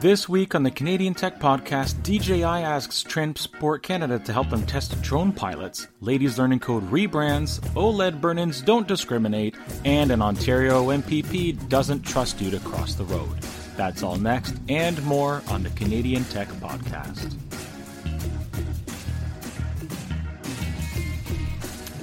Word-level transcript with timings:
This 0.00 0.28
week 0.28 0.54
on 0.54 0.62
the 0.62 0.70
Canadian 0.70 1.14
Tech 1.14 1.40
Podcast, 1.40 2.02
DJI 2.02 2.44
asks 2.44 3.02
Transport 3.02 3.82
Canada 3.82 4.18
to 4.18 4.32
help 4.32 4.50
them 4.50 4.66
test 4.66 5.00
drone 5.00 5.32
pilots, 5.32 5.88
Ladies 6.02 6.38
Learning 6.38 6.58
Code 6.58 6.90
rebrands, 6.90 7.60
OLED 7.70 8.20
burn 8.20 8.38
ins 8.38 8.60
don't 8.60 8.86
discriminate, 8.86 9.54
and 9.86 10.10
an 10.10 10.20
Ontario 10.20 10.88
MPP 10.88 11.70
doesn't 11.70 12.02
trust 12.02 12.42
you 12.42 12.50
to 12.50 12.60
cross 12.60 12.94
the 12.94 13.04
road. 13.04 13.38
That's 13.78 14.02
all 14.02 14.16
next 14.16 14.56
and 14.68 15.02
more 15.02 15.42
on 15.48 15.62
the 15.62 15.70
Canadian 15.70 16.24
Tech 16.24 16.48
Podcast. 16.48 17.34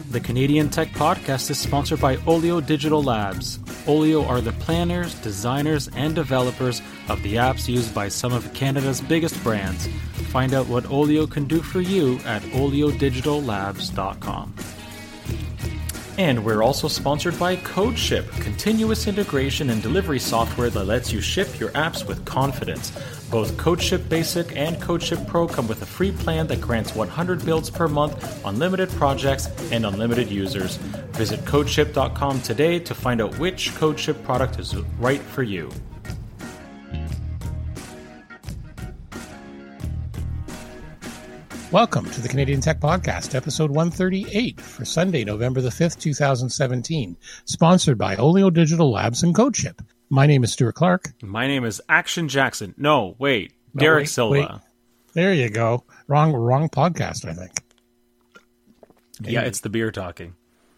The 0.10 0.20
Canadian 0.20 0.70
Tech 0.70 0.88
Podcast 0.90 1.52
is 1.52 1.60
sponsored 1.60 2.02
by 2.02 2.18
Olio 2.26 2.60
Digital 2.60 3.04
Labs. 3.04 3.60
Olio 3.88 4.26
are 4.26 4.42
the 4.42 4.52
planners, 4.54 5.14
designers, 5.16 5.90
and 5.96 6.16
developers 6.16 6.82
of 7.10 7.22
the 7.24 7.36
apps 7.36 7.68
used 7.68 7.94
by 7.94 8.08
some 8.08 8.32
of 8.34 8.54
Canada's 8.54 9.02
biggest 9.02 9.44
brands. 9.44 9.88
Find 10.32 10.54
out 10.54 10.68
what 10.68 10.90
Olio 10.90 11.28
can 11.28 11.44
do 11.46 11.62
for 11.62 11.82
you 11.82 12.20
at 12.26 12.42
oliodigitallabs.com. 12.44 14.54
And 16.18 16.46
we're 16.46 16.62
also 16.62 16.88
sponsored 16.88 17.40
by 17.40 17.56
CodeShip, 17.56 18.30
continuous 18.40 19.08
integration 19.08 19.72
and 19.72 19.82
delivery 19.82 20.20
software 20.20 20.70
that 20.70 20.86
lets 20.86 21.12
you 21.12 21.22
ship 21.22 21.60
your 21.60 21.72
apps 21.72 22.08
with 22.08 22.24
confidence. 22.24 22.92
Both 23.32 23.58
CodeShip 23.58 24.10
Basic 24.10 24.56
and 24.56 24.78
CodeShip 24.78 25.28
Pro 25.28 25.48
come 25.48 25.68
with 25.68 25.82
a 25.82 25.88
free 25.88 26.12
plan 26.12 26.46
that 26.48 26.62
grants 26.62 26.94
100 26.94 27.44
builds 27.44 27.72
per 27.72 27.88
month, 27.88 28.46
unlimited 28.46 28.90
projects, 28.90 29.48
and 29.72 29.88
unlimited 29.88 30.30
users. 30.30 30.76
Visit 31.14 31.40
codeship.com 31.46 32.42
today 32.42 32.78
to 32.78 32.94
find 32.94 33.20
out 33.20 33.40
which 33.40 33.72
CodeShip 33.72 34.24
product 34.24 34.60
is 34.60 34.76
right 35.00 35.22
for 35.22 35.42
you. 35.42 35.72
Welcome 41.74 42.08
to 42.12 42.22
the 42.22 42.30
Canadian 42.30 42.62
Tech 42.62 42.80
Podcast, 42.80 43.34
episode 43.34 43.72
138 43.72 44.62
for 44.62 44.86
Sunday, 44.86 45.24
November 45.24 45.60
the 45.60 45.70
5th, 45.70 46.00
2017, 46.00 47.18
sponsored 47.46 47.98
by 47.98 48.16
Olio 48.16 48.52
Digital 48.52 48.92
Labs 48.92 49.24
and 49.24 49.34
CodeShip. 49.34 49.84
My 50.12 50.28
name 50.28 50.44
is 50.44 50.54
Stuart 50.54 50.76
Clark. 50.76 51.14
My 51.24 51.48
name 51.48 51.66
is 51.66 51.82
Action 51.90 52.30
Jackson. 52.30 52.76
No, 52.78 53.16
wait, 53.18 53.54
Derek 53.76 54.04
wait, 54.04 54.10
Silva. 54.10 54.34
wait. 54.34 54.50
There 55.16 55.34
you 55.34 55.50
go. 55.50 55.84
Wrong, 56.08 56.32
wrong 56.34 56.70
podcast, 56.70 57.28
I 57.28 57.34
think. 57.34 57.54
Yeah, 59.22 59.42
it's 59.42 59.62
the 59.62 59.70
beer 59.70 59.90
talking. 59.90 60.36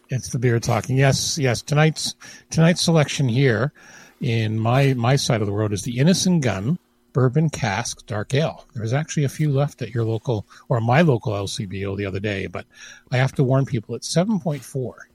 It's 0.07 0.29
the 0.29 0.39
beer 0.39 0.61
talking. 0.61 0.95
Yes, 0.95 1.37
yes. 1.37 1.61
Tonight's 1.61 2.15
tonight's 2.51 2.81
selection 2.81 3.27
here 3.27 3.73
in 4.21 4.57
my 4.57 4.93
my 4.93 5.17
side 5.17 5.41
of 5.41 5.47
the 5.47 5.53
world 5.53 5.73
is 5.73 5.81
the 5.81 5.97
Innis 5.97 6.25
& 6.33 6.39
Gunn 6.39 6.79
Bourbon 7.15 7.49
Cask 7.49 8.05
Dark 8.07 8.33
Ale. 8.33 8.67
There's 8.73 8.91
actually 8.91 9.23
a 9.23 9.29
few 9.29 9.49
left 9.49 9.81
at 9.81 9.91
your 9.91 10.03
local 10.03 10.45
or 10.67 10.81
my 10.81 10.99
local 10.99 11.31
LCBO 11.31 11.95
the 11.95 12.05
other 12.05 12.19
day, 12.19 12.47
but 12.47 12.65
I 13.09 13.15
have 13.15 13.31
to 13.35 13.43
warn 13.43 13.65
people 13.65 13.95
it's 13.95 14.13
seven 14.13 14.37
point 14.37 14.61
four. 14.61 15.07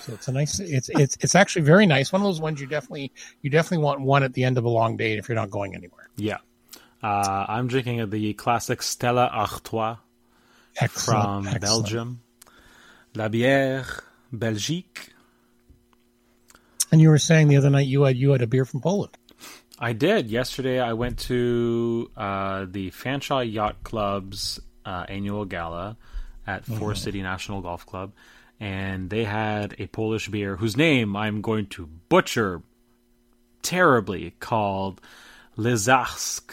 So 0.00 0.12
it's 0.14 0.26
a 0.26 0.32
nice. 0.32 0.58
It's 0.58 0.88
it's 0.88 1.16
it's 1.20 1.36
actually 1.36 1.62
very 1.62 1.86
nice. 1.86 2.12
One 2.12 2.20
of 2.20 2.26
those 2.26 2.40
ones 2.40 2.60
you 2.60 2.66
definitely 2.66 3.12
you 3.42 3.50
definitely 3.50 3.84
want 3.84 4.00
one 4.00 4.24
at 4.24 4.32
the 4.32 4.42
end 4.42 4.58
of 4.58 4.64
a 4.64 4.68
long 4.68 4.96
day 4.96 5.16
if 5.18 5.28
you're 5.28 5.36
not 5.36 5.50
going 5.50 5.76
anywhere. 5.76 6.08
Yeah. 6.16 6.38
Uh, 7.00 7.46
I'm 7.46 7.68
drinking 7.68 8.10
the 8.10 8.34
classic 8.34 8.82
Stella 8.82 9.30
Artois 9.32 9.98
Excellent, 10.80 10.96
from 10.96 11.46
excellent. 11.46 11.60
Belgium. 11.60 12.22
La 13.14 13.28
Bière 13.28 14.00
Belgique. 14.32 15.12
And 16.90 17.00
you 17.00 17.08
were 17.08 17.18
saying 17.18 17.46
the 17.46 17.56
other 17.56 17.70
night 17.70 17.86
you 17.86 18.02
had 18.02 18.16
you 18.16 18.32
had 18.32 18.42
a 18.42 18.48
beer 18.48 18.64
from 18.64 18.80
Poland. 18.80 19.16
I 19.80 19.94
did. 19.94 20.30
Yesterday 20.30 20.78
I 20.78 20.92
went 20.92 21.18
to 21.20 22.10
uh, 22.14 22.66
the 22.68 22.90
Fanshawe 22.90 23.50
Yacht 23.50 23.82
Club's 23.82 24.60
uh, 24.84 25.06
annual 25.08 25.46
gala 25.46 25.96
at 26.46 26.66
Forest 26.66 27.04
City 27.04 27.22
National 27.22 27.62
Golf 27.62 27.86
Club, 27.86 28.12
and 28.58 29.08
they 29.08 29.24
had 29.24 29.74
a 29.78 29.86
Polish 29.86 30.28
beer 30.28 30.56
whose 30.56 30.76
name 30.76 31.16
I'm 31.16 31.40
going 31.40 31.66
to 31.68 31.86
butcher 31.86 32.62
terribly 33.62 34.34
called 34.38 35.00
Lizarsk. 35.56 36.52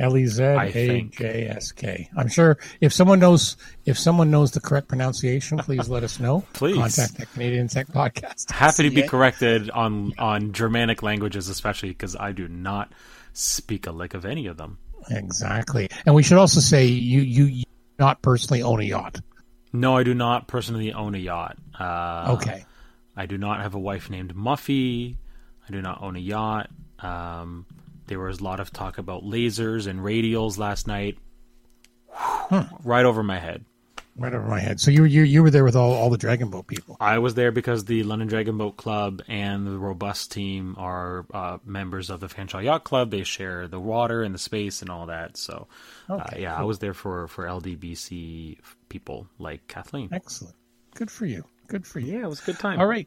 L 0.00 0.16
E 0.16 0.26
Z 0.26 0.42
I 0.42 0.64
A 0.66 0.72
think. 0.72 1.18
J 1.18 1.46
S 1.48 1.70
K. 1.72 2.08
I'm 2.16 2.26
sure 2.28 2.58
if 2.80 2.92
someone 2.92 3.20
knows 3.20 3.56
if 3.84 3.98
someone 3.98 4.30
knows 4.30 4.50
the 4.50 4.60
correct 4.60 4.88
pronunciation, 4.88 5.58
please 5.58 5.88
let 5.88 6.02
us 6.02 6.18
know. 6.18 6.40
Please. 6.54 6.76
contact 6.76 7.18
the 7.18 7.26
Canadian 7.26 7.68
Tech 7.68 7.86
Podcast. 7.88 8.50
Happy 8.64 8.84
to 8.84 8.90
be 8.90 9.02
CA. 9.02 9.08
corrected 9.08 9.70
on 9.70 10.12
on 10.18 10.52
Germanic 10.52 11.02
languages, 11.02 11.48
especially 11.48 11.90
because 11.90 12.16
I 12.16 12.32
do 12.32 12.48
not 12.48 12.92
speak 13.34 13.86
a 13.86 13.92
lick 13.92 14.14
of 14.14 14.24
any 14.24 14.46
of 14.46 14.56
them. 14.56 14.78
Exactly, 15.10 15.88
and 16.06 16.14
we 16.14 16.22
should 16.22 16.38
also 16.38 16.60
say 16.60 16.86
you 16.86 17.20
you, 17.20 17.44
you 17.44 17.64
not 17.98 18.22
personally 18.22 18.62
own 18.62 18.80
a 18.80 18.84
yacht. 18.84 19.20
No, 19.72 19.96
I 19.96 20.02
do 20.02 20.14
not 20.14 20.48
personally 20.48 20.92
own 20.92 21.14
a 21.14 21.18
yacht. 21.18 21.56
Uh, 21.78 22.36
Okay, 22.38 22.64
I 23.16 23.26
do 23.26 23.36
not 23.38 23.60
have 23.60 23.74
a 23.74 23.78
wife 23.78 24.08
named 24.10 24.34
Muffy. 24.34 25.16
I 25.68 25.72
do 25.72 25.80
not 25.82 26.02
own 26.02 26.16
a 26.16 26.20
yacht. 26.20 26.70
Um, 27.00 27.66
there 28.10 28.18
was 28.20 28.40
a 28.40 28.44
lot 28.44 28.60
of 28.60 28.70
talk 28.72 28.98
about 28.98 29.24
lasers 29.24 29.86
and 29.86 30.00
radials 30.00 30.58
last 30.58 30.86
night. 30.86 31.16
Right 32.84 33.04
over 33.04 33.22
my 33.22 33.38
head. 33.38 33.64
right 34.16 34.34
over 34.34 34.46
my 34.46 34.58
head. 34.60 34.80
So 34.80 34.90
you 34.90 35.02
were 35.02 35.06
you, 35.06 35.22
you 35.22 35.42
were 35.42 35.50
there 35.50 35.62
with 35.64 35.76
all, 35.76 35.92
all 35.92 36.10
the 36.10 36.18
Dragon 36.18 36.50
Boat 36.50 36.66
people. 36.66 36.96
I 37.00 37.18
was 37.18 37.34
there 37.34 37.52
because 37.52 37.84
the 37.84 38.02
London 38.02 38.26
Dragon 38.28 38.58
Boat 38.58 38.76
Club 38.76 39.22
and 39.28 39.66
the 39.66 39.78
Robust 39.78 40.32
team 40.32 40.74
are 40.76 41.24
uh, 41.32 41.58
members 41.64 42.10
of 42.10 42.18
the 42.20 42.26
Fanshawe 42.26 42.64
Yacht 42.64 42.82
Club. 42.84 43.10
They 43.10 43.22
share 43.22 43.68
the 43.68 43.78
water 43.80 44.22
and 44.22 44.34
the 44.34 44.38
space 44.38 44.82
and 44.82 44.90
all 44.90 45.06
that. 45.06 45.36
So, 45.36 45.68
uh, 46.08 46.14
Okay, 46.14 46.42
yeah, 46.42 46.56
I 46.56 46.64
was 46.64 46.80
there 46.80 46.94
for 46.94 47.28
for 47.28 47.44
LDBC 47.46 48.58
people 48.88 49.28
like 49.38 49.66
Kathleen. 49.68 50.08
Excellent, 50.12 50.56
good 50.94 51.10
for 51.10 51.26
you. 51.26 51.44
Good 51.68 51.86
for 51.86 52.00
you. 52.00 52.18
Yeah, 52.18 52.24
it 52.24 52.28
was 52.28 52.40
a 52.42 52.44
good 52.46 52.58
time. 52.58 52.80
All 52.80 52.86
right. 52.86 53.06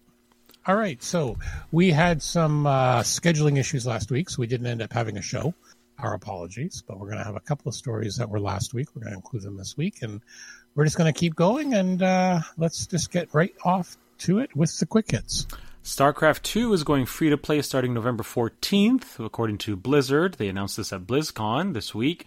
All 0.66 0.75
right. 0.75 1.01
So 1.03 1.38
we 1.72 1.91
had 1.91 2.22
some 2.22 2.66
uh, 2.66 3.01
scheduling 3.01 3.59
issues 3.59 3.85
last 3.85 4.12
week, 4.12 4.29
so 4.29 4.40
we 4.40 4.47
didn't 4.47 4.68
end 4.68 4.81
up 4.81 4.94
having 4.94 5.18
a 5.18 5.22
show. 5.22 5.53
Our 6.00 6.16
apologies, 6.16 6.84
but 6.85 7.00
we're 7.00 7.07
going 7.07 7.19
to 7.19 7.24
have 7.24 7.35
a 7.35 7.41
couple 7.41 7.69
of 7.69 7.75
stories 7.75 8.18
that 8.18 8.29
were 8.29 8.40
last 8.40 8.74
week. 8.74 8.88
We're 8.96 9.03
going 9.03 9.13
to 9.13 9.18
include 9.18 9.44
them 9.44 9.57
this 9.57 9.78
week, 9.78 10.01
and 10.01 10.22
we're 10.75 10.85
just 10.85 10.97
going 10.97 11.13
to 11.13 11.18
keep 11.18 11.35
going. 11.35 11.75
And 11.75 12.01
uh, 12.01 12.40
let's 12.57 12.88
just 12.88 13.12
get 13.12 13.34
right 13.34 13.53
off 13.63 13.96
to 14.19 14.40
it 14.40 14.56
with 14.56 14.78
the 14.79 14.85
quick 14.85 15.12
hits. 15.12 15.46
StarCraft 15.84 16.41
2 16.44 16.74
is 16.74 16.84
going 16.84 17.06
free 17.06 17.30
to 17.30 17.38
play 17.38 17.62
starting 17.62 17.94
November 17.94 18.24
14th, 18.24 19.24
according 19.24 19.57
to 19.59 19.75
Blizzard. 19.75 20.35
They 20.35 20.47
announced 20.47 20.78
this 20.78 20.94
at 20.94 21.01
BlizzCon 21.01 21.74
this 21.74 21.94
week. 21.94 22.25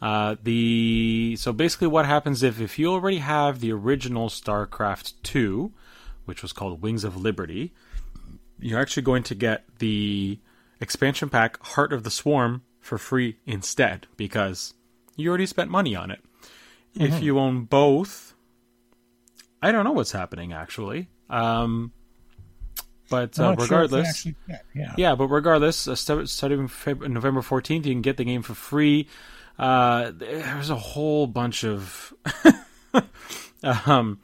Uh, 0.00 0.36
the 0.42 1.36
so 1.38 1.52
basically, 1.52 1.88
what 1.88 2.06
happens 2.06 2.42
if 2.42 2.60
if 2.60 2.78
you 2.78 2.92
already 2.92 3.18
have 3.18 3.60
the 3.60 3.72
original 3.72 4.28
StarCraft 4.28 5.14
2, 5.22 5.72
which 6.28 6.42
was 6.42 6.52
called 6.52 6.82
Wings 6.82 7.02
of 7.04 7.16
Liberty, 7.16 7.72
you're 8.60 8.78
actually 8.78 9.02
going 9.02 9.22
to 9.24 9.34
get 9.34 9.64
the 9.78 10.38
expansion 10.80 11.28
pack 11.30 11.60
Heart 11.64 11.92
of 11.92 12.04
the 12.04 12.10
Swarm 12.10 12.62
for 12.80 12.98
free 12.98 13.38
instead 13.46 14.06
because 14.16 14.74
you 15.16 15.28
already 15.30 15.46
spent 15.46 15.70
money 15.70 15.96
on 15.96 16.10
it. 16.10 16.20
If 16.94 17.22
you 17.22 17.38
own 17.38 17.64
both, 17.64 18.34
I 19.62 19.72
don't 19.72 19.84
know 19.84 19.92
what's 19.92 20.12
happening 20.12 20.52
actually. 20.52 21.08
Um, 21.30 21.92
but 23.10 23.38
uh, 23.38 23.54
sure 23.54 23.64
regardless, 23.64 24.08
actually- 24.08 24.36
yeah, 24.74 24.94
yeah. 24.96 25.14
but 25.14 25.28
regardless, 25.28 25.88
uh, 25.88 25.94
start, 25.94 26.28
starting 26.28 26.68
November 26.84 27.40
14th, 27.40 27.86
you 27.86 27.92
can 27.94 28.02
get 28.02 28.16
the 28.18 28.24
game 28.24 28.42
for 28.42 28.54
free. 28.54 29.08
Uh, 29.58 30.12
there's 30.14 30.70
a 30.70 30.76
whole 30.76 31.26
bunch 31.26 31.64
of 31.64 32.12
um, 33.62 34.20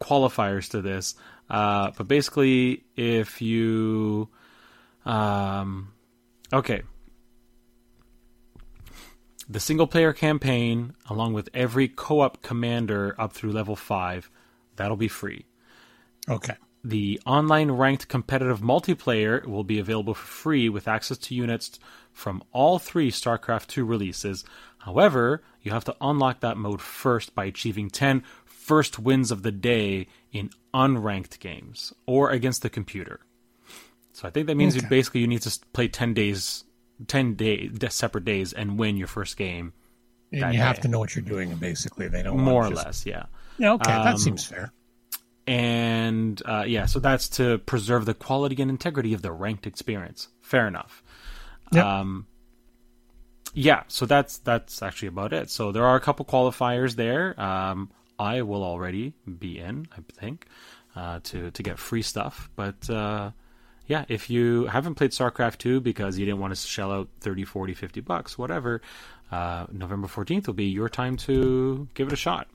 qualifiers 0.00 0.70
to 0.70 0.80
this. 0.82 1.14
Uh, 1.52 1.90
but 1.96 2.08
basically, 2.08 2.82
if 2.96 3.42
you. 3.42 4.30
Um, 5.04 5.92
okay. 6.50 6.82
The 9.48 9.60
single 9.60 9.86
player 9.86 10.14
campaign, 10.14 10.94
along 11.10 11.34
with 11.34 11.50
every 11.52 11.88
co 11.88 12.20
op 12.20 12.40
commander 12.40 13.14
up 13.18 13.34
through 13.34 13.52
level 13.52 13.76
5, 13.76 14.30
that'll 14.76 14.96
be 14.96 15.08
free. 15.08 15.44
Okay. 16.26 16.54
The 16.82 17.20
online 17.26 17.70
ranked 17.70 18.08
competitive 18.08 18.60
multiplayer 18.60 19.44
will 19.46 19.62
be 19.62 19.78
available 19.78 20.14
for 20.14 20.26
free 20.26 20.68
with 20.70 20.88
access 20.88 21.18
to 21.18 21.34
units 21.34 21.78
from 22.12 22.42
all 22.52 22.78
three 22.78 23.10
StarCraft 23.10 23.66
2 23.66 23.84
releases. 23.84 24.44
However, 24.78 25.42
you 25.60 25.70
have 25.70 25.84
to 25.84 25.96
unlock 26.00 26.40
that 26.40 26.56
mode 26.56 26.80
first 26.80 27.34
by 27.34 27.44
achieving 27.44 27.90
10 27.90 28.24
first 28.72 28.98
wins 28.98 29.30
of 29.30 29.42
the 29.42 29.52
day 29.52 30.06
in 30.32 30.48
unranked 30.72 31.38
games 31.40 31.92
or 32.06 32.30
against 32.30 32.62
the 32.62 32.70
computer. 32.70 33.20
So 34.12 34.26
I 34.28 34.30
think 34.30 34.46
that 34.46 34.56
means 34.56 34.74
you 34.76 34.82
basically 34.98 35.20
you 35.20 35.26
need 35.34 35.42
to 35.42 35.52
play 35.72 35.88
10 35.88 36.14
days 36.14 36.64
10 37.06 37.34
day 37.34 37.70
separate 37.90 38.24
days 38.24 38.52
and 38.52 38.78
win 38.78 38.96
your 38.96 39.08
first 39.08 39.36
game 39.36 39.72
And 40.32 40.54
you 40.54 40.60
have 40.60 40.76
day. 40.76 40.82
to 40.82 40.88
know 40.88 40.98
what 41.02 41.14
you're 41.14 41.24
doing, 41.34 41.54
basically. 41.56 42.06
They 42.08 42.22
don't 42.22 42.36
want 42.36 42.44
more 42.52 42.64
or 42.66 42.70
just- 42.70 42.84
less, 42.86 43.06
yeah. 43.06 43.24
Yeah, 43.58 43.72
okay, 43.74 43.92
Um, 43.92 44.04
that 44.04 44.18
seems 44.18 44.44
fair. 44.46 44.72
and 45.46 46.40
uh, 46.46 46.64
yeah, 46.66 46.86
so 46.86 46.98
that's 47.00 47.28
to 47.38 47.58
preserve 47.58 48.06
the 48.06 48.14
quality 48.14 48.60
and 48.62 48.70
integrity 48.70 49.12
of 49.12 49.20
the 49.22 49.32
ranked 49.32 49.66
experience. 49.66 50.28
Fair 50.40 50.66
enough. 50.68 51.02
Yep. 51.72 51.84
Um, 51.84 52.26
yeah, 53.54 53.82
so 53.88 54.06
that's 54.06 54.38
that's 54.38 54.80
actually 54.82 55.08
about 55.08 55.32
it. 55.32 55.50
So 55.50 55.72
there 55.72 55.84
are 55.84 55.96
a 55.96 56.00
couple 56.00 56.24
qualifiers 56.24 56.94
there. 56.96 57.38
Um, 57.40 57.90
I 58.22 58.42
will 58.42 58.62
already 58.62 59.14
be 59.38 59.58
in, 59.58 59.88
I 59.96 60.00
think, 60.20 60.46
uh, 60.94 61.18
to 61.24 61.50
to 61.50 61.62
get 61.62 61.78
free 61.78 62.02
stuff. 62.02 62.48
But 62.54 62.88
uh, 62.88 63.32
yeah, 63.86 64.04
if 64.08 64.30
you 64.30 64.66
haven't 64.66 64.94
played 64.94 65.10
StarCraft 65.10 65.58
2 65.58 65.80
because 65.80 66.18
you 66.18 66.24
didn't 66.24 66.40
want 66.40 66.54
to 66.54 66.60
shell 66.60 66.92
out 66.92 67.08
30, 67.20 67.44
40, 67.44 67.74
50 67.74 68.00
bucks, 68.00 68.38
whatever, 68.38 68.80
uh, 69.32 69.66
November 69.72 70.06
14th 70.06 70.46
will 70.46 70.54
be 70.54 70.66
your 70.66 70.88
time 70.88 71.16
to 71.16 71.88
give 71.94 72.06
it 72.06 72.12
a 72.12 72.16
shot. 72.16 72.46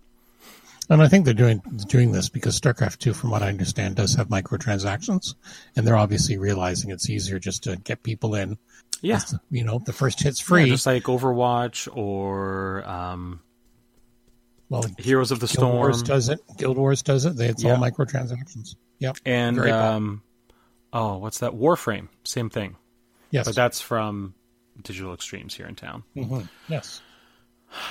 And 0.90 1.02
I 1.02 1.10
think 1.10 1.26
they're 1.26 1.34
doing 1.34 1.62
doing 1.88 2.14
this 2.14 2.30
because 2.30 2.58
StarCraft 2.58 3.00
2, 3.00 3.14
from 3.14 3.30
what 3.30 3.44
I 3.44 3.50
understand, 3.50 3.98
does 3.98 4.16
have 4.16 4.30
microtransactions, 4.30 5.36
and 5.76 5.86
they're 5.86 5.98
obviously 5.98 6.38
realizing 6.38 6.92
it's 6.92 7.10
easier 7.10 7.40
just 7.40 7.64
to 7.64 7.76
get 7.76 8.04
people 8.04 8.36
in. 8.36 8.58
Yeah, 9.02 9.20
you 9.52 9.66
know, 9.66 9.80
the 9.80 9.92
first 9.92 10.24
hit's 10.24 10.40
free, 10.40 10.64
yeah, 10.64 10.72
just 10.72 10.86
like 10.86 11.04
Overwatch 11.04 11.94
or 11.94 12.88
um, 12.88 13.42
well, 14.70 14.84
Heroes 14.98 15.32
of 15.32 15.40
the 15.40 15.48
Guild 15.48 15.58
Storm 15.58 15.76
Wars 15.76 16.04
does 16.04 16.30
it. 16.30 16.40
Guild 16.58 16.78
Wars 16.78 17.02
does 17.02 17.26
it. 17.26 17.40
It's 17.40 17.64
Yeah. 17.64 17.74
all 17.74 17.78
microtransactions. 17.78 18.76
Yep. 19.00 19.18
and 19.26 19.60
um, 19.60 20.22
oh, 20.92 21.18
what's 21.18 21.40
that? 21.40 21.52
Warframe, 21.54 22.08
same 22.24 22.50
thing, 22.50 22.76
yes. 23.30 23.46
but 23.46 23.56
that's 23.56 23.80
from 23.80 24.34
Digital 24.82 25.14
Extremes 25.14 25.54
here 25.54 25.68
in 25.68 25.76
town. 25.76 26.04
Mhm. 26.16 26.50
Yes. 26.68 27.02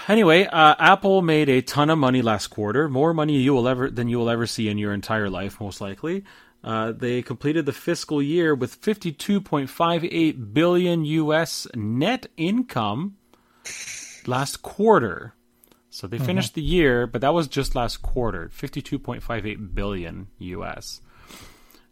Anyway, 0.08 0.46
uh, 0.46 0.74
Apple 0.78 1.20
made 1.22 1.48
a 1.48 1.60
ton 1.62 1.90
of 1.90 1.98
money 1.98 2.22
last 2.22 2.48
quarter, 2.48 2.88
more 2.88 3.12
money 3.14 3.38
you 3.38 3.52
will 3.54 3.68
ever 3.68 3.90
than 3.90 4.08
you 4.08 4.18
will 4.18 4.30
ever 4.30 4.46
see 4.46 4.68
in 4.68 4.78
your 4.78 4.92
entire 4.94 5.28
life, 5.30 5.60
most 5.60 5.80
likely. 5.80 6.24
Uh, 6.64 6.90
they 6.92 7.22
completed 7.22 7.66
the 7.66 7.72
fiscal 7.72 8.20
year 8.22 8.54
with 8.54 8.80
52.58 8.80 10.52
billion 10.54 11.04
U.S. 11.04 11.66
net 11.74 12.26
income 12.36 13.16
last 14.26 14.62
quarter. 14.62 15.34
So 15.96 16.06
they 16.06 16.18
finished 16.18 16.52
the 16.52 16.60
year, 16.60 17.06
but 17.06 17.22
that 17.22 17.32
was 17.32 17.48
just 17.48 17.74
last 17.74 18.02
quarter, 18.02 18.50
52.58 18.54 19.74
billion 19.74 20.26
U.S. 20.36 21.00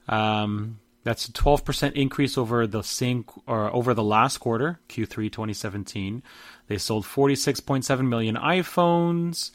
Um, 0.06 0.79
that's 1.05 1.27
a 1.27 1.33
12% 1.33 1.93
increase 1.95 2.37
over 2.37 2.67
the 2.67 2.83
same 2.83 3.25
or 3.47 3.75
over 3.75 3.95
the 3.95 4.03
last 4.03 4.39
quarter, 4.39 4.79
Q3 4.91 5.33
2017. 5.33 6.23
They 6.67 6.77
sold 6.77 7.06
46.7 7.06 8.06
million 8.06 8.37
iPhones, 8.37 9.53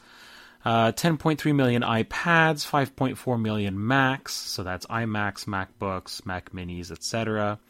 uh, 0.64 0.90
10.3 0.90 1.54
million 1.54 1.82
iPads, 1.82 2.68
5.4 2.68 3.40
million 3.40 3.86
Macs. 3.86 4.32
So 4.34 4.64
that's 4.64 4.84
iMacs, 4.86 5.44
MacBooks, 5.44 6.26
Mac 6.26 6.50
Minis, 6.50 6.90
etc. 6.90 7.60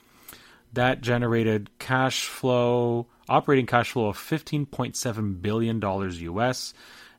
That 0.73 1.03
generated 1.03 1.69
cash 1.79 2.25
flow, 2.25 3.06
operating 3.31 3.67
cash 3.67 3.93
flow 3.93 4.09
of 4.09 4.19
15.7 4.19 5.41
billion 5.41 5.81
dollars 5.81 6.21
US, 6.23 6.75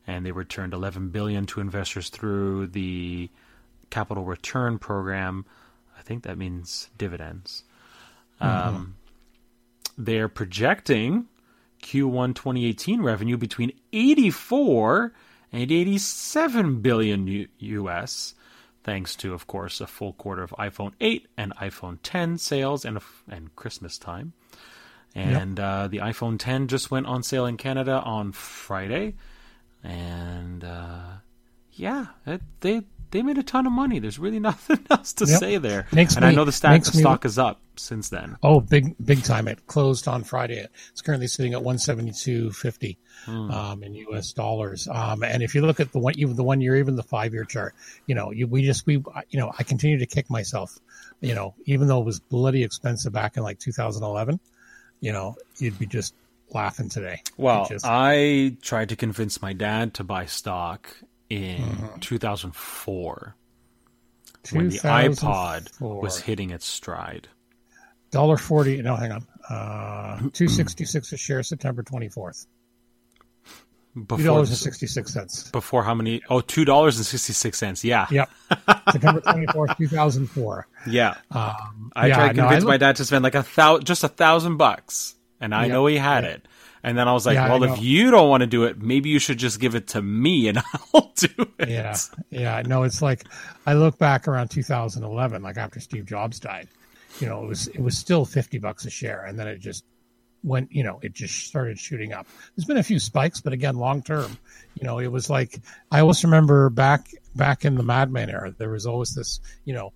and 0.06 0.26
they 0.26 0.32
returned 0.32 0.74
11 0.74 1.10
billion 1.10 1.46
to 1.48 1.62
investors 1.62 2.10
through 2.10 2.68
the 2.68 3.30
capital 3.90 4.26
return 4.26 4.78
program. 4.78 5.46
I 5.98 6.02
think 6.02 6.24
that 6.24 6.38
means 6.38 6.90
dividends. 6.98 7.64
Um, 8.40 8.96
they're 9.98 10.28
projecting 10.28 11.28
Q1 11.84 12.36
2018 12.36 13.02
revenue 13.02 13.38
between 13.38 13.72
84 13.94 15.14
and 15.52 15.72
87 15.72 16.82
billion 16.82 17.28
U- 17.28 17.48
US, 17.60 18.34
thanks 18.84 19.16
to, 19.18 19.34
of 19.34 19.48
course, 19.48 19.80
a 19.82 19.88
full 19.88 20.14
quarter 20.14 20.44
of 20.44 20.52
iPhone 20.52 20.94
8 21.00 21.28
and 21.38 21.56
iPhone 21.58 22.00
10 22.02 22.38
sales 22.38 22.84
and 22.86 22.98
f 22.98 23.24
and 23.30 23.56
Christmas 23.56 23.98
time. 23.98 24.34
And 25.14 25.60
uh, 25.60 25.88
the 25.90 25.98
iPhone 25.98 26.40
10 26.40 26.68
just 26.70 26.90
went 26.90 27.06
on 27.06 27.22
sale 27.24 27.46
in 27.46 27.58
Canada 27.58 28.02
on 28.04 28.32
Friday, 28.32 29.16
and 29.84 30.64
uh, 30.64 31.04
yeah, 31.74 32.06
it, 32.26 32.42
they 32.62 32.82
they 33.12 33.22
made 33.22 33.38
a 33.38 33.44
ton 33.44 33.66
of 33.68 33.74
money. 33.74 34.00
There's 34.00 34.20
really 34.20 34.40
nothing 34.52 34.80
else 34.90 35.14
to 35.14 35.26
Yep. 35.26 35.40
say 35.40 35.58
there. 35.58 35.88
Makes 35.92 36.16
and 36.16 36.24
I 36.24 36.32
know 36.32 36.46
the 36.46 36.52
stock, 36.52 36.82
the 36.84 36.92
me- 36.96 37.02
stock 37.02 37.26
is 37.26 37.38
up 37.38 37.60
since 37.76 38.08
then. 38.10 38.38
Oh, 38.42 38.62
big 38.62 38.96
big 39.04 39.22
time! 39.24 39.48
It 39.50 39.68
closed 39.68 40.08
on 40.08 40.24
Friday. 40.24 40.66
It's 40.92 41.02
currently 41.02 41.28
sitting 41.28 41.54
at 41.54 41.62
one 41.64 41.78
seventy 41.78 42.12
two 42.14 42.52
fifty 42.52 42.98
um, 43.28 43.84
in 43.84 43.94
U.S. 43.96 44.32
dollars. 44.32 44.88
Um, 44.90 45.24
and 45.24 45.44
if 45.44 45.54
you 45.56 45.62
look 45.62 45.80
at 45.82 45.92
the 45.92 46.00
one, 46.00 46.18
even 46.18 46.36
the 46.38 46.44
one 46.44 46.62
year, 46.62 46.78
even 46.78 46.96
the 46.96 47.04
five 47.04 47.34
year 47.34 47.44
chart, 47.44 47.76
you 48.08 48.16
know, 48.16 48.32
you, 48.32 48.48
we 48.48 48.64
just 48.64 48.86
we 48.86 48.94
you 49.30 49.40
know, 49.40 49.52
I 49.60 49.64
continue 49.64 49.98
to 50.00 50.06
kick 50.06 50.30
myself. 50.30 50.80
You 51.20 51.36
know, 51.36 51.54
even 51.66 51.88
though 51.88 52.00
it 52.00 52.06
was 52.06 52.20
bloody 52.20 52.64
expensive 52.64 53.12
back 53.12 53.36
in 53.38 53.44
like 53.44 53.60
2011, 53.60 54.40
you 55.02 55.12
know, 55.12 55.36
you'd 55.58 55.78
be 55.78 55.86
just 55.86 56.14
laughing 56.54 56.88
today. 56.90 57.22
Well, 57.38 57.66
just- 57.68 57.86
I 57.88 58.56
tried 58.62 58.90
to 58.90 58.96
convince 58.96 59.42
my 59.42 59.52
dad 59.54 59.96
to 59.96 60.04
buy 60.04 60.26
stock 60.28 60.96
in 61.30 61.58
Mm-hmm. 61.62 62.00
2004 62.00 63.36
when 64.52 64.70
the 64.70 64.78
iPod 64.80 65.80
was 65.82 66.20
hitting 66.20 66.50
its 66.50 66.66
stride. 66.66 67.28
dollar 68.12 68.38
forty. 68.38 68.82
No, 68.82 68.96
hang 68.96 69.12
on. 69.12 69.28
Uh, 69.50 70.30
two 70.34 70.48
sixty 70.48 70.84
six 70.86 71.12
a 71.14 71.18
share, 71.18 71.44
September 71.44 71.84
twenty 71.84 72.10
fourth. 72.10 72.48
Two 73.96 74.02
Before, 74.04 74.24
dollars 74.24 74.50
and 74.50 74.58
sixty 74.58 74.88
six 74.88 75.14
cents. 75.14 75.52
before 75.52 75.84
how 75.84 75.94
many? 75.94 76.22
Oh, 76.30 76.42
two 76.42 76.64
dollars 76.66 76.98
and 76.98 77.06
sixty 77.06 77.34
six 77.34 77.58
cents. 77.58 77.84
Yeah, 77.84 78.08
Yep, 78.10 78.30
September 78.88 79.22
twenty 79.30 79.48
fourth, 79.48 79.76
two 79.78 79.88
thousand 79.88 80.28
four. 80.32 80.68
yeah. 80.86 81.16
Um, 81.32 81.92
I 81.96 82.08
yeah, 82.08 82.16
tried 82.16 82.30
to 82.30 82.34
no, 82.34 82.44
convince 82.48 82.64
my 82.66 82.78
dad 82.78 82.96
to 82.98 83.06
spend 83.06 83.24
like 83.24 83.36
a 83.36 83.44
thousand, 83.44 83.86
just 83.86 84.04
a 84.04 84.08
thousand 84.08 84.58
bucks, 84.58 85.16
and 85.40 85.54
I 85.54 85.68
Yeah, 85.68 85.74
know 85.74 85.86
he 85.88 85.98
had 85.98 86.24
yeah. 86.24 86.30
it. 86.30 86.48
And 86.84 86.98
then 86.98 87.08
I 87.08 87.14
was 87.14 87.26
like, 87.26 87.36
Yeah, 87.36 87.48
"Well, 87.48 87.64
if 87.64 87.80
you 87.80 88.12
don't 88.12 88.30
want 88.30 88.42
to 88.42 88.48
do 88.48 88.64
it, 88.64 88.82
maybe 88.82 89.10
you 89.10 89.20
should 89.20 89.38
just 89.38 89.60
give 89.60 89.76
it 89.76 89.88
to 89.90 90.02
me, 90.02 90.48
and 90.48 90.58
I'll 90.94 91.12
do 91.16 91.28
it." 91.60 91.70
Yeah, 91.70 92.00
yeah. 92.30 92.62
No, 92.66 92.84
it's 92.84 93.02
like 93.02 93.26
I 93.66 93.74
look 93.74 93.98
back 93.98 94.28
around 94.28 94.50
2011, 94.50 95.42
like 95.44 95.58
after 95.58 95.80
Steve 95.80 96.06
Jobs 96.06 96.40
died. 96.40 96.70
You 97.20 97.28
know, 97.28 97.44
it 97.44 97.48
was 97.48 97.68
it 97.68 97.80
was 97.82 97.98
still 97.98 98.26
50 98.26 98.58
bucks 98.60 98.86
a 98.86 98.90
share, 98.90 99.26
and 99.26 99.38
then 99.38 99.48
it 99.48 99.60
just 99.60 99.86
went. 100.44 100.72
You 100.72 100.84
know, 100.84 101.00
it 101.02 101.14
just 101.14 101.46
started 101.48 101.80
shooting 101.80 102.14
up. 102.14 102.28
There's 102.56 102.66
been 102.66 102.78
a 102.78 102.84
few 102.84 103.00
spikes, 103.00 103.42
but 103.42 103.54
again, 103.54 103.76
long 103.76 104.02
term, 104.04 104.38
you 104.80 104.86
know, 104.86 105.00
it 105.00 105.08
was 105.08 105.30
like 105.30 105.60
I 105.92 106.00
always 106.02 106.24
remember 106.24 106.70
back 106.70 107.08
back 107.36 107.66
in 107.66 107.76
the 107.76 107.84
Mad 107.84 108.12
Men 108.12 108.30
era, 108.30 108.54
there 108.58 108.70
was 108.70 108.86
always 108.86 109.14
this. 109.16 109.40
You 109.66 109.74
know, 109.74 109.94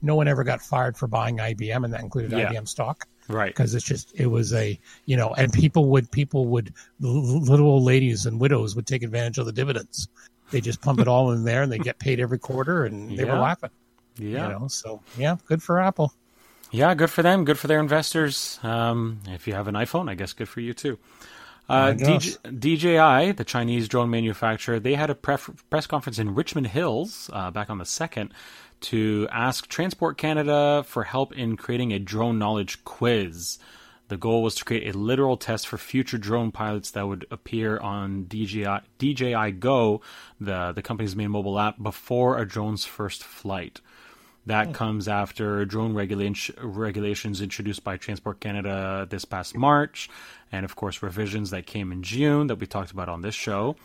no 0.00 0.14
one 0.16 0.28
ever 0.28 0.44
got 0.44 0.60
fired 0.62 0.96
for 0.96 1.06
buying 1.06 1.38
IBM, 1.38 1.84
and 1.84 1.92
that 1.94 2.00
included 2.00 2.32
Yeah. 2.32 2.50
IBM 2.50 2.66
stock 2.68 3.06
Right. 3.28 3.48
because 3.54 3.74
it's 3.74 3.84
just 3.84 4.12
it 4.18 4.26
was 4.26 4.52
a 4.52 4.78
you 5.06 5.16
know 5.16 5.32
and 5.32 5.52
people 5.52 5.86
would 5.90 6.10
people 6.10 6.46
would 6.46 6.74
little 7.00 7.68
old 7.68 7.84
ladies 7.84 8.26
and 8.26 8.40
widows 8.40 8.74
would 8.74 8.86
take 8.86 9.02
advantage 9.04 9.38
of 9.38 9.46
the 9.46 9.52
dividends 9.52 10.08
they 10.50 10.60
just 10.60 10.82
pump 10.82 10.98
it 10.98 11.06
all 11.06 11.30
in 11.30 11.44
there 11.44 11.62
and 11.62 11.70
they 11.70 11.78
get 11.78 12.00
paid 12.00 12.18
every 12.18 12.38
quarter 12.38 12.84
and 12.84 13.16
they 13.16 13.24
Yeah. 13.24 13.32
were 13.34 13.38
laughing 13.38 13.70
Yeah. 14.18 14.48
you 14.48 14.52
know 14.58 14.68
so 14.68 15.00
yeah 15.16 15.36
good 15.46 15.62
for 15.62 15.78
apple 15.78 16.12
Yeah, 16.72 16.94
good 16.94 17.10
for 17.10 17.22
them. 17.22 17.44
Good 17.44 17.58
for 17.58 17.68
their 17.68 17.80
investors. 17.80 18.58
Um, 18.62 19.20
if 19.28 19.46
you 19.46 19.52
have 19.52 19.68
an 19.68 19.74
iPhone, 19.74 20.08
I 20.08 20.14
guess 20.14 20.32
good 20.32 20.48
for 20.48 20.60
you 20.60 20.72
too. 20.72 20.98
Uh, 21.68 21.92
DJ, 21.92 22.38
DJI, 22.58 23.32
the 23.32 23.44
Chinese 23.44 23.88
drone 23.88 24.10
manufacturer, 24.10 24.80
they 24.80 24.94
had 24.94 25.10
a 25.10 25.14
pref- 25.14 25.50
press 25.70 25.86
conference 25.86 26.18
in 26.18 26.34
Richmond 26.34 26.68
Hills 26.68 27.30
uh, 27.32 27.50
back 27.50 27.70
on 27.70 27.78
the 27.78 27.84
2nd 27.84 28.30
to 28.80 29.28
ask 29.30 29.68
Transport 29.68 30.18
Canada 30.18 30.82
for 30.86 31.04
help 31.04 31.32
in 31.32 31.56
creating 31.56 31.92
a 31.92 31.98
drone 31.98 32.38
knowledge 32.38 32.82
quiz. 32.84 33.58
The 34.08 34.16
goal 34.16 34.42
was 34.42 34.54
to 34.56 34.64
create 34.64 34.94
a 34.94 34.98
literal 34.98 35.36
test 35.36 35.68
for 35.68 35.78
future 35.78 36.18
drone 36.18 36.52
pilots 36.52 36.90
that 36.90 37.06
would 37.06 37.26
appear 37.30 37.78
on 37.78 38.24
DJI, 38.24 38.80
DJI 38.98 39.52
Go, 39.52 40.00
the, 40.40 40.72
the 40.72 40.82
company's 40.82 41.16
main 41.16 41.30
mobile 41.30 41.58
app, 41.58 41.82
before 41.82 42.38
a 42.38 42.46
drone's 42.46 42.84
first 42.84 43.22
flight. 43.22 43.80
That 44.46 44.74
comes 44.74 45.06
after 45.06 45.64
drone 45.64 45.94
regulation, 45.94 46.56
regulations 46.60 47.40
introduced 47.40 47.84
by 47.84 47.96
Transport 47.96 48.40
Canada 48.40 49.06
this 49.08 49.24
past 49.24 49.56
March, 49.56 50.10
and 50.50 50.64
of 50.64 50.74
course, 50.74 51.00
revisions 51.02 51.50
that 51.50 51.64
came 51.66 51.92
in 51.92 52.02
June 52.02 52.48
that 52.48 52.56
we 52.56 52.66
talked 52.66 52.90
about 52.90 53.08
on 53.08 53.22
this 53.22 53.36
show. 53.36 53.76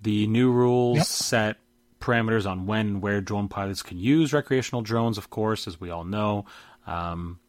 The 0.00 0.28
new 0.28 0.52
rules 0.52 0.98
Yep. 0.98 1.06
set 1.06 1.56
parameters 2.00 2.48
on 2.48 2.66
when 2.66 2.86
and 2.86 3.02
where 3.02 3.20
drone 3.20 3.48
pilots 3.48 3.82
can 3.82 3.98
use 3.98 4.32
recreational 4.32 4.82
drones, 4.82 5.18
of 5.18 5.30
course, 5.30 5.66
as 5.66 5.80
we 5.80 5.90
all 5.90 6.04
know. 6.04 6.44
Um, 6.86 7.40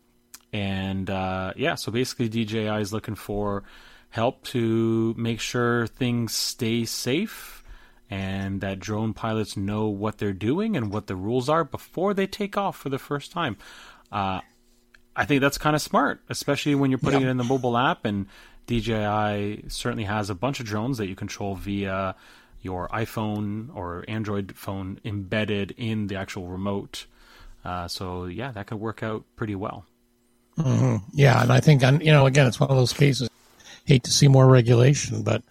and 0.52 1.08
uh, 1.08 1.54
yeah, 1.56 1.76
so 1.76 1.92
basically, 1.92 2.30
DJI 2.30 2.82
is 2.82 2.92
looking 2.92 3.14
for 3.14 3.64
help 4.10 4.44
to 4.46 5.14
make 5.16 5.40
sure 5.40 5.86
things 5.86 6.34
stay 6.34 6.84
safe 6.86 7.59
and 8.10 8.62
that 8.62 8.80
drone 8.80 9.14
pilots 9.14 9.56
know 9.56 9.88
what 9.88 10.18
they're 10.18 10.34
doing 10.34 10.76
and 10.76 10.92
what 10.92 11.08
the 11.08 11.16
rules 11.16 11.48
are 11.50 11.64
before 11.64 12.14
they 12.14 12.26
take 12.28 12.58
off 12.58 12.76
for 12.78 12.90
the 12.90 12.98
first 13.00 13.32
time. 13.32 13.56
Uh, 14.12 14.42
I 15.16 15.26
think 15.26 15.42
that's 15.42 15.58
kind 15.58 15.76
of 15.76 15.82
smart, 15.82 16.22
especially 16.30 16.76
when 16.76 16.90
you're 16.92 16.98
putting 16.98 17.22
Yeah. 17.22 17.28
it 17.28 17.32
in 17.32 17.38
the 17.38 17.44
mobile 17.44 17.78
app. 17.78 18.06
And 18.06 18.26
DJI 18.68 19.66
certainly 19.68 20.06
has 20.06 20.30
a 20.30 20.36
bunch 20.36 20.60
of 20.60 20.66
drones 20.66 20.98
that 20.98 21.08
you 21.08 21.16
control 21.16 21.56
via 21.56 22.16
your 22.62 22.88
iPhone 22.90 23.70
or 23.76 24.06
Android 24.08 24.54
phone 24.56 25.00
embedded 25.06 25.74
in 25.78 26.08
the 26.08 26.16
actual 26.16 26.48
remote. 26.48 27.06
Uh, 27.66 27.88
so 27.88 28.26
yeah, 28.26 28.52
that 28.52 28.68
could 28.68 28.80
work 28.80 29.04
out 29.04 29.24
pretty 29.36 29.56
well. 29.56 29.86
yeah 31.14 31.42
and 31.42 31.54
i 31.54 31.62
think 31.62 31.82
you 31.82 32.12
know 32.12 32.26
again 32.26 32.46
it's 32.46 32.60
one 32.60 32.70
of 32.70 32.76
those 32.76 32.92
cases 32.92 33.30
hate 33.86 34.04
to 34.04 34.12
see 34.12 34.28
more 34.28 34.46
regulation, 34.46 35.24
but 35.24 35.42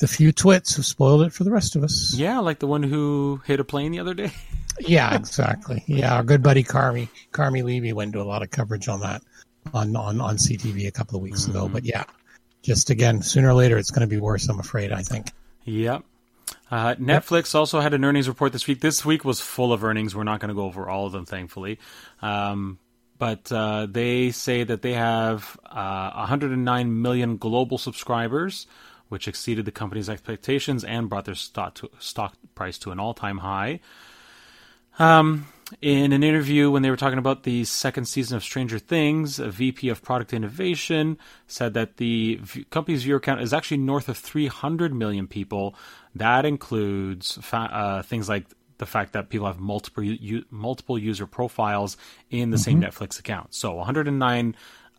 the 0.00 0.08
few 0.08 0.32
twits 0.32 0.76
have 0.76 0.86
spoiled 0.86 1.22
it 1.22 1.32
for 1.32 1.44
the 1.44 1.50
rest 1.50 1.76
of 1.76 1.84
us. 1.84 2.14
Yeah, 2.14 2.38
like 2.40 2.58
the 2.58 2.66
one 2.66 2.82
who 2.82 3.40
hit 3.44 3.60
a 3.60 3.64
plane 3.64 3.92
the 3.92 4.00
other 4.00 4.14
day. 4.14 4.32
yeah, 4.80 5.14
exactly. 5.14 5.84
Yeah, 5.86 6.14
our 6.14 6.22
good 6.22 6.42
buddy 6.42 6.64
Carmi 6.64 7.08
Carmi 7.32 7.62
Levy 7.62 7.92
went 7.92 8.12
to 8.14 8.20
a 8.20 8.24
lot 8.24 8.42
of 8.42 8.50
coverage 8.50 8.88
on 8.88 9.00
that 9.00 9.22
on 9.72 9.94
on, 9.96 10.20
on 10.20 10.36
CTV 10.36 10.86
a 10.88 10.92
couple 10.92 11.16
of 11.16 11.22
weeks 11.22 11.42
mm-hmm. 11.42 11.52
ago. 11.52 11.68
But 11.68 11.84
yeah, 11.84 12.04
just 12.62 12.90
again, 12.90 13.22
sooner 13.22 13.50
or 13.50 13.54
later, 13.54 13.78
it's 13.78 13.90
going 13.90 14.08
to 14.08 14.12
be 14.12 14.20
worse. 14.20 14.48
I'm 14.48 14.60
afraid. 14.60 14.92
I 14.92 15.02
think. 15.02 15.28
Yep. 15.64 16.04
Uh, 16.70 16.94
Netflix 16.94 17.54
also 17.54 17.80
had 17.80 17.94
an 17.94 18.04
earnings 18.04 18.28
report 18.28 18.52
this 18.52 18.66
week. 18.66 18.80
This 18.80 19.04
week 19.04 19.24
was 19.24 19.40
full 19.40 19.72
of 19.72 19.84
earnings. 19.84 20.16
We're 20.16 20.24
not 20.24 20.40
going 20.40 20.48
to 20.48 20.54
go 20.54 20.64
over 20.64 20.88
all 20.88 21.06
of 21.06 21.12
them, 21.12 21.26
thankfully. 21.26 21.78
Um, 22.22 22.78
but 23.18 23.52
uh, 23.52 23.86
they 23.88 24.30
say 24.30 24.64
that 24.64 24.82
they 24.82 24.94
have 24.94 25.58
uh, 25.64 26.10
109 26.12 27.02
million 27.02 27.36
global 27.36 27.78
subscribers, 27.78 28.66
which 29.12 29.28
exceeded 29.28 29.66
the 29.66 29.70
company's 29.70 30.08
expectations 30.08 30.84
and 30.84 31.10
brought 31.10 31.26
their 31.26 31.34
stock, 31.34 31.74
to, 31.74 31.90
stock 31.98 32.34
price 32.54 32.78
to 32.78 32.90
an 32.90 32.98
all-time 32.98 33.36
high. 33.36 33.78
Um, 34.98 35.48
in 35.82 36.14
an 36.14 36.22
interview 36.22 36.70
when 36.70 36.80
they 36.80 36.88
were 36.88 36.96
talking 36.96 37.18
about 37.18 37.42
the 37.42 37.64
second 37.64 38.06
season 38.06 38.38
of 38.38 38.42
Stranger 38.42 38.78
Things, 38.78 39.38
a 39.38 39.50
VP 39.50 39.90
of 39.90 40.00
Product 40.00 40.32
Innovation 40.32 41.18
said 41.46 41.74
that 41.74 41.98
the 41.98 42.38
v- 42.40 42.64
company's 42.70 43.02
viewer 43.02 43.20
count 43.20 43.42
is 43.42 43.52
actually 43.52 43.76
north 43.76 44.08
of 44.08 44.16
300 44.16 44.94
million 44.94 45.26
people. 45.26 45.74
That 46.14 46.46
includes 46.46 47.38
fa- 47.42 47.70
uh, 47.70 48.02
things 48.02 48.30
like 48.30 48.46
the 48.78 48.86
fact 48.86 49.12
that 49.12 49.28
people 49.28 49.46
have 49.46 49.60
multiple 49.60 50.02
u- 50.02 50.46
multiple 50.50 50.98
user 50.98 51.26
profiles 51.26 51.98
in 52.30 52.48
the 52.48 52.56
mm-hmm. 52.56 52.62
same 52.62 52.80
Netflix 52.80 53.18
account. 53.18 53.52
So 53.52 53.74
109 53.74 54.56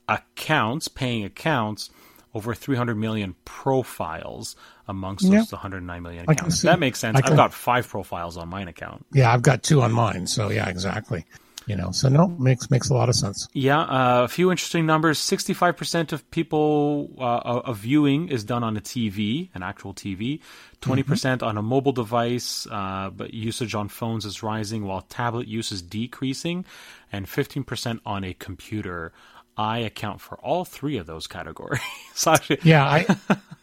accounts, 0.07 0.87
paying 0.87 1.25
accounts, 1.25 1.89
over 2.33 2.55
300 2.55 2.95
million 2.95 3.35
profiles 3.45 4.55
amongst 4.87 5.29
those 5.29 5.51
109 5.51 6.01
million 6.01 6.25
accounts. 6.27 6.61
That 6.63 6.79
makes 6.79 6.99
sense. 6.99 7.19
I've 7.23 7.35
got 7.35 7.53
five 7.53 7.87
profiles 7.87 8.37
on 8.37 8.49
mine 8.49 8.67
account. 8.67 9.05
Yeah, 9.13 9.31
I've 9.31 9.43
got 9.43 9.63
two 9.63 9.81
on 9.81 9.91
mine. 9.91 10.27
So 10.27 10.49
yeah, 10.49 10.67
exactly. 10.69 11.25
You 11.65 11.77
know, 11.77 11.91
so 11.91 12.09
no, 12.09 12.27
makes 12.27 12.69
makes 12.69 12.89
a 12.89 12.93
lot 12.93 13.07
of 13.07 13.15
sense. 13.15 13.47
Yeah, 13.53 13.79
uh, 13.79 14.23
a 14.23 14.27
few 14.27 14.51
interesting 14.51 14.85
numbers. 14.85 15.17
Sixty-five 15.17 15.77
percent 15.77 16.11
of 16.11 16.29
people 16.29 17.09
uh, 17.17 17.61
of 17.63 17.77
viewing 17.77 18.27
is 18.27 18.43
done 18.43 18.63
on 18.63 18.75
a 18.75 18.81
TV, 18.81 19.49
an 19.53 19.63
actual 19.63 19.93
TV. 19.93 20.41
20 20.81 21.03
percent 21.03 21.39
mm-hmm. 21.39 21.47
on 21.47 21.57
a 21.57 21.61
mobile 21.61 21.93
device, 21.93 22.67
uh, 22.69 23.09
but 23.15 23.33
usage 23.33 23.73
on 23.73 23.87
phones 23.87 24.25
is 24.25 24.43
rising, 24.43 24.83
while 24.83 25.01
tablet 25.01 25.47
use 25.47 25.71
is 25.71 25.81
decreasing, 25.81 26.65
and 27.13 27.29
fifteen 27.29 27.63
percent 27.63 28.01
on 28.05 28.25
a 28.25 28.33
computer. 28.33 29.13
I 29.57 29.79
account 29.79 30.21
for 30.21 30.37
all 30.39 30.65
three 30.65 30.97
of 30.97 31.05
those 31.05 31.27
categories. 31.27 31.81
yeah, 32.63 32.85
I 32.85 33.05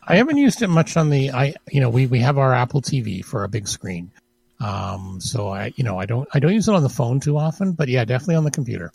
I 0.06 0.16
haven't 0.16 0.37
used 0.37 0.62
it 0.62 0.68
much 0.68 0.97
on 0.97 1.11
the 1.11 1.30
I 1.32 1.54
you 1.70 1.80
know 1.80 1.90
we 1.90 2.06
we 2.06 2.20
have 2.20 2.38
our 2.38 2.54
Apple 2.54 2.82
TV 2.82 3.25
for 3.25 3.44
a 3.44 3.49
big 3.49 3.66
screen, 3.66 4.12
um, 4.61 5.20
so 5.20 5.49
I 5.49 5.73
you 5.76 5.85
know 5.85 5.99
I 5.99 6.06
don't 6.06 6.28
I 6.32 6.38
don't 6.38 6.52
use 6.52 6.68
it 6.68 6.75
on 6.75 6.82
the 6.82 6.88
phone 6.88 7.20
too 7.20 7.37
often, 7.38 7.73
but 7.73 7.88
yeah, 7.88 8.04
definitely 8.04 8.37
on 8.37 8.44
the 8.44 8.50
computer. 8.50 8.92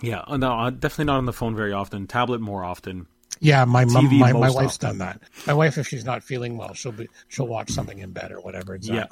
Yeah, 0.00 0.22
uh, 0.26 0.36
no, 0.36 0.52
uh, 0.52 0.70
definitely 0.70 1.06
not 1.06 1.18
on 1.18 1.26
the 1.26 1.32
phone 1.32 1.56
very 1.56 1.72
often. 1.72 2.06
Tablet 2.06 2.40
more 2.40 2.64
often. 2.64 3.06
Yeah, 3.40 3.64
my 3.64 3.84
mom, 3.84 4.18
my, 4.18 4.32
my 4.32 4.50
wife's 4.50 4.76
often. 4.76 4.88
done 4.88 4.98
that. 4.98 5.20
My 5.46 5.54
wife, 5.54 5.78
if 5.78 5.86
she's 5.86 6.04
not 6.04 6.22
feeling 6.22 6.56
well, 6.56 6.74
she'll 6.74 6.92
be 6.92 7.08
she'll 7.28 7.46
watch 7.46 7.70
something 7.70 7.98
in 7.98 8.12
bed 8.12 8.32
or 8.32 8.40
whatever. 8.40 8.74
Exactly. 8.74 8.98
Yeah. 8.98 9.06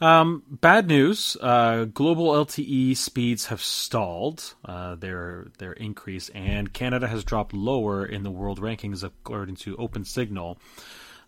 Um, 0.00 0.42
bad 0.48 0.88
news: 0.88 1.36
uh, 1.40 1.84
global 1.84 2.32
LTE 2.32 2.96
speeds 2.96 3.46
have 3.46 3.60
stalled 3.60 4.54
uh, 4.64 4.94
their 4.94 5.48
their 5.58 5.72
increase, 5.72 6.30
and 6.30 6.72
Canada 6.72 7.06
has 7.06 7.22
dropped 7.22 7.52
lower 7.52 8.06
in 8.06 8.22
the 8.22 8.30
world 8.30 8.60
rankings 8.60 9.04
according 9.04 9.56
to 9.56 9.76
OpenSignal. 9.76 10.56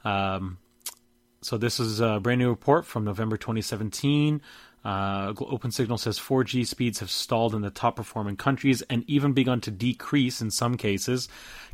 Um, 0.04 0.58
so 1.42 1.58
this 1.58 1.80
is 1.80 2.00
a 2.00 2.20
brand 2.20 2.38
new 2.38 2.48
report 2.48 2.86
from 2.86 3.04
November 3.04 3.36
2017. 3.36 4.40
Uh, 4.84 5.32
OpenSignal 5.34 5.98
says 5.98 6.18
4G 6.18 6.66
speeds 6.66 6.98
have 6.98 7.10
stalled 7.10 7.54
in 7.54 7.62
the 7.62 7.70
top 7.70 7.96
performing 7.96 8.36
countries 8.36 8.82
and 8.82 9.04
even 9.06 9.32
begun 9.32 9.60
to 9.60 9.70
decrease 9.70 10.40
in 10.40 10.50
some 10.50 10.76
cases. 10.76 11.28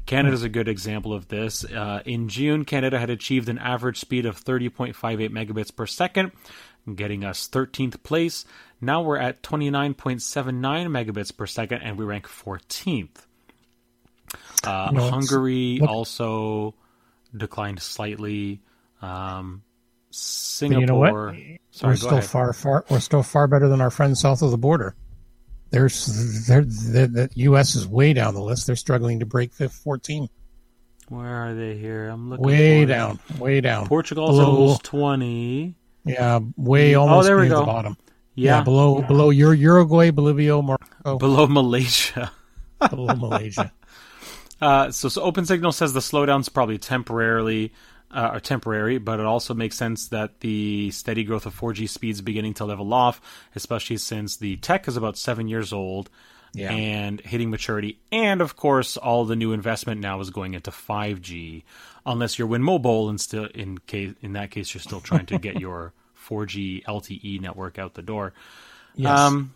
Canada 0.05 0.35
is 0.35 0.43
a 0.43 0.49
good 0.49 0.69
example 0.69 1.15
of 1.15 1.29
this. 1.29 1.65
Uh, 1.65 2.03
in 2.05 2.29
June, 2.29 2.65
Canada 2.65 2.99
had 2.99 3.09
achieved 3.09 3.49
an 3.49 3.59
average 3.59 3.99
speed 3.99 4.27
of 4.27 4.43
30.58 4.43 4.95
megabits 5.31 5.75
per 5.75 5.87
second, 5.87 6.33
getting 6.95 7.25
us 7.25 7.49
13th 7.49 8.03
place. 8.03 8.45
Now 8.81 9.03
we're 9.03 9.19
at 9.19 9.43
29.79 9.43 10.61
megabits 10.89 11.37
per 11.37 11.47
second, 11.47 11.83
and 11.83 11.99
we 11.99 12.05
rank 12.05 12.27
14th. 12.27 13.27
Uh, 14.65 14.91
no, 14.93 15.11
Hungary 15.11 15.81
also 15.81 16.75
declined 17.37 17.81
slightly. 17.81 18.61
Um, 19.01 19.63
Singapore. 20.11 20.81
you 20.81 20.87
know 20.87 20.97
what? 20.97 21.35
Sorry, 21.71 21.93
we're 21.93 21.97
still 21.97 22.11
ahead. 22.11 22.25
far, 22.25 22.53
far. 22.53 22.85
We're 22.91 23.01
still 23.01 23.23
far 23.23 23.47
better 23.47 23.69
than 23.69 23.81
our 23.81 23.91
friends 23.91 24.21
south 24.21 24.43
of 24.43 24.51
the 24.51 24.59
border. 24.59 24.97
There's, 25.71 26.07
the 26.47 27.29
U.S. 27.35 27.75
is 27.75 27.87
way 27.87 28.15
down 28.15 28.35
the 28.35 28.41
list. 28.41 28.67
They're 28.67 28.77
struggling 28.77 29.21
to 29.21 29.27
break 29.27 29.55
the 29.57 29.69
14. 29.69 30.29
Where 31.09 31.27
are 31.27 31.55
they 31.55 31.77
here? 31.77 32.09
I'm 32.09 32.31
looking. 32.31 32.45
Way 32.45 32.85
down, 32.85 33.19
way 33.39 33.61
down. 33.61 33.87
Portugal's 33.87 34.39
below, 34.39 34.57
almost 34.57 34.83
20. 34.85 35.75
Yeah, 36.09 36.41
way 36.57 36.95
oh, 36.95 37.03
almost 37.03 37.25
oh, 37.25 37.29
there 37.29 37.39
we 37.39 37.49
go. 37.49 37.61
the 37.61 37.67
bottom. 37.67 37.97
Yeah. 38.35 38.59
yeah, 38.59 38.65
below 38.65 39.03
below 39.03 39.31
your 39.31 39.55
Uruguay, 39.55 40.11
Bolivia, 40.11 40.61
Morocco. 40.63 41.19
Below 41.19 41.47
Malaysia. 41.49 42.31
below 42.91 43.15
Malaysia. 43.15 43.73
Uh, 44.61 44.91
so, 44.91 45.09
so 45.09 45.25
OpenSignal 45.31 45.73
says 45.73 45.93
the 45.93 46.01
slowdown's 46.01 46.49
probably 46.49 46.79
temporarily 46.79 47.73
uh, 48.11 48.31
are 48.33 48.41
temporary, 48.41 48.99
but 48.99 49.21
it 49.21 49.27
also 49.27 49.55
makes 49.55 49.77
sense 49.77 50.09
that 50.09 50.41
the 50.41 50.91
steady 50.91 51.25
growth 51.25 51.47
of 51.47 51.59
4G 51.59 51.89
speeds 51.89 52.21
beginning 52.21 52.55
to 52.55 52.65
level 52.65 52.93
off, 52.93 53.21
especially 53.55 53.99
since 53.99 54.37
the 54.37 54.57
tech 54.57 54.89
is 54.89 54.97
about 54.97 55.17
seven 55.17 55.49
years 55.49 55.73
old 55.73 56.11
yeah. 56.55 56.73
and 56.73 57.21
hitting 57.21 57.51
maturity. 57.51 58.01
And 58.11 58.41
of 58.41 58.57
course, 58.57 58.97
all 58.97 59.25
the 59.25 59.37
new 59.37 59.53
investment 59.53 60.01
now 60.01 60.21
is 60.21 60.31
going 60.31 60.55
into 60.55 60.71
5G, 60.71 61.65
unless 62.07 62.39
you're 62.39 62.49
Wind 62.49 62.65
Mobile, 62.65 63.09
and 63.09 63.21
still 63.21 63.45
in 63.55 63.79
case 63.79 64.15
in 64.23 64.33
that 64.33 64.51
case 64.51 64.73
you're 64.73 64.81
still 64.81 65.01
trying 65.01 65.27
to 65.27 65.39
get 65.39 65.61
your 65.61 65.93
4G 66.29 66.85
LTE 66.85 67.41
network 67.41 67.79
out 67.79 67.95
the 67.95 68.03
door. 68.03 68.33
Yes. 68.95 69.19
Um, 69.19 69.55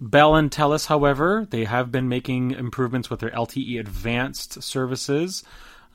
Bell 0.00 0.36
and 0.36 0.50
Telus, 0.50 0.86
however, 0.86 1.46
they 1.50 1.64
have 1.64 1.90
been 1.90 2.08
making 2.08 2.52
improvements 2.52 3.10
with 3.10 3.20
their 3.20 3.30
LTE 3.30 3.80
advanced 3.80 4.62
services 4.62 5.42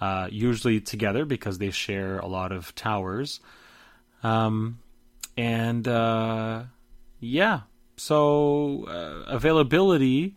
uh, 0.02 0.28
usually 0.30 0.82
together 0.82 1.24
because 1.24 1.58
they 1.58 1.72
share 1.72 2.20
a 2.20 2.28
lot 2.28 2.52
of 2.52 2.76
towers. 2.76 3.40
Um, 4.22 4.80
and 5.38 5.88
uh, 5.88 6.64
yeah, 7.22 7.62
so 7.96 8.86
uh, 8.88 9.32
availability 9.32 10.36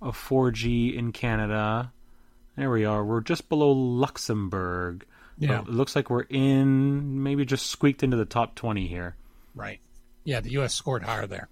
of 0.00 0.16
4G 0.16 0.94
in 0.96 1.10
Canada. 1.10 1.92
There 2.56 2.70
we 2.70 2.84
are. 2.84 3.04
We're 3.04 3.20
just 3.20 3.48
below 3.48 3.72
Luxembourg. 3.72 5.04
Yeah. 5.38 5.60
It 5.60 5.68
looks 5.68 5.94
like 5.94 6.10
we're 6.10 6.22
in, 6.22 7.22
maybe 7.22 7.44
just 7.44 7.66
squeaked 7.66 8.02
into 8.02 8.16
the 8.16 8.24
top 8.24 8.54
20 8.54 8.86
here. 8.86 9.14
Right. 9.54 9.80
Yeah, 10.24 10.40
the 10.40 10.50
U.S. 10.52 10.74
scored 10.74 11.04
higher 11.04 11.26
there. 11.26 11.48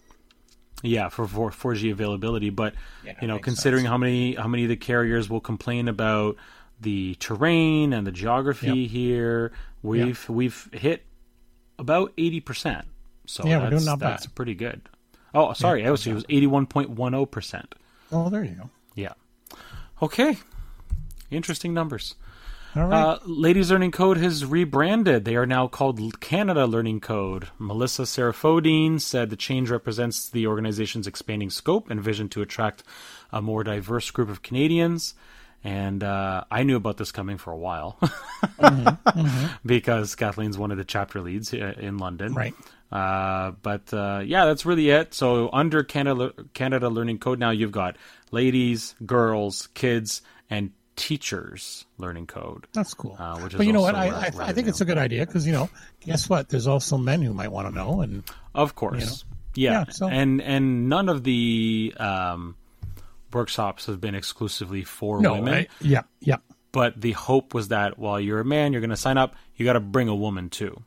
Yeah, 0.83 1.09
for, 1.09 1.27
for 1.27 1.51
4G 1.51 1.93
availability, 1.93 2.51
but 2.51 2.75
yeah, 3.05 3.15
you 3.23 3.29
know, 3.29 3.39
considering 3.39 3.85
sense. 3.85 3.91
how 3.91 3.97
many 3.97 4.35
how 4.35 4.47
many 4.47 4.65
of 4.65 4.69
the 4.69 4.77
carriers 4.77 5.31
will 5.31 5.41
complain 5.41 5.89
about 5.89 6.37
the 6.81 7.15
terrain 7.15 7.93
and 7.93 8.07
the 8.07 8.13
geography 8.13 8.81
yep. 8.81 8.91
here. 8.91 9.53
We've 9.83 10.21
yep. 10.21 10.29
we've 10.29 10.69
hit 10.73 11.05
about 11.79 12.13
eighty 12.19 12.41
percent. 12.41 12.87
So 13.27 13.47
yeah, 13.47 13.59
we're 13.59 13.71
doing 13.71 13.85
not 13.85 13.99
that's 13.99 14.27
bad. 14.27 14.35
pretty 14.35 14.55
good. 14.55 14.83
Oh, 15.35 15.55
sorry, 15.55 15.83
yeah, 15.83 15.89
I 15.89 15.91
was 15.91 16.07
it 16.07 16.13
was 16.13 16.25
eighty 16.29 16.47
one 16.47 16.67
point 16.67 16.91
one 16.91 17.13
zero 17.13 17.27
percent. 17.27 17.75
Oh, 18.13 18.29
there 18.29 18.45
you 18.45 18.55
go. 18.55 18.71
Yeah. 18.95 19.15
Okay. 20.03 20.37
Interesting 21.31 21.75
numbers. 21.75 22.15
All 22.77 22.87
right. 22.87 23.03
Uh, 23.03 23.19
Ladies 23.25 23.71
Learning 23.71 23.91
Code 23.91 24.19
has 24.19 24.45
rebranded. 24.45 25.25
They 25.25 25.37
are 25.37 25.47
now 25.47 25.67
called 25.67 26.21
Canada 26.21 26.67
Learning 26.67 27.01
Code. 27.01 27.49
Melissa 27.59 28.03
Sariffodeen 28.03 29.01
said 29.01 29.31
the 29.31 29.37
change 29.37 29.71
represents 29.71 30.29
the 30.29 30.47
organization's 30.47 31.07
expanding 31.07 31.51
scope 31.51 31.91
and 31.91 32.01
vision 32.01 32.29
to 32.31 32.43
attract 32.43 32.83
a 33.33 33.41
more 33.41 33.65
diverse 33.65 34.11
group 34.11 34.29
of 34.29 34.43
Canadians 34.43 35.15
and 35.67 36.05
uh, 36.05 36.45
I 36.49 36.63
knew 36.63 36.77
about 36.77 36.97
this 36.97 37.11
coming 37.11 37.39
for 37.39 37.53
a 37.53 37.57
while 37.57 37.99
mm-hmm, 38.03 38.87
mm-hmm. 38.87 39.47
because 39.67 40.15
Kathleen's 40.15 40.57
one 40.57 40.71
of 40.71 40.79
the 40.79 40.85
chapter 40.85 41.21
leads 41.21 41.53
in 41.53 41.99
London. 41.99 42.35
Right. 42.35 42.55
Uh, 42.93 43.51
but 43.63 43.93
uh, 43.93 44.23
yeah, 44.25 44.45
that's 44.45 44.65
really 44.65 44.91
it. 44.91 45.13
So 45.13 45.51
under 45.53 45.83
Canada 45.83 46.33
Canada 46.55 46.89
Learning 46.89 47.19
Code 47.19 47.41
now, 47.41 47.51
you've 47.51 47.73
got 47.73 47.97
ladies, 48.31 48.95
girls, 49.05 49.69
kids, 49.75 50.23
and 50.49 50.71
teachers 50.97 51.85
learning 51.99 52.27
code. 52.27 52.67
That's 52.73 52.95
cool. 52.95 53.17
Uh, 53.19 53.39
which 53.41 53.55
is 53.55 53.59
but 53.59 53.67
you 53.67 53.73
know 53.73 53.83
what? 53.83 53.95
I, 53.95 54.09
I, 54.09 54.31
I 54.39 54.53
think 54.53 54.67
it's 54.67 54.81
a 54.81 54.85
good 54.85 54.99
idea 54.99 55.25
because 55.27 55.47
you 55.47 55.53
know, 55.53 55.69
guess 56.01 56.29
what? 56.29 56.49
There's 56.49 56.67
also 56.67 56.97
men 56.99 57.23
who 57.23 57.33
might 57.33 57.53
want 57.53 57.69
to 57.69 57.75
know, 57.75 58.01
and 58.01 58.25
of 58.55 58.75
course, 58.75 59.25
you 59.55 59.69
know, 59.69 59.73
yeah. 59.73 59.85
yeah 59.87 59.93
so. 59.93 60.09
And 60.09 60.41
and 60.43 60.89
none 60.89 61.09
of 61.09 61.23
the 61.23 61.95
um, 61.99 62.57
workshops 63.33 63.87
have 63.87 64.01
been 64.01 64.15
exclusively 64.15 64.83
for 64.85 65.21
no, 65.21 65.35
women. 65.35 65.55
I, 65.55 65.69
yeah, 65.81 66.03
yeah. 66.21 66.37
but 66.73 67.01
the 67.01 67.13
hope 67.13 67.55
was 67.55 67.69
that 67.69 67.99
while 67.99 68.19
you're 68.19 68.41
a 68.41 68.45
man, 68.45 68.73
you're 68.73 68.81
going 68.81 68.91
to 68.91 68.97
sign 68.97 69.19
up. 69.19 69.37
You 69.57 69.65
got 69.65 69.75
to 69.75 69.81
bring 69.81 70.09
a 70.09 70.15
woman 70.15 70.51
too, 70.51 70.83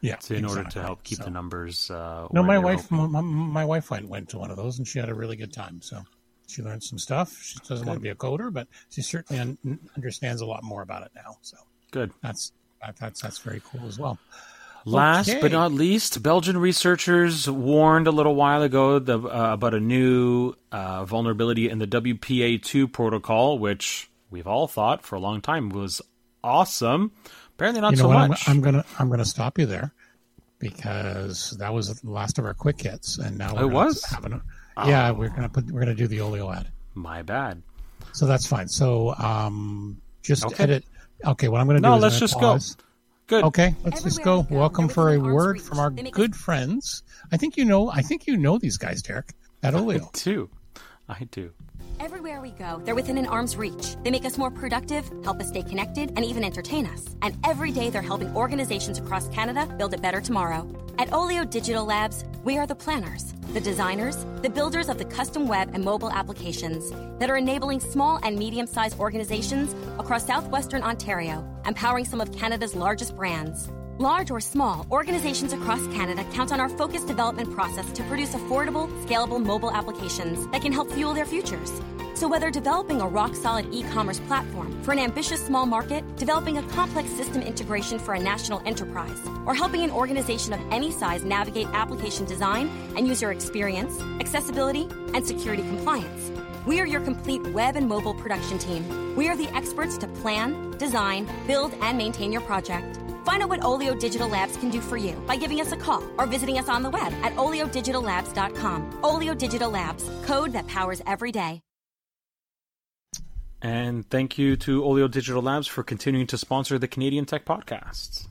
Yeah, 0.00 0.16
in 0.30 0.44
order 0.44 0.64
to 0.64 0.82
help 0.82 1.02
keep 1.02 1.18
So- 1.18 1.24
the 1.24 1.30
numbers. 1.30 1.90
Uh, 1.90 2.28
No, 2.32 2.42
my 2.42 2.58
wife, 2.58 2.90
my, 2.90 3.20
my 3.20 3.64
wife 3.64 3.90
went 3.90 4.30
to 4.30 4.38
one 4.38 4.50
of 4.50 4.56
those, 4.56 4.78
and 4.78 4.88
she 4.88 4.98
had 4.98 5.08
a 5.08 5.14
really 5.14 5.36
good 5.36 5.52
time. 5.52 5.80
So 5.82 6.02
she 6.52 6.62
learned 6.62 6.82
some 6.82 6.98
stuff. 6.98 7.36
She 7.42 7.58
doesn't 7.68 7.86
want 7.86 7.98
to 7.98 8.02
be 8.02 8.10
a 8.10 8.14
coder, 8.14 8.52
but 8.52 8.68
she 8.90 9.02
certainly 9.02 9.40
un- 9.40 9.78
understands 9.96 10.40
a 10.42 10.46
lot 10.46 10.62
more 10.62 10.82
about 10.82 11.02
it 11.02 11.10
now. 11.14 11.36
So 11.42 11.56
Good. 11.90 12.12
that's 12.22 12.52
that, 12.80 12.96
that's 12.96 13.20
that's 13.20 13.38
very 13.38 13.60
cool 13.64 13.86
as 13.86 13.98
well. 13.98 14.18
Last 14.84 15.28
Okay. 15.28 15.40
but 15.40 15.52
not 15.52 15.70
least, 15.72 16.22
Belgian 16.24 16.58
researchers 16.58 17.48
warned 17.48 18.08
a 18.08 18.10
little 18.10 18.34
while 18.34 18.62
ago 18.62 18.98
the, 18.98 19.16
uh, 19.16 19.52
about 19.54 19.74
a 19.74 19.80
new 19.80 20.54
uh, 20.72 21.04
vulnerability 21.04 21.70
in 21.70 21.78
the 21.78 21.86
WPA2 21.86 22.92
protocol, 22.92 23.60
which 23.60 24.10
we've 24.30 24.48
all 24.48 24.66
thought 24.66 25.04
for 25.04 25.14
a 25.14 25.20
long 25.20 25.40
time 25.40 25.68
was 25.68 26.02
awesome. 26.42 27.12
Apparently, 27.54 27.80
not 27.80 27.92
you 27.92 27.98
know 27.98 28.02
so 28.02 28.08
what? 28.08 28.16
I'm, 28.16 28.28
much. 28.30 28.48
I'm 28.48 28.60
gonna 28.60 28.84
I'm 28.98 29.08
gonna 29.08 29.24
stop 29.24 29.56
you 29.56 29.66
there 29.66 29.92
because 30.58 31.50
that 31.58 31.72
was 31.72 32.00
the 32.00 32.10
last 32.10 32.38
of 32.38 32.44
our 32.44 32.54
quick 32.54 32.80
hits, 32.80 33.18
and 33.18 33.38
now 33.38 33.54
we're 33.54 33.62
It 33.62 33.66
was? 33.68 34.04
have 34.06 34.24
an- 34.24 34.42
yeah, 34.78 35.10
we're 35.10 35.28
gonna 35.28 35.48
put 35.48 35.70
we're 35.70 35.80
gonna 35.80 35.94
do 35.94 36.06
the 36.06 36.20
Olio 36.20 36.50
ad. 36.52 36.68
My 36.94 37.22
bad. 37.22 37.62
So 38.12 38.26
that's 38.26 38.46
fine. 38.46 38.68
So 38.68 39.14
um, 39.16 40.00
just 40.22 40.44
Okay. 40.44 40.62
edit. 40.64 40.84
Okay, 41.24 41.48
what 41.48 41.60
I'm 41.60 41.66
going 41.66 41.76
to 41.76 41.82
do 41.82 41.88
No, 41.88 41.96
let's 41.98 42.16
gonna 42.16 42.20
just 42.20 42.40
go. 42.40 42.58
Good. 43.28 43.44
Okay, 43.44 43.74
let's 43.84 44.02
just 44.02 44.22
go. 44.24 44.40
we 44.40 44.48
go, 44.48 44.56
Welcome 44.58 44.88
for 44.88 45.10
a 45.14 45.18
word 45.18 45.56
reach. 45.56 45.62
from 45.62 45.78
our 45.78 45.88
They 45.90 46.02
make 46.02 46.14
us- 46.14 46.16
good 46.16 46.34
friends. 46.36 47.02
I 47.30 47.36
think 47.36 47.56
you 47.56 47.64
know. 47.64 47.90
I 47.90 48.02
think 48.02 48.26
you 48.26 48.36
know 48.36 48.58
these 48.58 48.76
guys, 48.76 49.02
Derek. 49.02 49.32
At 49.62 49.74
Olio. 49.76 50.10
Two. 50.12 50.50
I 51.08 51.24
do. 51.30 51.52
Everywhere 52.00 52.40
we 52.40 52.50
go, 52.50 52.80
they're 52.84 52.94
within 52.94 53.18
an 53.18 53.26
arm's 53.26 53.56
reach. 53.56 53.96
They 54.02 54.10
make 54.10 54.24
us 54.24 54.38
more 54.38 54.50
productive, 54.50 55.08
help 55.24 55.40
us 55.40 55.48
stay 55.48 55.62
connected, 55.62 56.12
and 56.16 56.24
even 56.24 56.44
entertain 56.44 56.86
us. 56.86 57.14
And 57.22 57.36
every 57.44 57.70
day 57.70 57.90
they're 57.90 58.02
helping 58.02 58.34
organizations 58.36 58.98
across 58.98 59.28
Canada 59.28 59.72
build 59.78 59.94
a 59.94 59.98
better 59.98 60.20
tomorrow. 60.20 60.68
At 60.98 61.12
Olio 61.12 61.44
Digital 61.44 61.84
Labs, 61.84 62.24
we 62.44 62.58
are 62.58 62.66
the 62.66 62.74
planners, 62.74 63.34
the 63.52 63.60
designers, 63.60 64.26
the 64.42 64.50
builders 64.50 64.88
of 64.88 64.98
the 64.98 65.04
custom 65.04 65.46
web 65.46 65.70
and 65.74 65.84
mobile 65.84 66.10
applications 66.10 66.90
that 67.18 67.30
are 67.30 67.36
enabling 67.36 67.80
small 67.80 68.18
and 68.22 68.38
medium 68.38 68.66
sized 68.66 68.98
organizations 68.98 69.74
across 69.98 70.26
southwestern 70.26 70.82
Ontario, 70.82 71.44
empowering 71.66 72.04
some 72.04 72.20
of 72.20 72.32
Canada's 72.32 72.74
largest 72.74 73.16
brands. 73.16 73.68
Large 73.98 74.30
or 74.30 74.40
small, 74.40 74.86
organizations 74.90 75.52
across 75.52 75.86
Canada 75.88 76.24
count 76.32 76.50
on 76.50 76.60
our 76.60 76.70
focused 76.70 77.06
development 77.06 77.52
process 77.52 77.92
to 77.92 78.02
produce 78.04 78.34
affordable, 78.34 78.88
scalable 79.04 79.44
mobile 79.44 79.70
applications 79.70 80.46
that 80.48 80.62
can 80.62 80.72
help 80.72 80.90
fuel 80.90 81.12
their 81.12 81.26
futures. 81.26 81.70
So, 82.14 82.26
whether 82.26 82.50
developing 82.50 83.02
a 83.02 83.06
rock 83.06 83.34
solid 83.34 83.66
e 83.70 83.82
commerce 83.82 84.18
platform 84.20 84.82
for 84.82 84.92
an 84.92 84.98
ambitious 84.98 85.44
small 85.44 85.66
market, 85.66 86.04
developing 86.16 86.56
a 86.56 86.62
complex 86.68 87.10
system 87.10 87.42
integration 87.42 87.98
for 87.98 88.14
a 88.14 88.18
national 88.18 88.62
enterprise, 88.64 89.18
or 89.44 89.54
helping 89.54 89.82
an 89.82 89.90
organization 89.90 90.54
of 90.54 90.60
any 90.70 90.90
size 90.90 91.22
navigate 91.22 91.68
application 91.74 92.24
design 92.24 92.70
and 92.96 93.06
user 93.06 93.30
experience, 93.30 94.00
accessibility, 94.20 94.88
and 95.12 95.26
security 95.26 95.62
compliance, 95.64 96.30
we 96.64 96.80
are 96.80 96.86
your 96.86 97.00
complete 97.00 97.42
web 97.48 97.76
and 97.76 97.88
mobile 97.88 98.14
production 98.14 98.56
team. 98.56 99.16
We 99.16 99.28
are 99.28 99.36
the 99.36 99.48
experts 99.54 99.98
to 99.98 100.06
plan, 100.06 100.70
design, 100.78 101.28
build, 101.46 101.74
and 101.82 101.98
maintain 101.98 102.32
your 102.32 102.42
project. 102.42 102.91
Find 103.24 103.42
out 103.42 103.48
what 103.48 103.64
Olio 103.64 103.94
Digital 103.94 104.28
Labs 104.28 104.56
can 104.56 104.70
do 104.70 104.80
for 104.80 104.96
you 104.96 105.12
by 105.26 105.36
giving 105.36 105.60
us 105.60 105.72
a 105.72 105.76
call 105.76 106.02
or 106.18 106.26
visiting 106.26 106.58
us 106.58 106.68
on 106.68 106.82
the 106.82 106.90
web 106.90 107.12
at 107.22 107.34
oliodigitallabs.com. 107.36 109.00
Olio 109.02 109.34
Digital 109.34 109.70
Labs, 109.70 110.08
code 110.24 110.52
that 110.52 110.66
powers 110.66 111.02
every 111.06 111.32
day. 111.32 111.60
And 113.62 114.08
thank 114.10 114.38
you 114.38 114.56
to 114.56 114.84
Olio 114.84 115.06
Digital 115.06 115.40
Labs 115.40 115.68
for 115.68 115.84
continuing 115.84 116.26
to 116.28 116.38
sponsor 116.38 116.78
the 116.78 116.88
Canadian 116.88 117.24
Tech 117.24 117.44
Podcasts. 117.44 118.26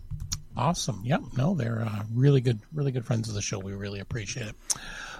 Awesome. 0.58 1.01
Yep. 1.06 1.21
No, 1.38 1.56
they're 1.56 1.82
uh, 1.82 2.04
really 2.13 2.41
good. 2.41 2.60
Really 2.73 2.91
good 2.91 3.06
friends 3.06 3.30
of 3.30 3.36
the 3.36 3.41
show. 3.41 3.58
We 3.58 3.71
really 3.71 4.01
appreciate 4.01 4.47
it. 4.47 4.56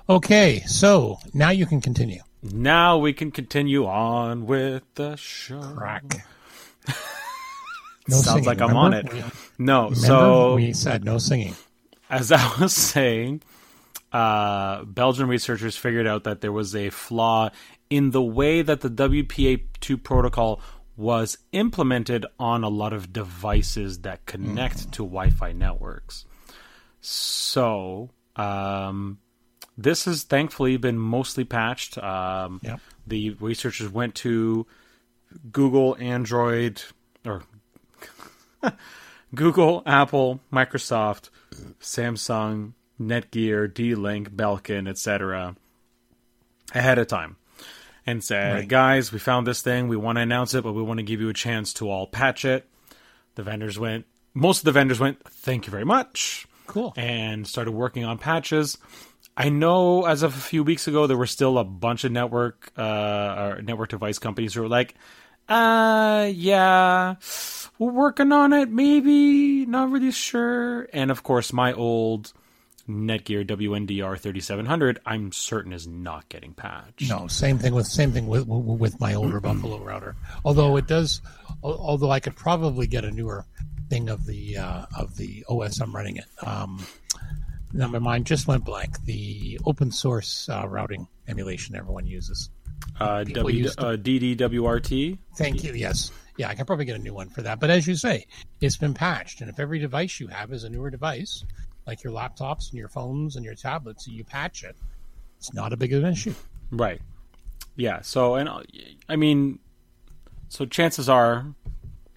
Okay, 0.10 0.62
so 0.66 1.20
now 1.34 1.52
you 1.52 1.66
can 1.66 1.80
continue. 1.80 2.22
Now 2.44 2.98
we 2.98 3.14
can 3.14 3.32
continue 3.32 3.86
on 3.86 4.46
with 4.46 4.84
the 4.96 5.16
show. 5.16 5.62
Crack. 5.62 6.26
Sounds 8.10 8.26
singing, 8.26 8.44
like 8.46 8.62
I'm 8.62 8.76
on 8.76 8.94
it. 8.94 9.06
No, 9.58 9.84
Remember 9.90 9.96
so 9.96 10.56
we 10.56 10.74
said 10.74 11.04
no 11.06 11.18
singing. 11.18 11.56
as 12.10 12.32
I 12.32 12.56
was 12.60 12.74
saying, 12.74 13.42
uh, 14.12 14.84
Belgian 14.86 15.28
researchers 15.28 15.78
figured 15.78 16.08
out 16.08 16.24
that 16.24 16.42
there 16.42 16.52
was 16.52 16.76
a 16.76 16.90
flaw 16.90 17.50
in 17.90 18.12
the 18.12 18.22
way 18.22 18.62
that 18.62 18.82
the 18.82 18.90
WPA2 18.90 20.02
protocol 20.04 20.62
was 20.98 21.38
implemented 21.52 22.26
on 22.40 22.64
a 22.64 22.70
lot 22.70 22.94
of 22.94 23.14
devices 23.14 24.00
that 24.00 24.26
connect 24.26 24.92
to 24.94 25.04
Wi 25.04 25.30
Fi 25.30 25.52
networks. 25.52 26.26
So, 27.02 28.10
um, 28.36 29.20
this 29.78 30.06
has 30.06 30.24
thankfully 30.24 30.78
been 30.78 30.98
mostly 31.00 31.44
patched. 31.44 31.98
Um, 31.98 32.60
Yep. 32.64 32.80
The 33.08 33.32
researchers 33.40 33.90
went 33.92 34.14
to 34.16 34.68
Google, 35.52 35.98
Android, 36.00 36.84
or 37.26 37.42
Google, 39.36 39.82
Apple, 39.86 40.40
Microsoft, 40.52 41.30
Samsung, 41.80 42.74
Netgear, 43.00 43.74
D-Link, 43.74 44.30
Belkin, 44.32 44.88
etc. 44.90 45.56
ahead 46.74 47.00
of 47.00 47.08
time 47.08 47.38
and 48.06 48.24
said, 48.24 48.54
Right. 48.56 48.68
"Guys, 48.68 49.12
we 49.12 49.20
found 49.20 49.48
this 49.48 49.62
thing. 49.62 49.88
We 49.88 49.98
want 49.98 50.18
to 50.18 50.22
announce 50.22 50.54
it, 50.54 50.64
but 50.64 50.74
we 50.74 50.82
want 50.82 50.98
to 51.00 51.04
give 51.04 51.22
you 51.22 51.30
a 51.30 51.34
chance 51.34 51.74
to 51.76 51.90
all 51.90 52.08
patch 52.08 52.46
it." 52.46 52.68
The 53.36 53.44
vendors 53.44 53.80
went. 53.80 54.06
Most 54.34 54.60
of 54.60 54.66
the 54.66 54.72
vendors 54.72 55.00
went, 55.00 55.24
"Thank 55.24 55.66
you 55.68 55.72
very 55.72 55.86
much." 55.86 56.46
Cool. 56.68 56.94
and 56.96 57.46
started 57.46 57.72
working 57.72 58.06
on 58.06 58.18
patches. 58.18 58.78
I 59.36 59.50
know 59.50 60.06
as 60.06 60.24
of 60.24 60.34
a 60.38 60.40
few 60.40 60.64
weeks 60.64 60.88
ago, 60.88 61.06
there 61.06 61.18
were 61.18 61.26
still 61.28 61.58
a 61.58 61.66
bunch 61.66 62.06
of 62.06 62.14
network 62.14 62.72
uh, 62.78 63.56
or 63.58 63.62
network 63.62 63.90
device 63.90 64.20
companies 64.20 64.54
who 64.54 64.62
were 64.62 64.70
like, 64.70 64.96
uh, 65.50 66.30
yeah, 66.34 67.16
we're 67.82 67.92
working 67.92 68.32
on 68.32 68.54
it, 68.54 68.70
maybe, 68.70 69.66
not 69.66 69.90
really 69.90 70.12
sure. 70.12 70.88
And 70.94 71.10
of 71.10 71.24
course, 71.24 71.52
my 71.52 71.74
old 71.74 72.32
Netgear 72.88 73.44
WNDR 73.44 74.20
3700, 74.20 75.00
I'm 75.04 75.32
certain 75.32 75.74
is 75.74 75.88
not 75.88 76.30
getting 76.30 76.54
patched. 76.54 77.10
No, 77.10 77.26
same 77.26 77.58
thing 77.58 77.74
with 77.74 77.88
same 77.88 78.12
thing 78.12 78.28
with 78.28 78.46
with 78.48 79.00
my 79.00 79.16
older 79.16 79.40
Buffalo 79.48 79.80
router. 79.80 80.16
Although 80.46 80.78
it 80.78 80.86
does, 80.86 81.22
although 81.64 82.12
I 82.12 82.20
could 82.20 82.36
probably 82.36 82.86
get 82.86 83.04
a 83.04 83.10
newer 83.10 83.46
thing 83.90 84.10
of 84.10 84.28
the 84.28 84.58
uh, 84.58 84.86
of 84.96 85.18
the 85.18 85.44
OS 85.50 85.82
I'm 85.82 85.92
running 85.96 86.18
it. 86.18 86.26
Um, 86.46 86.86
now 87.74 87.88
my 87.88 87.98
mind 88.00 88.28
just 88.28 88.48
went 88.48 88.64
blank. 88.64 89.04
The 89.06 89.60
open 89.66 89.92
source 89.92 90.48
uh, 90.50 90.68
routing 90.68 91.08
emulation 91.28 91.76
everyone 91.76 92.06
uses. 92.06 92.52
Uh, 93.00 93.24
w, 93.24 93.70
to- 93.70 93.82
uh, 93.82 93.96
DD-WRT. 93.96 95.18
Thank 95.36 95.64
you. 95.64 95.74
Yes, 95.74 96.12
yeah, 96.42 96.50
I 96.50 96.56
can 96.56 96.66
probably 96.66 96.86
get 96.86 96.96
a 96.96 97.00
new 97.00 97.14
one 97.14 97.30
for 97.30 97.44
that. 97.44 97.60
But 97.60 97.70
as 97.70 97.86
you 97.86 97.94
say, 97.94 98.26
it's 98.62 98.76
been 98.76 98.96
patched, 98.96 99.42
and 99.42 99.50
if 99.50 99.60
every 99.60 99.78
device 99.78 100.20
you 100.20 100.26
have 100.28 100.52
is 100.52 100.64
a 100.64 100.70
newer 100.72 100.90
device, 100.90 101.46
like 101.86 102.04
your 102.04 102.12
laptops 102.12 102.72
and 102.72 102.80
your 102.80 102.88
phones 102.88 103.36
and 103.36 103.46
your 103.46 103.54
tablets, 103.54 104.08
you 104.08 104.24
patch 104.24 104.64
it. 104.64 104.76
It's 105.38 105.54
not 105.54 105.72
a 105.72 105.78
big 105.78 105.94
of 105.94 106.04
an 106.04 106.14
issue. 106.14 106.34
Right. 106.72 107.00
Yeah. 107.76 108.02
So, 108.02 108.36
and 108.36 108.50
uh, 108.50 108.64
I 109.08 109.18
mean, 109.18 109.60
so 110.50 110.66
chances 110.66 111.08
are, 111.10 111.46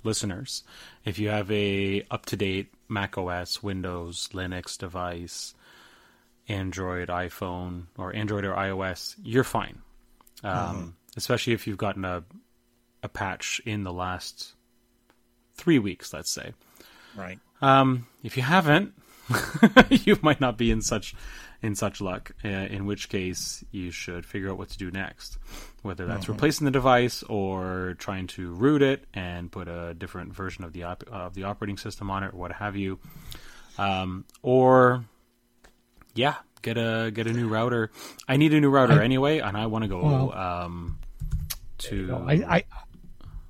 listeners, 0.04 0.64
if 1.04 1.18
you 1.18 1.28
have 1.28 1.50
a 1.50 2.06
up 2.10 2.24
to 2.26 2.36
date 2.36 2.72
Mac 2.88 3.18
OS, 3.18 3.62
Windows, 3.62 4.30
Linux 4.32 4.78
device, 4.78 5.54
Android, 6.48 7.08
iPhone, 7.08 7.88
or 7.98 8.16
Android 8.16 8.46
or 8.46 8.54
iOS, 8.54 9.16
you're 9.22 9.44
fine. 9.44 9.82
Um, 10.42 10.96
Especially 11.14 11.52
if 11.52 11.66
you've 11.66 11.78
gotten 11.78 12.06
a 12.06 12.24
a 13.04 13.08
patch 13.08 13.60
in 13.64 13.84
the 13.84 13.92
last 13.92 14.54
three 15.54 15.78
weeks, 15.78 16.12
let's 16.12 16.32
say. 16.32 16.52
Right. 17.14 17.38
Um, 17.62 18.06
if 18.24 18.36
you 18.36 18.42
haven't, 18.42 18.94
you 19.90 20.18
might 20.22 20.40
not 20.40 20.58
be 20.58 20.70
in 20.72 20.82
such 20.82 21.14
in 21.62 21.74
such 21.74 22.00
luck. 22.00 22.32
Uh, 22.44 22.48
in 22.48 22.84
which 22.86 23.08
case, 23.08 23.64
you 23.70 23.90
should 23.90 24.26
figure 24.26 24.50
out 24.50 24.58
what 24.58 24.68
to 24.70 24.76
do 24.78 24.90
next, 24.90 25.38
whether 25.82 26.06
that's 26.06 26.28
replacing 26.28 26.64
the 26.66 26.70
device 26.70 27.22
or 27.22 27.94
trying 27.98 28.26
to 28.26 28.52
root 28.52 28.82
it 28.82 29.04
and 29.14 29.50
put 29.52 29.68
a 29.68 29.94
different 29.94 30.34
version 30.34 30.64
of 30.64 30.72
the 30.72 30.82
op- 30.82 31.04
of 31.10 31.34
the 31.34 31.44
operating 31.44 31.78
system 31.78 32.10
on 32.10 32.22
it, 32.24 32.34
or 32.34 32.38
what 32.38 32.52
have 32.52 32.76
you. 32.76 32.98
Um, 33.78 34.24
or 34.42 35.04
yeah, 36.14 36.34
get 36.62 36.76
a 36.76 37.10
get 37.14 37.26
a 37.26 37.32
new 37.32 37.48
router. 37.48 37.90
I 38.28 38.36
need 38.36 38.52
a 38.54 38.60
new 38.60 38.70
router 38.70 39.00
I- 39.00 39.04
anyway, 39.04 39.38
and 39.38 39.56
I 39.56 39.66
want 39.66 39.84
to 39.84 39.88
go 39.88 40.02
Well- 40.02 40.32
um, 40.36 40.98
to. 41.78 42.06
No, 42.08 42.26
I, 42.28 42.64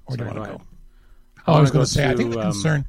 I 0.08 0.10
where 0.10 0.16
do 0.18 0.24
you 0.24 0.30
want 0.30 0.44
to 0.44 0.56
go? 0.58 0.62
Oh, 1.46 1.52
I 1.54 1.60
was 1.60 1.70
going 1.70 1.84
to 1.84 1.90
say, 1.90 2.08
I 2.08 2.14
think 2.14 2.32
the 2.32 2.38
um, 2.40 2.52
concern. 2.52 2.84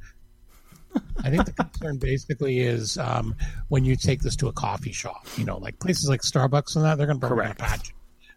I 1.24 1.28
think 1.30 1.44
the 1.44 1.52
concern 1.52 1.98
basically 1.98 2.60
is 2.60 2.96
um, 2.96 3.34
when 3.68 3.84
you 3.84 3.96
take 3.96 4.22
this 4.22 4.34
to 4.36 4.48
a 4.48 4.52
coffee 4.52 4.92
shop. 4.92 5.26
You 5.36 5.44
know, 5.44 5.58
like 5.58 5.78
places 5.78 6.08
like 6.08 6.22
Starbucks 6.22 6.76
and 6.76 6.84
that, 6.84 6.96
they're 6.96 7.06
going 7.06 7.20
to 7.20 7.28
Correct. 7.28 7.58
patch. 7.58 7.92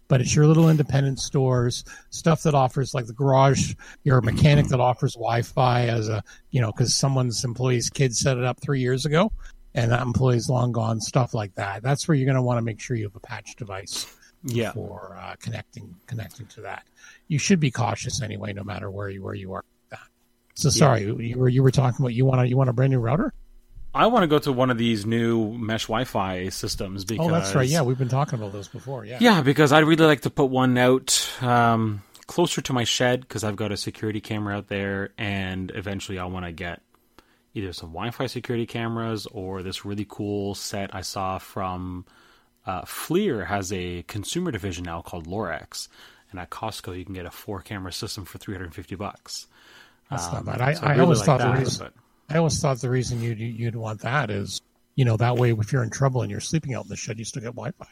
but 0.10 0.20
it's 0.20 0.36
your 0.36 0.46
little 0.46 0.70
independent 0.70 1.20
stores, 1.20 1.86
stuff 2.10 2.44
that 2.44 2.54
offers 2.56 2.94
like 2.94 3.06
the 3.06 3.14
garage, 3.14 3.76
your 4.04 4.20
mechanic 4.22 4.68
that 4.68 4.80
offers 4.82 5.14
Wi-Fi 5.14 5.86
as 5.88 6.10
a, 6.10 6.22
you 6.52 6.60
know, 6.60 6.72
because 6.74 6.94
someone's 6.94 7.46
employee's 7.46 7.90
kid 7.90 8.14
set 8.14 8.38
it 8.38 8.44
up 8.44 8.60
three 8.60 8.82
years 8.82 9.06
ago, 9.06 9.32
and 9.76 9.90
that 9.92 10.02
employee's 10.02 10.50
long 10.50 10.74
gone. 10.74 11.00
Stuff 11.00 11.34
like 11.34 11.56
that. 11.56 11.82
That's 11.82 12.08
where 12.10 12.16
you're 12.16 12.26
going 12.26 12.36
to 12.36 12.42
want 12.42 12.58
to 12.58 12.62
make 12.64 12.82
sure 12.82 12.98
you 12.98 13.06
have 13.06 13.16
a 13.16 13.20
patch 13.22 13.56
device 13.56 14.06
Yeah. 14.44 14.74
for 14.74 15.16
uh, 15.18 15.36
connecting 15.42 15.96
connecting 16.08 16.48
to 16.48 16.62
that. 16.62 16.84
You 17.30 17.40
should 17.40 17.62
be 17.62 17.72
cautious 17.72 18.22
anyway, 18.22 18.52
no 18.52 18.66
matter 18.66 18.92
where 18.92 19.08
you 19.10 19.24
where 19.24 19.34
you 19.34 19.54
are. 19.54 19.64
So 20.56 20.70
sorry, 20.70 21.04
you 21.04 21.38
were 21.38 21.48
you 21.48 21.64
were 21.64 21.72
talking 21.72 22.04
about 22.04 22.14
you 22.14 22.26
want 22.26 22.42
to 22.42 22.48
you 22.50 22.58
want 22.58 22.70
a 22.70 22.74
brand 22.74 22.92
new 22.92 23.00
router? 23.00 23.34
I 23.94 24.08
want 24.08 24.24
to 24.24 24.28
go 24.28 24.40
to 24.40 24.52
one 24.52 24.70
of 24.70 24.78
these 24.78 25.06
new 25.06 25.58
mesh 25.58 25.84
Wi-Fi 25.86 26.50
systems 26.50 27.06
because 27.06 27.28
Oh, 27.28 27.32
that's 27.32 27.56
right. 27.56 27.68
Yeah, 27.68 27.82
we've 27.84 27.98
been 27.98 28.10
talking 28.10 28.38
about 28.38 28.52
those 28.52 28.68
before. 28.68 29.06
Yeah. 29.06 29.18
Yeah, 29.22 29.42
because 29.42 29.72
I'd 29.72 29.86
really 29.86 30.06
like 30.06 30.22
to 30.22 30.30
put 30.30 30.46
one 30.46 30.78
out 30.78 31.28
um, 31.42 32.04
closer 32.28 32.62
to 32.62 32.74
my 32.74 32.84
shed 32.84 33.22
because 33.22 33.44
I've 33.44 33.56
got 33.56 33.72
a 33.72 33.78
security 33.78 34.22
camera 34.22 34.58
out 34.58 34.68
there, 34.68 35.12
and 35.18 35.72
eventually 35.74 36.20
I 36.20 36.26
want 36.26 36.46
to 36.46 36.52
get 36.52 36.82
either 37.56 37.74
some 37.74 37.90
Wi-Fi 37.90 38.28
security 38.28 38.66
cameras 38.68 39.26
or 39.28 39.64
this 39.64 39.86
really 39.86 40.06
cool 40.08 40.54
set 40.56 40.94
I 40.94 41.02
saw 41.02 41.38
from 41.40 42.06
uh, 42.68 42.84
FLIR 42.84 43.48
has 43.48 43.72
a 43.74 44.04
consumer 44.04 44.52
division 44.52 44.84
now 44.84 45.02
called 45.02 45.26
Lorex, 45.26 45.88
and 46.32 46.40
at 46.40 46.50
Costco 46.50 46.98
you 46.98 47.06
can 47.06 47.14
get 47.14 47.26
a 47.26 47.32
four-camera 47.32 47.92
system 47.92 48.26
for 48.26 48.38
three 48.38 48.54
hundred 48.56 48.66
and 48.66 48.76
fifty 48.76 48.96
bucks. 48.96 49.48
That's 50.10 50.26
Um, 50.28 50.34
not 50.34 50.46
bad. 50.46 50.62
I, 50.62 50.74
so 50.74 50.84
I 50.84 50.90
really 50.92 51.02
always 51.02 51.20
like 51.20 51.26
thought 51.26 51.40
that, 51.40 51.54
the 51.54 51.60
reason 51.60 51.86
but- 51.86 52.34
I 52.34 52.38
always 52.38 52.60
thought 52.62 52.80
the 52.80 52.90
reason 52.90 53.22
you'd 53.22 53.40
you'd 53.40 53.76
want 53.76 54.02
that 54.02 54.30
is 54.30 54.62
you 54.96 55.06
know 55.06 55.18
that 55.18 55.38
way 55.38 55.52
if 55.52 55.72
you're 55.72 55.84
in 55.84 55.90
trouble 55.90 56.22
and 56.22 56.30
you're 56.32 56.40
sleeping 56.42 56.74
out 56.76 56.84
in 56.86 56.90
the 56.90 56.96
shed, 56.96 57.18
you 57.20 57.26
still 57.26 57.42
get 57.42 57.56
Wi-Fi. 57.56 57.88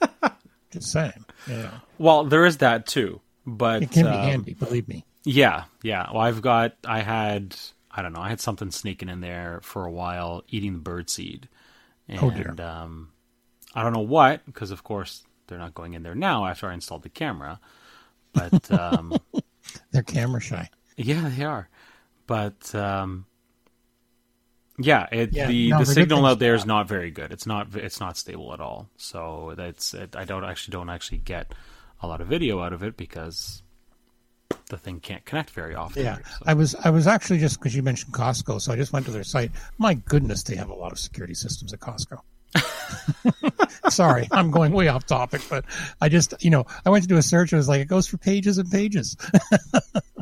Just 0.70 0.92
saying. 0.92 1.24
Yeah, 1.48 1.70
Well, 1.98 2.24
there 2.24 2.44
is 2.44 2.58
that 2.58 2.86
too, 2.86 3.20
but 3.46 3.82
it 3.82 3.90
can 3.92 4.04
be 4.04 4.10
um, 4.10 4.14
handy. 4.28 4.54
Believe 4.54 4.88
me. 4.88 5.04
Yeah, 5.24 5.64
yeah. 5.82 6.08
Well, 6.12 6.20
I've 6.22 6.42
got, 6.42 6.74
I 6.86 7.00
had, 7.00 7.56
I 7.90 8.02
don't 8.02 8.12
know, 8.12 8.20
I 8.20 8.28
had 8.28 8.40
something 8.40 8.70
sneaking 8.70 9.08
in 9.08 9.20
there 9.20 9.60
for 9.62 9.84
a 9.86 9.90
while, 9.90 10.44
eating 10.48 10.74
the 10.74 10.78
bird 10.80 11.08
seed, 11.08 11.48
and 12.08 12.20
Oh, 12.22 12.30
dear. 12.30 12.54
um, 12.64 13.10
I 13.74 13.82
don't 13.82 13.92
know 13.92 14.00
what, 14.00 14.44
because 14.44 14.70
of 14.70 14.82
course 14.84 15.22
they're 15.46 15.58
not 15.58 15.74
going 15.74 15.94
in 15.94 16.02
there 16.02 16.14
now 16.14 16.46
after 16.46 16.68
I 16.68 16.74
installed 16.74 17.02
the 17.02 17.08
camera, 17.08 17.60
but 18.32 18.70
um, 18.80 19.14
They're 19.92 20.02
camera 20.02 20.40
shy. 20.40 20.68
yeah, 20.96 21.28
they 21.34 21.44
are, 21.44 21.68
but 22.26 22.74
um, 22.74 23.26
yeah, 24.78 25.06
it, 25.10 25.32
Yeah, 25.32 25.46
the 25.48 25.70
no, 25.70 25.78
the 25.80 25.86
signal 25.86 26.26
out 26.26 26.38
there 26.38 26.54
is 26.54 26.66
not 26.66 26.86
very 26.88 27.10
good. 27.10 27.32
It's 27.32 27.46
not, 27.46 27.74
it's 27.74 27.98
not 28.00 28.16
stable 28.16 28.52
at 28.52 28.60
all. 28.60 28.88
So 28.96 29.54
that's, 29.56 29.94
it, 29.94 30.14
I 30.16 30.24
don't 30.24 30.44
actually 30.44 30.72
don't 30.72 30.90
actually 30.90 31.18
get 31.18 31.54
a 32.02 32.06
lot 32.06 32.20
of 32.20 32.26
video 32.28 32.60
out 32.60 32.72
of 32.74 32.82
it 32.82 32.96
because 32.96 33.62
the 34.68 34.76
thing 34.76 35.00
can't 35.00 35.24
connect 35.24 35.50
very 35.50 35.74
often. 35.74 36.02
Yeah, 36.04 36.16
So- 36.18 36.44
I 36.46 36.54
was 36.54 36.74
I 36.74 36.90
was 36.90 37.06
actually 37.06 37.38
just 37.38 37.58
because 37.58 37.74
you 37.74 37.82
mentioned 37.82 38.12
Costco, 38.12 38.60
so 38.60 38.72
I 38.72 38.76
just 38.76 38.92
went 38.92 39.06
to 39.06 39.12
their 39.12 39.24
site. 39.24 39.50
My 39.78 39.94
goodness, 39.94 40.42
they 40.42 40.56
have 40.56 40.68
a 40.68 40.74
lot 40.74 40.92
of 40.92 40.98
security 40.98 41.34
systems 41.34 41.72
at 41.72 41.80
Costco. 41.80 42.20
Sorry, 43.88 44.28
I'm 44.30 44.50
going 44.50 44.72
way 44.72 44.88
off 44.88 45.06
topic, 45.06 45.42
but 45.48 45.64
I 46.00 46.08
just, 46.08 46.34
you 46.40 46.50
know, 46.50 46.66
I 46.84 46.90
went 46.90 47.02
to 47.04 47.08
do 47.08 47.16
a 47.16 47.22
search. 47.22 47.52
It 47.52 47.56
was 47.56 47.68
like, 47.68 47.80
it 47.80 47.88
goes 47.88 48.06
for 48.06 48.18
pages 48.18 48.58
and 48.58 48.70
pages. 48.70 49.16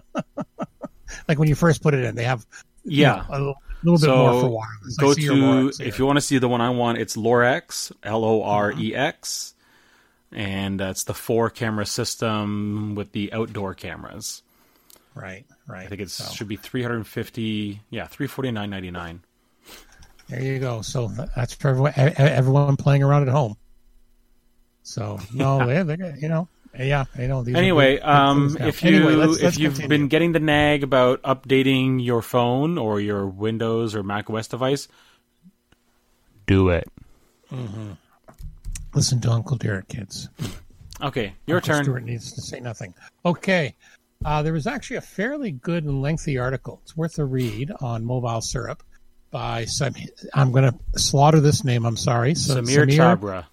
like 1.29 1.38
when 1.38 1.48
you 1.48 1.55
first 1.55 1.83
put 1.83 1.94
it 1.94 2.05
in, 2.05 2.14
they 2.14 2.24
have 2.24 2.46
yeah 2.85 3.24
you 3.33 3.38
know, 3.38 3.55
a 3.83 3.90
little 3.90 3.98
bit 3.98 4.00
so 4.00 4.16
more 4.16 4.40
for 4.40 4.48
wireless. 4.48 4.96
Go 4.96 5.14
to 5.14 5.72
if 5.81 5.98
you 5.98 6.07
want 6.07 6.16
to 6.16 6.20
see 6.20 6.38
the 6.38 6.48
one 6.48 6.61
I 6.61 6.70
want, 6.70 6.98
it's 6.98 7.16
Lorex 7.16 7.92
L 8.03 8.24
O 8.24 8.42
R 8.42 8.72
E 8.72 8.94
X, 8.94 9.55
uh-huh. 10.33 10.40
and 10.42 10.81
that's 10.81 11.05
the 11.05 11.14
four 11.14 11.50
camera 11.50 11.87
system 11.87 12.94
with 12.94 13.12
the 13.12 13.33
outdoor 13.33 13.74
cameras. 13.74 14.42
Right, 15.14 15.44
right. 15.68 15.87
I 15.87 15.87
think 15.87 16.00
it 16.00 16.11
so. 16.11 16.33
should 16.33 16.48
be 16.48 16.57
350. 16.57 17.81
Yeah, 17.90 18.07
349.99 18.09 19.20
there 20.29 20.43
you 20.43 20.59
go. 20.59 20.83
So 20.83 21.09
that's 21.37 21.55
for 21.55 21.69
everyone, 21.69 21.93
everyone 21.97 22.77
playing 22.77 23.03
around 23.03 23.23
at 23.23 23.29
home. 23.29 23.57
So 24.83 25.19
no, 25.35 25.67
they, 25.67 25.83
they 25.97 26.15
you 26.19 26.29
know, 26.29 26.49
yeah, 26.79 27.05
you 27.19 27.29
know. 27.29 27.43
These 27.43 27.55
Anyway, 27.55 27.99
um, 28.01 28.57
if 28.61 28.83
you 28.83 28.97
Anyway, 28.97 29.15
let's- 29.15 29.37
if 29.39 29.43
let's 29.43 29.59
you've 29.59 29.75
continue. 29.75 29.89
been 29.99 30.09
getting 30.09 30.33
the 30.33 30.41
nag 30.41 30.83
about 30.83 31.23
updating 31.23 32.05
your 32.05 32.23
phone 32.23 32.79
or 32.79 33.01
your 33.01 33.27
Windows 33.27 33.95
or 33.95 34.03
Mac 34.03 34.29
OS 34.31 34.49
device, 34.49 34.89
do 36.47 36.69
it. 36.71 36.89
Listen 38.95 39.21
to 39.21 39.31
Uncle 39.31 39.57
Derek, 39.57 39.89
kids. 39.89 40.29
Okay, 41.03 41.35
your 41.47 41.59
Uncle 41.59 41.75
turn. 41.75 41.85
Stuart 41.85 42.05
needs 42.05 42.33
to 42.33 42.41
say 42.41 42.61
nothing. 42.61 42.95
Okay. 43.25 43.75
Uh, 44.25 44.43
there 44.43 44.53
was 44.53 44.67
actually 44.67 44.97
a 44.97 45.01
fairly 45.03 45.51
good 45.51 45.85
and 45.85 46.01
lengthy 46.01 46.39
article. 46.39 46.81
It's 46.83 46.97
worth 46.97 47.19
a 47.19 47.25
read 47.25 47.71
on 47.81 48.05
MobileSyrup 48.05 48.81
by 49.35 49.64
some. 49.64 49.94
I'm 50.33 50.53
going 50.53 50.70
to 50.73 50.99
slaughter 50.99 51.40
this 51.40 51.64
name. 51.64 51.85
I'm 51.85 51.97
sorry. 51.97 52.37
So 52.37 52.55
Sameer 52.62 52.87
Chhabra. 52.88 53.44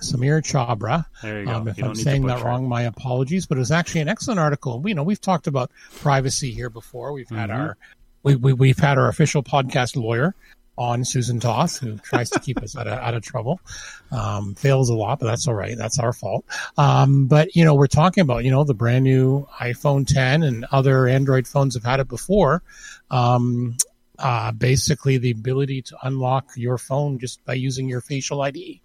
Sameer 0.00 0.40
Chhabra. 0.40 1.06
There 1.22 1.40
you 1.40 1.46
go. 1.46 1.52
Um, 1.54 1.66
if 1.68 1.76
You 1.76 1.86
I'm 1.86 1.96
saying 1.96 2.24
that 2.26 2.42
wrong, 2.44 2.68
my 2.68 2.82
apologies. 2.82 3.44
But 3.46 3.56
it 3.56 3.58
was 3.58 3.72
actually 3.72 4.02
an 4.02 4.08
excellent 4.08 4.38
article. 4.38 4.78
We, 4.80 4.92
you 4.92 4.94
know, 4.94 5.02
we've 5.02 5.20
talked 5.20 5.48
about 5.48 5.72
privacy 5.96 6.52
here 6.52 6.70
before. 6.70 7.12
We've 7.12 7.28
had 7.28 7.50
Mm-hmm. 7.50 7.60
our 7.60 7.76
we, 8.22 8.36
we 8.36 8.52
we've 8.52 8.78
had 8.78 8.96
our 8.96 9.08
official 9.08 9.42
podcast 9.42 9.96
lawyer 9.96 10.36
on 10.78 11.04
Susan 11.04 11.40
Toth, 11.40 11.78
who 11.78 11.98
tries 11.98 12.30
to 12.30 12.38
keep 12.40 12.62
us 12.62 12.76
out 12.76 12.86
of, 12.86 12.98
out 12.98 13.14
of 13.14 13.22
trouble. 13.22 13.60
Um, 14.12 14.54
fails 14.54 14.88
a 14.88 14.94
lot, 14.94 15.18
but 15.18 15.26
that's 15.26 15.46
all 15.48 15.54
right. 15.54 15.76
That's 15.76 15.98
our 15.98 16.12
fault. 16.12 16.44
Um, 16.78 17.26
but 17.26 17.56
you 17.56 17.64
know, 17.64 17.74
we're 17.74 17.86
talking 17.88 18.22
about 18.22 18.44
you 18.44 18.52
know 18.52 18.62
the 18.62 18.72
brand 18.74 19.02
new 19.04 19.46
iPhone 19.60 20.06
10 20.06 20.44
and 20.44 20.64
other 20.70 21.08
Android 21.08 21.48
phones 21.48 21.74
have 21.74 21.82
had 21.84 21.98
it 21.98 22.08
before. 22.08 22.62
Um, 23.10 23.76
uh, 24.18 24.52
basically, 24.52 25.18
the 25.18 25.30
ability 25.30 25.82
to 25.82 25.96
unlock 26.02 26.50
your 26.56 26.78
phone 26.78 27.18
just 27.18 27.44
by 27.44 27.54
using 27.54 27.88
your 27.88 28.00
facial 28.00 28.42
ID 28.42 28.80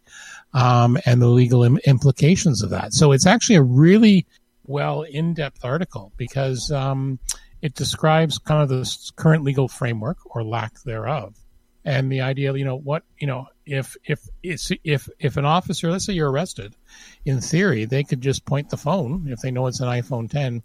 um, 0.54 0.98
and 1.06 1.22
the 1.22 1.28
legal 1.28 1.64
Im- 1.64 1.80
implications 1.86 2.64
of 2.64 2.72
that. 2.72 2.94
So 2.94 3.12
it's 3.12 3.28
actually 3.28 3.58
a 3.58 3.62
really 3.62 4.26
well 4.66 5.04
in-depth 5.04 5.64
article 5.64 6.12
because 6.18 6.72
um, 6.72 7.20
it 7.62 7.76
describes 7.76 8.38
kind 8.38 8.62
of 8.62 8.70
the 8.70 9.12
current 9.16 9.44
legal 9.44 9.68
framework 9.68 10.18
or 10.36 10.44
lack 10.44 10.82
thereof, 10.84 11.36
and 11.86 12.12
the 12.12 12.22
idea, 12.22 12.54
you 12.56 12.66
know, 12.66 12.78
what 12.78 13.04
you 13.20 13.28
know, 13.28 13.48
if 13.66 13.96
if 14.06 14.20
if 14.84 15.10
if 15.20 15.38
an 15.38 15.46
officer, 15.46 15.92
let's 15.92 16.06
say 16.06 16.14
you're 16.14 16.32
arrested, 16.32 16.76
in 17.26 17.42
theory, 17.42 17.86
they 17.86 18.04
could 18.04 18.22
just 18.22 18.46
point 18.46 18.70
the 18.70 18.78
phone 18.78 19.28
if 19.30 19.40
they 19.40 19.52
know 19.52 19.68
it's 19.68 19.80
an 19.80 19.88
iPhone 19.88 20.30
10, 20.30 20.64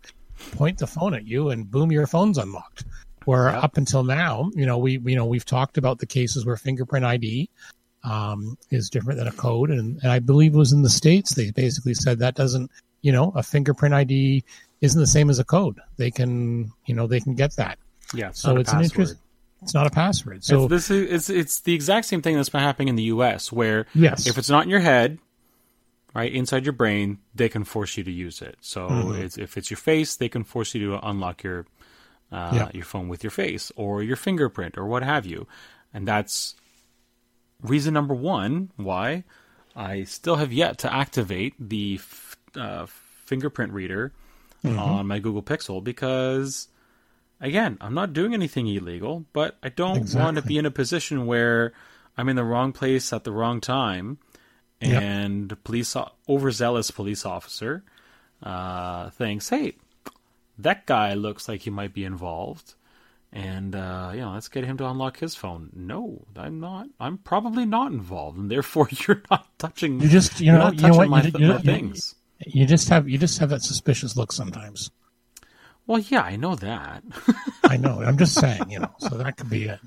point 0.53 0.79
the 0.79 0.87
phone 0.87 1.15
at 1.15 1.27
you, 1.27 1.51
and 1.51 1.71
boom, 1.71 1.93
your 1.93 2.07
phone's 2.07 2.39
unlocked. 2.39 2.85
Where 3.27 3.49
up 3.49 3.77
until 3.77 4.05
now, 4.05 4.51
you 4.55 4.67
know, 4.67 4.79
we 4.79 4.99
you 5.05 5.17
know 5.17 5.25
we've 5.27 5.45
talked 5.45 5.79
about 5.79 5.99
the 5.99 6.07
cases 6.07 6.45
where 6.45 6.57
fingerprint 6.57 7.05
ID 7.05 7.49
um, 8.03 8.59
is 8.71 8.91
different 8.91 9.19
than 9.19 9.29
a 9.29 9.33
code, 9.33 9.71
and, 9.71 9.99
and 10.03 10.13
I 10.13 10.19
believe 10.19 10.55
it 10.55 10.59
was 10.59 10.73
in 10.73 10.83
the 10.83 10.91
states 10.91 11.35
they 11.35 11.51
basically 11.51 11.95
said 11.95 12.19
that 12.19 12.35
doesn't, 12.35 12.71
you 13.03 13.13
know, 13.13 13.33
a 13.35 13.43
fingerprint 13.43 13.95
ID 13.95 14.45
isn't 14.81 15.01
the 15.01 15.07
same 15.07 15.31
as 15.31 15.39
a 15.39 15.45
code. 15.45 15.81
They 15.97 16.11
can, 16.11 16.71
you 16.87 16.95
know, 16.95 17.07
they 17.07 17.21
can 17.21 17.35
get 17.35 17.57
that. 17.57 17.79
Yeah, 18.13 18.29
it's 18.29 18.41
So 18.41 18.57
it's 18.59 18.73
an 18.73 18.83
interest. 18.83 19.17
It's 19.63 19.73
not 19.73 19.87
a 19.87 19.91
password. 19.91 20.45
So 20.45 20.65
it's, 20.65 20.71
this 20.71 20.91
is 20.91 21.11
it's 21.11 21.31
it's 21.31 21.61
the 21.61 21.73
exact 21.73 22.07
same 22.07 22.21
thing 22.21 22.37
that's 22.37 22.51
been 22.51 22.61
happening 22.61 22.89
in 22.89 22.97
the 22.97 23.05
U.S. 23.05 23.51
where 23.51 23.87
Yes. 23.95 24.27
if 24.27 24.37
it's 24.37 24.51
not 24.51 24.65
in 24.65 24.69
your 24.71 24.81
head, 24.81 25.19
right 26.15 26.31
inside 26.31 26.67
your 26.67 26.75
brain, 26.75 27.19
they 27.35 27.49
can 27.49 27.65
force 27.65 27.97
you 27.97 28.05
to 28.05 28.13
use 28.13 28.43
it. 28.43 28.57
So 28.61 28.89
Mm-hmm. 28.89 29.23
it's, 29.23 29.39
if 29.39 29.57
it's 29.57 29.71
your 29.71 29.79
face, 29.79 30.17
they 30.17 30.29
can 30.29 30.45
force 30.45 30.75
you 30.75 30.91
to 30.91 31.09
unlock 31.09 31.43
your 31.43 31.65
uh, 32.35 32.51
Yeah. 32.55 32.69
your 32.75 32.85
phone 32.85 33.09
with 33.09 33.23
your 33.25 33.31
face 33.31 33.71
or 33.77 34.03
your 34.03 34.17
fingerprint 34.17 34.77
or 34.77 34.87
what 34.87 35.03
have 35.03 35.25
you, 35.27 35.47
and 35.93 36.07
that's 36.09 36.55
reason 37.63 37.95
number 37.95 38.15
one 38.15 38.71
why 38.77 39.25
I 39.77 40.05
still 40.05 40.37
have 40.37 40.53
yet 40.53 40.79
to 40.79 40.93
activate 40.93 41.55
the 41.59 41.97
f- 42.01 42.37
uh, 42.57 42.87
fingerprint 43.25 43.73
reader 43.73 44.13
Mm-hmm. 44.65 44.79
on 44.79 45.07
my 45.07 45.19
Google 45.19 45.43
Pixel 45.43 45.85
because 45.85 46.69
again, 47.39 47.77
I'm 47.83 47.93
not 47.93 48.15
doing 48.15 48.33
anything 48.33 48.67
illegal, 48.67 49.27
but 49.35 49.59
I 49.63 49.69
don't 49.69 50.09
want 50.15 50.37
to 50.37 50.43
be 50.43 50.57
in 50.57 50.65
a 50.65 50.71
position 50.71 51.27
where 51.27 51.75
I'm 52.17 52.31
in 52.31 52.37
the 52.37 52.45
wrong 52.45 52.73
place 52.73 53.13
at 53.13 53.25
the 53.25 53.33
wrong 53.33 53.61
time, 53.61 54.17
Yep. 54.81 55.03
and 55.03 55.65
police 55.65 55.95
overzealous 56.29 56.91
police 56.91 57.27
officer 57.27 57.85
uh, 58.43 59.11
thinks, 59.11 59.51
"Hey, 59.51 59.75
that 60.59 60.87
guy 60.87 61.15
looks 61.15 61.49
like 61.49 61.63
he 61.63 61.71
might 61.71 61.95
be 61.95 62.05
involved." 62.05 62.75
And 63.33 63.75
uh, 63.75 64.13
you 64.15 64.21
know, 64.21 64.33
let's 64.33 64.47
get 64.49 64.65
him 64.65 64.77
to 64.79 64.87
unlock 64.89 65.19
his 65.19 65.35
phone. 65.35 65.71
No, 65.75 66.25
I'm 66.37 66.61
not. 66.61 66.87
I'm 67.01 67.19
probably 67.19 67.65
not 67.67 67.91
involved, 67.91 68.39
and 68.39 68.51
therefore 68.51 68.89
you're 69.09 69.23
not 69.31 69.47
touching. 69.59 70.01
You 70.01 70.09
just- 70.09 70.41
you 70.41 70.53
know- 70.53 70.71
you 70.71 70.87
know 70.89 70.95
what, 70.95 71.09
my, 71.09 71.23
you- 71.23 71.33
you- 71.39 71.49
my 71.49 71.59
things. 71.59 72.15
you 72.47 72.65
just 72.67 72.89
have 72.91 73.09
you 73.09 73.19
just 73.19 73.39
have 73.39 73.49
that 73.51 73.63
suspicious 73.63 74.17
look 74.17 74.31
sometimes. 74.33 74.91
Well, 75.87 75.99
yeah, 75.99 76.23
I 76.23 76.37
know 76.37 76.55
that. 76.55 77.03
I 77.65 77.77
know. 77.77 78.01
I'm 78.03 78.17
just 78.17 78.35
saying, 78.35 78.71
you 78.71 78.79
know, 78.79 78.91
so 79.01 79.19
that 79.19 79.37
could 79.37 79.51
be 79.51 79.65
it. 79.65 79.81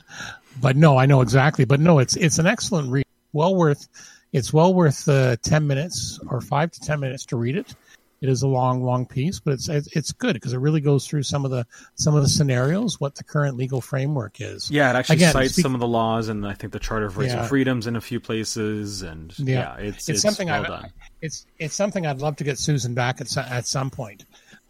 But 0.61 0.75
no, 0.75 0.97
I 0.97 1.05
know 1.07 1.21
exactly. 1.21 1.65
But 1.65 1.79
no, 1.79 1.99
it's 1.99 2.15
it's 2.17 2.37
an 2.39 2.45
excellent 2.47 2.91
read. 2.91 3.05
Well 3.33 3.55
worth, 3.55 3.87
it's 4.33 4.51
well 4.53 4.73
worth 4.73 5.07
uh, 5.07 5.37
ten 5.41 5.65
minutes 5.67 6.19
or 6.29 6.41
five 6.41 6.69
to 6.71 6.79
ten 6.81 6.99
minutes 6.99 7.25
to 7.27 7.37
read 7.37 7.55
it. 7.55 7.73
It 8.19 8.29
is 8.29 8.41
a 8.41 8.47
long, 8.47 8.81
long 8.83 9.05
piece, 9.05 9.39
but 9.39 9.53
it's 9.53 9.67
it's 9.69 10.11
good 10.11 10.33
because 10.33 10.53
it 10.53 10.57
really 10.57 10.81
goes 10.81 11.05
through 11.07 11.21
some 11.23 11.45
of 11.45 11.51
the 11.51 11.67
some 11.95 12.15
of 12.15 12.23
the 12.23 12.29
scenarios, 12.29 12.99
what 12.99 13.13
the 13.13 13.23
current 13.23 13.57
legal 13.57 13.79
framework 13.79 14.41
is. 14.41 14.71
Yeah, 14.71 14.89
it 14.89 14.95
actually 14.95 15.17
Again, 15.17 15.33
cites 15.33 15.53
speak- 15.53 15.63
some 15.63 15.75
of 15.75 15.79
the 15.79 15.87
laws 15.87 16.27
and 16.27 16.45
I 16.47 16.53
think 16.53 16.73
the 16.73 16.79
Charter 16.79 17.05
of 17.05 17.17
Rights 17.17 17.33
Yeah. 17.33 17.41
and 17.41 17.47
Freedoms 17.49 17.85
in 17.85 17.95
a 17.95 18.01
few 18.01 18.19
places, 18.19 19.03
and 19.03 19.37
yeah, 19.37 19.75
it's, 19.77 20.09
it's 20.09 20.21
something 20.23 20.47
well 20.47 20.61
I've, 20.61 20.67
done. 20.67 20.89
it's 21.21 21.45
it's 21.59 21.75
something 21.75 22.07
I'd 22.07 22.17
love 22.19 22.35
to 22.37 22.43
get 22.43 22.57
Susan 22.57 22.95
back 22.95 23.21
at 23.21 23.37
at 23.37 23.67
some 23.67 23.91
point 23.91 24.25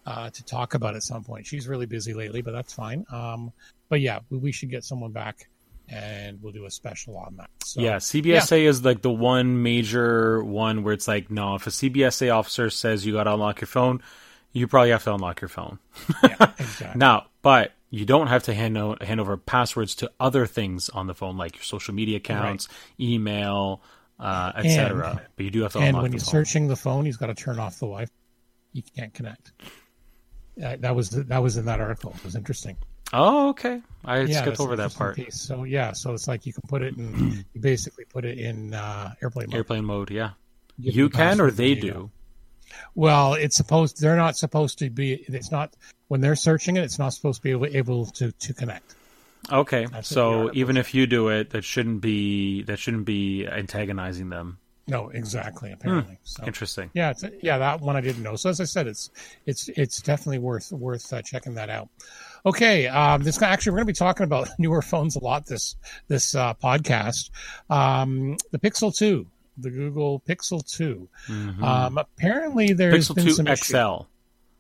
uh, 0.06 0.30
to 0.30 0.44
talk 0.44 0.74
about 0.74 0.96
at 0.98 1.04
some 1.04 1.24
point. 1.24 1.46
She's 1.46 1.70
really 1.70 1.86
busy 1.86 2.14
lately, 2.14 2.42
but 2.42 2.52
that's 2.52 2.74
fine. 2.74 3.06
Um, 3.12 3.54
but 3.88 4.02
yeah, 4.02 4.20
we, 4.30 4.40
we 4.40 4.52
should 4.52 4.70
get 4.72 4.84
someone 4.84 5.14
back, 5.14 5.48
and 5.90 6.42
we'll 6.42 6.52
do 6.54 6.66
a 6.66 6.72
special 6.72 7.18
on 7.18 7.38
that. 7.38 7.50
So, 7.64 7.82
Yeah, 7.82 7.98
CBSA 7.98 8.64
is 8.68 8.84
like 8.84 9.02
the 9.02 9.12
one 9.12 9.64
major 9.64 10.44
one 10.44 10.84
where 10.84 10.94
it's 10.94 11.08
like, 11.08 11.32
no, 11.32 11.56
if 11.56 11.66
a 11.68 11.70
CBSA 11.70 12.34
officer 12.34 12.70
says 12.70 13.06
you 13.06 13.14
got 13.14 13.24
to 13.26 13.34
unlock 13.34 13.62
your 13.62 13.68
phone, 13.68 14.02
you 14.52 14.68
probably 14.68 14.90
have 14.92 15.04
to 15.06 15.14
unlock 15.14 15.42
your 15.42 15.50
phone. 15.50 15.80
yeah, 16.24 16.52
exactly. 16.60 16.98
Now, 17.00 17.28
but 17.42 17.72
you 17.90 18.06
don't 18.06 18.28
have 18.28 18.44
to 18.44 18.54
hand, 18.54 18.78
o- 18.78 18.98
hand 19.00 19.20
over 19.22 19.38
passwords 19.38 19.96
to 19.96 20.12
other 20.20 20.46
things 20.46 20.90
on 20.90 21.08
the 21.08 21.14
phone, 21.14 21.38
like 21.38 21.56
your 21.56 21.64
social 21.64 21.94
media 21.94 22.18
accounts, 22.18 22.68
email, 23.00 23.82
uh, 24.20 24.52
etc. 24.56 25.22
But 25.36 25.46
you 25.46 25.52
do 25.52 25.62
have 25.62 25.72
to 25.74 25.78
unlock. 25.80 25.90
and 25.94 26.02
when 26.02 26.12
the 26.12 26.16
he's 26.16 26.24
phone. 26.26 26.32
searching 26.32 26.68
the 26.68 26.76
phone, 26.76 27.06
he's 27.06 27.18
got 27.18 27.28
to 27.28 27.36
turn 27.36 27.60
off 27.60 27.76
the 27.76 27.86
Wi-Fi. 27.86 28.12
He 28.74 28.82
can't 28.82 29.14
connect. 29.14 29.52
Uh, 30.62 30.76
that 30.80 30.96
was 30.96 31.12
that 31.12 31.38
was 31.42 31.56
in 31.58 31.66
that 31.66 31.80
article. 31.80 32.12
It 32.18 32.24
was 32.26 32.36
interesting. 32.36 32.78
Oh, 33.14 33.50
okay. 33.50 33.82
I 34.06 34.22
yeah, 34.22 34.42
skipped 34.42 34.60
over 34.60 34.76
that 34.76 34.94
part. 34.94 35.16
Piece. 35.16 35.40
So 35.40 35.64
yeah, 35.64 35.94
so 35.94 36.14
it's 36.14 36.28
like 36.28 36.46
you 36.46 36.54
can 36.54 36.64
put 36.68 36.82
it 36.82 36.98
in. 36.98 37.46
you 37.54 37.62
basically 37.62 38.06
put 38.06 38.26
it 38.26 38.38
in 38.38 38.74
uh, 38.74 39.14
airplane 39.22 39.48
mode. 39.48 39.56
Airplane 39.56 39.86
mode, 39.86 40.12
yeah. 40.12 40.32
Give 40.80 40.96
You 40.96 41.10
can 41.10 41.42
or 41.42 41.52
they 41.52 41.70
you 41.70 41.82
do. 41.82 42.12
Well, 42.96 43.34
it's 43.34 43.56
supposed 43.56 44.02
they're 44.02 44.18
not 44.18 44.38
supposed 44.38 44.80
to 44.80 44.90
be. 44.90 45.14
It's 45.14 45.52
not 45.52 45.76
when 46.10 46.22
they're 46.22 46.36
searching 46.36 46.78
it. 46.78 46.84
It's 46.84 47.00
not 47.00 47.10
supposed 47.10 47.40
to 47.40 47.44
be 47.44 47.52
able, 47.52 47.68
able 47.68 48.06
to 48.08 48.32
to 48.32 48.54
connect. 48.54 48.96
Okay, 49.52 49.86
That's 49.86 50.10
so 50.10 50.52
even 50.54 50.76
if 50.76 50.94
you 50.94 51.08
do 51.08 51.30
it, 51.30 51.52
that 51.52 51.64
shouldn't 51.64 52.02
be 52.02 52.64
that 52.64 52.80
shouldn't 52.80 53.06
be 53.06 53.48
antagonizing 53.48 54.30
them. 54.30 54.60
No, 54.90 55.10
exactly. 55.10 55.72
Apparently, 55.72 56.18
so 56.24 56.46
Interesting. 56.46 56.90
yeah, 56.94 57.12
it's, 57.12 57.24
yeah, 57.42 57.58
that 57.58 57.82
one 57.82 57.98
I 57.98 58.02
didn't 58.02 58.24
know. 58.24 58.38
So 58.38 58.50
as 58.50 58.62
I 58.62 58.64
said, 58.64 58.88
it's 58.88 59.10
it's 59.46 59.70
it's 59.70 60.02
definitely 60.02 60.40
worth 60.40 60.72
worth 60.72 61.12
uh, 61.12 61.22
checking 61.22 61.56
that 61.56 61.70
out. 61.70 61.90
Okay, 62.48 62.88
um, 62.88 63.24
this 63.24 63.42
actually 63.42 63.72
we're 63.74 63.80
going 63.80 63.88
to 63.88 63.94
be 63.94 63.98
talking 63.98 64.24
about 64.24 64.48
newer 64.58 64.82
phones 64.82 65.18
a 65.18 65.20
lot 65.20 65.46
this 65.48 65.76
this 66.08 66.34
uh, 66.34 66.54
podcast. 66.54 67.30
Um, 67.70 68.38
the 68.52 68.58
Pixel 68.58 68.96
Two, 68.96 69.28
the 69.58 69.70
Google 69.70 70.22
Pixel 70.22 70.66
2 70.66 71.10
Um, 71.62 71.98
apparently, 71.98 72.72
there's 72.72 73.10
Mm-hmm. 73.10 73.12
Pixel 73.12 73.16
been 73.16 73.26
2 73.26 73.32
some 73.32 73.48
issues- 73.48 73.68
XL 73.68 74.06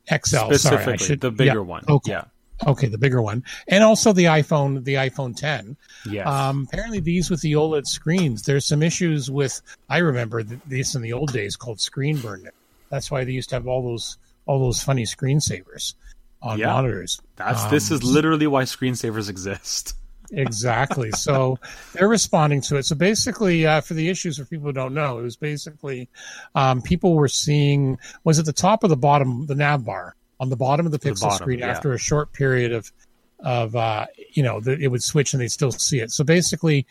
XL, 0.09 0.53
specifically, 0.53 0.57
sorry, 0.57 0.97
should, 0.97 1.21
the 1.21 1.31
bigger 1.31 1.59
yeah, 1.59 1.59
one. 1.59 1.83
Okay. 1.87 2.11
Yeah. 2.11 2.25
Okay, 2.65 2.87
the 2.87 2.97
bigger 2.97 3.21
one, 3.21 3.43
and 3.69 3.83
also 3.83 4.11
the 4.11 4.25
iPhone, 4.25 4.83
the 4.83 4.95
iPhone 4.95 5.35
10. 5.35 5.77
Yes. 6.09 6.27
Um, 6.27 6.67
apparently, 6.67 6.99
these 6.99 7.29
with 7.29 7.39
the 7.41 7.53
OLED 7.53 7.85
screens, 7.85 8.41
there's 8.41 8.65
some 8.65 8.83
issues 8.83 9.31
with. 9.31 9.61
I 9.89 9.99
remember 9.99 10.43
this 10.43 10.93
in 10.95 11.01
the 11.03 11.13
old 11.13 11.31
days 11.31 11.55
called 11.55 11.79
screen 11.79 12.17
burn. 12.17 12.49
That's 12.89 13.11
why 13.11 13.23
they 13.23 13.31
used 13.31 13.49
to 13.49 13.55
have 13.55 13.67
all 13.67 13.81
those 13.83 14.17
all 14.45 14.59
those 14.59 14.81
funny 14.83 15.03
screensavers 15.03 15.93
on 16.41 16.59
Yeah. 16.59 16.67
monitors. 16.67 17.19
That's 17.35 17.63
Um, 17.63 17.71
this 17.71 17.91
is 17.91 18.03
literally 18.03 18.47
why 18.47 18.63
screensavers 18.63 19.29
exist. 19.29 19.95
exactly. 20.31 21.11
So 21.11 21.57
they're 21.93 22.07
responding 22.07 22.61
to 22.63 22.77
it. 22.77 22.85
So 22.85 22.95
basically, 22.95 23.65
uh, 23.65 23.81
for 23.81 23.93
the 23.93 24.09
issues 24.09 24.37
for 24.37 24.45
people 24.45 24.67
who 24.67 24.73
don't 24.73 24.93
know, 24.93 25.19
it 25.19 25.23
was 25.23 25.37
basically 25.37 26.09
um, 26.55 26.81
people 26.81 27.15
were 27.15 27.27
seeing 27.27 27.97
was 28.23 28.39
at 28.39 28.45
the 28.45 28.53
top 28.53 28.83
or 28.83 28.87
the 28.87 28.97
bottom, 28.97 29.45
the 29.45 29.55
nav 29.55 29.85
bar 29.85 30.15
on 30.39 30.49
the 30.49 30.57
bottom 30.57 30.85
of 30.85 30.91
the 30.91 30.99
pixel 30.99 31.21
bottom, 31.21 31.37
screen 31.37 31.59
yeah. 31.59 31.67
after 31.67 31.93
a 31.93 31.97
short 31.97 32.33
period 32.33 32.71
of 32.71 32.91
of 33.39 33.75
uh, 33.75 34.07
you 34.33 34.43
know 34.43 34.59
the, 34.59 34.77
it 34.79 34.87
would 34.87 35.03
switch 35.03 35.33
and 35.33 35.41
they'd 35.41 35.51
still 35.51 35.71
see 35.71 35.99
it. 35.99 36.11
So 36.11 36.23
basically, 36.23 36.85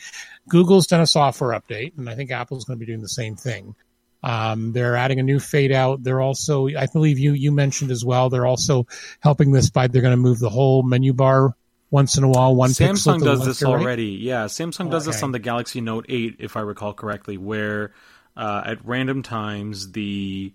Google's 0.49 0.87
done 0.87 1.01
a 1.01 1.07
software 1.07 1.59
update, 1.59 1.97
and 1.99 2.09
I 2.09 2.15
think 2.15 2.31
Apple's 2.31 2.65
going 2.65 2.79
to 2.79 2.81
be 2.81 2.87
doing 2.87 3.03
the 3.03 3.09
same 3.09 3.37
thing. 3.37 3.75
Um, 4.27 4.73
they're 4.73 4.97
adding 4.97 5.21
a 5.21 5.23
new 5.23 5.39
fade 5.39 5.71
out. 5.71 6.03
They're 6.03 6.21
also, 6.21 6.67
I 6.67 6.87
believe 6.87 7.21
you 7.21 7.33
you 7.33 7.53
mentioned 7.53 7.93
as 7.93 8.05
well. 8.05 8.29
They're 8.29 8.45
also 8.45 8.89
helping 9.21 9.53
this 9.53 9.71
by 9.71 9.87
they're 9.87 10.03
going 10.03 10.11
to 10.11 10.17
move 10.17 10.41
the 10.41 10.51
whole 10.51 10.83
menu 10.83 11.13
bar 11.13 11.55
once 11.93 12.19
in 12.19 12.25
a 12.25 12.29
while. 12.29 12.53
One 12.57 12.71
Samsung 12.71 13.23
does 13.23 13.47
this 13.47 13.63
right. 13.63 13.71
already. 13.71 14.19
Yeah, 14.21 14.47
Samsung 14.47 14.91
does 14.91 15.05
this 15.05 15.23
on 15.23 15.31
the 15.31 15.39
Galaxy 15.39 15.81
Note 15.81 16.07
8, 16.09 16.37
if 16.41 16.57
I 16.57 16.61
recall 16.61 16.93
correctly, 16.93 17.39
where 17.39 17.93
uh, 18.37 18.63
at 18.67 18.85
random 18.85 19.23
times 19.23 19.93
the 19.93 20.53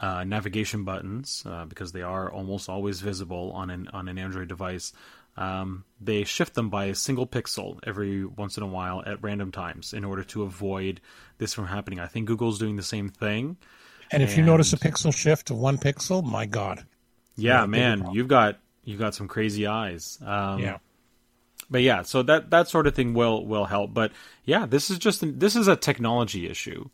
uh, 0.00 0.24
navigation 0.24 0.82
buttons, 0.82 1.44
uh, 1.46 1.64
because 1.66 1.92
they 1.92 2.02
are 2.02 2.28
almost 2.28 2.68
always 2.68 3.00
visible 3.00 3.52
on 3.52 3.70
an 3.70 3.86
on 3.92 4.08
an 4.08 4.18
Android 4.18 4.48
device, 4.48 4.92
um, 5.36 5.84
they 6.00 6.24
shift 6.24 6.54
them 6.54 6.68
by 6.68 6.86
a 6.86 6.94
single 6.94 7.26
pixel 7.26 7.78
every 7.86 8.24
once 8.24 8.56
in 8.56 8.62
a 8.62 8.66
while 8.66 9.02
at 9.06 9.22
random 9.22 9.50
times 9.52 9.92
in 9.92 10.04
order 10.04 10.24
to 10.24 10.42
avoid 10.42 11.00
this 11.38 11.54
from 11.54 11.66
happening. 11.66 12.00
I 12.00 12.06
think 12.06 12.28
Google's 12.28 12.58
doing 12.58 12.76
the 12.76 12.82
same 12.82 13.08
thing. 13.08 13.56
And 14.10 14.22
if 14.22 14.36
you 14.36 14.42
notice 14.42 14.72
a 14.74 14.76
pixel 14.76 15.14
shift 15.14 15.50
of 15.50 15.56
one 15.56 15.78
pixel, 15.78 16.22
my 16.22 16.44
God. 16.44 16.84
Yeah, 17.36 17.64
man, 17.64 18.10
you've 18.12 18.28
got 18.28 18.58
you've 18.84 18.98
got 18.98 19.14
some 19.14 19.26
crazy 19.26 19.66
eyes. 19.66 20.18
Um, 20.24 20.58
Yeah. 20.60 20.78
but 21.70 21.80
yeah, 21.80 22.02
so 22.02 22.22
that 22.24 22.50
that 22.50 22.68
sort 22.68 22.86
of 22.86 22.94
thing 22.94 23.14
will 23.14 23.46
will 23.46 23.64
help. 23.64 23.94
But 23.94 24.12
yeah, 24.44 24.66
this 24.66 24.90
is 24.90 24.98
just 24.98 25.24
this 25.40 25.56
is 25.56 25.66
a 25.66 25.76
technology 25.76 26.46
issue 26.46 26.90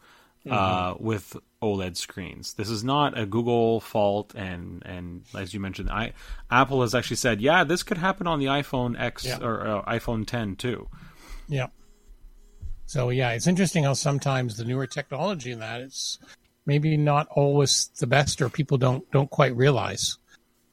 uh, 0.50 0.94
with 0.98 1.36
OLED 1.62 1.96
screens. 1.96 2.54
This 2.54 2.70
is 2.70 2.84
not 2.84 3.18
a 3.18 3.26
Google 3.26 3.80
fault, 3.80 4.34
and 4.34 4.82
and 4.86 5.22
as 5.36 5.52
you 5.54 5.60
mentioned, 5.60 5.90
I 5.90 6.12
Apple 6.50 6.82
has 6.82 6.94
actually 6.94 7.16
said, 7.16 7.40
yeah, 7.40 7.64
this 7.64 7.82
could 7.82 7.98
happen 7.98 8.26
on 8.26 8.38
the 8.38 8.46
iPhone 8.46 8.98
X 8.98 9.24
Yeah. 9.24 9.38
or 9.42 9.66
uh, 9.66 9.82
iPhone 9.84 10.26
10 10.26 10.56
too. 10.56 10.88
Yeah. 11.48 11.66
So 12.86 13.10
yeah, 13.10 13.30
it's 13.32 13.46
interesting 13.46 13.84
how 13.84 13.92
sometimes 13.94 14.56
the 14.56 14.64
newer 14.64 14.86
technology 14.86 15.52
in 15.52 15.58
that 15.60 15.80
it's 15.82 16.18
maybe 16.64 16.96
not 16.96 17.26
always 17.30 17.90
the 17.98 18.06
best, 18.06 18.40
or 18.40 18.48
people 18.48 18.78
don't 18.78 19.10
don't 19.10 19.30
quite 19.30 19.54
realize, 19.56 20.16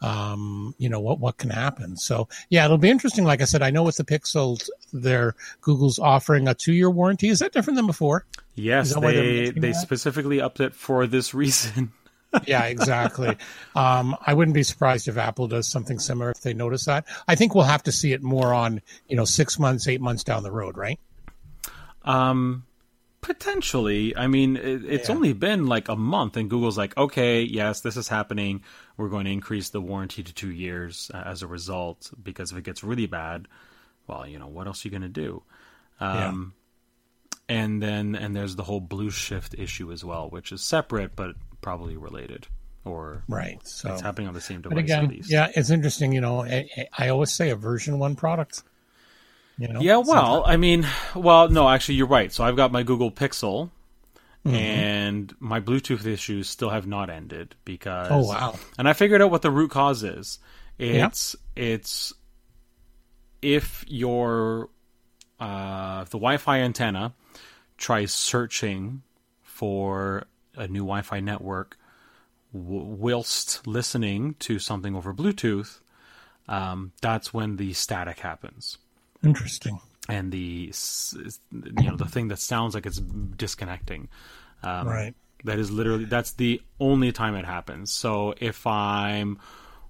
um, 0.01 0.75
you 0.77 0.89
know, 0.89 0.99
what 0.99 1.19
what 1.19 1.38
can 1.38 1.49
happen. 1.49 1.97
So 1.97 2.27
yeah, 2.49 2.65
it'll 2.65 2.77
be 2.77 2.89
interesting. 2.89 3.23
Like 3.23 3.41
I 3.41 3.45
said, 3.45 3.62
I 3.62 3.71
know 3.71 3.84
with 3.84 3.97
the 3.97 4.03
Pixel, 4.05 4.62
there 4.93 5.36
Google's 5.62 5.99
offering 5.99 6.47
a 6.47 6.53
two 6.53 6.73
year 6.73 6.89
warranty. 6.89 7.29
Is 7.29 7.39
that 7.39 7.51
different 7.53 7.75
than 7.77 7.88
before? 7.88 8.25
Yes, 8.55 8.88
Is 8.88 8.93
that 8.93 8.99
why 9.01 9.13
they're 9.13 9.23
they 9.23 9.49
they 9.51 9.71
that? 9.71 9.75
specifically 9.75 10.39
upped 10.41 10.60
it 10.60 10.73
for 10.75 11.08
this 11.08 11.34
reason. 11.34 11.91
yeah, 12.47 12.63
exactly. 12.65 13.38
um, 13.75 14.15
I 14.25 14.34
wouldn't 14.34 14.53
be 14.55 14.63
surprised 14.63 15.08
if 15.08 15.17
Apple 15.17 15.47
does 15.47 15.67
something 15.67 15.99
similar 15.99 16.31
if 16.31 16.41
they 16.41 16.53
notice 16.53 16.86
that. 16.86 17.05
I 17.27 17.36
think 17.36 17.55
we'll 17.55 17.63
have 17.63 17.84
to 17.84 17.91
see 17.93 18.12
it 18.13 18.21
more 18.21 18.53
on 18.53 18.81
you 19.08 19.15
know 19.15 19.25
six 19.25 19.58
months, 19.58 19.88
eight 19.88 20.01
months 20.01 20.23
down 20.23 20.43
the 20.43 20.51
road, 20.51 20.75
right? 20.77 20.99
Um, 22.03 22.65
potentially. 23.21 24.15
I 24.15 24.27
mean, 24.27 24.58
it, 24.58 24.86
it's 24.86 25.10
Yeah. 25.10 25.15
only 25.15 25.34
been 25.34 25.65
like 25.65 25.89
a 25.89 25.95
month, 25.95 26.38
and 26.38 26.49
Google's 26.49 26.77
like, 26.77 26.95
okay, 26.97 27.41
yes, 27.41 27.81
this 27.81 27.97
is 27.97 28.08
happening. 28.08 28.63
We're 28.97 29.10
going 29.10 29.25
to 29.25 29.31
increase 29.31 29.69
the 29.69 29.81
warranty 29.81 30.23
to 30.23 30.34
two 30.34 30.51
years 30.51 31.12
uh, 31.13 31.23
as 31.25 31.41
a 31.41 31.47
result 31.47 32.12
because 32.21 32.51
if 32.51 32.58
it 32.58 32.63
gets 32.63 32.84
really 32.84 33.08
bad, 33.08 33.47
well, 34.08 34.25
you 34.27 34.39
know, 34.39 34.47
what 34.47 34.67
else 34.67 34.84
are 34.84 34.88
you 34.88 34.91
going 34.91 35.01
to 35.01 35.10
do? 35.10 35.43
Um, 35.99 36.53
and 37.47 37.81
then 37.81 38.15
and 38.15 38.36
there's 38.36 38.55
the 38.55 38.63
whole 38.63 38.79
blue 38.79 39.10
shift 39.10 39.55
issue 39.58 39.91
as 39.91 40.03
well, 40.03 40.29
which 40.29 40.51
is 40.51 40.62
separate 40.63 41.15
but 41.15 41.36
probably 41.62 41.97
related, 41.97 42.47
or 42.84 43.23
Right. 43.27 43.60
So 43.67 43.91
it's 43.93 44.01
happening 44.01 44.27
on 44.27 44.34
the 44.34 44.41
same 44.41 44.62
device 44.62 44.77
at 44.77 44.84
again, 44.84 45.08
least. 45.10 45.31
yeah, 45.31 45.51
it's 45.55 45.69
interesting. 45.69 46.12
You 46.12 46.21
know, 46.21 46.43
I, 46.43 46.67
I 46.97 47.10
always 47.10 47.31
say 47.31 47.49
a 47.49 47.55
version 47.55 47.99
one 47.99 48.15
product. 48.15 48.63
You 49.58 49.69
know, 49.69 49.79
Yeah, 49.79 49.97
well, 49.97 50.43
I 50.45 50.58
mean, 50.58 50.86
well, 51.15 51.47
no, 51.49 51.69
actually, 51.69 51.95
you're 51.95 52.08
right. 52.08 52.31
So 52.31 52.43
I've 52.43 52.58
got 52.58 52.73
my 52.73 52.84
Google 52.84 53.10
Pixel, 53.10 53.69
Mm-hmm. 54.45 54.55
and 54.55 55.36
my 55.39 55.60
Bluetooth 55.60 56.05
issues 56.05 56.47
still 56.47 56.69
have 56.69 56.86
not 56.86 57.10
ended 57.10 57.55
because. 57.65 58.12
Oh, 58.12 58.27
wow. 58.27 58.55
And 58.77 58.88
I 58.88 58.93
figured 58.93 59.21
out 59.21 59.31
what 59.31 59.41
the 59.41 59.49
root 59.49 59.71
cause 59.71 60.03
is. 60.03 60.38
It's 60.77 61.36
it's 61.55 62.13
if 63.41 63.84
your 63.88 64.69
uh, 65.39 66.03
the 66.03 66.17
Wi-Fi 66.17 66.60
antenna 66.60 67.13
tries 67.77 68.12
searching 68.12 69.01
for 69.41 70.25
a 70.55 70.67
new 70.67 70.81
Wi-Fi 70.81 71.21
network 71.21 71.77
w- 72.53 72.84
whilst 72.84 73.65
listening 73.65 74.36
to 74.39 74.60
something 74.60 74.95
over 74.95 75.13
Bluetooth, 75.13 75.79
um, 76.47 76.91
that's 77.01 77.34
when 77.34 77.55
the 77.55 77.73
static 77.73 78.19
happens 78.19 78.77
interesting. 79.23 79.79
And 80.09 80.31
the 80.31 80.71
you 81.51 81.71
know 81.89 81.95
the 81.95 82.05
thing 82.07 82.27
that 82.29 82.39
sounds 82.39 82.75
like 82.75 82.85
it's 82.85 82.99
disconnecting. 82.99 84.09
Um, 84.63 84.87
Right. 84.87 85.13
That 85.43 85.59
is 85.59 85.69
literally 85.69 86.05
that's 86.05 86.31
the 86.31 86.59
only 86.79 87.11
time 87.11 87.35
it 87.35 87.45
happens. 87.45 87.91
So 87.91 88.33
if 88.39 88.65
I'm 88.65 89.37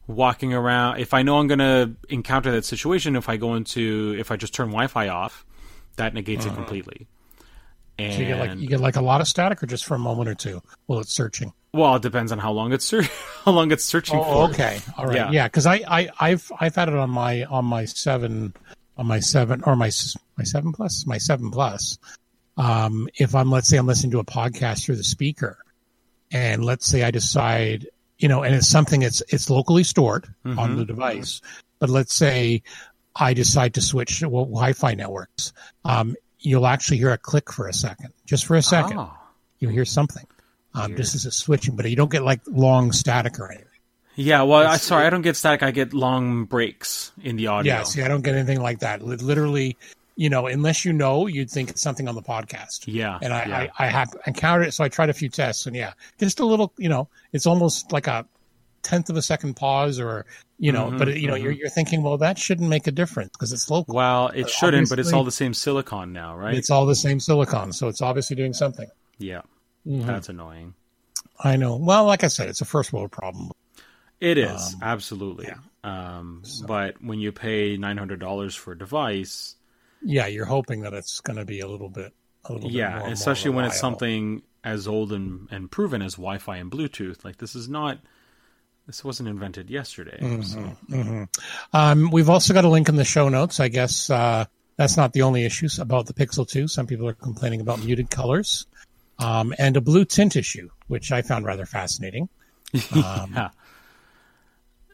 walking 0.06 0.54
around, 0.54 1.00
if 1.00 1.14
I 1.14 1.24
know 1.24 1.40
I'm 1.40 1.48
going 1.48 1.60
to 1.60 1.96
encounter 2.10 2.52
that 2.52 2.66
situation, 2.66 3.16
if 3.16 3.30
I 3.30 3.38
go 3.38 3.56
into 3.56 4.16
if 4.20 4.32
I 4.32 4.36
just 4.36 4.54
turn 4.54 4.68
Wi-Fi 4.68 5.08
off, 5.08 5.46
that 5.96 6.14
negates 6.14 6.46
Uh-huh. 6.46 6.54
it 6.54 6.58
completely. 6.58 7.08
And 7.98 8.14
So 8.14 8.20
you 8.20 8.26
get 8.26 8.40
like 8.40 8.58
you 8.60 8.68
get 8.68 8.82
like 8.82 8.98
a 8.98 9.02
lot 9.02 9.22
of 9.22 9.28
static, 9.30 9.64
or 9.64 9.68
just 9.68 9.86
for 9.86 9.96
a 9.96 10.00
moment 10.00 10.28
or 10.28 10.36
two 10.36 10.62
while 10.88 11.00
it's 11.00 11.14
searching. 11.14 11.54
well, 11.74 11.96
it 11.96 12.02
depends 12.02 12.34
on 12.34 12.40
how 12.40 12.52
long 12.52 12.74
it's 12.74 12.84
ser- 12.84 13.04
how 13.46 13.52
long 13.54 13.72
it's 13.72 13.86
searching 13.86 14.20
Oh, 14.20 14.24
for. 14.48 14.50
okay, 14.54 14.82
all 14.98 15.06
right, 15.06 15.16
Yeah. 15.16 15.32
yeah. 15.32 15.48
Because 15.48 15.66
I, 15.66 15.76
I 15.88 16.10
I've 16.20 16.52
I've 16.60 16.76
had 16.76 16.90
it 16.90 16.96
on 16.96 17.10
my 17.10 17.46
on 17.46 17.64
my 17.64 17.86
seven 17.86 18.54
on 18.98 19.08
my 19.08 19.20
seven 19.20 19.62
or 19.64 19.76
my 19.76 19.92
my 20.38 20.44
seven 20.44 20.72
plus 20.72 21.06
my 21.06 21.18
seven 21.18 21.52
plus. 21.52 21.98
Um, 22.58 23.10
if 23.16 23.36
I'm 23.36 23.52
let's 23.52 23.68
say 23.68 23.78
I'm 23.78 23.88
listening 23.88 24.12
to 24.12 24.20
a 24.20 24.26
podcast 24.26 24.86
through 24.86 24.96
the 24.96 25.04
speaker, 25.04 25.58
and 26.32 26.64
let's 26.64 26.86
say 26.86 27.04
I 27.04 27.12
decide 27.12 27.88
you 28.18 28.30
know, 28.30 28.44
and 28.44 28.56
it's 28.56 28.68
something 28.68 29.02
it's 29.02 29.22
it's 29.30 29.50
locally 29.50 29.84
stored 29.84 30.34
on 30.46 30.78
the 30.78 30.86
device, 30.86 31.42
but 31.80 31.90
let's 31.90 32.14
say 32.14 32.62
I 33.16 33.34
decide 33.34 33.74
to 33.76 33.82
switch 33.82 34.20
to 34.20 34.30
well, 34.30 34.46
Wi-Fi 34.46 34.94
networks. 34.94 35.54
Um, 35.84 36.16
you'll 36.40 36.68
actually 36.68 36.98
hear 36.98 37.12
a 37.12 37.18
click 37.18 37.52
for 37.52 37.68
a 37.68 37.74
second, 37.74 38.14
just 38.26 38.46
for 38.46 38.56
a 38.56 38.62
second. 38.62 38.98
Ah. 38.98 39.18
You'll 39.60 39.72
hear 39.72 39.86
something. 39.86 40.26
Um, 40.74 40.98
just 40.98 41.16
as 41.16 41.26
it's 41.26 41.38
switching, 41.38 41.78
but 41.78 41.90
you 41.90 41.96
don't 41.96 42.12
get 42.12 42.24
like 42.24 42.42
long 42.48 42.92
static 42.92 43.40
or 43.40 43.50
anything. 43.50 43.65
Yeah, 44.16 44.44
well, 44.44 44.68
I, 44.68 44.78
sorry, 44.78 45.06
I 45.06 45.10
don't 45.10 45.22
get 45.24 45.36
static. 45.36 45.62
I 45.64 45.72
get 45.72 45.94
long 45.94 46.46
breaks 46.46 47.12
in 47.22 47.36
the 47.36 47.48
audio. 47.48 47.74
Yeah, 47.74 47.84
see, 47.84 48.02
I 48.02 48.08
don't 48.08 48.22
get 48.24 48.36
anything 48.36 48.62
like 48.62 48.80
that. 48.80 49.02
Li- 49.02 49.18
Literally, 49.18 49.78
you 50.16 50.30
know, 50.30 50.48
unless 50.48 50.86
you 50.86 50.94
know, 50.94 51.28
you'd 51.28 51.50
think 51.52 51.70
it's 51.70 51.82
something 51.82 52.08
on 52.08 52.16
the 52.16 52.22
podcast. 52.22 52.86
Yeah, 52.86 53.20
And 53.22 53.34
I, 53.34 53.46
yeah. 53.46 53.68
I, 53.80 53.86
I 53.86 53.88
have 53.88 54.16
encountered 54.26 54.68
it, 54.68 54.72
so 54.74 54.84
I 54.84 54.90
tried 54.90 55.10
a 55.10 55.14
few 55.14 55.28
tests, 55.30 55.66
and 55.66 55.76
yeah, 55.76 55.94
just 56.20 56.40
a 56.40 56.46
little, 56.46 56.72
you 56.78 56.88
know, 56.88 57.10
it's 57.34 57.46
almost 57.46 57.92
like 57.92 58.08
a 58.08 58.26
tenth 58.84 59.10
of 59.10 59.18
a 59.18 59.22
second 59.22 59.56
pause, 59.56 60.00
or 60.00 60.26
you 60.60 60.72
know, 60.72 60.86
Mm-hmm, 60.86 60.98
but 61.00 61.18
you 61.20 61.28
know, 61.28 61.36
you're 61.36 61.52
you're 61.52 61.68
thinking, 61.70 62.02
well, 62.02 62.18
that 62.20 62.38
shouldn't 62.40 62.70
make 62.70 62.88
a 62.88 62.92
difference 62.92 63.32
because 63.34 63.52
it's 63.52 63.70
local. 63.70 63.94
Well, 63.96 64.30
it 64.30 64.50
shouldn't, 64.50 64.88
but 64.90 65.00
it's 65.00 65.12
all 65.12 65.26
the 65.26 65.32
same 65.32 65.54
silicon 65.54 66.14
now, 66.14 66.38
right? 66.38 66.56
It's 66.56 66.70
all 66.70 66.86
the 66.86 66.96
same 66.96 67.20
silicon, 67.20 67.74
so 67.74 67.90
it's 67.90 68.02
obviously 68.02 68.38
doing 68.38 68.54
something. 68.54 68.88
yeah, 69.18 69.42
Mm-hmm. 69.86 70.08
that's 70.08 70.30
annoying. 70.30 70.74
I 71.44 71.58
know. 71.58 71.76
Well, 71.76 72.06
like 72.06 72.24
I 72.24 72.28
said, 72.28 72.48
it's 72.48 72.62
a 72.62 72.66
first 72.66 72.94
world 72.94 73.12
problem. 73.12 73.52
It 74.20 74.38
is 74.38 74.74
Um, 74.76 74.80
absolutely. 74.82 75.54
Um, 75.84 76.44
But 76.66 77.02
when 77.02 77.20
you 77.20 77.32
pay 77.32 77.78
nine 77.78 77.98
hundred 77.98 78.20
dollars 78.20 78.56
for 78.56 78.74
a 78.74 78.78
device, 78.78 79.56
Yeah, 80.02 80.28
you're 80.28 80.46
hoping 80.46 80.82
that 80.82 80.94
it's 80.94 81.20
going 81.20 81.38
to 81.38 81.46
be 81.46 81.60
a 81.60 81.68
little 81.68 81.90
bit, 81.90 82.14
a 82.46 82.54
little 82.54 82.70
bit 82.70 82.76
yeah, 82.76 83.00
more, 83.00 83.10
especially 83.10 83.52
more 83.52 83.58
when 83.58 83.66
it's 83.66 83.80
something 83.80 84.44
as 84.64 84.88
old 84.88 85.14
and, 85.14 85.48
and 85.52 85.70
proven 85.70 86.02
as 86.02 86.14
Wi-Fi 86.16 86.58
and 86.58 86.72
Bluetooth, 86.72 87.24
like 87.24 87.38
this 87.38 87.56
is 87.56 87.70
not. 87.70 88.00
This 88.88 89.04
wasn't 89.04 89.30
invented 89.30 89.72
yesterday. 89.72 90.20
Mm-hmm. 90.22 91.24
So. 91.24 91.28
Um, 91.74 92.12
we've 92.12 92.30
also 92.30 92.54
got 92.54 92.66
a 92.66 92.70
link 92.70 92.88
in 92.88 92.98
the 92.98 93.04
show 93.04 93.30
notes. 93.30 93.60
I 93.60 93.68
guess 93.68 94.12
uh, 94.12 94.46
that's 94.78 94.96
not 94.96 95.14
the 95.14 95.24
only 95.24 95.44
issues 95.44 95.80
about 95.80 96.06
the 96.06 96.14
Pixel 96.14 96.48
2. 96.48 96.68
Some 96.68 96.86
people 96.86 97.08
are 97.08 97.14
complaining 97.14 97.62
about 97.62 97.84
muted 97.84 98.12
colors 98.12 98.68
um, 99.18 99.56
and 99.58 99.76
a 99.76 99.82
blue 99.82 100.06
tint 100.06 100.36
issue, 100.36 100.70
which 100.88 101.12
I 101.12 101.24
found 101.24 101.46
rather 101.46 101.66
fascinating. 101.66 102.30
yeah, 102.94 103.50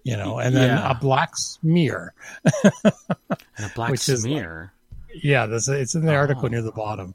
You 0.04 0.18
know, 0.18 0.40
and 0.40 0.56
then 0.56 0.70
Yeah. 0.78 0.92
a 0.92 0.96
black 0.96 1.38
smear. 1.38 2.14
and 2.64 3.66
a 3.66 3.72
black 3.76 3.92
Which 3.92 4.08
is 4.10 4.24
smear. 4.24 4.74
Yeah, 5.14 5.46
that's 5.46 5.68
it's 5.68 5.94
in 5.96 6.06
the 6.06 6.16
article 6.16 6.50
near 6.50 6.62
the 6.62 6.72
bottom. 6.72 7.14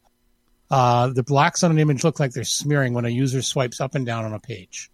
Uh, 0.70 1.08
the 1.08 1.22
blacks 1.22 1.62
on 1.64 1.70
an 1.70 1.78
image 1.78 2.04
look 2.04 2.20
like 2.20 2.32
they're 2.32 2.44
smearing 2.44 2.92
when 2.94 3.04
a 3.04 3.08
user 3.08 3.40
swipes 3.42 3.80
up 3.80 3.94
and 3.94 4.04
down 4.06 4.24
on 4.24 4.32
a 4.32 4.38
page. 4.40 4.90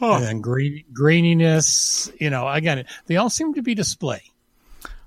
And 0.00 0.22
then 0.22 0.40
green, 0.42 0.84
graininess, 0.92 2.12
you 2.20 2.28
know, 2.28 2.46
again, 2.48 2.84
they 3.06 3.16
all 3.16 3.30
seem 3.30 3.54
to 3.54 3.62
be 3.62 3.74
display. 3.74 4.22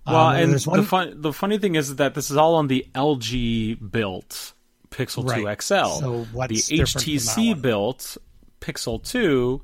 Well, 0.08 0.16
Um, 0.16 0.36
and 0.38 0.52
there's 0.52 0.66
the 0.66 0.82
fun 0.84 1.22
the 1.22 1.32
funny 1.34 1.60
thing 1.60 1.76
is 1.76 1.98
that 1.98 2.16
this 2.16 2.32
is 2.32 2.38
all 2.38 2.56
on 2.56 2.68
the 2.68 2.88
LG 2.96 3.92
built 3.92 4.54
Pixel 4.90 5.28
Right. 5.30 5.42
2 5.60 5.62
XL. 5.62 6.00
So 6.00 6.24
what's 6.34 6.68
the 6.68 6.78
different 6.78 7.04
from 7.04 7.14
that 7.14 7.20
HTC 7.22 7.62
built 7.62 8.18
Pixel 8.62 9.04
2 9.04 9.62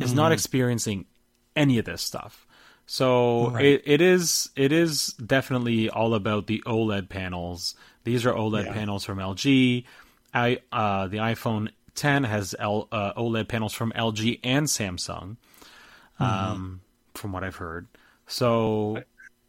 is 0.00 0.08
Mm-hmm. 0.10 0.16
not 0.16 0.32
experiencing 0.32 1.06
any 1.58 1.78
of 1.78 1.84
this 1.84 2.00
stuff. 2.02 2.46
So 2.86 3.50
Right. 3.50 3.64
it, 3.66 3.82
it 3.84 4.00
is 4.00 4.48
it 4.56 4.72
is 4.72 5.08
definitely 5.14 5.90
all 5.90 6.14
about 6.14 6.46
the 6.46 6.62
OLED 6.66 7.08
panels. 7.10 7.74
These 8.04 8.24
are 8.24 8.32
OLED 8.32 8.64
Yeah. 8.66 8.72
panels 8.72 9.04
from 9.04 9.18
LG. 9.18 9.84
I 10.32 10.60
uh, 10.72 11.06
the 11.08 11.18
iPhone 11.18 11.68
10 11.94 12.24
has 12.24 12.54
L, 12.58 12.88
uh, 12.92 13.12
OLED 13.14 13.48
panels 13.48 13.74
from 13.74 13.92
LG 13.92 14.40
and 14.42 14.66
Samsung. 14.66 15.36
Mm-hmm. 16.20 16.24
Um, 16.24 16.80
from 17.14 17.32
what 17.32 17.44
I've 17.44 17.56
heard. 17.56 17.86
So 18.26 19.02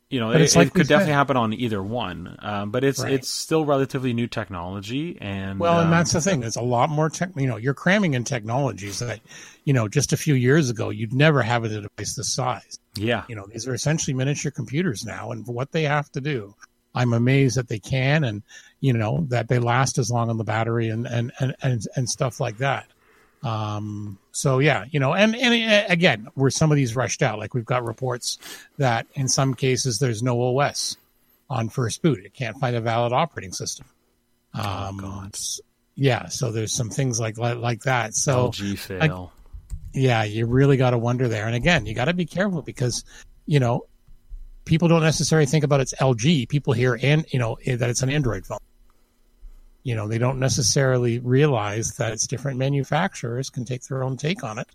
you 0.09 0.19
know, 0.19 0.31
But 0.31 0.41
it, 0.41 0.41
it's 0.41 0.55
like 0.55 0.67
it 0.67 0.73
could 0.73 0.87
definitely 0.87 1.13
happen 1.13 1.37
on 1.37 1.53
either 1.53 1.81
one. 1.81 2.35
Um, 2.39 2.71
but 2.71 2.83
it's 2.83 2.99
Right. 2.99 3.13
it's 3.13 3.29
still 3.29 3.65
relatively 3.65 4.13
new 4.13 4.27
technology, 4.27 5.17
and 5.21 5.59
Well, 5.59 5.79
um, 5.79 5.83
and 5.85 5.93
that's 5.93 6.13
the 6.13 6.21
thing. 6.21 6.39
There's 6.39 6.55
a 6.55 6.61
lot 6.61 6.89
more 6.89 7.09
tech. 7.09 7.31
You 7.35 7.47
know, 7.47 7.57
you're 7.57 7.73
cramming 7.73 8.13
in 8.13 8.23
technologies 8.23 8.99
that, 8.99 9.19
you 9.65 9.73
know, 9.73 9.87
just 9.87 10.13
a 10.13 10.17
few 10.17 10.33
years 10.35 10.69
ago 10.69 10.89
you'd 10.89 11.13
never 11.13 11.41
have 11.41 11.63
a 11.63 11.69
device 11.69 12.15
this 12.15 12.33
size. 12.33 12.79
yeah, 12.95 13.23
You 13.27 13.35
know, 13.35 13.45
these 13.51 13.67
are 13.67 13.73
essentially 13.73 14.13
miniature 14.13 14.51
computers 14.51 15.05
now, 15.05 15.31
and 15.31 15.45
what 15.47 15.71
they 15.71 15.83
have 15.83 16.11
to 16.13 16.21
do, 16.21 16.55
I'm 16.95 17.13
amazed 17.13 17.57
that 17.57 17.67
they 17.67 17.79
can, 17.79 18.23
and 18.23 18.41
you 18.79 18.93
know 18.93 19.25
that 19.29 19.47
they 19.47 19.59
last 19.59 19.97
as 19.97 20.09
long 20.09 20.29
on 20.29 20.37
the 20.37 20.43
battery 20.43 20.89
and 20.89 21.05
and 21.07 21.31
and 21.39 21.55
and, 21.61 21.81
and 21.95 22.09
stuff 22.09 22.39
like 22.39 22.57
that. 22.57 22.87
Um, 23.43 24.17
so 24.39 24.59
yeah, 24.59 24.85
you 24.89 25.01
know, 25.01 25.13
and 25.13 25.35
and 25.35 25.91
again, 25.91 26.29
were 26.33 26.49
some 26.49 26.71
of 26.71 26.77
these 26.77 26.95
rushed 26.95 27.21
out? 27.21 27.39
Like 27.39 27.53
we've 27.53 27.65
got 27.65 27.83
reports 27.83 28.37
that 28.77 29.05
in 29.13 29.27
some 29.27 29.53
cases 29.53 29.99
there's 29.99 30.23
no 30.23 30.57
OS 30.57 30.95
on 31.49 31.67
first 31.67 32.01
boot; 32.01 32.23
it 32.23 32.33
can't 32.33 32.57
find 32.57 32.73
a 32.73 32.79
valid 32.79 33.11
operating 33.11 33.51
system. 33.51 33.85
Um, 34.53 34.97
God. 34.97 35.37
yeah, 35.95 36.29
so 36.29 36.53
there's 36.53 36.71
some 36.71 36.89
things 36.89 37.19
like 37.19 37.37
like, 37.37 37.57
like 37.57 37.81
that. 37.81 38.15
So 38.15 38.47
LG 38.47 38.77
fail. 38.77 39.33
yeah, 39.93 40.23
you 40.23 40.45
really 40.45 40.77
got 40.77 40.91
to 40.91 40.97
wonder 40.97 41.27
there. 41.27 41.45
And 41.45 41.55
again, 41.55 41.85
you 41.85 41.93
got 41.93 42.05
to 42.05 42.13
be 42.13 42.25
careful 42.25 42.61
because, 42.61 43.03
you 43.45 43.59
know, 43.59 43.87
people 44.63 44.87
don't 44.87 45.03
necessarily 45.03 45.47
think 45.47 45.65
about 45.65 45.81
it's 45.81 45.93
LG. 45.95 46.47
People 46.47 46.71
hear 46.71 46.97
and 47.03 47.25
you 47.33 47.39
know 47.39 47.57
eh, 47.65 47.75
that 47.75 47.89
it's 47.89 48.03
an 48.03 48.09
Android 48.09 48.45
phone. 48.45 48.59
You 49.89 49.95
know, 49.95 50.07
they 50.07 50.19
don't 50.19 50.37
necessarily 50.39 51.17
realize 51.17 51.97
that 51.97 52.11
it's 52.13 52.27
different 52.27 52.59
manufacturers 52.59 53.49
can 53.49 53.65
take 53.65 53.81
their 53.87 54.03
own 54.03 54.17
take 54.17 54.43
on 54.43 54.59
it. 54.59 54.67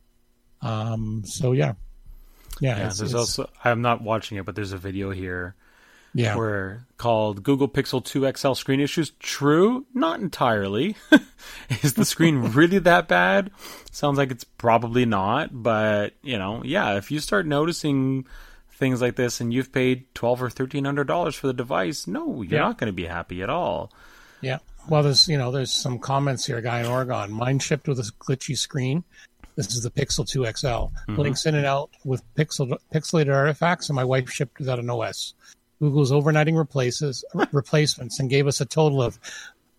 Um. 0.60 1.22
So 1.24 1.52
yeah, 1.52 1.74
yeah. 2.60 2.70
yeah, 2.70 2.76
it's- 2.78 2.98
there's 2.98 3.10
it's- 3.14 3.38
also 3.38 3.48
I'm 3.64 3.80
not 3.80 4.02
watching 4.02 4.38
it, 4.38 4.44
but 4.44 4.56
there's 4.56 4.72
a 4.72 4.78
video 4.78 5.10
here 5.12 5.54
yeah. 6.14 6.34
where 6.36 6.86
called 6.96 7.42
Google 7.44 7.68
Pixel 7.68 8.04
2 8.04 8.32
XL 8.36 8.54
screen 8.54 8.80
issues. 8.80 9.10
True, 9.20 9.86
not 9.94 10.18
entirely. 10.20 10.96
Is 11.82 11.94
the 11.94 12.04
screen 12.04 12.38
really 12.52 12.78
that 12.80 13.06
bad? 13.06 13.50
Sounds 13.92 14.18
like 14.18 14.30
it's 14.32 14.44
probably 14.44 15.04
not, 15.06 15.50
but 15.52 16.14
you 16.22 16.38
know, 16.38 16.62
yeah, 16.64 16.96
if 16.96 17.10
you 17.12 17.20
start 17.20 17.46
noticing 17.46 18.26
things 18.72 19.00
like 19.00 19.14
this 19.14 19.40
and 19.40 19.52
you've 19.54 19.70
paid 19.70 20.12
twelve 20.14 20.42
or 20.42 20.50
thirteen 20.50 20.84
hundred 20.84 21.06
dollars 21.06 21.36
for 21.36 21.46
the 21.46 21.52
device, 21.52 22.06
no, 22.08 22.42
you're 22.42 22.58
Yeah. 22.60 22.66
not 22.66 22.78
going 22.78 22.88
to 22.88 22.92
be 22.92 23.06
happy 23.06 23.42
at 23.42 23.50
all. 23.50 23.92
Yeah. 24.40 24.58
Well, 24.88 25.02
there's 25.02 25.28
you 25.28 25.38
know 25.38 25.50
there's 25.50 25.72
some 25.72 25.98
comments 25.98 26.44
here. 26.46 26.58
A 26.58 26.62
guy 26.62 26.80
in 26.80 26.86
Oregon, 26.86 27.32
mine 27.32 27.58
shipped 27.58 27.88
with 27.88 27.98
a 27.98 28.10
glitchy 28.20 28.56
screen. 28.56 29.04
This 29.56 29.74
is 29.74 29.82
the 29.82 29.90
Pixel 29.90 30.28
2 30.28 30.46
XL. 30.56 31.14
Blinks 31.14 31.46
in 31.46 31.54
and 31.54 31.64
out 31.64 31.90
with 32.04 32.22
pixel 32.34 32.76
pixelated 32.92 33.32
artifacts, 33.32 33.88
and 33.88 33.96
my 33.96 34.04
wife 34.04 34.28
shipped 34.28 34.58
without 34.58 34.78
an 34.80 34.90
OS. 34.90 35.34
Google's 35.80 36.12
overnighting 36.12 36.56
replaces 36.56 37.24
replacements 37.52 38.18
and 38.18 38.28
gave 38.30 38.46
us 38.46 38.60
a 38.60 38.66
total 38.66 39.02
of 39.02 39.18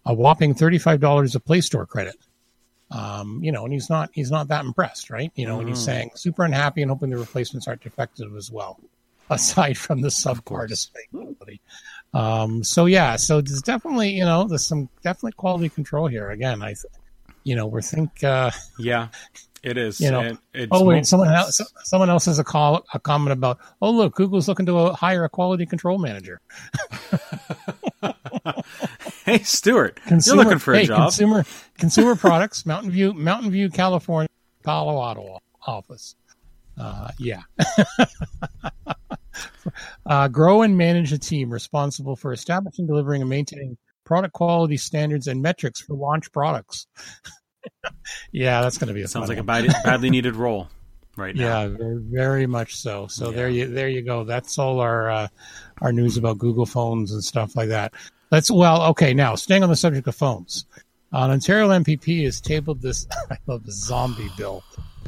a 0.05 0.13
whopping 0.13 0.53
thirty 0.53 0.77
five 0.77 0.99
dollars 0.99 1.35
of 1.35 1.45
Play 1.45 1.61
Store 1.61 1.85
credit. 1.85 2.15
Um, 2.91 3.43
you 3.43 3.51
know, 3.51 3.63
and 3.65 3.73
he's 3.73 3.89
not 3.89 4.09
he's 4.13 4.31
not 4.31 4.47
that 4.47 4.65
impressed, 4.65 5.09
right? 5.09 5.31
You 5.35 5.45
know, 5.45 5.59
and 5.59 5.67
he's 5.67 5.83
saying 5.83 6.11
super 6.15 6.43
unhappy 6.43 6.81
and 6.81 6.89
hoping 6.89 7.09
the 7.09 7.17
replacements 7.17 7.67
aren't 7.67 7.81
defective 7.81 8.35
as 8.35 8.51
well. 8.51 8.79
Aside 9.29 9.77
from 9.77 10.01
the 10.01 10.09
display 10.67 11.01
quality. 11.11 11.59
Um, 12.15 12.63
so 12.63 12.85
yeah, 12.85 13.15
so 13.17 13.41
there's 13.41 13.61
definitely 13.61 14.09
you 14.11 14.23
know 14.25 14.47
there's 14.47 14.65
some 14.65 14.89
definitely 15.03 15.33
quality 15.33 15.69
control 15.69 16.07
here. 16.07 16.29
Again, 16.31 16.61
I, 16.63 16.75
you 17.43 17.55
know, 17.55 17.67
we 17.67 17.81
think. 17.81 18.23
Uh, 18.23 18.51
Yeah, 18.79 19.09
it 19.63 19.77
is. 19.77 19.99
You 19.99 20.11
know, 20.11 20.21
And 20.21 20.37
it's 20.53 20.69
oh 20.71 20.85
wait, 20.85 20.95
mo- 20.97 21.03
someone 21.03 21.33
else, 21.33 21.59
someone 21.83 22.09
else 22.09 22.25
has 22.25 22.39
a 22.39 22.43
call 22.43 22.85
a 22.93 22.99
comment 22.99 23.33
about. 23.33 23.59
Oh 23.81 23.91
look, 23.91 24.15
Google's 24.15 24.47
looking 24.47 24.65
to 24.67 24.93
hire 24.93 25.25
a 25.25 25.29
quality 25.29 25.65
control 25.65 25.97
manager. 25.99 26.39
Hey, 29.25 29.39
Stuart, 29.39 29.99
Consumer- 30.05 30.35
you're 30.35 30.43
looking 30.45 30.59
for 30.59 30.73
a 30.75 30.79
hey, 30.79 30.85
job. 30.85 30.99
Consumer 30.99 31.43
Consumer 31.79 32.15
Products, 32.15 32.63
Mountain 32.65 32.91
View, 32.91 33.11
Mountain 33.13 33.49
View, 33.51 33.69
California, 33.71 34.29
Palo 34.63 35.01
Alto 35.03 35.39
office. 35.65 36.15
Uh, 36.77 37.09
yeah. 37.17 37.41
uh, 40.05 40.27
grow 40.27 40.61
and 40.61 40.77
manage 40.77 41.11
a 41.13 41.17
team 41.19 41.49
responsible 41.49 42.15
for 42.15 42.33
establishing, 42.33 42.87
delivering, 42.87 43.21
and 43.21 43.29
maintaining 43.29 43.77
product 44.03 44.33
quality 44.33 44.77
standards 44.77 45.27
and 45.27 45.41
metrics 45.41 45.81
for 45.81 45.95
launch 45.95 46.31
products. 46.31 46.87
yeah, 48.31 48.61
that's 48.61 48.77
going 48.77 48.87
to 48.87 48.93
be 48.93 49.01
a 49.01 49.07
Sounds 49.07 49.29
like 49.29 49.37
a 49.37 49.41
one. 49.41 49.65
bad, 49.65 49.73
badly 49.83 50.09
needed 50.09 50.35
role 50.35 50.67
right 51.17 51.35
now. 51.35 51.63
Yeah, 51.63 51.67
very, 51.69 51.97
very 52.01 52.47
much 52.47 52.75
so. 52.75 53.07
So 53.07 53.29
Yeah. 53.29 53.35
there 53.35 53.49
you 53.49 53.67
there 53.67 53.89
you 53.89 54.01
go. 54.03 54.23
That's 54.23 54.57
all 54.59 54.79
our 54.79 55.09
uh, 55.09 55.27
our 55.81 55.91
news 55.91 56.17
about 56.17 56.37
Google 56.37 56.65
phones 56.65 57.11
and 57.11 57.23
stuff 57.23 57.55
like 57.55 57.69
that. 57.69 57.93
Let's 58.31 58.51
well, 58.51 58.83
okay. 58.91 59.13
Now, 59.13 59.35
staying 59.35 59.63
on 59.63 59.69
the 59.69 59.75
subject 59.75 60.07
of 60.07 60.15
phones, 60.15 60.65
an 61.11 61.31
Ontario 61.31 61.69
MPP 61.69 62.25
has 62.25 62.41
tabled 62.41 62.81
this. 62.81 63.07
I 63.31 63.37
love 63.47 63.63
the 63.65 63.71
zombie 63.71 64.29
bill. 64.37 64.63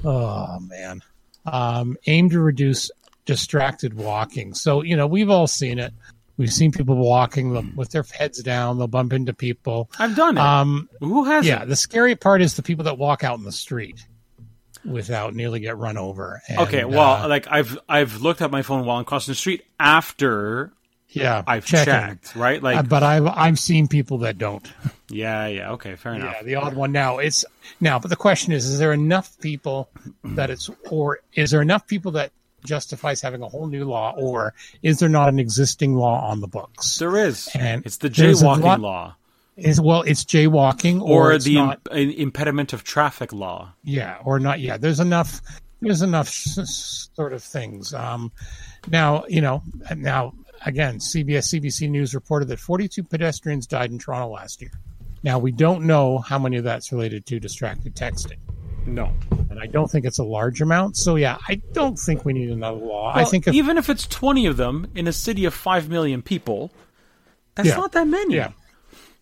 Oh 0.06 0.60
man, 0.62 1.02
um, 1.46 1.98
aimed 2.08 2.32
to 2.32 2.40
reduce 2.40 2.90
distracted 3.28 3.94
walking. 3.94 4.56
So 4.56 4.82
you 4.82 4.96
know 4.98 5.06
we've 5.06 5.30
all 5.30 5.46
seen 5.46 5.78
it. 5.78 5.94
We've 6.38 6.52
seen 6.54 6.72
people 6.72 6.96
walking 6.96 7.54
them 7.54 7.74
with 7.76 7.90
their 7.92 8.04
heads 8.04 8.42
down. 8.44 8.78
They'll 8.78 8.88
bump 8.88 9.12
into 9.14 9.34
people. 9.34 9.90
I've 10.00 10.16
done 10.16 10.38
it. 10.38 10.42
Um, 10.42 10.88
Who 11.00 11.26
has 11.26 11.46
yeah, 11.48 11.64
it? 11.64 11.68
the 11.70 11.76
scary 11.76 12.16
part 12.16 12.42
is 12.42 12.56
the 12.56 12.62
people 12.64 12.86
that 12.86 12.98
walk 13.00 13.24
out 13.24 13.38
in 13.40 13.44
the 13.44 13.52
street 13.52 14.04
without 14.86 15.34
nearly 15.34 15.60
get 15.60 15.78
run 15.78 15.98
over. 15.98 16.42
And, 16.48 16.60
Okay, 16.60 16.86
well, 16.86 17.24
uh, 17.26 17.28
like 17.28 17.48
I've 17.50 17.78
I've 17.90 18.22
looked 18.22 18.42
at 18.42 18.52
my 18.52 18.62
phone 18.62 18.86
while 18.86 18.98
I'm 18.98 19.06
crossing 19.06 19.32
the 19.32 19.36
street 19.36 19.64
after 19.80 20.72
yeah, 21.10 21.42
I've 21.48 21.66
checking. 21.66 21.86
checked, 21.94 22.36
right? 22.36 22.62
Like, 22.62 22.78
Uh, 22.78 22.84
but 22.84 23.02
I've 23.02 23.26
I've 23.28 23.58
seen 23.58 23.88
people 23.88 24.20
that 24.20 24.38
don't. 24.38 24.72
yeah, 25.10 25.48
yeah, 25.48 25.72
okay, 25.72 25.96
fair 25.96 26.14
enough. 26.14 26.36
Yeah, 26.38 26.44
the 26.44 26.56
odd 26.56 26.76
one. 26.76 26.92
Now 26.92 27.18
it's 27.18 27.46
now, 27.80 27.98
but 27.98 28.10
the 28.10 28.16
question 28.16 28.54
is: 28.54 28.66
Is 28.68 28.78
there 28.78 28.94
enough 28.94 29.40
people 29.40 29.90
that 30.24 30.50
it's, 30.52 30.70
or 30.92 31.20
is 31.34 31.50
there 31.52 31.62
enough 31.62 31.88
people 31.88 32.12
that 32.12 32.32
justifies 32.68 33.22
having 33.22 33.42
a 33.42 33.48
whole 33.48 33.66
new 33.68 33.86
law, 33.86 34.14
or 34.18 34.54
is 34.84 35.00
there 35.00 35.10
not 35.10 35.30
an 35.30 35.40
existing 35.40 35.96
law 35.96 36.22
on 36.30 36.42
the 36.42 36.48
books? 36.48 36.98
There 37.00 37.18
is, 37.18 37.50
And 37.56 37.84
it's 37.86 37.98
the 37.98 38.10
jaywalking 38.10 38.62
lot- 38.64 38.80
law 38.82 39.16
Is 39.56 39.82
well, 39.82 40.04
it's 40.04 40.24
jaywalking, 40.24 41.02
or, 41.02 41.32
or, 41.32 41.34
it's 41.34 41.46
the 41.46 41.56
not. 41.56 41.80
im- 41.92 42.12
impediment 42.12 42.74
of 42.74 42.84
traffic 42.84 43.34
law. 43.34 43.74
Yeah, 43.84 44.18
or 44.24 44.40
not. 44.40 44.60
Yeah, 44.60 44.78
there's 44.78 45.00
enough. 45.00 45.42
There's 45.82 46.02
enough 46.04 46.28
sort 46.30 47.34
of 47.34 47.42
things. 47.44 47.94
Um, 47.94 48.32
now 48.90 49.24
you 49.28 49.42
know. 49.42 49.64
Now 49.96 50.34
again, 50.66 51.00
CBS 51.00 51.48
CBC 51.54 51.90
News 51.90 52.14
reported 52.14 52.48
that 52.50 52.60
42 52.60 53.04
pedestrians 53.04 53.66
died 53.68 53.92
in 53.92 53.98
Toronto 54.00 54.30
last 54.34 54.62
year. 54.62 54.72
Now 55.24 55.40
we 55.40 55.52
don't 55.52 55.84
know 55.86 56.20
how 56.20 56.38
many 56.40 56.58
of 56.58 56.64
that's 56.64 56.92
related 56.92 57.26
to 57.28 57.40
distracted 57.40 57.96
texting. 57.96 58.38
No, 58.88 59.12
and 59.50 59.60
I 59.60 59.66
don't 59.68 59.90
think 59.92 60.06
it's 60.06 60.18
a 60.20 60.24
large 60.24 60.62
amount. 60.62 60.98
So 60.98 61.16
yeah, 61.18 61.38
I 61.48 61.56
don't 61.74 61.98
think 62.00 62.24
we 62.26 62.34
need 62.34 62.50
another 62.50 62.78
law. 62.78 63.12
I 63.14 63.26
think 63.26 63.48
if, 63.48 63.54
even 63.54 63.78
if 63.78 63.90
it's 63.90 64.08
twenty 64.08 64.46
of 64.46 64.58
them 64.58 64.88
in 64.96 65.08
a 65.08 65.14
city 65.14 65.46
of 65.46 65.54
five 65.54 65.90
million 65.90 66.22
people, 66.22 66.72
that's 67.56 67.68
Yeah. 67.70 67.76
not 67.76 67.92
that 67.92 68.08
many. 68.08 68.36
yeah, 68.36 68.52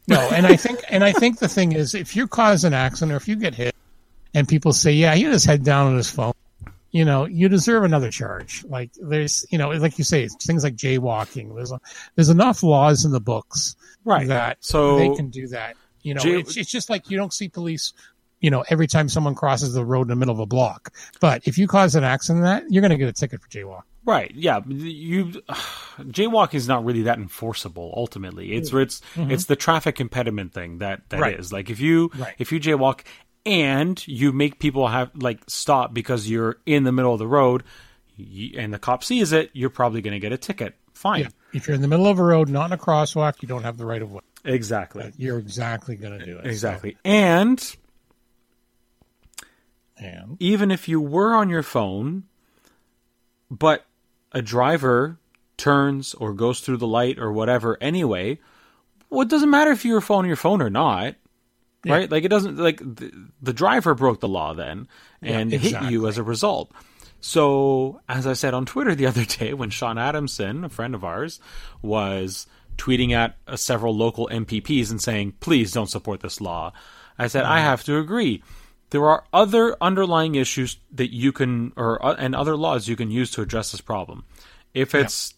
no, 0.07 0.20
and 0.30 0.45
I 0.45 0.55
think 0.55 0.80
and 0.89 1.03
I 1.03 1.11
think 1.13 1.39
the 1.39 1.47
thing 1.47 1.72
is, 1.72 1.95
if 1.95 2.16
you 2.16 2.28
cause 2.28 2.63
an 2.63 2.74
accident 2.74 3.11
or 3.11 3.16
if 3.18 3.28
you 3.28 3.36
get 3.36 3.55
hit, 3.55 3.76
and 4.34 4.47
people 4.47 4.72
say, 4.72 4.91
yeah, 4.93 5.16
he 5.16 5.24
had 5.24 5.34
his 5.34 5.45
head 5.45 5.63
down 5.63 5.88
on 5.88 5.97
his 5.97 6.09
phone, 6.09 6.34
you 6.91 7.03
know, 7.03 7.26
you 7.26 7.49
deserve 7.49 7.84
another 7.84 8.11
charge. 8.11 8.63
Like 8.66 8.91
there's, 9.01 9.45
you 9.49 9.57
know, 9.57 9.70
like 9.72 9.97
you 9.97 10.03
say, 10.03 10.28
things 10.28 10.63
like 10.63 10.76
jaywalking. 10.76 11.55
There's 11.55 11.74
there's 12.16 12.30
enough 12.30 12.61
laws 12.61 13.03
in 13.03 13.11
the 13.11 13.20
books 13.20 13.76
Right. 14.03 14.28
that 14.28 14.57
So- 14.63 14.97
they 14.99 15.13
can 15.16 15.30
do 15.30 15.47
that. 15.47 15.76
You 16.03 16.13
know, 16.13 16.22
Jay- 16.22 16.39
it's, 16.39 16.55
it's 16.55 16.70
just 16.70 16.88
like 16.88 17.09
you 17.09 17.18
don't 17.18 17.34
see 17.34 17.49
police. 17.49 17.91
You 18.46 18.52
know, 18.52 18.64
every 18.70 18.86
time 18.86 19.10
someone 19.10 19.34
crosses 19.34 19.74
the 19.74 19.84
road 19.84 20.04
in 20.04 20.08
the 20.10 20.16
middle 20.16 20.34
of 20.34 20.39
a 20.39 20.46
block. 20.46 20.93
But 21.20 21.48
if 21.48 21.58
you 21.58 21.68
cause 21.68 21.96
an 21.96 22.04
accident, 22.04 22.43
that 22.46 22.64
you're 22.70 22.82
going 22.82 22.91
to 22.91 22.98
get 22.98 23.10
a 23.10 23.14
ticket 23.14 23.41
for 23.41 23.48
jaywalk. 23.50 23.82
Right. 24.06 24.32
Yeah. 24.36 24.60
You 24.68 25.26
jaywalking 26.00 26.54
is 26.54 26.68
not 26.68 26.86
really 26.86 27.02
that 27.04 27.18
enforceable. 27.18 27.91
Ultimately, 27.98 28.54
it's 28.54 28.72
it's 28.72 29.02
it's 29.16 29.46
the 29.46 29.56
traffic 29.56 30.00
impediment 30.00 30.54
thing 30.54 30.78
that 30.78 31.10
that 31.10 31.18
is 31.39 31.48
Mm-hmm. 31.48 31.56
Right. 31.56 31.60
like 31.60 31.70
if 31.72 31.80
you 31.80 32.12
Right. 32.16 32.36
if 32.38 32.52
you 32.52 32.60
jaywalk 32.60 33.02
and 33.48 34.08
you 34.08 34.32
make 34.32 34.60
people 34.60 34.88
have 34.88 35.10
like 35.16 35.39
stop 35.48 35.93
because 35.93 36.30
you're 36.30 36.58
in 36.68 36.84
the 36.84 36.91
middle 36.91 37.14
of 37.14 37.20
the 37.20 37.28
road, 37.28 37.64
and 38.58 38.74
the 38.74 38.80
cop 38.80 39.04
sees 39.04 39.34
it, 39.34 39.50
you're 39.54 39.70
probably 39.72 40.02
going 40.02 40.14
to 40.14 40.20
get 40.20 40.32
a 40.34 40.38
ticket. 40.38 40.76
Fine. 40.93 41.22
Yeah. 41.22 41.28
If 41.54 41.68
you're 41.68 41.76
in 41.76 41.82
the 41.82 41.88
middle 41.88 42.08
of 42.08 42.20
a 42.20 42.24
road, 42.24 42.48
not 42.50 42.68
in 42.68 42.74
a 42.74 42.78
crosswalk, 42.78 43.41
you 43.41 43.48
don't 43.48 43.64
have 43.64 43.78
the 43.78 43.86
right 43.86 44.02
of 44.02 44.12
way. 44.12 44.22
Exactly. 44.43 45.12
You're 45.18 45.39
exactly 45.39 45.96
going 45.96 46.20
to 46.20 46.26
do 46.26 46.38
it. 46.38 46.46
Exactly. 46.46 46.96
And 47.04 47.60
And 49.98 50.38
even 50.39 50.72
if 50.72 50.88
you 50.88 51.00
were 51.00 51.34
on 51.34 51.50
your 51.50 51.64
phone, 51.64 52.24
but 53.50 53.86
a 54.32 54.41
driver 54.41 55.20
turns 55.58 56.14
or 56.16 56.34
goes 56.34 56.60
through 56.60 56.78
the 56.78 56.88
light 56.88 57.18
or 57.18 57.32
whatever 57.32 57.78
anyway, 57.80 58.39
well, 59.10 59.22
it 59.22 59.30
doesn't 59.30 59.50
matter 59.50 59.72
if 59.72 59.86
you 59.86 59.93
were 59.93 60.04
on 60.10 60.26
your 60.26 60.36
phone 60.36 60.62
or 60.62 60.70
not. 60.70 61.16
Right? 61.86 62.10
Like 62.10 62.24
it 62.24 62.30
doesn't 62.30 62.58
like 62.58 62.80
the, 62.80 63.12
the 63.41 63.54
driver 63.54 63.93
broke 63.93 64.20
the 64.20 64.28
law 64.28 64.54
then 64.54 64.88
and 65.22 65.52
hit 65.52 65.66
exactly. 65.66 65.91
you 65.91 66.08
as 66.08 66.18
a 66.18 66.24
result. 66.24 66.72
So, 67.22 68.02
as 68.10 68.26
I 68.28 68.34
said 68.34 68.54
on 68.54 68.66
Twitter 68.66 68.96
the 68.96 69.06
other 69.06 69.26
day 69.26 69.54
when 69.54 69.70
Sean 69.70 69.98
Adamson, 69.98 70.64
a 70.64 70.70
friend 70.70 70.96
of 70.96 71.04
ours, 71.04 71.39
was 71.82 72.48
tweeting 72.78 73.12
at 73.12 73.38
uh, 73.48 73.56
several 73.56 73.96
local 73.96 74.28
MPPs 74.32 74.89
and 74.89 75.02
saying, 75.02 75.34
"Please 75.39 75.72
don't 75.72 75.89
support 75.89 76.22
this 76.22 76.41
law." 76.41 76.74
I 77.18 77.28
said, 77.28 77.46
"I 77.46 77.60
have 77.60 77.84
to 77.86 77.98
agree." 77.98 78.43
There 78.91 79.05
are 79.07 79.23
other 79.33 79.75
underlying 79.81 80.36
issues 80.36 80.77
that 80.91 81.13
you 81.13 81.31
can, 81.31 81.73
or 81.75 82.03
uh, 82.05 82.15
and 82.17 82.36
other 82.36 82.55
laws 82.55 82.88
you 82.88 82.95
can 82.95 83.11
use 83.11 83.31
to 83.31 83.41
address 83.41 83.71
this 83.71 83.81
problem. 83.81 84.23
If 84.73 84.93
it's 84.93 85.33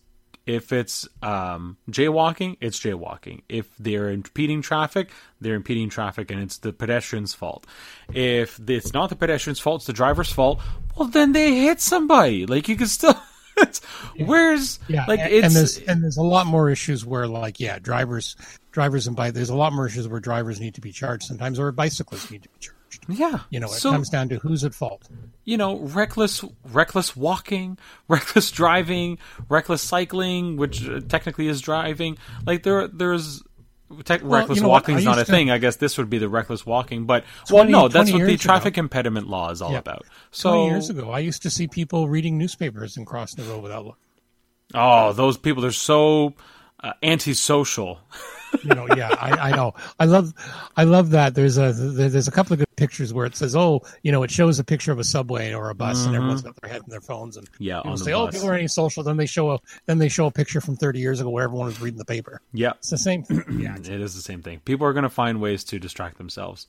if 0.47 0.71
it's 0.71 1.07
um, 1.21 1.77
jaywalking, 1.91 2.55
it's 2.61 2.79
jaywalking. 2.79 3.41
If 3.49 3.67
they're 3.77 4.09
impeding 4.09 4.61
traffic, 4.61 5.11
they're 5.41 5.55
impeding 5.55 5.89
traffic, 5.89 6.31
and 6.31 6.41
it's 6.41 6.57
the 6.59 6.71
pedestrian's 6.71 7.33
fault. 7.33 7.67
If 8.13 8.57
it's 8.67 8.93
not 8.93 9.09
the 9.09 9.17
pedestrian's 9.17 9.59
fault, 9.59 9.81
it's 9.81 9.87
the 9.87 9.93
driver's 9.93 10.31
fault. 10.31 10.61
Well, 10.95 11.09
then 11.09 11.33
they 11.33 11.59
hit 11.59 11.81
somebody. 11.81 12.45
Like 12.45 12.67
you 12.69 12.77
can 12.77 12.87
still. 12.87 13.19
it's, 13.57 13.83
Where's 14.17 14.79
yeah, 14.87 15.05
like 15.07 15.19
and, 15.19 15.33
it's 15.33 15.45
and 15.45 15.55
there's 15.55 15.77
and 15.79 16.03
there's 16.03 16.17
a 16.17 16.23
lot 16.23 16.47
more 16.47 16.69
issues 16.69 17.05
where 17.05 17.27
like 17.27 17.59
yeah, 17.59 17.77
drivers 17.79 18.37
drivers 18.71 19.05
and 19.05 19.15
bike. 19.15 19.33
There's 19.33 19.49
a 19.49 19.55
lot 19.55 19.73
more 19.73 19.87
issues 19.87 20.07
where 20.07 20.21
drivers 20.21 20.61
need 20.61 20.75
to 20.75 20.81
be 20.81 20.93
charged 20.93 21.23
sometimes, 21.23 21.59
or 21.59 21.71
bicyclists 21.73 22.31
need 22.31 22.43
to 22.43 22.49
be 22.49 22.59
charged. 22.59 22.76
Yeah. 23.07 23.39
You 23.49 23.59
know, 23.59 23.67
it 23.67 23.71
so, 23.71 23.91
comes 23.91 24.09
down 24.09 24.29
to 24.29 24.39
who's 24.39 24.63
at 24.63 24.73
fault. 24.73 25.07
you 25.45 25.57
know, 25.57 25.79
reckless, 25.79 26.43
reckless 26.71 27.15
walking, 27.15 27.77
reckless 28.07 28.51
driving, 28.51 29.17
reckless 29.49 29.81
cycling, 29.81 30.57
which 30.57 30.87
uh, 30.87 31.01
technically 31.07 31.47
is 31.47 31.61
driving. 31.61 32.17
Like 32.45 32.63
there, 32.63 32.87
there's 32.87 33.43
tech 34.03 34.19
reckless 34.23 34.57
you 34.57 34.63
know 34.63 34.69
walking 34.69 34.97
is 34.97 35.05
not 35.05 35.17
a 35.17 35.23
to- 35.25 35.31
thing. 35.31 35.49
I 35.49 35.57
guess 35.57 35.77
this 35.77 35.97
would 35.97 36.09
be 36.09 36.17
the 36.17 36.27
reckless 36.29 36.65
walking, 36.65 37.05
but 37.05 37.23
20 37.47 37.71
well, 37.71 37.83
no, 37.83 37.87
that's 37.87 38.11
what 38.11 38.25
the 38.25 38.35
traffic 38.37 38.77
impediment 38.77 39.27
law 39.27 39.49
is 39.51 39.61
all 39.61 39.71
Yeah. 39.71 39.77
about. 39.79 40.05
So, 40.31 40.65
years 40.67 40.89
ago, 40.89 41.11
I 41.11 41.19
used 41.19 41.41
to 41.43 41.49
see 41.49 41.67
people 41.67 42.09
reading 42.09 42.37
newspapers 42.37 42.97
and 42.97 43.07
crossing 43.07 43.43
the 43.45 43.49
road 43.49 43.63
without 43.63 43.85
looking. 43.85 44.01
oh, 44.73 45.13
those 45.13 45.37
people 45.37 45.65
are 45.65 45.71
so 45.71 46.33
uh, 46.83 46.93
antisocial. 47.01 47.99
you 48.63 48.73
know 48.73 48.87
yeah 48.95 49.09
I, 49.19 49.49
I 49.49 49.55
know 49.55 49.73
i 49.99 50.05
love 50.05 50.33
i 50.75 50.83
love 50.83 51.09
that 51.11 51.35
there's 51.35 51.57
a 51.57 51.73
there's 51.73 52.27
a 52.27 52.31
couple 52.31 52.53
of 52.53 52.59
good 52.59 52.75
pictures 52.75 53.13
where 53.13 53.25
it 53.25 53.35
says 53.35 53.55
oh 53.55 53.81
you 54.03 54.11
know 54.11 54.23
it 54.23 54.31
shows 54.31 54.59
a 54.59 54.63
picture 54.63 54.91
of 54.91 54.99
a 54.99 55.03
subway 55.03 55.53
or 55.53 55.69
a 55.69 55.75
bus 55.75 56.05
and 56.05 56.15
everyone's 56.15 56.41
got 56.41 56.55
their 56.61 56.71
head 56.71 56.81
in 56.85 56.89
their 56.89 57.01
phones 57.01 57.37
and 57.37 57.47
Yeah, 57.59 57.77
people 57.77 57.91
on 57.91 57.97
the 57.97 58.03
say 58.05 58.13
oh 58.13 58.27
people 58.27 58.47
are 58.49 58.53
antisocial 58.55 59.03
then 59.03 59.17
they 59.17 59.25
show 59.25 59.51
a 59.51 59.59
then 59.85 59.97
they 59.97 60.09
show 60.09 60.27
a 60.27 60.31
picture 60.31 60.61
from 60.61 60.75
30 60.75 60.99
years 60.99 61.19
ago 61.19 61.29
where 61.29 61.43
everyone 61.43 61.67
was 61.67 61.81
reading 61.81 61.97
the 61.97 62.05
paper 62.05 62.41
Yeah, 62.53 62.71
it's 62.77 62.89
the 62.89 62.97
same 62.97 63.23
thing 63.23 63.43
yeah 63.59 63.75
it 63.79 63.87
is 63.89 64.15
the 64.15 64.21
same 64.21 64.41
thing. 64.41 64.59
People 64.61 64.87
are 64.87 64.93
going 64.93 65.03
to 65.03 65.09
find 65.09 65.41
ways 65.41 65.63
to 65.65 65.79
distract 65.79 66.17
themselves. 66.17 66.67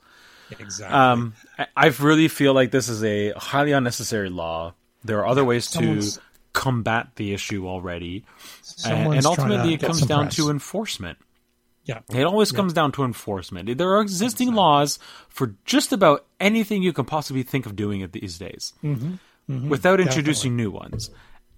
exactly 0.58 0.96
Um, 0.96 1.34
I, 1.58 1.66
I 1.76 1.86
really 1.88 2.28
feel 2.28 2.54
like 2.54 2.70
this 2.70 2.88
is 2.88 3.04
a 3.04 3.32
highly 3.32 3.72
unnecessary 3.72 4.30
law. 4.30 4.74
There 5.04 5.18
are 5.20 5.26
other 5.26 5.44
ways 5.44 5.70
to 5.72 6.02
combat 6.52 7.08
the 7.16 7.32
issue 7.34 7.68
already, 7.68 8.24
and, 8.26 8.64
Someone's 8.64 9.16
and 9.18 9.26
ultimately 9.26 9.74
it 9.74 9.80
comes 9.80 10.00
down 10.02 10.24
press. 10.24 10.36
to 10.36 10.50
enforcement. 10.50 11.18
Yeah 11.88 12.00
It 12.12 12.24
always 12.24 12.52
comes 12.52 12.72
down 12.72 12.92
to 12.92 13.02
enforcement. 13.04 13.64
There 13.78 13.90
are 13.96 14.02
existing 14.04 14.52
laws 14.52 14.98
for 15.28 15.56
just 15.64 15.90
about 15.92 16.26
anything 16.38 16.82
you 16.84 16.92
can 16.92 17.06
possibly 17.06 17.42
think 17.42 17.64
of 17.66 17.74
doing 17.74 18.02
it 18.04 18.12
these 18.12 18.36
days, 18.38 18.74
Mm-hmm. 18.84 19.68
without 19.72 19.98
introducing 19.98 20.54
new 20.60 20.70
ones. 20.70 21.08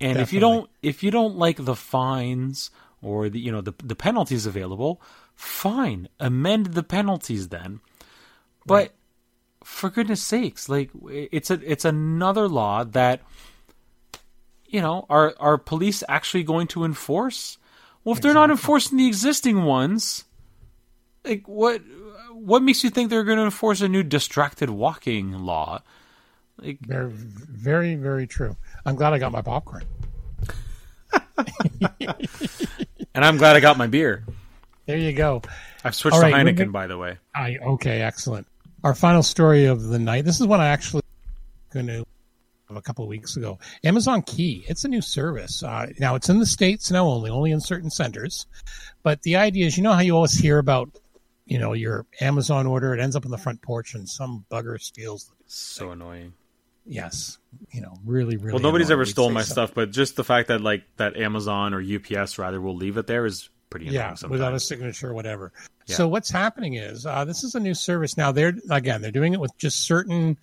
And 0.00 0.16
if 0.22 0.32
you 0.32 0.38
don't, 0.40 0.70
if 0.80 1.02
you 1.02 1.10
don't 1.10 1.36
like 1.36 1.58
the 1.58 1.74
fines 1.74 2.70
or 3.02 3.28
the 3.28 3.40
you 3.42 3.50
know 3.52 3.60
the 3.60 3.74
the 3.82 3.96
penalties 3.98 4.46
available, 4.46 5.02
fine, 5.34 6.08
amend 6.18 6.66
the 6.78 6.86
penalties 6.86 7.48
then. 7.50 7.80
But 8.64 8.94
for 9.64 9.90
goodness 9.90 10.22
sakes, 10.22 10.68
like 10.70 10.90
it's 11.10 11.50
a 11.50 11.58
it's 11.66 11.84
another 11.84 12.46
law 12.48 12.84
that 12.84 13.20
you 14.66 14.80
know 14.80 15.04
are 15.10 15.34
are 15.38 15.58
police 15.58 16.04
actually 16.08 16.44
going 16.44 16.68
to 16.68 16.84
enforce? 16.84 17.58
Well, 18.04 18.14
if 18.14 18.20
they're 18.22 18.34
not 18.34 18.50
enforcing 18.50 18.98
the 18.98 19.06
existing 19.06 19.64
ones, 19.64 20.24
like 21.24 21.46
what 21.46 21.82
what 22.32 22.62
makes 22.62 22.82
you 22.82 22.90
think 22.90 23.10
they're 23.10 23.24
going 23.24 23.38
to 23.38 23.44
enforce 23.44 23.80
a 23.82 23.88
new 23.88 24.02
distracted 24.02 24.70
walking 24.70 25.32
law? 25.32 25.82
Like 26.58 26.78
very 26.80 27.10
very 27.10 27.94
very 27.94 28.26
true 28.26 28.54
i'm 28.84 28.94
glad 28.94 29.14
i 29.14 29.18
got 29.18 29.32
my 29.32 29.40
popcorn 29.40 29.82
and 33.14 33.24
I'm 33.24 33.38
glad 33.38 33.56
I 33.56 33.60
got 33.60 33.78
my 33.78 33.86
beer. 33.86 34.24
there 34.86 34.98
you 34.98 35.12
go 35.14 35.40
I've 35.84 35.94
switched 35.94 36.14
All 36.16 36.20
to 36.20 36.26
right, 36.30 36.44
we're 36.44 36.52
Heineken, 36.52 36.70
by 36.70 36.86
the 36.86 36.98
way. 36.98 37.16
i 37.34 37.56
okay 37.62 38.02
excellent 38.02 38.46
our 38.84 38.94
final 38.94 39.22
story 39.22 39.64
of 39.64 39.84
the 39.84 39.98
night 39.98 40.26
this 40.26 40.38
is 40.38 40.46
one 40.46 40.60
i 40.60 40.66
actually 40.68 41.02
going 41.72 41.86
to 41.86 42.04
a 42.76 42.82
couple 42.82 43.04
of 43.04 43.08
weeks 43.08 43.36
ago. 43.36 43.58
Amazon 43.84 44.22
Key, 44.22 44.64
it's 44.68 44.84
a 44.84 44.88
new 44.88 45.00
service. 45.02 45.62
Uh, 45.62 45.86
now 45.98 46.14
it's 46.14 46.28
in 46.28 46.38
the 46.38 46.46
states 46.46 46.90
now 46.90 47.06
only, 47.06 47.30
only 47.30 47.50
in 47.50 47.60
certain 47.60 47.90
centers. 47.90 48.46
But 49.02 49.22
the 49.22 49.36
idea 49.36 49.66
is, 49.66 49.76
you 49.76 49.82
know 49.82 49.92
how 49.92 50.00
you 50.00 50.14
always 50.14 50.34
hear 50.38 50.58
about, 50.58 50.90
you 51.46 51.58
know, 51.58 51.72
your 51.72 52.06
Amazon 52.20 52.66
order, 52.66 52.94
it 52.94 53.00
ends 53.00 53.16
up 53.16 53.24
on 53.24 53.30
the 53.30 53.38
front 53.38 53.62
porch 53.62 53.94
and 53.94 54.08
some 54.08 54.44
bugger 54.50 54.80
steals. 54.80 55.30
So 55.46 55.90
annoying. 55.90 56.32
Yes, 56.86 57.38
you 57.72 57.80
know, 57.82 57.94
really, 58.04 58.36
really. 58.36 58.52
Well, 58.52 58.62
nobody's 58.62 58.90
ever 58.90 59.00
We'd 59.02 59.08
stolen 59.10 59.34
my 59.34 59.42
so. 59.42 59.52
stuff, 59.52 59.72
but 59.74 59.90
just 59.90 60.16
the 60.16 60.24
fact 60.24 60.48
that 60.48 60.60
like 60.60 60.82
that 60.96 61.16
Amazon 61.16 61.74
or 61.74 61.80
UPS 61.82 62.38
rather 62.38 62.60
will 62.60 62.74
leave 62.74 62.96
it 62.96 63.06
there 63.06 63.26
is 63.26 63.48
pretty 63.68 63.86
annoying. 63.86 63.94
yeah 64.00 64.14
sometimes. 64.14 64.30
without 64.32 64.54
a 64.54 64.58
signature 64.58 65.10
or 65.10 65.14
whatever 65.14 65.52
Yeah. 65.86 65.94
so 65.94 66.08
what's 66.08 66.28
happening 66.30 66.74
is 66.74 67.06
uh, 67.06 67.24
this 67.24 67.44
is 67.44 67.54
a 67.54 67.60
new 67.60 67.74
service 67.74 68.16
now 68.16 68.32
they're 68.32 68.54
again 68.70 69.00
they're 69.00 69.12
doing 69.12 69.32
it 69.32 69.38
with 69.38 69.56
just 69.58 69.86
certain 69.86 70.36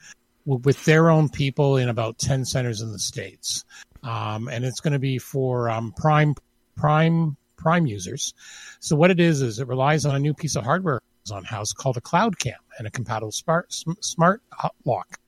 with 0.47 0.83
their 0.85 1.09
own 1.09 1.29
people 1.29 1.77
in 1.77 1.89
about 1.89 2.17
10 2.17 2.45
centers 2.45 2.81
in 2.81 2.91
the 2.91 2.99
states 2.99 3.65
um, 4.03 4.47
and 4.47 4.63
it's 4.65 4.79
going 4.79 4.93
to 4.93 4.99
be 4.99 5.17
for 5.17 5.69
um, 5.69 5.93
prime 5.97 6.33
prime 6.75 7.35
prime 7.57 7.85
users 7.85 8.33
so 8.79 8.95
what 8.95 9.11
it 9.11 9.19
is 9.19 9.41
is 9.41 9.59
it 9.59 9.67
relies 9.67 10.05
on 10.05 10.15
a 10.15 10.19
new 10.19 10.33
piece 10.33 10.55
of 10.55 10.63
hardware 10.63 11.01
on 11.31 11.43
house 11.43 11.73
called 11.73 11.97
a 11.97 12.01
cloud 12.01 12.39
cam 12.39 12.55
and 12.77 12.87
a 12.87 12.91
compatible 12.91 13.31
smart 13.31 13.73
smart 13.99 14.41
lock 14.85 15.19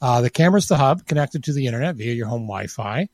uh, 0.00 0.20
the 0.20 0.30
camera's 0.30 0.66
the 0.66 0.76
hub 0.76 1.06
connected 1.06 1.44
to 1.44 1.52
the 1.52 1.66
internet 1.66 1.96
via 1.96 2.12
your 2.12 2.26
home 2.26 2.42
Wi-Fi. 2.42 3.08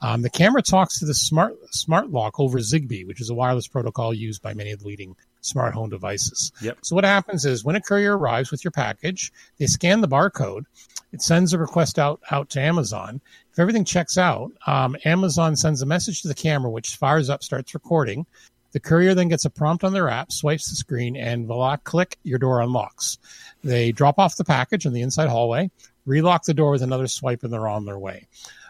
Um, 0.00 0.22
the 0.22 0.30
camera 0.30 0.62
talks 0.62 0.98
to 0.98 1.06
the 1.06 1.14
smart 1.14 1.54
smart 1.74 2.10
lock 2.10 2.38
over 2.38 2.58
Zigbee, 2.58 3.06
which 3.06 3.20
is 3.20 3.30
a 3.30 3.34
wireless 3.34 3.68
protocol 3.68 4.12
used 4.12 4.42
by 4.42 4.54
many 4.54 4.72
of 4.72 4.80
the 4.80 4.86
leading 4.86 5.16
smart 5.40 5.74
home 5.74 5.90
devices. 5.90 6.52
Yep. 6.60 6.78
So 6.82 6.94
what 6.94 7.04
happens 7.04 7.44
is 7.44 7.64
when 7.64 7.76
a 7.76 7.80
courier 7.80 8.16
arrives 8.16 8.50
with 8.50 8.64
your 8.64 8.70
package, 8.70 9.32
they 9.58 9.66
scan 9.66 10.00
the 10.00 10.08
barcode. 10.08 10.64
It 11.12 11.22
sends 11.22 11.52
a 11.52 11.58
request 11.58 11.98
out 11.98 12.20
out 12.30 12.48
to 12.50 12.60
Amazon. 12.60 13.20
If 13.52 13.58
everything 13.58 13.84
checks 13.84 14.16
out, 14.16 14.50
um, 14.66 14.96
Amazon 15.04 15.56
sends 15.56 15.82
a 15.82 15.86
message 15.86 16.22
to 16.22 16.28
the 16.28 16.34
camera, 16.34 16.70
which 16.70 16.96
fires 16.96 17.28
up, 17.28 17.42
starts 17.42 17.74
recording. 17.74 18.26
The 18.72 18.80
courier 18.80 19.14
then 19.14 19.28
gets 19.28 19.44
a 19.44 19.50
prompt 19.50 19.84
on 19.84 19.92
their 19.92 20.08
app, 20.08 20.32
swipes 20.32 20.70
the 20.70 20.76
screen, 20.76 21.14
and 21.14 21.46
voila, 21.46 21.76
click, 21.76 22.18
your 22.22 22.38
door 22.38 22.62
unlocks. 22.62 23.18
They 23.62 23.92
drop 23.92 24.18
off 24.18 24.36
the 24.36 24.44
package 24.44 24.86
in 24.86 24.94
the 24.94 25.02
inside 25.02 25.28
hallway, 25.28 25.70
relock 26.06 26.44
the 26.44 26.54
door 26.54 26.70
with 26.70 26.82
another 26.82 27.06
swipe, 27.06 27.42
and 27.44 27.52
they're 27.52 27.68
on 27.68 27.84
their 27.84 27.98
way. 27.98 28.26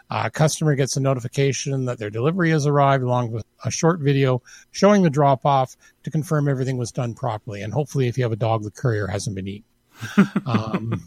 Uh, 0.09 0.29
customer 0.29 0.75
gets 0.75 0.97
a 0.97 0.99
notification 0.99 1.85
that 1.85 1.97
their 1.97 2.09
delivery 2.09 2.51
has 2.51 2.67
arrived, 2.67 3.03
along 3.03 3.31
with 3.31 3.45
a 3.63 3.71
short 3.71 4.01
video 4.01 4.41
showing 4.71 5.01
the 5.01 5.09
drop 5.09 5.45
off 5.45 5.77
to 6.03 6.11
confirm 6.11 6.49
everything 6.49 6.77
was 6.77 6.91
done 6.91 7.13
properly. 7.13 7.61
And 7.61 7.73
hopefully, 7.73 8.07
if 8.07 8.17
you 8.17 8.23
have 8.25 8.33
a 8.33 8.37
dog, 8.37 8.63
the 8.63 8.71
courier 8.71 9.07
hasn't 9.07 9.35
been 9.35 9.47
eaten. 9.47 9.63
um, 10.45 11.01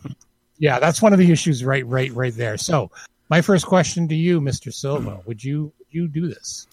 yeah, 0.58 0.78
that's 0.78 1.02
one 1.02 1.12
of 1.12 1.18
the 1.18 1.30
issues 1.30 1.64
right, 1.64 1.86
right, 1.86 2.12
right 2.12 2.34
there. 2.34 2.56
So, 2.56 2.90
my 3.28 3.40
first 3.42 3.66
question 3.66 4.08
to 4.08 4.14
you, 4.14 4.40
Mr. 4.40 4.72
Silva, 4.72 5.20
would 5.26 5.42
you 5.42 5.72
would 5.78 5.88
you 5.90 6.08
do 6.08 6.28
this? 6.28 6.66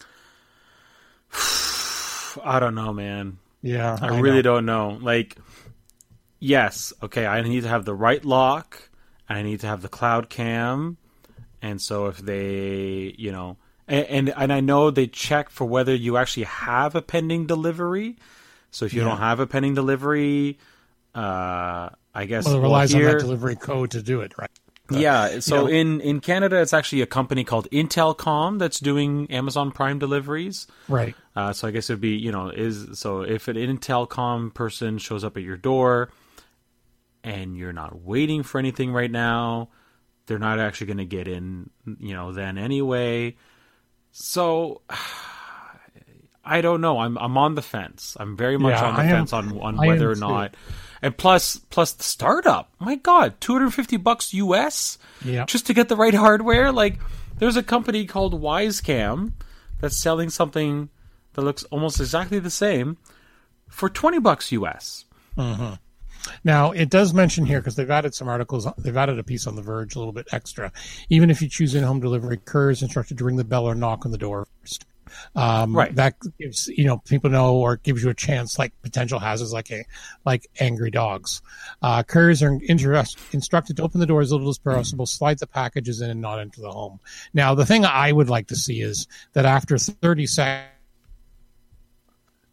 I 2.43 2.59
don't 2.59 2.75
know, 2.75 2.93
man. 2.93 3.37
Yeah, 3.61 3.97
I, 4.01 4.19
really 4.19 4.41
don't 4.41 4.65
know. 4.65 4.97
Like, 5.01 5.37
yes, 6.39 6.93
okay, 7.01 7.25
I 7.25 7.41
need 7.41 7.63
to 7.63 7.69
have 7.69 7.85
the 7.85 7.95
right 7.95 8.23
lock, 8.23 8.89
and 9.29 9.37
I 9.37 9.41
need 9.41 9.61
to 9.61 9.67
have 9.67 9.81
the 9.81 9.89
cloud 9.89 10.29
cam, 10.29 10.97
and 11.61 11.81
so 11.81 12.07
if 12.07 12.17
they, 12.17 13.15
you 13.17 13.31
know, 13.31 13.57
and 13.87 14.05
and, 14.05 14.29
and 14.35 14.53
I 14.53 14.59
know 14.59 14.91
they 14.91 15.07
check 15.07 15.49
for 15.49 15.65
whether 15.65 15.93
you 15.95 16.17
actually 16.17 16.43
have 16.43 16.95
a 16.95 17.01
pending 17.01 17.47
delivery. 17.47 18.17
So 18.71 18.85
if 18.85 18.93
you 18.93 19.01
Yeah. 19.01 19.09
don't 19.09 19.19
have 19.19 19.39
a 19.39 19.47
pending 19.47 19.75
delivery, 19.75 20.57
uh, 21.13 21.89
I 22.13 22.25
guess 22.25 22.45
Well, 22.45 22.55
it 22.55 22.57
well, 22.59 22.63
relies 22.69 22.93
on 22.93 23.01
that 23.03 23.19
delivery 23.19 23.55
code 23.55 23.91
to 23.91 24.01
do 24.03 24.21
it, 24.21 24.33
right? 24.37 24.49
yeah. 24.91 25.39
So 25.39 25.61
know- 25.61 25.67
in 25.67 26.01
in 26.01 26.19
Canada, 26.19 26.61
it's 26.61 26.73
actually 26.73 27.01
a 27.01 27.05
company 27.07 27.43
called 27.43 27.67
Intelcom 27.71 28.59
that's 28.59 28.79
doing 28.79 29.31
Amazon 29.31 29.71
Prime 29.71 29.97
deliveries. 29.97 30.67
Right. 30.87 31.15
Uh, 31.35 31.53
so 31.53 31.67
I 31.67 31.71
guess 31.71 31.89
it'd 31.89 32.01
be 32.01 32.09
you 32.15 32.31
know 32.31 32.49
is 32.49 32.99
so 32.99 33.21
if 33.21 33.47
an 33.47 33.55
Intelcom 33.55 34.53
person 34.53 34.97
shows 34.99 35.23
up 35.23 35.37
at 35.37 35.43
your 35.43 35.57
door, 35.57 36.09
and 37.23 37.57
you're 37.57 37.73
not 37.73 38.01
waiting 38.01 38.43
for 38.43 38.59
anything 38.59 38.91
right 38.91 39.09
now, 39.09 39.69
they're 40.27 40.37
not 40.37 40.59
actually 40.59 40.87
going 40.87 40.97
to 40.97 41.05
get 41.05 41.27
in. 41.27 41.69
You 41.99 42.13
know 42.13 42.31
then 42.31 42.57
anyway. 42.57 43.35
So. 44.11 44.81
I 46.45 46.59
don't 46.59 46.81
know. 46.81 46.99
I'm 46.99 47.17
I'm 47.17 47.37
on 47.37 47.55
the 47.55 47.61
fence. 47.61 48.17
I'm 48.19 48.35
very 48.35 48.57
much 48.57 48.73
Yeah, 48.73 48.87
on 48.89 48.95
the 48.95 49.01
I 49.01 49.05
am- 49.05 49.11
fence 49.11 49.31
on 49.31 49.57
on 49.61 49.79
I 49.79 49.87
whether 49.87 50.11
or 50.11 50.15
too. 50.15 50.19
And 51.03 51.15
plus 51.17 51.57
plus 51.69 51.91
the 51.91 52.03
startup. 52.03 52.71
My 52.79 52.95
God, 52.95 53.35
250 53.41 53.97
bucks 53.97 54.33
US 54.33 54.97
Yeah. 55.23 55.45
just 55.45 55.67
to 55.67 55.73
get 55.73 55.89
the 55.89 55.95
right 55.97 56.13
hardware. 56.13 56.71
Like, 56.71 56.99
there's 57.37 57.57
a 57.57 57.63
company 57.63 58.05
called 58.05 58.41
Wyze 58.41 58.81
Cam 58.81 59.35
that's 59.81 59.97
selling 59.97 60.29
something 60.29 60.89
that 61.33 61.41
looks 61.41 61.63
almost 61.65 61.99
exactly 61.99 62.39
the 62.39 62.49
same 62.49 62.97
for 63.67 63.89
20 63.89 64.19
bucks 64.19 64.51
US. 64.53 65.03
Mm-hmm. 65.37 65.73
Now, 66.45 66.71
it 66.71 66.89
does 66.89 67.13
mention 67.13 67.45
here 67.45 67.59
because 67.59 67.75
they've 67.75 67.89
added 67.91 68.15
some 68.15 68.29
articles. 68.29 68.65
They've 68.77 68.95
added 68.95 69.19
a 69.19 69.23
piece 69.23 69.45
on 69.45 69.57
The 69.57 69.61
Verge, 69.61 69.95
a 69.95 69.99
little 69.99 70.13
bit 70.13 70.27
extra. 70.31 70.71
Even 71.09 71.29
if 71.29 71.41
you 71.41 71.49
choose 71.49 71.75
in-home 71.75 71.99
delivery, 71.99 72.37
courier 72.37 72.71
is 72.71 72.81
instructed 72.81 73.17
to 73.17 73.25
ring 73.25 73.35
the 73.35 73.43
bell 73.43 73.65
or 73.65 73.75
knock 73.75 74.05
on 74.05 74.11
the 74.13 74.17
door 74.17 74.47
first. 74.61 74.85
Um, 75.35 75.75
Right. 75.75 75.93
That 75.95 76.15
gives 76.39 76.67
you 76.67 76.85
know 76.85 76.97
people 76.99 77.29
know 77.29 77.55
or 77.55 77.77
gives 77.77 78.03
you 78.03 78.09
a 78.09 78.13
chance, 78.13 78.57
like 78.59 78.73
potential 78.81 79.19
hazards, 79.19 79.53
like 79.53 79.71
a 79.71 79.83
like 80.25 80.47
angry 80.59 80.91
dogs. 80.91 81.41
Uh, 81.81 82.03
couriers 82.03 82.41
are 82.43 82.59
interest, 82.67 83.17
instructed 83.31 83.77
to 83.77 83.83
open 83.83 83.99
the 83.99 84.05
door 84.05 84.21
as 84.21 84.31
little 84.31 84.49
as 84.49 84.57
possible, 84.57 85.05
slide 85.05 85.39
the 85.39 85.47
packages 85.47 86.01
in, 86.01 86.09
and 86.09 86.21
not 86.21 86.39
enter 86.39 86.61
the 86.61 86.71
home. 86.71 86.99
Now, 87.33 87.55
the 87.55 87.65
thing 87.65 87.85
I 87.85 88.11
would 88.11 88.29
like 88.29 88.47
to 88.47 88.55
see 88.55 88.81
is 88.81 89.07
that 89.33 89.45
after 89.45 89.77
30 89.77 90.27
seconds 90.27 90.69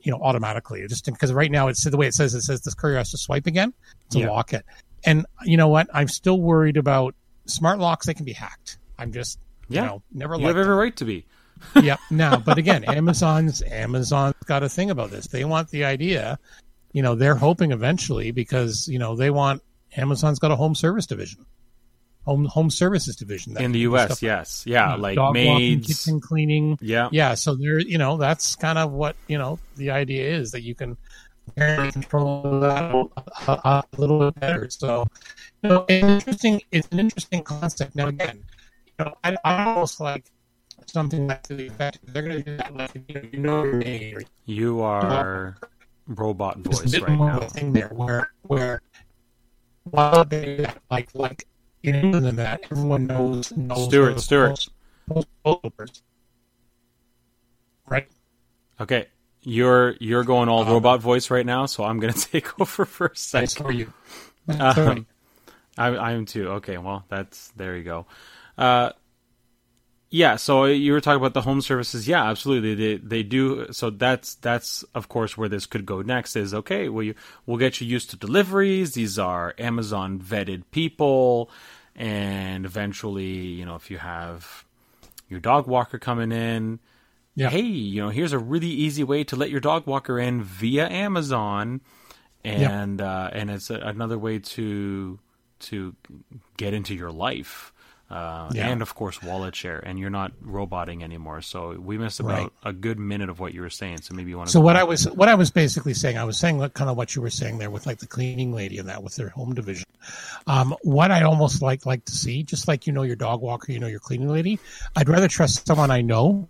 you 0.03 0.11
know, 0.11 0.19
automatically. 0.23 0.83
Just 0.89 1.05
because 1.05 1.31
right 1.31 1.51
now 1.51 1.69
it's 1.69 1.85
the 1.85 1.95
way 1.97 2.07
it 2.07 2.15
says 2.15 2.35
it 2.35 2.41
says 2.41 2.63
this 2.63 2.75
courier 2.75 2.97
has 2.97 3.11
to 3.11 3.19
swipe 3.19 3.47
again 3.47 3.75
to 4.11 4.19
Yeah. 4.21 4.31
lock 4.31 4.53
it. 4.55 4.65
And 5.05 5.27
you 5.45 5.59
know 5.59 5.69
what? 5.69 5.89
I'm 5.93 6.09
still 6.09 6.41
worried 6.41 6.77
about 6.79 7.15
smart 7.45 7.79
locks. 7.79 8.07
They 8.07 8.15
can 8.15 8.25
be 8.25 8.33
hacked. 8.33 8.79
I'm 8.99 9.13
just 9.13 9.39
Yeah. 9.69 9.83
you 9.83 9.87
know 9.89 10.03
never 10.13 10.37
You 10.37 10.47
have 10.47 10.57
every 10.57 10.75
right 10.75 10.97
to 10.97 11.05
be. 11.05 11.27
Yep. 11.81 11.99
Now, 12.11 12.37
but 12.39 12.59
again, 12.59 12.85
Amazon's 12.85 13.63
Amazon's 13.63 14.35
got 14.47 14.63
a 14.63 14.69
thing 14.69 14.91
about 14.91 15.11
this. 15.11 15.27
They 15.29 15.45
want 15.45 15.71
the 15.71 15.85
idea. 15.85 16.39
You 16.93 17.03
know, 17.03 17.15
they're 17.15 17.37
hoping 17.37 17.73
eventually 17.73 18.31
because 18.33 18.89
you 18.89 18.99
know 18.99 19.15
they 19.17 19.31
want 19.31 19.63
Amazon's 19.97 20.39
got 20.39 20.51
a 20.51 20.57
home 20.57 20.75
service 20.75 21.07
division, 21.07 21.47
home 22.25 22.45
home 22.47 22.71
services 22.71 23.17
division 23.17 23.57
In 23.59 23.73
the 23.73 23.81
US, 23.81 24.23
yes. 24.23 24.65
Yeah, 24.67 24.93
like 24.93 25.01
like 25.01 25.17
dog 25.17 25.37
walking, 25.37 25.57
maids. 25.57 25.87
kitchen 25.87 26.21
cleaning. 26.21 26.79
Yeah. 26.81 27.09
Yeah, 27.13 27.35
so 27.35 27.55
there, 27.55 27.79
you 27.79 27.99
know, 27.99 28.17
that's 28.17 28.57
kind 28.57 28.79
of 28.79 28.93
what 28.93 29.17
you 29.29 29.39
know 29.39 29.59
the 29.77 29.91
idea 29.91 30.31
is 30.31 30.53
that 30.53 30.63
you 30.63 30.75
can 30.75 30.97
control 31.57 32.61
that 32.61 32.95
a, 32.95 33.53
a, 33.53 33.85
a 33.93 34.01
little 34.01 34.19
bit 34.21 34.41
better. 34.41 34.71
So, 34.71 35.07
you 35.63 35.71
know, 35.71 35.85
it's 35.89 36.05
interesting. 36.05 36.63
It's 36.71 36.89
an 36.93 37.01
interesting 37.01 37.43
concept. 37.43 37.95
Now, 37.97 38.09
again, 38.09 38.45
you 38.87 39.05
know, 39.05 39.15
I, 39.25 39.37
I 39.45 39.65
almost 39.65 40.01
like 40.01 40.25
something 40.93 41.26
like 41.26 41.43
to 41.45 41.55
the 41.55 41.66
effect 41.68 41.99
they're 42.05 42.22
going 42.22 42.36
to 42.38 42.43
do 42.43 42.57
that, 42.57 42.74
like 42.74 42.95
you 42.95 43.14
know, 43.14 43.28
you 43.32 43.38
know 43.38 43.64
your 43.64 43.78
name. 43.78 44.18
You 44.47 44.80
are 44.82 45.57
robot 46.07 46.62
there's 46.62 46.80
a 46.80 46.82
voice 46.82 46.93
bit 46.93 47.03
right 47.03 47.16
more 47.16 47.30
of 47.30 47.41
now. 47.41 47.47
a 47.47 47.51
thing 47.51 47.72
there 47.72 47.88
where 47.88 48.30
where 48.43 48.82
while 49.84 50.24
they 50.24 50.66
like 50.91 51.11
like 51.14 51.47
in 51.82 51.95
England 51.95 52.26
and 52.26 52.38
that 52.38 52.61
everyone 52.70 53.07
knows 53.07 53.53
knows 53.57 53.84
Stuart, 53.86 54.14
the 54.14 54.20
Stuart. 54.20 54.68
postal 55.09 55.70
person. 55.70 56.05
right. 57.88 58.07
Okay. 58.80 59.07
You're 59.43 59.95
you're 60.01 60.24
going 60.24 60.49
all 60.51 60.62
Um, 60.64 60.68
robot 60.68 61.01
voice 61.01 61.30
right 61.30 61.47
now, 61.47 61.66
so 61.66 61.84
I'm 61.84 61.99
going 61.99 62.12
to 62.18 62.20
take 62.28 62.61
over 62.61 62.84
for 62.84 63.07
a 63.07 63.16
second. 63.16 63.64
for 63.64 63.72
you. 63.72 63.93
Um, 64.49 65.07
I, 65.78 65.88
I 65.88 66.12
am 66.12 66.26
too. 66.26 66.49
Okay, 66.61 66.76
well, 66.76 67.05
that's 67.09 67.51
there 67.57 67.76
you 67.76 67.84
go. 67.84 68.07
Uh, 68.59 68.91
yeah. 70.11 70.37
So 70.37 70.65
you 70.65 70.93
were 70.93 71.01
talking 71.01 71.21
about 71.21 71.35
the 71.35 71.43
home 71.43 71.61
services. 71.61 72.07
Yeah, 72.07 72.29
absolutely. 72.29 72.75
They 72.75 72.97
they 72.97 73.23
do. 73.23 73.73
So 73.73 73.91
that's 73.91 74.35
that's 74.37 74.83
of 74.95 75.09
course 75.09 75.37
where 75.37 75.49
this 75.49 75.67
could 75.67 75.87
go 75.87 76.03
next. 76.03 76.37
Is 76.37 76.53
okay. 76.55 76.89
Well, 76.89 77.03
you, 77.03 77.15
we'll 77.47 77.59
get 77.59 77.81
you 77.81 77.87
used 77.87 78.11
to 78.11 78.17
deliveries. 78.17 78.95
These 78.95 79.19
are 79.19 79.55
Amazon 79.59 80.19
vetted 80.21 80.65
people, 80.71 81.51
and 81.97 82.65
eventually, 82.65 83.25
you 83.25 83.65
know, 83.65 83.77
if 83.77 83.91
you 83.91 83.99
have 83.99 84.65
your 85.29 85.41
dog 85.41 85.67
walker 85.67 85.99
coming 85.99 86.33
in. 86.33 86.81
Yeah. 87.37 87.49
Hey, 87.49 87.61
you 87.61 88.03
know, 88.03 88.09
here's 88.11 88.33
a 88.33 88.39
really 88.39 88.67
easy 88.69 89.05
way 89.05 89.23
to 89.25 89.37
let 89.37 89.51
your 89.51 89.61
dog 89.61 89.87
walker 89.87 90.19
in 90.19 90.43
via 90.43 90.89
Amazon 90.89 91.81
and 92.45 93.01
uh, 93.01 93.31
and 93.33 93.51
it's 93.51 93.71
a, 93.71 93.75
another 93.75 94.19
way 94.19 94.39
to 94.39 95.19
to 95.61 95.95
get 96.57 96.75
into 96.75 96.95
your 96.95 97.11
life. 97.11 97.73
Uh, 98.11 98.51
Yeah. 98.53 98.69
and 98.69 98.83
of 98.83 98.95
course 98.95 99.23
wallet 99.23 99.55
share, 99.55 99.79
and 99.79 99.99
you're 99.99 100.11
not 100.11 100.33
roboting 100.41 101.03
anymore. 101.05 101.41
So 101.43 101.79
we 101.79 101.97
missed 101.97 102.21
about 102.21 102.39
Right. 102.39 102.51
a 102.65 102.73
good 102.73 102.99
minute 102.99 103.29
of 103.31 103.39
what 103.39 103.55
you 103.55 103.61
were 103.61 103.71
saying. 103.71 104.03
So 104.03 104.15
maybe 104.15 104.31
you 104.31 104.37
want 104.39 104.49
to. 104.49 104.53
So 104.53 104.61
what 104.61 104.77
I 104.77 104.83
was 104.85 105.05
what 105.11 105.29
I 105.29 105.35
was 105.35 105.51
basically 105.51 105.95
saying, 105.95 106.19
I 106.19 106.25
was 106.25 106.39
saying 106.39 106.59
like, 106.59 106.75
kind 106.75 106.91
of 106.91 106.97
what 106.97 107.15
you 107.15 107.23
were 107.23 107.31
saying 107.31 107.59
there 107.59 107.71
with 107.71 107.87
like 107.87 107.99
the 107.99 108.07
cleaning 108.07 108.53
lady 108.53 108.79
and 108.79 108.89
that 108.89 109.03
with 109.03 109.15
their 109.17 109.29
home 109.29 109.55
division. 109.55 109.85
Um, 110.47 110.75
what 110.83 111.11
I'd 111.11 111.23
almost 111.23 111.63
like 111.63 111.87
like 111.87 112.05
to 112.07 112.13
see, 112.13 112.43
just 112.43 112.67
like 112.69 112.87
you 112.87 112.93
know 112.93 113.03
your 113.03 113.17
dog 113.17 113.41
walker, 113.43 113.71
you 113.73 113.79
know 113.79 113.87
your 113.87 114.01
cleaning 114.01 114.29
lady, 114.29 114.59
I'd 114.97 115.09
rather 115.09 115.29
trust 115.29 115.67
someone 115.67 115.91
I 115.91 116.01
know 116.01 116.49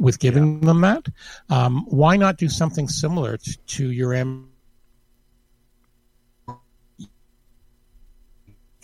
with 0.00 0.18
giving 0.18 0.60
them 0.60 0.80
that. 0.80 1.06
Um, 1.50 1.84
why 1.88 2.16
not 2.16 2.36
do 2.36 2.48
something 2.48 2.88
similar 2.88 3.36
to, 3.36 3.56
to 3.58 3.90
your 3.90 4.12
M 4.12 4.48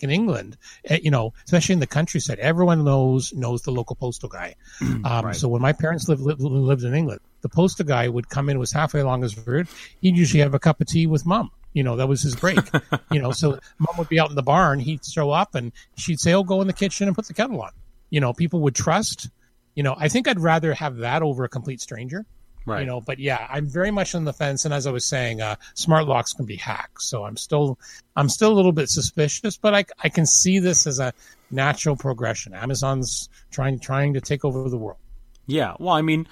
in 0.03 0.09
England, 0.09 0.57
eh, 0.85 0.99
you 1.01 1.11
know, 1.11 1.33
especially 1.45 1.73
in 1.73 1.79
the 1.79 1.87
countryside, 1.87 2.39
everyone 2.39 2.83
knows 2.83 3.33
knows 3.33 3.61
the 3.61 3.71
local 3.71 3.95
postal 3.95 4.29
guy. 4.29 4.55
Um, 4.81 5.25
Right. 5.25 5.35
So 5.35 5.47
when 5.47 5.61
my 5.61 5.73
parents 5.73 6.07
lived, 6.09 6.21
lived 6.21 6.41
lived 6.41 6.83
in 6.83 6.93
England, 6.93 7.21
the 7.41 7.49
postal 7.49 7.85
guy 7.85 8.07
would 8.07 8.29
come 8.29 8.49
in, 8.49 8.59
was 8.59 8.71
halfway 8.71 9.01
along 9.01 9.21
his 9.23 9.37
route. 9.47 9.67
He'd 10.01 10.17
usually 10.17 10.41
have 10.41 10.53
a 10.53 10.59
cup 10.59 10.81
of 10.81 10.87
tea 10.87 11.07
with 11.07 11.25
mom. 11.25 11.51
You 11.73 11.83
know, 11.83 11.95
that 11.95 12.07
was 12.07 12.21
his 12.21 12.35
break. 12.35 12.59
you 13.11 13.21
know, 13.21 13.31
so 13.31 13.59
mom 13.79 13.95
would 13.97 14.09
be 14.09 14.19
out 14.19 14.29
in 14.29 14.35
the 14.35 14.43
barn. 14.43 14.79
He'd 14.79 15.05
show 15.05 15.31
up 15.31 15.55
and 15.55 15.71
she'd 15.97 16.19
say, 16.19 16.33
"Oh, 16.33 16.43
go 16.43 16.61
in 16.61 16.67
the 16.67 16.73
kitchen 16.73 17.07
and 17.07 17.15
put 17.15 17.27
the 17.27 17.33
kettle 17.33 17.61
on." 17.61 17.71
You 18.09 18.19
know, 18.19 18.33
people 18.33 18.59
would 18.61 18.75
trust. 18.75 19.29
You 19.75 19.83
know, 19.83 19.95
I 19.97 20.09
think 20.09 20.27
I'd 20.27 20.39
rather 20.39 20.73
have 20.73 20.97
that 20.97 21.21
over 21.21 21.43
a 21.43 21.49
complete 21.49 21.79
stranger 21.81 22.25
right. 22.65 22.81
you 22.81 22.85
know 22.85 23.01
but 23.01 23.19
yeah 23.19 23.47
i'm 23.49 23.67
very 23.67 23.91
much 23.91 24.15
on 24.15 24.25
the 24.25 24.33
fence. 24.33 24.65
And 24.65 24.73
as 24.73 24.87
i 24.87 24.91
was 24.91 25.05
saying 25.05 25.41
uh, 25.41 25.55
smart 25.73 26.07
locks 26.07 26.33
can 26.33 26.45
be 26.45 26.55
hacked. 26.55 27.01
So 27.01 27.25
i'm 27.25 27.37
still 27.37 27.79
i'm 28.15 28.29
still 28.29 28.51
a 28.51 28.55
little 28.55 28.71
bit 28.71 28.89
suspicious 28.89 29.57
but 29.57 29.73
i, 29.73 29.85
I 30.03 30.09
can 30.09 30.25
see 30.25 30.59
this 30.59 30.87
as 30.87 30.99
a 30.99 31.13
natural 31.51 31.95
progression. 31.95 32.53
Amazon's 32.53 33.29
trying 33.51 33.79
trying 33.79 34.13
to 34.13 34.21
take 34.21 34.45
over 34.45 34.69
the 34.69 34.77
world. 34.77 34.99
Yeah, 35.47 35.75
well, 35.79 35.93
I 35.93 36.01
mean, 36.01 36.27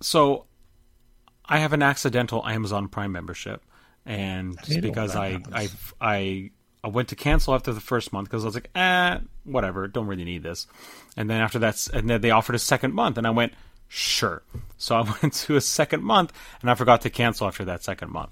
so 0.00 0.46
I 1.44 1.58
have 1.58 1.72
an 1.72 1.82
accidental 1.82 2.46
Amazon 2.46 2.88
Prime 2.88 3.12
membership, 3.12 3.62
and 4.06 4.58
hate 4.60 4.80
because 4.80 5.16
I, 5.16 5.40
I. 5.52 5.68
I 6.00 6.50
I 6.84 6.88
went 6.88 7.10
to 7.10 7.14
cancel 7.14 7.54
after 7.54 7.72
the 7.72 7.80
first 7.80 8.12
month 8.12 8.28
because 8.28 8.42
I 8.42 8.46
was 8.46 8.56
like, 8.56 8.68
eh, 8.74 9.18
whatever, 9.44 9.86
don't 9.86 10.08
really 10.08 10.24
need 10.24 10.42
this. 10.42 10.66
And 11.16 11.30
then 11.30 11.40
after 11.40 11.60
that, 11.60 11.86
and 11.94 12.10
then 12.10 12.20
they 12.20 12.32
offered 12.32 12.56
a 12.56 12.58
second 12.58 12.92
month, 12.92 13.18
and 13.18 13.24
I 13.24 13.30
went, 13.30 13.52
sure. 13.92 14.42
So 14.78 14.96
I 14.96 15.02
went 15.22 15.34
to 15.34 15.56
a 15.56 15.60
second 15.60 16.02
month, 16.02 16.32
and 16.60 16.70
I 16.70 16.74
forgot 16.74 17.02
to 17.02 17.10
cancel 17.10 17.46
after 17.46 17.64
that 17.66 17.84
second 17.84 18.10
month. 18.10 18.30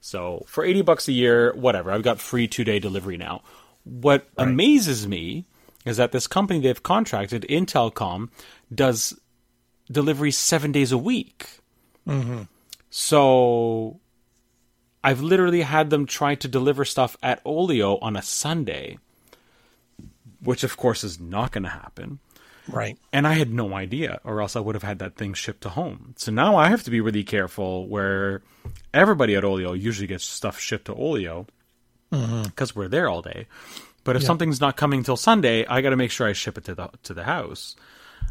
So 0.00 0.44
for 0.46 0.64
eighty 0.64 0.82
bucks 0.82 1.06
a 1.08 1.12
year, 1.12 1.52
whatever, 1.54 1.92
I've 1.92 2.02
got 2.02 2.18
free 2.18 2.48
two 2.48 2.64
day 2.64 2.78
delivery 2.78 3.16
now. 3.16 3.42
What 3.84 4.26
amazes 4.36 5.06
me 5.06 5.44
is 5.84 5.96
that 5.96 6.12
this 6.12 6.26
company 6.26 6.60
they've 6.60 6.82
contracted, 6.82 7.42
Intelcom, 7.48 8.28
does 8.72 9.18
delivery 9.90 10.30
seven 10.30 10.72
days 10.72 10.92
a 10.92 10.98
week. 10.98 11.48
Mm-hmm. 12.06 12.42
So 12.90 14.00
I've 15.04 15.20
literally 15.20 15.62
had 15.62 15.90
them 15.90 16.06
try 16.06 16.34
to 16.36 16.48
deliver 16.48 16.84
stuff 16.84 17.16
at 17.22 17.40
Olio 17.44 17.98
on 17.98 18.16
a 18.16 18.22
Sunday, 18.22 18.98
which 20.42 20.62
of 20.62 20.76
course 20.76 21.02
is 21.02 21.18
not 21.18 21.52
going 21.52 21.64
to 21.64 21.70
happen. 21.70 22.20
Right 22.68 22.98
And 23.12 23.26
I 23.26 23.34
had 23.34 23.52
no 23.52 23.74
idea, 23.74 24.20
or 24.24 24.40
else 24.40 24.56
I 24.56 24.60
would 24.60 24.74
have 24.74 24.82
had 24.82 24.98
that 25.00 25.16
thing 25.16 25.34
shipped 25.34 25.62
to 25.62 25.70
home. 25.70 26.14
So 26.16 26.30
now 26.30 26.56
I 26.56 26.68
have 26.68 26.82
to 26.84 26.90
be 26.90 27.00
really 27.00 27.24
careful 27.24 27.88
where 27.88 28.42
everybody 28.94 29.34
at 29.34 29.44
Olio 29.44 29.72
usually 29.72 30.06
gets 30.06 30.24
stuff 30.24 30.58
shipped 30.58 30.86
to 30.86 30.94
Olio 30.94 31.46
because 32.10 32.76
we're 32.76 32.88
there 32.88 33.08
all 33.08 33.22
day. 33.22 33.46
But 34.04 34.16
if 34.16 34.22
something's 34.22 34.60
not 34.60 34.76
coming 34.76 35.02
till 35.02 35.16
Sunday, 35.16 35.64
I 35.66 35.80
got 35.80 35.90
to 35.90 35.96
make 35.96 36.10
sure 36.10 36.26
I 36.26 36.32
ship 36.32 36.58
it 36.58 36.64
to 36.64 36.74
the 36.74 36.90
to 37.04 37.14
the 37.14 37.24
house 37.24 37.76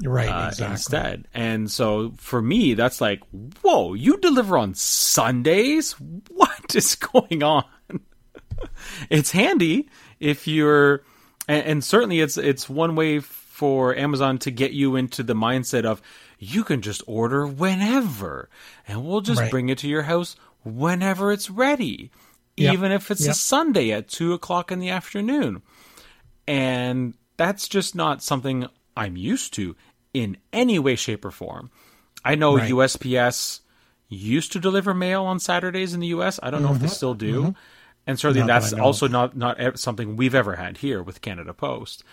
right 0.03 0.27
uh, 0.27 0.47
exactly 0.49 0.71
instead. 0.73 1.27
And 1.34 1.71
so 1.71 2.13
for 2.17 2.41
me, 2.41 2.73
that's 2.73 3.01
like, 3.01 3.21
whoa, 3.61 3.93
you 3.93 4.17
deliver 4.17 4.57
on 4.57 4.73
Sundays? 4.75 5.95
What 6.29 6.75
is 6.75 6.95
going 6.95 7.43
on? 7.43 7.65
it's 9.09 9.32
handy 9.32 9.89
if 10.19 10.47
you're, 10.47 11.03
and, 11.47 11.65
and 11.65 11.84
certainly 11.84 12.19
it's 12.19 12.38
it's 12.38 12.69
one 12.69 12.95
way 12.95 13.19
for 13.62 13.95
Amazon 13.95 14.39
to 14.39 14.49
get 14.49 14.72
you 14.72 14.95
into 14.95 15.22
the 15.22 15.36
mindset 15.36 15.86
of 15.86 16.01
you 16.39 16.64
can 16.64 16.82
just 16.82 17.03
order 17.05 17.45
whenever, 17.45 18.49
and 18.88 19.05
we'll 19.05 19.22
just 19.22 19.41
Right. 19.41 19.51
bring 19.51 19.70
it 19.70 19.78
to 19.78 19.88
your 19.88 20.01
house 20.03 20.36
whenever 20.64 21.32
it's 21.32 21.47
ready, 21.51 22.09
Yep. 22.57 22.74
even 22.74 22.91
if 22.91 23.12
it's 23.12 23.22
Yep. 23.22 23.32
a 23.32 23.36
Sunday 23.36 23.91
at 23.91 24.07
two 24.07 24.34
o'clock 24.34 24.72
in 24.72 24.80
the 24.80 24.89
afternoon 24.89 25.62
and 26.47 27.14
that's 27.38 27.68
just 27.68 27.93
not 27.95 28.24
something 28.24 28.66
I'm 28.97 29.16
used 29.16 29.53
to 29.53 29.76
in 30.14 30.38
any 30.51 30.80
way, 30.80 30.95
shape, 30.95 31.24
or 31.24 31.32
form. 31.32 31.70
I 32.26 32.34
know 32.36 32.57
Right. 32.57 32.70
USPS 32.70 33.62
used 34.09 34.51
to 34.53 34.59
deliver 34.59 34.93
mail 34.93 35.24
on 35.24 35.39
Saturdays 35.39 35.93
in 35.93 35.99
the 35.99 36.07
US. 36.07 36.39
I 36.43 36.49
don't 36.49 36.64
know 36.64 36.74
if 36.74 36.82
they 36.82 36.88
still 36.88 37.14
do, 37.14 37.55
and 38.07 38.20
certainly 38.20 38.41
Mm-hmm. 38.41 38.47
Not 38.47 38.62
that's 38.62 38.74
know 38.74 38.84
also 38.84 39.07
not 39.07 39.38
not 39.38 39.80
something 39.80 40.18
we've 40.18 40.36
ever 40.36 40.55
had 40.55 40.78
here 40.78 41.01
with 41.01 41.22
Canada 41.22 41.53
Post, 41.53 42.03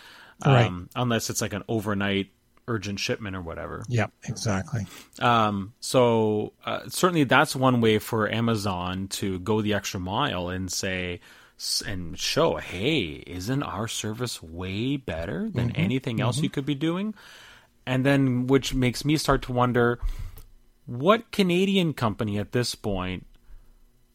Right. 0.44 0.66
um, 0.66 0.88
unless 0.94 1.30
it's 1.30 1.40
like 1.40 1.52
an 1.52 1.64
overnight 1.68 2.30
urgent 2.68 3.00
shipment 3.00 3.34
or 3.34 3.40
whatever. 3.40 3.82
yep 3.88 4.12
exactly 4.24 4.86
Um, 5.20 5.72
so 5.80 6.52
uh, 6.66 6.80
certainly 6.88 7.24
that's 7.24 7.56
one 7.56 7.80
way 7.80 7.98
for 7.98 8.30
Amazon 8.30 9.08
to 9.08 9.38
go 9.40 9.62
the 9.62 9.74
extra 9.74 9.98
mile 9.98 10.48
and 10.48 10.70
say 10.70 11.20
and 11.86 12.16
show, 12.16 12.56
hey, 12.56 13.24
isn't 13.26 13.62
our 13.64 13.88
service 13.88 14.40
way 14.40 14.96
better 14.96 15.50
than 15.50 15.74
anything 15.74 16.20
else 16.20 16.40
you 16.40 16.48
could 16.48 16.64
be 16.64 16.76
doing? 16.76 17.14
And 17.84 18.06
then, 18.06 18.46
which 18.46 18.74
makes 18.74 19.04
me 19.04 19.16
start 19.16 19.42
to 19.42 19.52
wonder, 19.52 19.98
what 20.86 21.32
Canadian 21.32 21.94
company 21.94 22.38
at 22.38 22.52
this 22.52 22.76
point 22.76 23.26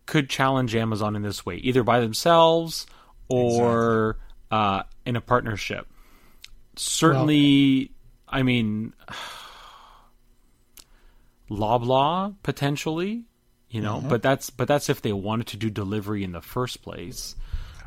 could 0.05 0.29
challenge 0.29 0.73
Amazon 0.73 1.17
in 1.17 1.21
this 1.21 1.45
way, 1.45 1.55
either 1.57 1.83
by 1.83 1.99
themselves 1.99 2.85
or 3.27 4.19
uh, 4.49 4.83
in 5.05 5.17
a 5.17 5.21
partnership? 5.21 5.87
Certainly, 6.75 7.91
I 8.27 8.43
mean, 8.43 8.93
Loblaw 11.49 12.35
potentially, 12.43 13.25
you 13.69 13.81
know, 13.81 13.97
Mm-hmm. 13.97 14.09
but 14.09 14.23
that's 14.23 14.49
but 14.49 14.67
that's 14.67 14.89
if 14.89 15.01
they 15.01 15.13
wanted 15.13 15.47
to 15.47 15.57
do 15.57 15.69
delivery 15.69 16.23
in 16.23 16.31
the 16.31 16.41
first 16.41 16.81
place, 16.81 17.35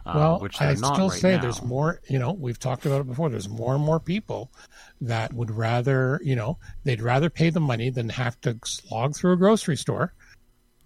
uh, 0.05 0.13
well 0.15 0.41
which 0.41 0.61
i 0.61 0.73
not 0.75 0.95
still 0.95 1.09
right 1.09 1.21
say 1.21 1.35
now. 1.37 1.43
there's 1.43 1.63
more 1.63 2.01
you 2.09 2.19
know 2.19 2.33
we've 2.33 2.61
talked 2.61 2.87
about 2.87 3.01
it 3.01 3.09
before 3.09 3.29
there's 3.29 3.49
more 3.49 3.75
and 3.75 3.83
more 3.85 3.99
people 3.99 4.53
that 5.01 5.33
would 5.33 5.51
rather 5.51 6.21
you 6.23 6.37
know 6.37 6.59
they'd 6.85 7.03
rather 7.03 7.29
pay 7.29 7.51
the 7.51 7.59
money 7.59 7.91
than 7.91 8.09
have 8.09 8.41
to 8.41 8.57
slog 8.65 9.17
through 9.17 9.33
a 9.33 9.37
grocery 9.37 9.77
store 9.77 10.13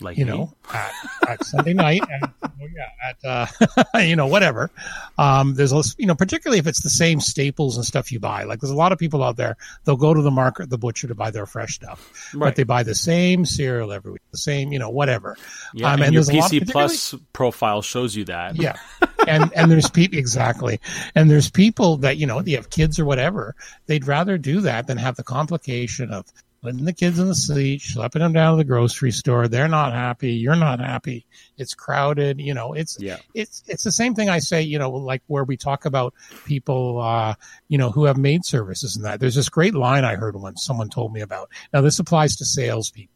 like 0.01 0.17
you 0.19 0.25
me. 0.27 0.31
know, 0.33 0.55
at, 0.73 0.93
at 1.29 1.45
Sunday 1.45 1.75
night, 1.75 2.03
and 2.11 2.25
oh 2.43 2.49
yeah, 2.75 2.89
at 3.09 3.87
uh, 3.95 3.99
you 4.01 4.17
know 4.17 4.27
whatever. 4.27 4.71
Um, 5.19 5.55
there's 5.55 5.73
a- 5.73 5.83
you 5.99 6.07
know, 6.07 6.15
particularly 6.15 6.59
if 6.59 6.67
it's 6.67 6.83
the 6.83 6.91
same 6.91 7.21
staples 7.21 7.77
and 7.77 7.85
stuff 7.85 8.11
you 8.13 8.21
buy. 8.21 8.45
Like 8.45 8.61
there's 8.61 8.71
a 8.71 8.77
lot 8.77 8.93
of 8.93 8.99
people 8.99 9.23
out 9.23 9.37
there. 9.37 9.57
They'll 9.85 9.97
go 9.97 10.15
to 10.15 10.23
the 10.23 10.31
market, 10.31 10.71
the 10.71 10.79
butcher, 10.79 11.09
to 11.09 11.15
buy 11.15 11.31
their 11.31 11.47
fresh 11.47 11.75
stuff, 11.75 12.31
Right. 12.35 12.49
but 12.49 12.57
they 12.57 12.63
buy 12.65 12.83
the 12.83 12.95
same 12.95 13.45
cereal 13.45 13.93
every 13.93 14.13
week, 14.13 14.23
the 14.31 14.39
same, 14.39 14.73
you 14.73 14.79
know, 14.79 14.91
whatever. 14.91 15.37
Yeah, 15.75 15.93
Um, 15.93 16.03
and, 16.03 16.13
your 16.15 16.23
there's 16.23 16.29
a 16.35 16.41
lot- 16.41 16.51
PC 16.51 16.59
particularly- 16.61 16.89
Plus 16.89 17.15
profile 17.33 17.83
shows 17.83 18.15
you 18.17 18.25
that. 18.27 18.57
yeah. 18.57 18.77
And 19.29 19.53
and 19.55 19.71
there's 19.71 19.91
people 19.91 20.19
exactly, 20.19 20.81
and 21.15 21.31
there's 21.31 21.51
people 21.51 21.99
that 21.99 22.17
you 22.17 22.27
know 22.27 22.41
they 22.41 22.53
have 22.53 22.71
kids 22.71 22.99
or 22.99 23.05
whatever. 23.05 23.55
They'd 23.87 24.07
rather 24.07 24.39
do 24.39 24.63
that 24.63 24.87
than 24.87 24.97
have 24.97 25.17
the 25.17 25.23
complication 25.23 26.11
of 26.11 26.25
putting 26.63 26.85
the 26.85 26.93
kids 26.93 27.19
in 27.19 27.27
the 27.27 27.35
seat, 27.35 27.81
schlepping 27.81 28.21
them 28.21 28.33
down 28.33 28.53
to 28.53 28.57
the 28.59 28.65
grocery 28.65 29.11
store. 29.11 29.49
They're 29.49 29.69
not 29.69 29.93
happy. 29.93 30.33
You're 30.33 30.57
not 30.57 30.79
happy. 30.81 31.27
It's 31.57 31.75
crowded. 31.75 32.41
You 32.41 32.55
know, 32.55 32.75
it's 32.75 32.97
Yeah. 33.01 33.17
it's 33.35 33.63
it's 33.67 33.85
the 33.85 33.93
same 33.93 34.15
thing 34.15 34.29
I 34.29 34.39
say. 34.41 34.63
You 34.63 34.79
know, 34.79 34.91
like 34.91 35.23
where 35.27 35.45
we 35.45 35.57
talk 35.57 35.85
about 35.85 36.15
people, 36.45 37.01
uh, 37.01 37.35
you 37.69 37.79
know, 37.79 37.91
who 37.91 38.05
have 38.05 38.17
maid 38.19 38.45
services 38.45 38.97
and 38.97 39.05
that. 39.05 39.21
There's 39.21 39.35
this 39.35 39.49
great 39.49 39.75
line 39.75 40.05
I 40.05 40.17
heard 40.17 40.37
once. 40.37 40.65
Someone 40.65 40.91
told 40.91 41.13
me 41.13 41.21
about. 41.21 41.51
Now 41.73 41.81
this 41.81 41.99
applies 41.99 42.37
to 42.37 42.45
salespeople. 42.45 43.15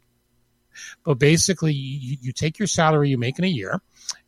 But 1.05 1.18
basically, 1.18 1.72
you, 1.72 2.16
you 2.20 2.32
take 2.32 2.59
your 2.59 2.66
salary 2.66 3.09
you 3.11 3.18
make 3.18 3.38
in 3.38 3.45
a 3.45 3.49
year, 3.49 3.80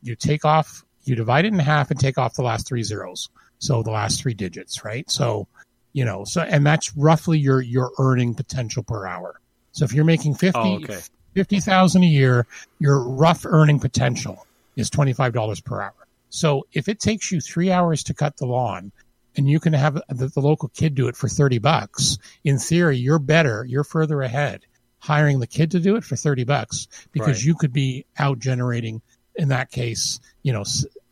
you 0.02 0.14
take 0.14 0.44
off, 0.44 0.84
you 1.04 1.16
divide 1.16 1.44
it 1.44 1.52
in 1.52 1.58
half 1.58 1.90
and 1.90 1.98
take 1.98 2.18
off 2.18 2.34
the 2.34 2.42
last 2.42 2.68
three 2.68 2.82
zeros. 2.84 3.28
So 3.58 3.82
the 3.82 3.90
last 3.90 4.20
three 4.22 4.34
digits, 4.34 4.84
right? 4.84 5.10
So, 5.10 5.48
you 5.96 6.04
know, 6.04 6.24
so, 6.24 6.42
and 6.42 6.66
that's 6.66 6.94
roughly 6.94 7.38
your, 7.38 7.62
your 7.62 7.90
earning 7.98 8.34
potential 8.34 8.82
per 8.82 9.06
hour. 9.06 9.40
So 9.72 9.86
if 9.86 9.94
you're 9.94 10.04
making 10.04 10.34
50, 10.34 10.58
Oh, 10.58 10.74
okay. 10.74 11.00
50,000 11.34 12.02
a 12.02 12.06
year, 12.06 12.46
your 12.78 13.02
rough 13.02 13.46
earning 13.46 13.80
potential 13.80 14.46
is 14.76 14.90
$25 14.90 15.64
per 15.64 15.80
hour. 15.80 15.94
So 16.28 16.66
if 16.74 16.90
it 16.90 17.00
takes 17.00 17.32
you 17.32 17.40
three 17.40 17.72
hours 17.72 18.02
to 18.04 18.14
cut 18.14 18.36
the 18.36 18.44
lawn 18.44 18.92
and 19.38 19.48
you 19.48 19.58
can 19.58 19.72
have 19.72 19.94
the, 20.10 20.28
the 20.28 20.40
local 20.40 20.68
kid 20.68 20.94
do 20.94 21.08
it 21.08 21.16
for 21.16 21.30
30 21.30 21.60
bucks, 21.60 22.18
in 22.44 22.58
theory, 22.58 22.98
you're 22.98 23.18
better, 23.18 23.64
you're 23.66 23.82
further 23.82 24.20
ahead 24.20 24.66
hiring 24.98 25.40
the 25.40 25.46
kid 25.46 25.70
to 25.70 25.80
do 25.80 25.96
it 25.96 26.04
for 26.04 26.16
30 26.16 26.44
bucks 26.44 26.88
because 27.12 27.38
Right. 27.38 27.44
you 27.44 27.54
could 27.54 27.72
be 27.72 28.04
out 28.18 28.38
generating 28.38 29.00
in 29.34 29.48
that 29.48 29.70
case, 29.70 30.20
you 30.42 30.52
know, 30.52 30.64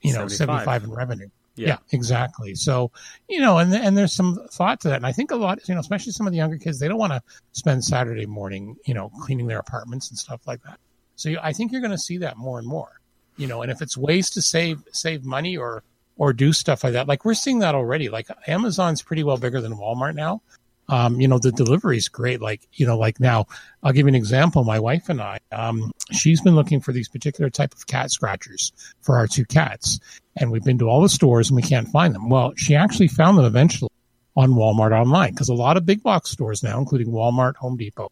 you 0.02 0.12
know, 0.12 0.28
75. 0.28 0.36
75 0.36 0.84
in 0.84 0.90
revenue. 0.92 1.28
Yeah. 1.56 1.68
Yeah. 1.68 1.76
exactly. 1.92 2.54
So, 2.54 2.90
you 3.28 3.40
know, 3.40 3.58
and 3.58 3.72
and 3.72 3.96
there's 3.96 4.12
some 4.12 4.40
thought 4.50 4.80
to 4.80 4.88
that, 4.88 4.96
and 4.96 5.06
I 5.06 5.12
think 5.12 5.30
a 5.30 5.36
lot, 5.36 5.66
you 5.68 5.74
know, 5.74 5.80
especially 5.80 6.12
some 6.12 6.26
of 6.26 6.32
the 6.32 6.38
younger 6.38 6.58
kids, 6.58 6.78
they 6.78 6.88
don't 6.88 6.98
want 6.98 7.12
to 7.12 7.22
spend 7.52 7.84
Saturday 7.84 8.26
morning, 8.26 8.76
you 8.84 8.94
know, 8.94 9.10
cleaning 9.20 9.46
their 9.46 9.60
apartments 9.60 10.10
and 10.10 10.18
stuff 10.18 10.46
like 10.46 10.62
that. 10.64 10.78
So 11.16 11.28
you, 11.28 11.38
I 11.42 11.52
think 11.52 11.70
you're 11.70 11.80
going 11.80 11.90
to 11.92 11.98
see 11.98 12.18
that 12.18 12.36
more 12.36 12.58
and 12.58 12.66
more, 12.66 13.00
you 13.36 13.46
know, 13.46 13.62
and 13.62 13.70
if 13.70 13.82
it's 13.82 13.96
ways 13.96 14.30
to 14.30 14.42
save 14.42 14.82
save 14.92 15.24
money 15.24 15.56
or 15.56 15.84
or 16.16 16.32
do 16.32 16.52
stuff 16.52 16.84
like 16.84 16.92
that, 16.94 17.08
like 17.08 17.24
we're 17.24 17.34
seeing 17.34 17.60
that 17.60 17.74
already. 17.74 18.08
Like 18.08 18.28
Amazon's 18.46 19.02
pretty 19.02 19.24
well 19.24 19.36
bigger 19.36 19.60
than 19.60 19.74
Walmart 19.74 20.14
now. 20.14 20.42
Um, 20.88 21.20
you 21.20 21.26
know, 21.28 21.38
the 21.38 21.50
delivery 21.50 21.96
is 21.96 22.08
great. 22.08 22.42
Like, 22.42 22.68
you 22.74 22.86
know, 22.86 22.98
like 22.98 23.18
now, 23.18 23.46
I'll 23.82 23.92
give 23.92 24.04
you 24.04 24.08
an 24.08 24.14
example. 24.14 24.64
My 24.64 24.78
wife 24.78 25.08
and 25.08 25.20
I, 25.20 25.40
um, 25.50 25.90
she's 26.12 26.42
been 26.42 26.54
looking 26.54 26.80
for 26.80 26.92
these 26.92 27.08
particular 27.08 27.48
type 27.48 27.72
of 27.74 27.86
cat 27.86 28.10
scratchers 28.10 28.72
for 29.00 29.16
our 29.16 29.26
two 29.26 29.46
cats, 29.46 29.98
and 30.36 30.50
we've 30.50 30.64
been 30.64 30.78
to 30.78 30.86
all 30.88 31.00
the 31.02 31.08
stores 31.08 31.48
and 31.50 31.56
we 31.56 31.62
can't 31.62 31.88
find 31.88 32.14
them. 32.14 32.28
Well, 32.28 32.52
she 32.56 32.74
actually 32.74 33.08
found 33.08 33.38
them 33.38 33.44
eventually 33.44 33.90
on 34.36 34.50
Walmart 34.52 34.92
online 34.92 35.30
because 35.32 35.48
a 35.48 35.54
lot 35.54 35.76
of 35.76 35.86
big 35.86 36.02
box 36.02 36.30
stores 36.30 36.62
now, 36.62 36.78
including 36.78 37.08
Walmart, 37.08 37.56
Home 37.56 37.76
Depot, 37.76 38.10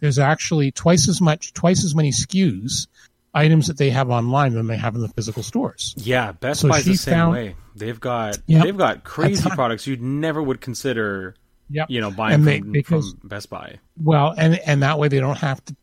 there's 0.00 0.18
actually 0.18 0.72
twice 0.72 1.08
as 1.08 1.20
much, 1.20 1.52
twice 1.52 1.84
as 1.84 1.94
many 1.94 2.10
SKUs 2.10 2.86
items 3.34 3.66
that 3.68 3.76
they 3.78 3.90
have 3.90 4.10
online 4.10 4.54
than 4.54 4.66
they 4.66 4.76
have 4.76 4.94
in 4.94 5.02
the 5.02 5.08
physical 5.08 5.42
stores. 5.42 5.94
Yeah, 5.98 6.32
Best 6.32 6.60
So 6.62 6.68
Buy's 6.68 6.84
the 6.84 6.96
same 6.96 7.14
found- 7.14 7.32
way. 7.32 7.54
They've 7.74 8.00
got 8.00 8.38
Yep. 8.46 8.64
they've 8.64 8.76
got 8.76 9.04
crazy 9.04 9.48
products 9.50 9.86
you'd 9.86 10.00
never 10.02 10.42
would 10.42 10.60
consider, 10.62 11.34
Yep. 11.70 11.90
you 11.90 12.00
know, 12.00 12.10
buying 12.10 12.42
they- 12.44 12.60
from, 12.60 12.72
because- 12.72 13.14
from 13.20 13.28
Best 13.28 13.50
Buy. 13.50 13.78
Well, 14.02 14.34
and 14.36 14.54
and 14.66 14.82
that 14.82 14.98
way 14.98 15.08
they 15.08 15.20
don't 15.20 15.36
have 15.38 15.62
to 15.66 15.76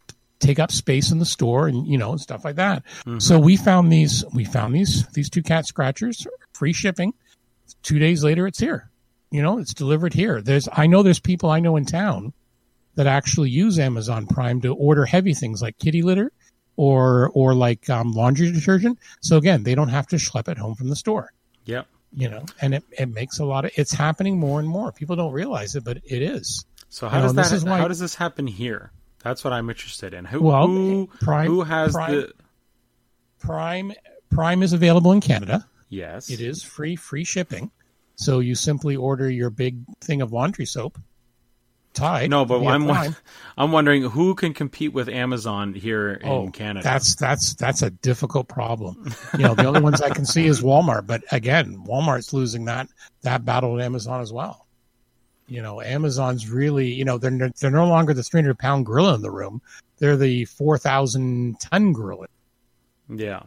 take 0.43 0.59
up 0.59 0.71
space 0.71 1.11
in 1.11 1.19
the 1.19 1.25
store 1.25 1.67
and 1.67 1.87
you 1.87 1.97
know 1.97 2.11
and 2.11 2.21
stuff 2.21 2.43
like 2.45 2.55
that. 2.57 2.83
So 3.19 3.39
we 3.39 3.55
found 3.57 3.91
these 3.91 4.23
we 4.33 4.45
found 4.45 4.75
these 4.75 5.07
these 5.09 5.29
two 5.29 5.41
cat 5.43 5.65
scratchers, 5.65 6.27
free 6.53 6.73
shipping. 6.73 7.13
Two 7.81 7.97
days 7.99 8.23
later, 8.23 8.45
it's 8.47 8.59
here. 8.59 8.89
You 9.31 9.41
know, 9.41 9.57
it's 9.57 9.73
delivered 9.73 10.13
here. 10.13 10.41
There's 10.41 10.69
I 10.71 10.85
know 10.87 11.01
there's 11.03 11.19
people 11.19 11.49
I 11.49 11.59
know 11.59 11.75
in 11.77 11.85
town 11.85 12.33
that 12.95 13.07
actually 13.07 13.49
use 13.49 13.79
Amazon 13.79 14.27
Prime 14.27 14.61
to 14.61 14.75
order 14.75 15.05
heavy 15.05 15.33
things 15.33 15.61
like 15.61 15.77
kitty 15.79 16.01
litter 16.03 16.31
or 16.75 17.31
or 17.33 17.53
like 17.55 17.89
um, 17.89 18.11
laundry 18.11 18.51
detergent. 18.51 18.99
So 19.21 19.37
again, 19.37 19.63
they 19.63 19.73
don't 19.75 19.89
have 19.89 20.07
to 20.07 20.17
schlep 20.17 20.47
it 20.49 20.57
home 20.57 20.75
from 20.75 20.89
the 20.89 20.95
store 20.95 21.31
Yep. 21.65 21.87
you 22.13 22.29
know 22.29 22.45
and 22.61 22.75
it, 22.75 22.83
it 22.99 23.07
makes 23.09 23.39
a 23.39 23.45
lot 23.45 23.63
of 23.65 23.71
it's 23.75 23.93
happening 23.93 24.37
more 24.37 24.59
and 24.59 24.67
more 24.67 24.91
people 24.91 25.15
don't 25.15 25.31
realize 25.31 25.75
it 25.75 25.83
but 25.85 25.97
it 26.03 26.21
is 26.21 26.65
So 26.89 27.05
You 27.05 27.09
how 27.11 27.17
know, 27.19 27.23
does 27.27 27.35
this 27.35 27.49
that 27.49 27.55
is 27.55 27.63
why- 27.65 27.77
how 27.77 27.87
does 27.87 27.99
this 27.99 28.15
happen 28.15 28.45
here? 28.47 28.91
That's 29.23 29.43
what 29.43 29.53
I'm 29.53 29.69
interested 29.69 30.13
in. 30.13 30.25
Who 30.25 30.41
Well, 30.41 30.67
who, 30.67 31.09
Prime- 31.21 31.47
who 31.47 31.61
has 31.63 31.93
Prime- 31.93 32.11
the 32.11 32.33
prime 33.39 33.91
prime 34.31 34.63
is 34.63 34.71
available 34.73 35.11
in 35.11 35.19
canada 35.19 35.65
Yes. 35.89 36.29
it 36.29 36.39
is 36.39 36.63
free 36.63 36.95
free 36.95 37.23
shipping 37.25 37.71
so 38.15 38.39
you 38.39 38.55
simply 38.55 38.95
order 38.95 39.29
your 39.29 39.49
big 39.49 39.83
thing 40.01 40.21
of 40.21 40.31
laundry 40.31 40.65
soap 40.65 40.97
tide 41.93 42.29
No, 42.29 42.45
but 42.45 42.65
I'm 42.65 42.85
Prime. 42.85 43.15
I'm 43.57 43.71
wondering 43.73 44.03
who 44.03 44.33
can 44.33 44.53
compete 44.53 44.93
with 44.93 45.09
Amazon 45.09 45.73
here 45.73 46.13
in 46.13 46.27
oh 46.29 46.49
Canada. 46.51 46.83
that's 46.83 47.15
that's 47.15 47.53
that's 47.55 47.81
a 47.81 47.89
difficult 47.91 48.47
problem 48.47 49.13
you 49.37 49.43
know 49.43 49.53
the 49.55 49.65
only 49.65 49.81
ones 49.81 50.01
i 50.01 50.09
can 50.09 50.25
see 50.25 50.45
is 50.47 50.61
walmart 50.61 51.05
but 51.05 51.21
again 51.31 51.83
walmart's 51.85 52.31
losing 52.33 52.65
that 52.65 52.87
that 53.23 53.43
battle 53.45 53.77
at 53.77 53.85
amazon 53.85 54.21
as 54.21 54.31
well 54.33 54.65
you 55.53 55.61
know 55.61 55.81
amazon's 55.81 56.49
really 56.49 56.91
you 56.91 57.05
know 57.05 57.19
they're 57.19 57.51
they're 57.61 57.69
no 57.69 57.87
longer 57.87 58.13
the 58.13 58.23
300 58.23 58.57
pound 58.57 58.85
gorilla 58.87 59.13
in 59.13 59.21
the 59.21 59.31
room. 59.31 59.61
They're 59.99 60.17
the 60.17 60.45
4000 60.45 61.59
ton 61.59 61.93
gorilla. 61.93 62.25
Yeah. 63.07 63.43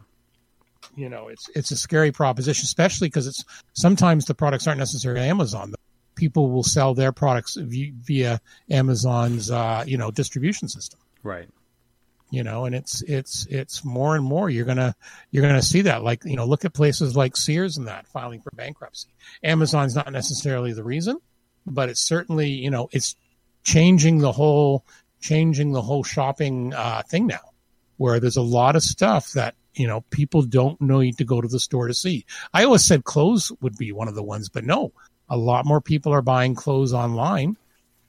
you 0.95 1.09
know 1.09 1.29
it's 1.29 1.51
it's 1.57 1.71
a 1.73 1.77
scary 1.77 2.13
proposition 2.13 2.65
especially 2.65 3.09
because 3.09 3.27
it's 3.27 3.45
sometimes 3.73 4.27
the 4.27 4.35
products 4.35 4.67
aren't 4.67 4.79
necessarily 4.79 5.27
amazon 5.27 5.75
people 6.15 6.51
will 6.51 6.63
sell 6.63 6.95
their 6.95 7.13
products 7.13 7.57
via 7.61 8.41
amazon's 8.71 9.51
uh, 9.51 9.83
you 9.87 9.99
know 9.99 10.11
distribution 10.11 10.69
system. 10.69 11.01
Right. 11.25 11.49
you 12.31 12.45
know 12.45 12.67
and 12.67 12.75
it's 12.75 13.03
it's 13.03 13.47
it's 13.47 13.85
more 13.85 14.15
and 14.15 14.25
more 14.25 14.49
you're 14.49 14.65
gonna 14.65 14.95
you're 15.33 15.43
gonna 15.43 15.63
see 15.63 15.83
that. 15.83 16.05
Like 16.05 16.25
you 16.25 16.37
know 16.37 16.47
look 16.47 16.65
at 16.65 16.73
places 16.73 17.17
like 17.17 17.37
sears 17.37 17.77
and 17.79 17.89
that 17.89 18.07
filing 18.07 18.41
for 18.43 18.51
bankruptcy. 18.53 19.09
Amazon's 19.43 19.97
not 19.97 20.13
necessarily 20.13 20.73
the 20.73 20.85
reason 20.85 21.19
but 21.67 21.89
it's 21.89 22.01
certainly 22.01 22.49
you 22.49 22.71
know 22.71 22.89
it's 22.93 23.17
changing 23.65 24.19
the 24.19 24.33
whole 24.33 24.85
changing 25.21 25.73
the 25.73 25.83
whole 25.83 26.05
shopping 26.05 26.73
uh, 26.75 27.03
thing 27.09 27.27
now 27.27 27.41
where 27.97 28.21
there's 28.21 28.37
a 28.37 28.43
lot 28.43 28.77
of 28.77 28.83
stuff 28.83 29.33
that 29.33 29.55
you 29.75 29.87
know 29.87 30.03
people 30.11 30.43
don't 30.43 30.81
need 30.81 31.19
to 31.19 31.25
go 31.25 31.41
to 31.41 31.49
the 31.49 31.59
store 31.61 31.89
to 31.89 31.95
see. 31.95 32.25
I 32.55 32.65
always 32.65 32.85
said 32.85 33.05
clothes 33.05 33.51
would 33.61 33.77
be 33.77 33.93
one 33.93 34.09
of 34.09 34.15
the 34.15 34.23
ones 34.23 34.49
but 34.49 34.65
no 34.65 34.93
a 35.29 35.37
lot 35.37 35.67
more 35.67 35.81
people 35.81 36.13
are 36.13 36.23
buying 36.23 36.55
clothes 36.55 36.93
online 36.95 37.57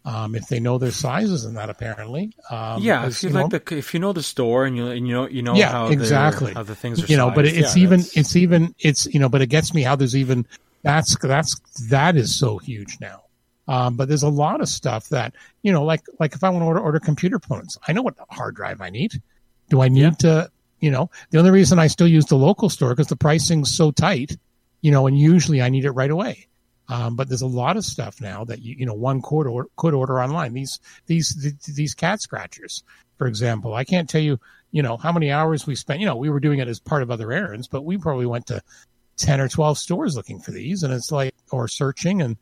um, 0.06 0.36
if 0.36 0.48
they 0.48 0.60
know 0.60 0.78
their 0.78 0.92
sizes 0.92 1.44
and 1.44 1.58
that 1.58 1.70
apparently. 1.70 2.32
Um, 2.50 2.82
yeah, 2.82 3.08
if 3.08 3.24
you, 3.24 3.30
you 3.30 3.36
know, 3.36 3.48
the 3.50 3.62
if 3.76 3.94
you 3.94 4.00
know 4.00 4.14
the 4.14 4.24
store 4.24 4.66
and 4.66 4.78
you 4.78 4.88
and 4.88 5.06
you 5.08 5.14
know 5.14 5.28
you 5.28 5.42
know 5.42 5.56
Yeah, 5.56 5.72
how 5.72 5.88
exactly. 5.88 6.54
the, 6.54 6.60
how 6.60 6.64
the 6.64 6.76
things 6.76 7.04
are 7.04 7.08
you 7.08 7.18
know 7.18 7.30
but 7.32 7.46
sized, 7.46 7.58
it's 7.58 7.76
yeah, 7.76 7.84
even 7.84 8.00
that's- 8.00 8.18
it's 8.18 8.36
even 8.36 8.76
it's 8.80 9.06
you 9.08 9.20
know 9.20 9.28
but 9.28 9.42
it 9.42 9.48
gets 9.48 9.74
me 9.74 9.82
how 9.82 9.96
there's 9.96 10.16
even 10.16 10.46
that's 10.84 11.18
that's 11.18 11.60
that 11.90 12.16
is 12.16 12.34
so 12.34 12.58
huge 12.58 12.98
now 13.02 13.24
um, 13.68 13.96
but 13.96 14.08
there's 14.08 14.24
a 14.24 14.30
lot 14.30 14.62
of 14.62 14.70
stuff 14.70 15.10
that 15.10 15.34
you 15.64 15.72
know 15.72 15.84
like 15.84 16.02
like 16.20 16.34
if 16.34 16.44
i 16.44 16.50
want 16.50 16.62
to 16.62 16.66
order, 16.66 16.80
order 16.80 17.00
computer 17.00 17.40
components 17.40 17.78
i 17.88 17.94
know 17.94 18.02
what 18.02 18.16
hard 18.30 18.56
drive 18.56 18.82
i 18.82 18.90
need 18.90 19.22
do 19.70 19.82
i 19.82 19.88
need 19.88 20.02
Yeah. 20.02 20.10
to 20.20 20.52
you 20.80 20.92
know 20.92 21.10
the 21.32 21.40
only 21.40 21.52
reason 21.52 21.80
i 21.80 21.88
still 21.88 22.08
use 22.08 22.26
the 22.26 22.38
local 22.38 22.70
store 22.70 22.90
because 22.90 23.08
the 23.08 23.16
pricing's 23.16 23.74
so 23.76 23.92
tight 23.92 24.38
you 24.82 24.92
know 24.92 25.08
and 25.08 25.18
usually 25.20 25.62
i 25.62 25.70
need 25.70 25.86
it 25.86 25.92
right 25.92 26.12
away 26.12 26.48
um, 26.90 27.18
but 27.18 27.28
there's 27.28 27.42
a 27.42 27.48
lot 27.48 27.76
of 27.76 27.84
stuff 27.84 28.22
now 28.22 28.46
that 28.46 28.62
you 28.62 28.76
you 28.80 28.86
know 28.86 28.94
one 28.94 29.22
could 29.22 29.46
order, 29.46 29.68
could 29.76 29.94
order 29.94 30.22
online. 30.22 30.54
These 30.54 30.80
these 31.06 31.36
th- 31.42 31.76
these 31.76 31.94
cat 31.94 32.22
scratchers, 32.22 32.82
for 33.18 33.28
example, 33.28 33.74
I 33.74 33.84
can't 33.84 34.10
tell 34.10 34.22
you 34.22 34.40
you 34.72 34.82
know 34.82 34.96
how 34.96 35.12
many 35.12 35.30
hours 35.30 35.68
we 35.68 35.76
spent. 35.76 36.00
You 36.00 36.06
know, 36.06 36.16
we 36.16 36.30
were 36.30 36.40
doing 36.40 36.60
it 36.60 36.70
as 36.70 36.80
part 36.80 37.04
of 37.04 37.12
other 37.12 37.30
errands, 37.34 37.68
but 37.68 37.84
we 37.84 37.98
probably 37.98 38.26
went 38.26 38.46
to 38.48 38.62
ten 39.18 39.42
or 39.42 39.50
twelve 39.50 39.78
stores 39.78 40.16
looking 40.16 40.40
for 40.40 40.52
these, 40.52 40.84
and 40.84 40.94
it's 40.94 41.12
like 41.12 41.36
or 41.52 41.68
searching 41.68 42.22
and. 42.22 42.38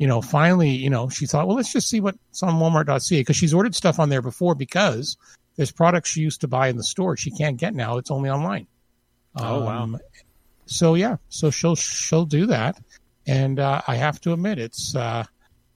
You 0.00 0.06
know, 0.06 0.22
finally, 0.22 0.70
you 0.70 0.88
know, 0.88 1.10
she 1.10 1.26
thought, 1.26 1.46
well, 1.46 1.56
let's 1.56 1.74
just 1.74 1.90
see 1.90 2.00
what's 2.00 2.42
on 2.42 2.54
Walmart.ca 2.54 3.20
because 3.20 3.36
she's 3.36 3.52
ordered 3.52 3.74
stuff 3.74 3.98
on 4.00 4.08
there 4.08 4.22
before 4.22 4.54
because 4.54 5.18
there's 5.56 5.70
products 5.70 6.08
she 6.08 6.22
used 6.22 6.40
to 6.40 6.48
buy 6.48 6.68
in 6.68 6.78
the 6.78 6.82
store 6.82 7.18
she 7.18 7.30
can't 7.30 7.58
get 7.58 7.74
now. 7.74 7.98
It's 7.98 8.10
only 8.10 8.30
online. 8.30 8.66
Oh, 9.36 9.64
wow. 9.64 9.82
Um, 9.82 9.98
So 10.64 10.94
yeah, 10.94 11.16
so 11.28 11.50
she'll 11.50 11.74
she'll 11.76 12.24
do 12.24 12.46
that, 12.46 12.80
and 13.26 13.60
uh, 13.60 13.82
I 13.86 13.96
have 13.96 14.20
to 14.22 14.32
admit, 14.32 14.58
it's 14.58 14.96
uh, 14.96 15.24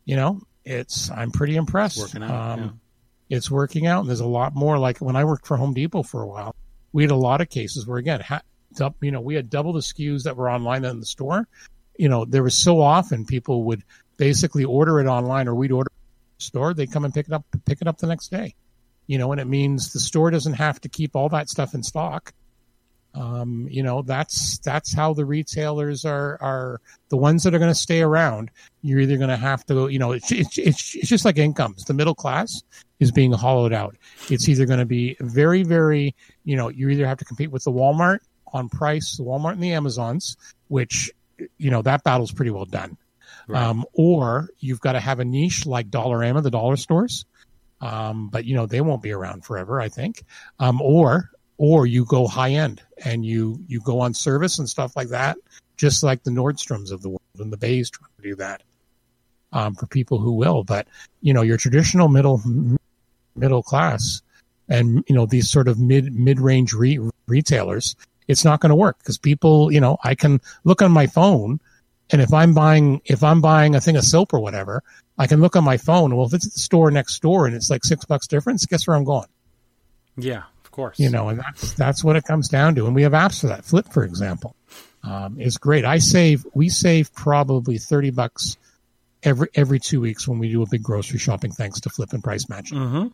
you 0.07 0.17
know, 0.17 0.41
it's 0.65 1.11
I'm 1.11 1.31
pretty 1.31 1.57
impressed. 1.57 1.99
Working 1.99 2.23
out, 2.23 2.59
Um, 2.59 2.81
It's 3.29 3.51
working 3.51 3.87
out, 3.87 4.01
and 4.01 4.09
there's 4.09 4.21
a 4.21 4.27
lot 4.27 4.55
more. 4.55 4.79
Like 4.79 4.99
when 4.99 5.17
I 5.17 5.25
worked 5.25 5.47
for 5.47 5.59
Home 5.59 5.75
Depot 5.75 6.03
for 6.03 6.23
a 6.23 6.27
while, 6.27 6.55
we 6.93 7.03
had 7.03 7.11
a 7.11 7.17
lot 7.17 7.43
of 7.43 7.51
cases 7.51 7.87
where 7.87 7.99
again, 7.99 8.21
ha- 8.21 8.41
you 9.03 9.11
know, 9.11 9.21
we 9.21 9.35
had 9.35 9.51
double 9.51 9.75
the 9.75 9.81
SKUs 9.81 10.23
that 10.23 10.37
were 10.37 10.49
online 10.51 10.81
than 10.83 10.93
in 10.93 11.01
the 11.01 11.07
store. 11.07 11.47
You 11.99 12.09
know, 12.09 12.25
there 12.25 12.43
was 12.43 12.57
so 12.57 12.81
often 12.81 13.25
people 13.27 13.65
would 13.65 13.83
basically 14.17 14.65
order 14.65 15.01
it 15.01 15.07
online, 15.07 15.49
or 15.49 15.55
we'd 15.55 15.73
order 15.73 15.91
store. 16.39 16.75
They 16.75 16.87
come 16.87 17.05
and 17.05 17.15
pick 17.15 17.27
it 17.27 17.33
up, 17.33 17.45
pick 17.65 17.81
it 17.81 17.89
up 17.89 17.99
the 17.99 18.07
next 18.07 18.29
day. 18.29 18.55
You 19.07 19.19
know, 19.19 19.33
and 19.33 19.41
it 19.41 19.47
means 19.47 19.93
the 19.93 20.01
store 20.01 20.31
doesn't 20.31 20.55
have 20.55 20.81
to 20.83 20.89
keep 20.89 21.15
all 21.15 21.29
that 21.31 21.49
stuff 21.49 21.75
in 21.75 21.83
stock. 21.83 22.33
Um, 23.15 23.69
you 23.71 23.85
know 23.85 24.03
that's 24.03 24.59
that's 24.59 24.93
how 24.93 25.15
the 25.15 25.25
retailers 25.25 26.05
are 26.05 26.37
are 26.41 26.81
the 27.11 27.17
ones 27.17 27.45
that 27.45 27.55
are 27.55 27.61
going 27.61 27.71
to 27.71 27.75
stay 27.75 28.03
around. 28.03 28.51
You're 28.83 29.01
either 29.01 29.19
going 29.19 29.29
to 29.29 29.37
have 29.37 29.65
to 29.67 29.89
you 29.89 30.01
know 30.01 30.13
it's, 30.13 30.33
it's 30.33 30.59
it's 30.59 30.97
it's 30.97 31.09
just 31.09 31.25
like 31.25 31.39
incomes 31.39 31.85
the 31.85 31.95
middle 31.95 32.17
class 32.17 32.63
is 32.99 33.13
being 33.13 33.31
hollowed 33.31 33.73
out. 33.73 33.97
It's 34.31 34.49
either 34.49 34.67
going 34.67 34.81
to 34.81 34.85
be 34.85 35.17
very 35.21 35.63
very 35.63 36.17
you 36.43 36.57
know 36.57 36.71
you 36.71 36.89
either 36.89 37.07
have 37.07 37.19
to 37.19 37.25
compete 37.25 37.53
with 37.53 37.63
the 37.63 37.71
walmart 37.71 38.19
on 38.53 38.69
price 38.69 39.17
the 39.17 39.23
walmart 39.23 39.53
and 39.53 39.63
the 39.63 39.73
amazons 39.73 40.37
which 40.69 41.11
you 41.59 41.71
know 41.71 41.83
that 41.83 42.05
battle's 42.05 42.33
pretty 42.33 42.51
well 42.51 42.65
done 42.65 42.97
Right. 43.47 43.63
um, 43.63 43.85
or 43.93 44.49
you've 44.59 44.81
got 44.81 44.93
to 44.93 45.01
have 45.01 45.21
a 45.21 45.25
niche 45.25 45.67
like 45.67 45.91
dollarama 45.91 46.43
the 46.43 46.51
dollar 46.51 46.77
stores. 46.77 47.25
Um, 47.81 48.29
but 48.29 48.45
you 48.45 48.55
know 48.55 48.67
they 48.67 48.81
won't 48.81 49.03
be 49.03 49.13
around 49.13 49.45
forever 49.45 49.81
i 49.81 49.89
think. 49.89 50.25
Um, 50.59 50.81
or 50.81 51.31
or 51.59 51.87
you 51.87 52.05
go 52.05 52.27
high 52.27 52.53
end 52.53 52.83
and 53.05 53.25
you 53.25 53.61
you 53.67 53.81
go 53.81 54.01
on 54.01 54.15
service 54.15 54.59
and 54.59 54.69
stuff 54.69 54.97
like 54.97 55.09
that 55.09 55.37
just 55.77 56.03
like 56.03 56.23
the 56.23 56.31
nordstroms 56.31 56.93
of 56.93 57.03
the 57.03 57.09
world 57.09 57.21
and 57.39 57.53
the 57.53 57.57
bays 57.57 57.91
trying 57.91 58.11
to 58.17 58.23
do 58.23 58.35
that 58.37 58.63
um, 59.53 59.75
for 59.75 59.87
people 59.87 60.19
who 60.19 60.33
will. 60.33 60.65
But 60.65 60.87
you 61.21 61.35
know 61.35 61.43
your 61.43 61.57
traditional 61.57 62.09
middle 62.09 62.41
middle 63.37 63.63
class 63.63 64.23
and 64.69 65.05
you 65.09 65.15
know 65.15 65.27
these 65.27 65.51
sort 65.51 65.69
of 65.69 65.79
mid 65.79 66.15
mid 66.15 66.41
range 66.41 66.73
re- 66.73 67.01
retailers 67.27 67.97
it's 68.29 68.45
not 68.45 68.61
going 68.61 68.71
to 68.71 68.77
work 68.77 68.99
because 68.99 69.19
people 69.19 69.73
you 69.73 69.81
know 69.81 69.99
i 70.05 70.15
can 70.15 70.41
look 70.65 70.81
on 70.83 70.93
my 70.93 71.07
phone 71.07 71.61
and 72.11 72.21
if 72.21 72.33
i'm 72.33 72.55
buying 72.55 73.01
if 73.05 73.23
i'm 73.23 73.41
buying 73.41 73.75
a 73.75 73.81
thing 73.81 73.97
of 73.97 74.05
soap 74.05 74.33
or 74.33 74.41
whatever 74.41 74.83
i 75.19 75.27
can 75.27 75.41
look 75.41 75.57
on 75.57 75.65
my 75.65 75.77
phone 75.77 76.15
well 76.17 76.27
if 76.27 76.35
it's 76.35 76.47
at 76.47 76.53
the 76.53 76.61
store 76.61 76.91
next 76.91 77.21
door 77.21 77.47
and 77.47 77.55
it's 77.55 77.71
like 77.71 77.85
six 77.85 78.05
bucks 78.05 78.27
difference 78.27 78.67
guess 78.67 78.87
where 78.87 78.97
i'm 78.97 79.05
going 79.05 79.27
yeah, 80.17 80.45
of 80.65 80.71
course. 80.71 80.99
you 80.99 81.11
know, 81.11 81.29
and 81.29 81.41
that's 81.41 81.73
that's 81.75 82.05
what 82.05 82.17
it 82.17 82.25
comes 82.25 82.49
down 82.49 82.75
to. 82.77 82.87
And 82.87 82.95
we 82.95 83.03
have 83.03 83.13
apps 83.13 83.41
for 83.41 83.49
that. 83.49 83.63
Flipp, 83.63 83.93
for 83.93 84.05
example, 84.05 84.55
um, 85.03 85.41
is 85.41 85.59
great. 85.59 85.85
I 85.85 85.99
save 85.99 86.47
we 86.55 86.69
save 86.69 87.13
probably 87.15 87.79
thirty 87.79 88.11
bucks 88.11 88.57
every 89.23 89.49
every 89.55 89.81
two 89.81 90.01
weeks 90.01 90.29
when 90.29 90.39
we 90.39 90.51
do 90.51 90.63
a 90.63 90.67
big 90.69 90.83
grocery 90.83 91.19
shopping, 91.19 91.53
thanks 91.53 91.81
to 91.81 91.89
Flipp 91.89 92.13
and 92.13 92.23
price 92.23 92.49
matching. 92.49 92.79
Mm-hmm. 92.79 93.07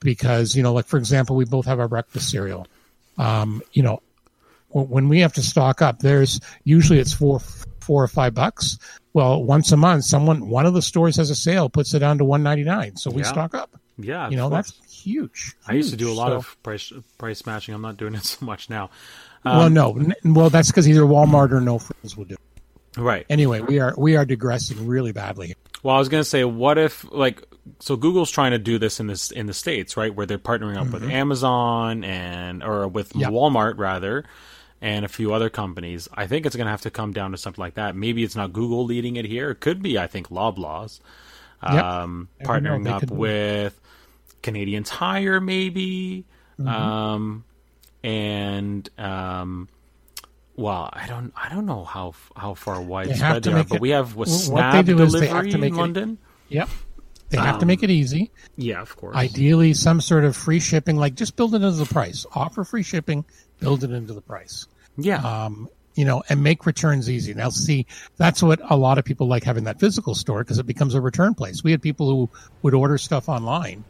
Because 0.00 0.54
you 0.54 0.62
know, 0.62 0.74
like 0.74 0.86
for 0.86 0.98
example, 0.98 1.36
we 1.36 1.44
both 1.44 1.66
have 1.66 1.80
our 1.80 1.88
breakfast 1.88 2.30
cereal. 2.30 2.66
Um, 3.18 3.62
you 3.72 3.82
know, 3.82 4.02
when 4.70 5.08
we 5.08 5.20
have 5.20 5.34
to 5.34 5.42
stock 5.42 5.80
up, 5.80 6.00
there's 6.00 6.40
usually 6.64 6.98
it's 6.98 7.12
four 7.12 7.40
four 7.82 8.02
or 8.02 8.08
five 8.08 8.34
bucks. 8.34 8.78
Well, 9.12 9.42
once 9.44 9.72
a 9.72 9.76
month, 9.76 10.04
someone 10.04 10.48
one 10.48 10.64
of 10.66 10.72
the 10.74 10.82
stores 10.82 11.16
has 11.16 11.28
a 11.30 11.34
sale, 11.34 11.68
puts 11.68 11.92
it 11.94 11.98
down 11.98 12.18
to 12.18 12.24
one 12.24 12.42
ninety 12.42 12.64
nine, 12.64 12.96
so 12.96 13.10
we 13.10 13.22
Yeah. 13.22 13.28
stock 13.28 13.54
up. 13.54 13.70
Yeah, 13.98 14.30
You 14.30 14.36
know, 14.38 14.48
course. 14.48 14.72
that's 14.72 15.02
huge. 15.02 15.54
I 15.68 15.74
used 15.74 15.90
to 15.90 15.96
do 15.96 16.10
a 16.10 16.14
lot 16.14 16.28
So- 16.28 16.36
of 16.36 16.62
price 16.62 16.92
price 17.18 17.44
matching. 17.44 17.74
I'm 17.74 17.82
not 17.82 17.96
doing 17.98 18.14
it 18.14 18.24
so 18.24 18.44
much 18.46 18.70
now. 18.70 18.90
well, 19.44 19.68
no, 19.68 19.98
well, 20.24 20.48
that's 20.50 20.68
because 20.68 20.88
either 20.88 21.02
Walmart 21.02 21.52
or 21.52 21.60
No 21.60 21.78
Frills 21.78 22.16
will 22.16 22.24
do. 22.24 22.34
it. 22.34 23.00
Right. 23.00 23.26
Anyway, 23.30 23.60
we 23.60 23.80
are 23.80 23.94
we 23.98 24.16
are 24.16 24.24
digressing 24.24 24.86
really 24.86 25.12
badly. 25.12 25.54
Well, 25.82 25.96
I 25.96 25.98
was 25.98 26.08
gonna 26.08 26.24
say, 26.24 26.44
what 26.44 26.78
if 26.78 27.04
like 27.12 27.42
so 27.80 27.96
Google's 27.96 28.30
trying 28.30 28.50
to 28.52 28.58
do 28.58 28.78
this 28.78 28.98
in 29.00 29.06
this 29.08 29.30
in 29.30 29.46
the 29.46 29.54
states, 29.54 29.96
right, 29.96 30.14
where 30.14 30.26
they're 30.26 30.38
partnering 30.38 30.76
up 30.76 30.90
with 30.92 31.02
Amazon 31.04 32.02
and 32.04 32.62
or 32.62 32.88
with 32.88 33.10
Mm-hmm. 33.10 33.20
Yep. 33.20 33.30
Walmart 33.30 33.78
rather, 33.78 34.24
and 34.82 35.04
a 35.06 35.08
few 35.08 35.32
other 35.32 35.48
companies. 35.48 36.08
I 36.12 36.26
think 36.26 36.44
it's 36.44 36.56
gonna 36.56 36.70
have 36.70 36.82
to 36.82 36.90
come 36.90 37.12
down 37.12 37.30
to 37.30 37.38
something 37.38 37.62
like 37.62 37.74
that. 37.74 37.96
Maybe 37.96 38.22
it's 38.24 38.36
not 38.36 38.52
Google 38.52 38.84
leading 38.84 39.16
it 39.16 39.24
here. 39.24 39.50
It 39.52 39.60
could 39.60 39.80
be, 39.82 39.98
I 39.98 40.06
think, 40.08 40.28
Loblaws, 40.28 41.00
Yep. 41.62 41.84
um, 41.84 42.28
know, 42.40 42.46
partnering 42.50 42.88
up 42.90 43.10
with 43.10 43.80
Canadian 44.42 44.82
Tire, 44.84 45.40
maybe, 45.40 46.24
Mm-hmm. 46.60 46.68
um, 46.68 47.44
and 48.04 48.88
um. 48.98 49.68
Well, 50.54 50.90
I 50.92 51.06
don't, 51.06 51.32
I 51.34 51.48
don't 51.48 51.64
know 51.64 51.82
how 51.84 52.12
how 52.36 52.52
far 52.54 52.80
widespread 52.82 53.42
to 53.44 53.50
they 53.50 53.56
are, 53.56 53.64
but 53.64 53.76
it- 53.76 53.80
we 53.80 53.90
have 53.90 54.14
with 54.16 54.28
what 54.28 54.34
Snap 54.38 54.74
they 54.84 54.92
do 54.92 55.02
is 55.02 55.12
they 55.14 55.20
have 55.20 55.28
delivery 55.30 55.50
to 55.52 55.58
make 55.58 55.68
in 55.72 55.74
it- 55.78 55.80
London. 55.80 56.18
Yep, 56.50 56.68
they 57.30 57.38
have 57.38 57.54
Um, 57.54 57.60
to 57.60 57.66
make 57.66 57.82
it 57.82 57.88
easy. 57.90 58.30
Yeah, 58.56 58.82
of 58.82 58.94
course. 58.96 59.16
Ideally, 59.16 59.72
some 59.72 60.00
sort 60.02 60.24
of 60.24 60.36
free 60.36 60.60
shipping, 60.60 60.96
like 60.96 61.14
just 61.14 61.36
build 61.36 61.54
it 61.54 61.62
into 61.62 61.72
the 61.78 61.86
price. 61.86 62.26
Offer 62.34 62.64
free 62.64 62.82
shipping, 62.82 63.24
build 63.60 63.82
it 63.82 63.92
into 63.92 64.12
the 64.12 64.20
price. 64.20 64.66
Yeah, 64.96 65.16
Um, 65.44 65.68
you 65.94 66.04
know, 66.04 66.22
and 66.28 66.42
make 66.42 66.64
returns 66.64 67.10
easy. 67.10 67.34
Now, 67.34 67.50
see, 67.50 67.86
that's 68.16 68.42
what 68.42 68.60
a 68.70 68.76
lot 68.76 68.98
of 68.98 69.04
people 69.04 69.26
like 69.26 69.44
having 69.44 69.64
that 69.64 69.78
physical 69.78 70.14
store 70.14 70.38
because 70.38 70.58
it 70.58 70.66
becomes 70.66 70.94
a 70.94 71.00
return 71.00 71.34
place. 71.34 71.62
We 71.62 71.70
had 71.70 71.82
people 71.82 72.08
who 72.08 72.30
would 72.62 72.74
order 72.74 72.96
stuff 72.96 73.28
online 73.28 73.84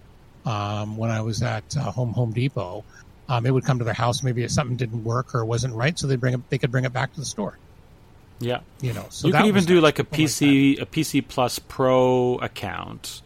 um, 0.44 0.96
when 0.96 1.10
I 1.10 1.20
was 1.20 1.42
at 1.42 1.76
uh, 1.76 1.90
Home 1.92 2.12
Home 2.12 2.32
Depot. 2.32 2.84
Um, 3.28 3.46
it 3.46 3.52
would 3.52 3.64
come 3.64 3.78
to 3.78 3.84
their 3.84 3.94
house. 3.94 4.22
Maybe 4.22 4.42
if 4.42 4.50
something 4.50 4.76
didn't 4.76 5.04
work 5.04 5.34
or 5.34 5.44
wasn't 5.44 5.74
right, 5.74 5.96
so 5.98 6.06
they 6.06 6.16
bring 6.16 6.34
it. 6.34 6.50
They 6.50 6.58
could 6.58 6.72
bring 6.72 6.84
it 6.84 6.92
back 6.92 7.12
to 7.14 7.20
the 7.20 7.26
store. 7.26 7.56
yeah. 8.40 8.60
You 8.80 8.92
know, 8.92 9.06
so 9.10 9.28
you 9.28 9.32
can 9.32 9.46
even 9.46 9.64
do 9.64 9.80
like 9.80 10.00
a 10.00 10.04
PC, 10.04 10.80
a 10.80 10.86
PC 10.86 11.26
Plus 11.26 11.60
Pro 11.60 12.38
account, 12.38 13.22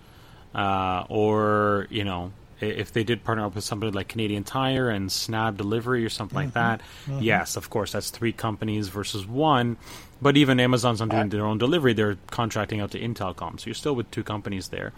uh, 0.54 1.04
or 1.08 1.86
you 1.90 2.04
know, 2.04 2.30
if 2.60 2.92
they 2.92 3.04
did 3.04 3.22
partner 3.24 3.44
up 3.46 3.54
with 3.54 3.64
somebody 3.64 3.92
like 3.92 4.08
Canadian 4.08 4.44
Tire 4.44 4.88
and 4.88 5.10
Snab 5.10 5.56
Delivery 5.56 6.04
or 6.04 6.08
something 6.08 6.36
like 6.36 6.52
that. 6.54 6.80
Mm-hmm. 7.06 7.20
Yes, 7.22 7.56
of 7.56 7.70
course, 7.70 7.92
that's 7.92 8.10
three 8.10 8.32
companies 8.32 8.88
versus 8.88 9.26
one. 9.26 9.76
But 10.22 10.36
even 10.38 10.58
Amazon's 10.60 11.00
not 11.00 11.10
doing 11.10 11.28
their 11.28 11.44
own 11.44 11.58
delivery; 11.58 11.92
they're 11.92 12.16
contracting 12.30 12.80
out 12.80 12.92
to 12.92 13.00
Intelcom, 13.00 13.60
so 13.60 13.66
you're 13.66 13.74
still 13.74 13.94
with 13.94 14.10
two 14.10 14.22
companies 14.24 14.68
there. 14.68 14.92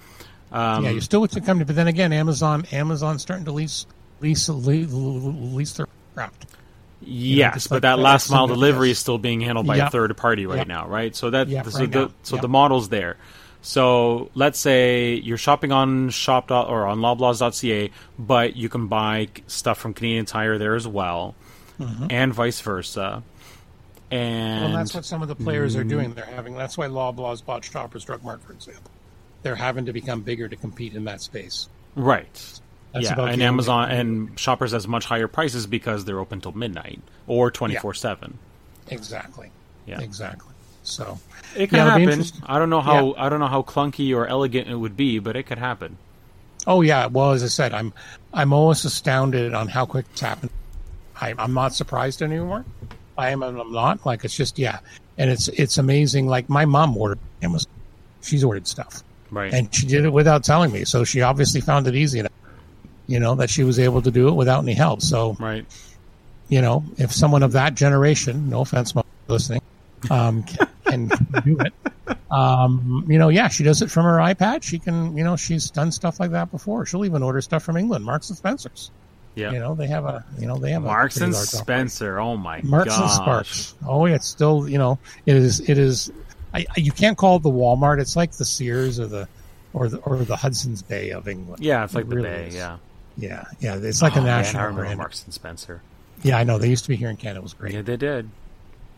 Um, 0.52 0.84
yeah, 0.84 0.90
you're 0.90 1.00
still 1.00 1.20
with 1.20 1.32
the 1.32 1.40
company, 1.40 1.64
but 1.64 1.74
then 1.76 1.88
again, 1.88 2.12
Amazon, 2.12 2.64
Amazon's 2.72 3.22
starting 3.22 3.44
to 3.46 3.52
lease 3.52 3.86
lease 4.20 4.48
lease, 4.48 4.88
lease 4.92 5.72
their 5.72 5.86
craft. 6.14 6.46
Yes, 7.00 7.54
just 7.54 7.68
but 7.68 7.76
like 7.76 7.82
that 7.82 7.98
last 7.98 8.30
mile 8.30 8.46
delivery 8.46 8.90
is 8.90 8.98
still 8.98 9.18
being 9.18 9.40
handled 9.40 9.66
by 9.66 9.76
Yeah. 9.76 9.86
a 9.86 9.90
third 9.90 10.16
party 10.16 10.46
right 10.46 10.58
Yeah. 10.58 10.64
now, 10.64 10.88
right? 10.88 11.14
So 11.14 11.30
that 11.30 11.48
Yeah, 11.48 11.62
so 11.62 11.80
right 11.80 11.90
the 11.92 12.10
so 12.22 12.36
the 12.36 12.48
model's 12.48 12.88
there. 12.88 13.16
So 13.60 14.30
let's 14.34 14.58
say 14.58 15.14
you're 15.14 15.36
shopping 15.36 15.72
on 15.72 16.10
shop 16.10 16.50
or 16.50 16.86
on 16.86 16.98
loblaws.ca, 17.00 17.90
but 18.18 18.56
you 18.56 18.68
can 18.68 18.86
buy 18.86 19.28
stuff 19.46 19.78
from 19.78 19.94
Canadian 19.94 20.26
Tire 20.26 20.58
there 20.58 20.74
as 20.74 20.86
well, 20.86 21.34
and 22.10 22.32
vice 22.32 22.60
versa. 22.60 23.22
And 24.10 24.64
Mm-hmm. 24.64 24.64
Well, 24.64 24.78
that's 24.78 24.94
what 24.94 25.04
some 25.04 25.22
of 25.22 25.28
the 25.28 25.34
players 25.34 25.76
are 25.76 25.84
doing. 25.84 26.14
They're 26.14 26.24
having. 26.24 26.54
That's 26.54 26.78
why 26.78 26.88
Loblaws 26.88 27.44
bought 27.44 27.64
Shoppers 27.64 28.04
Drug 28.04 28.22
Mart, 28.22 28.42
for 28.42 28.52
example. 28.52 28.90
They're 29.42 29.54
having 29.54 29.86
to 29.86 29.92
become 29.92 30.22
bigger 30.22 30.48
to 30.48 30.56
compete 30.56 30.94
in 30.94 31.04
that 31.04 31.20
space. 31.20 31.68
right, 31.94 32.60
That's 32.92 33.04
yeah, 33.04 33.12
about 33.12 33.30
and 33.30 33.42
Amazon 33.42 33.90
and 33.90 34.40
Shoppers 34.40 34.72
has 34.72 34.88
much 34.88 35.04
higher 35.04 35.28
prices 35.28 35.66
because 35.66 36.04
they're 36.04 36.18
open 36.20 36.40
till 36.40 36.52
midnight 36.52 37.00
or 37.26 37.50
twenty 37.50 37.76
four 37.76 37.92
seven. 37.94 38.38
Exactly. 38.88 39.50
Yeah. 39.86 40.00
Exactly. 40.00 40.54
So 40.88 41.18
It 41.56 41.68
can 41.68 41.78
Yeah, 41.78 41.98
happen. 41.98 42.24
I 42.46 42.58
don't 42.58 42.70
know 42.70 42.80
how 42.80 43.14
I 43.16 43.28
don't 43.28 43.40
know 43.40 43.46
how 43.46 43.62
clunky 43.62 44.14
or 44.14 44.26
elegant 44.26 44.68
it 44.68 44.76
would 44.76 44.96
be, 44.96 45.18
but 45.18 45.36
it 45.36 45.44
could 45.44 45.58
happen. 45.58 45.96
Oh 46.66 46.80
yeah. 46.82 47.06
Well, 47.06 47.32
as 47.32 47.42
I 47.42 47.46
said, 47.48 47.72
I'm 47.72 47.92
I'm 48.32 48.52
almost 48.52 48.84
astounded 48.84 49.54
on 49.54 49.68
how 49.68 49.86
quick 49.86 50.06
it's 50.12 50.20
happened. 50.20 50.50
I, 51.20 51.34
I'm 51.38 51.54
not 51.54 51.74
surprised 51.74 52.22
anymore. 52.22 52.64
I 53.16 53.30
am. 53.30 53.42
I'm 53.42 53.72
not. 53.72 54.04
Like 54.06 54.24
it's 54.24 54.36
just 54.36 54.58
yeah, 54.58 54.78
and 55.16 55.30
it's 55.30 55.48
it's 55.48 55.78
amazing. 55.78 56.26
Like 56.28 56.48
my 56.48 56.64
mom 56.64 56.96
ordered 56.96 57.18
Amazon. 57.42 57.70
She's 58.22 58.44
ordered 58.44 58.66
stuff, 58.66 59.02
Right. 59.30 59.52
and 59.52 59.72
she 59.74 59.86
did 59.86 60.04
it 60.04 60.12
without 60.12 60.44
telling 60.44 60.70
me. 60.72 60.84
So 60.84 61.04
she 61.04 61.22
obviously 61.22 61.60
found 61.60 61.86
it 61.86 61.94
easy 61.94 62.18
enough. 62.20 62.32
You 63.06 63.18
know 63.20 63.34
that 63.36 63.48
she 63.50 63.64
was 63.64 63.78
able 63.78 64.02
to 64.02 64.10
do 64.10 64.28
it 64.28 64.32
without 64.34 64.62
any 64.62 64.74
help. 64.74 65.00
So 65.02 65.36
right. 65.40 65.64
you 66.48 66.60
know, 66.60 66.84
if 66.98 67.12
someone 67.12 67.42
of 67.42 67.52
that 67.52 67.74
generation, 67.74 68.48
no 68.50 68.60
offense, 68.60 68.92
listening, 69.28 69.62
um, 70.10 70.42
can, 70.44 70.68
can 70.84 71.08
do 71.44 71.58
it, 71.60 71.72
um, 72.30 73.04
you 73.08 73.18
know, 73.18 73.28
yeah, 73.28 73.48
she 73.48 73.64
does 73.64 73.82
it 73.82 73.90
from 73.90 74.04
her 74.04 74.16
iPad. 74.18 74.62
She 74.62 74.78
can, 74.78 75.16
you 75.16 75.24
know, 75.24 75.36
she's 75.36 75.70
done 75.70 75.92
stuff 75.92 76.20
like 76.20 76.30
that 76.32 76.50
before. 76.50 76.86
She'll 76.86 77.04
even 77.04 77.22
order 77.22 77.40
stuff 77.40 77.62
from 77.62 77.76
England, 77.76 78.04
Marks 78.04 78.28
and 78.30 78.36
Spencers. 78.38 78.90
Yeah. 79.34 79.52
You 79.52 79.60
know, 79.60 79.74
they 79.74 79.86
have 79.86 80.04
a, 80.04 80.24
you 80.38 80.46
know, 80.46 80.56
they 80.56 80.72
have 80.72 80.82
Marks 80.82 81.18
and. 81.18 81.34
Spencer. 81.34 82.18
Oh 82.18 82.36
my 82.36 82.60
god. 82.60 82.70
Marks 82.70 82.88
gosh. 82.88 83.00
and 83.00 83.10
Sparks. 83.10 83.74
Oh, 83.86 84.06
yeah, 84.06 84.16
it's 84.16 84.26
still, 84.26 84.68
you 84.68 84.78
know, 84.78 84.98
it 85.26 85.36
is, 85.36 85.60
it 85.68 85.78
is. 85.78 86.10
I, 86.52 86.66
you 86.76 86.90
can't 86.92 87.16
call 87.16 87.36
it 87.36 87.42
the 87.42 87.50
Walmart. 87.50 88.00
It's 88.00 88.16
like 88.16 88.32
the 88.32 88.44
Sears 88.44 88.98
or 88.98 89.06
the, 89.06 89.28
or 89.74 89.88
the, 89.88 89.98
or 89.98 90.16
the 90.18 90.34
Hudson's 90.36 90.82
Bay 90.82 91.10
of 91.10 91.28
England. 91.28 91.62
Yeah, 91.62 91.84
it's 91.84 91.94
like 91.94 92.06
It 92.06 92.10
the 92.10 92.16
really 92.16 92.28
Bay. 92.30 92.46
is. 92.48 92.54
Yeah. 92.54 92.78
Yeah, 93.16 93.44
yeah. 93.60 93.76
It's 93.76 94.00
like 94.02 94.16
Oh, 94.16 94.20
a 94.20 94.22
man, 94.24 94.38
national 94.42 94.62
I 94.62 94.64
remember 94.66 94.82
brand. 94.84 94.98
Marks 94.98 95.24
and 95.24 95.34
Spencer. 95.34 95.82
Yeah, 96.22 96.38
I 96.38 96.44
know. 96.44 96.58
They 96.58 96.68
used 96.68 96.84
to 96.84 96.88
be 96.88 96.96
here 96.96 97.10
in 97.10 97.16
Canada. 97.16 97.40
It 97.40 97.42
was 97.42 97.52
great. 97.54 97.74
Yeah, 97.74 97.82
they 97.82 97.96
did. 97.96 98.28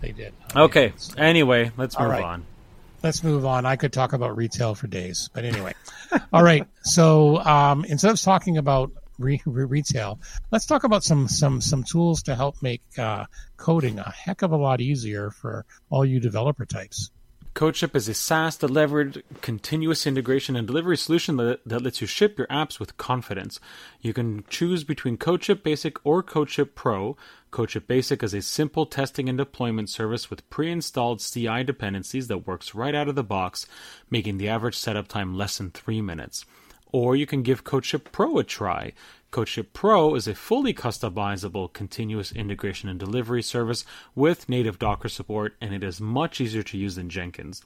They 0.00 0.12
did. 0.12 0.32
Okay. 0.56 0.92
Anyway, 1.16 1.72
let's 1.76 1.98
move 1.98 2.10
right. 2.10 2.24
on. 2.24 2.46
let's 3.02 3.22
move 3.22 3.44
on. 3.44 3.66
I 3.66 3.76
could 3.76 3.92
talk 3.92 4.12
about 4.12 4.36
retail 4.36 4.74
for 4.74 4.86
days, 4.86 5.28
but 5.32 5.44
anyway. 5.44 5.74
All 6.32 6.42
right. 6.42 6.66
So 6.82 7.38
um, 7.38 7.84
instead 7.84 8.10
of 8.10 8.20
talking 8.20 8.56
about 8.56 8.92
re- 9.18 9.42
re- 9.44 9.64
retail, 9.64 10.18
let's 10.50 10.66
talk 10.66 10.84
about 10.84 11.04
some 11.04 11.28
some 11.28 11.60
some 11.60 11.84
tools 11.84 12.22
to 12.24 12.34
help 12.34 12.62
make 12.62 12.82
uh, 12.98 13.26
coding 13.56 13.98
a 13.98 14.10
heck 14.10 14.42
of 14.42 14.52
a 14.52 14.56
lot 14.56 14.80
easier 14.80 15.30
for 15.30 15.64
all 15.90 16.04
you 16.04 16.18
developer 16.18 16.64
types. 16.64 17.10
CodeShip 17.54 17.96
is 17.96 18.08
a 18.08 18.14
SaaS 18.14 18.56
delivered 18.56 19.24
continuous 19.40 20.06
integration 20.06 20.54
and 20.54 20.66
delivery 20.66 20.96
solution 20.96 21.36
that, 21.36 21.60
that 21.66 21.82
lets 21.82 22.00
you 22.00 22.06
ship 22.06 22.38
your 22.38 22.46
apps 22.46 22.78
with 22.78 22.96
confidence. 22.96 23.58
You 24.00 24.12
can 24.12 24.44
choose 24.48 24.84
between 24.84 25.18
CodeShip 25.18 25.62
Basic 25.64 25.96
or 26.06 26.22
CodeShip 26.22 26.74
Pro. 26.74 27.16
CodeShip 27.50 27.88
Basic 27.88 28.22
is 28.22 28.32
a 28.32 28.42
simple 28.42 28.86
testing 28.86 29.28
and 29.28 29.36
deployment 29.36 29.90
service 29.90 30.30
with 30.30 30.48
pre-installed 30.50 31.20
CI 31.20 31.64
dependencies 31.64 32.28
that 32.28 32.46
works 32.46 32.76
right 32.76 32.94
out 32.94 33.08
of 33.08 33.16
the 33.16 33.24
box, 33.24 33.66
making 34.08 34.38
the 34.38 34.48
average 34.48 34.76
setup 34.76 35.08
time 35.08 35.36
less 35.36 35.58
than 35.58 35.70
3 35.70 36.00
minutes. 36.00 36.44
Or 36.92 37.16
you 37.16 37.26
can 37.26 37.42
give 37.42 37.64
CodeShip 37.64 38.12
Pro 38.12 38.38
a 38.38 38.44
try. 38.44 38.92
CodeShip 39.32 39.68
Pro 39.72 40.14
is 40.14 40.28
a 40.28 40.34
fully 40.34 40.72
customizable 40.72 41.72
continuous 41.72 42.30
integration 42.30 42.88
and 42.88 43.00
delivery 43.00 43.42
service 43.42 43.84
with 44.14 44.48
native 44.48 44.78
Docker 44.78 45.08
support, 45.08 45.56
and 45.60 45.74
it 45.74 45.82
is 45.82 46.00
much 46.00 46.40
easier 46.40 46.62
to 46.62 46.78
use 46.78 46.94
than 46.94 47.10
Jenkins. 47.10 47.64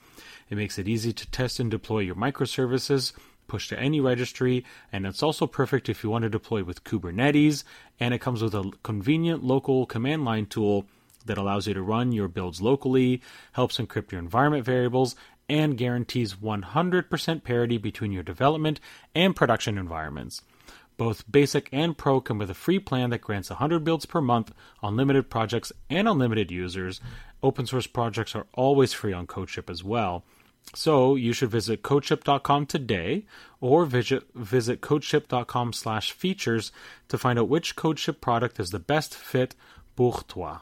It 0.49 0.57
makes 0.57 0.79
it 0.79 0.89
easy 0.89 1.13
to 1.13 1.31
test 1.31 1.61
and 1.61 1.71
deploy 1.71 2.01
your 2.01 2.17
microservices, 2.17 3.13
push 3.47 3.69
to 3.69 3.79
any 3.79 4.01
registry, 4.01 4.65
and 4.93 5.07
it's 5.07 5.23
also 5.23 5.47
perfect 5.47 5.89
if 5.89 6.03
you 6.03 6.11
want 6.11 6.23
to 6.23 6.29
deploy 6.29 6.65
with 6.65 6.85
Kubernetes, 6.85 7.65
and 8.01 8.15
it 8.15 8.21
comes 8.21 8.43
with 8.43 8.55
a 8.55 8.71
convenient 8.83 9.45
local 9.45 9.87
command 9.87 10.25
line 10.25 10.47
tool 10.47 10.87
that 11.27 11.39
allows 11.39 11.67
you 11.67 11.75
to 11.75 11.83
run 11.83 12.13
your 12.13 12.29
builds 12.29 12.61
locally, 12.61 13.23
helps 13.53 13.79
encrypt 13.79 14.13
your 14.13 14.21
environment 14.21 14.65
variables, 14.65 15.17
and 15.49 15.77
guarantees 15.77 16.35
100% 16.35 17.45
parity 17.45 17.79
between 17.79 18.13
your 18.13 18.23
development 18.23 18.81
and 19.15 19.37
production 19.37 19.79
environments. 19.79 20.43
Both 20.97 21.31
Basic 21.31 21.69
and 21.73 21.99
Pro 21.99 22.21
come 22.21 22.39
with 22.39 22.51
a 22.51 22.55
free 22.55 22.79
plan 22.79 23.11
that 23.11 23.21
grants 23.21 23.51
100 23.51 23.81
builds 23.83 24.07
per 24.07 24.21
month, 24.21 24.53
unlimited 24.83 25.29
projects, 25.29 25.73
and 25.91 26.09
unlimited 26.09 26.51
users. 26.51 27.01
Open 27.43 27.67
source 27.67 27.89
projects 27.89 28.35
are 28.35 28.47
always 28.55 28.93
free 28.93 29.13
on 29.13 29.27
CodeShip 29.27 29.69
as 29.69 29.83
well. 29.83 30.25
So 30.75 31.15
you 31.15 31.33
should 31.33 31.51
visit 31.51 31.83
codeship.com 31.83 32.67
today 32.67 33.27
or 33.61 33.85
visit, 33.85 34.25
visit 34.35 34.81
codeship.com 34.81 35.73
slash 35.73 36.13
features 36.13 36.73
to 37.09 37.19
find 37.19 37.39
out 37.39 37.49
which 37.49 37.77
CodeShip 37.77 38.21
product 38.21 38.59
is 38.59 38.71
the 38.71 38.81
best 38.81 39.15
fit 39.15 39.55
pour 39.95 40.21
toi. 40.23 40.59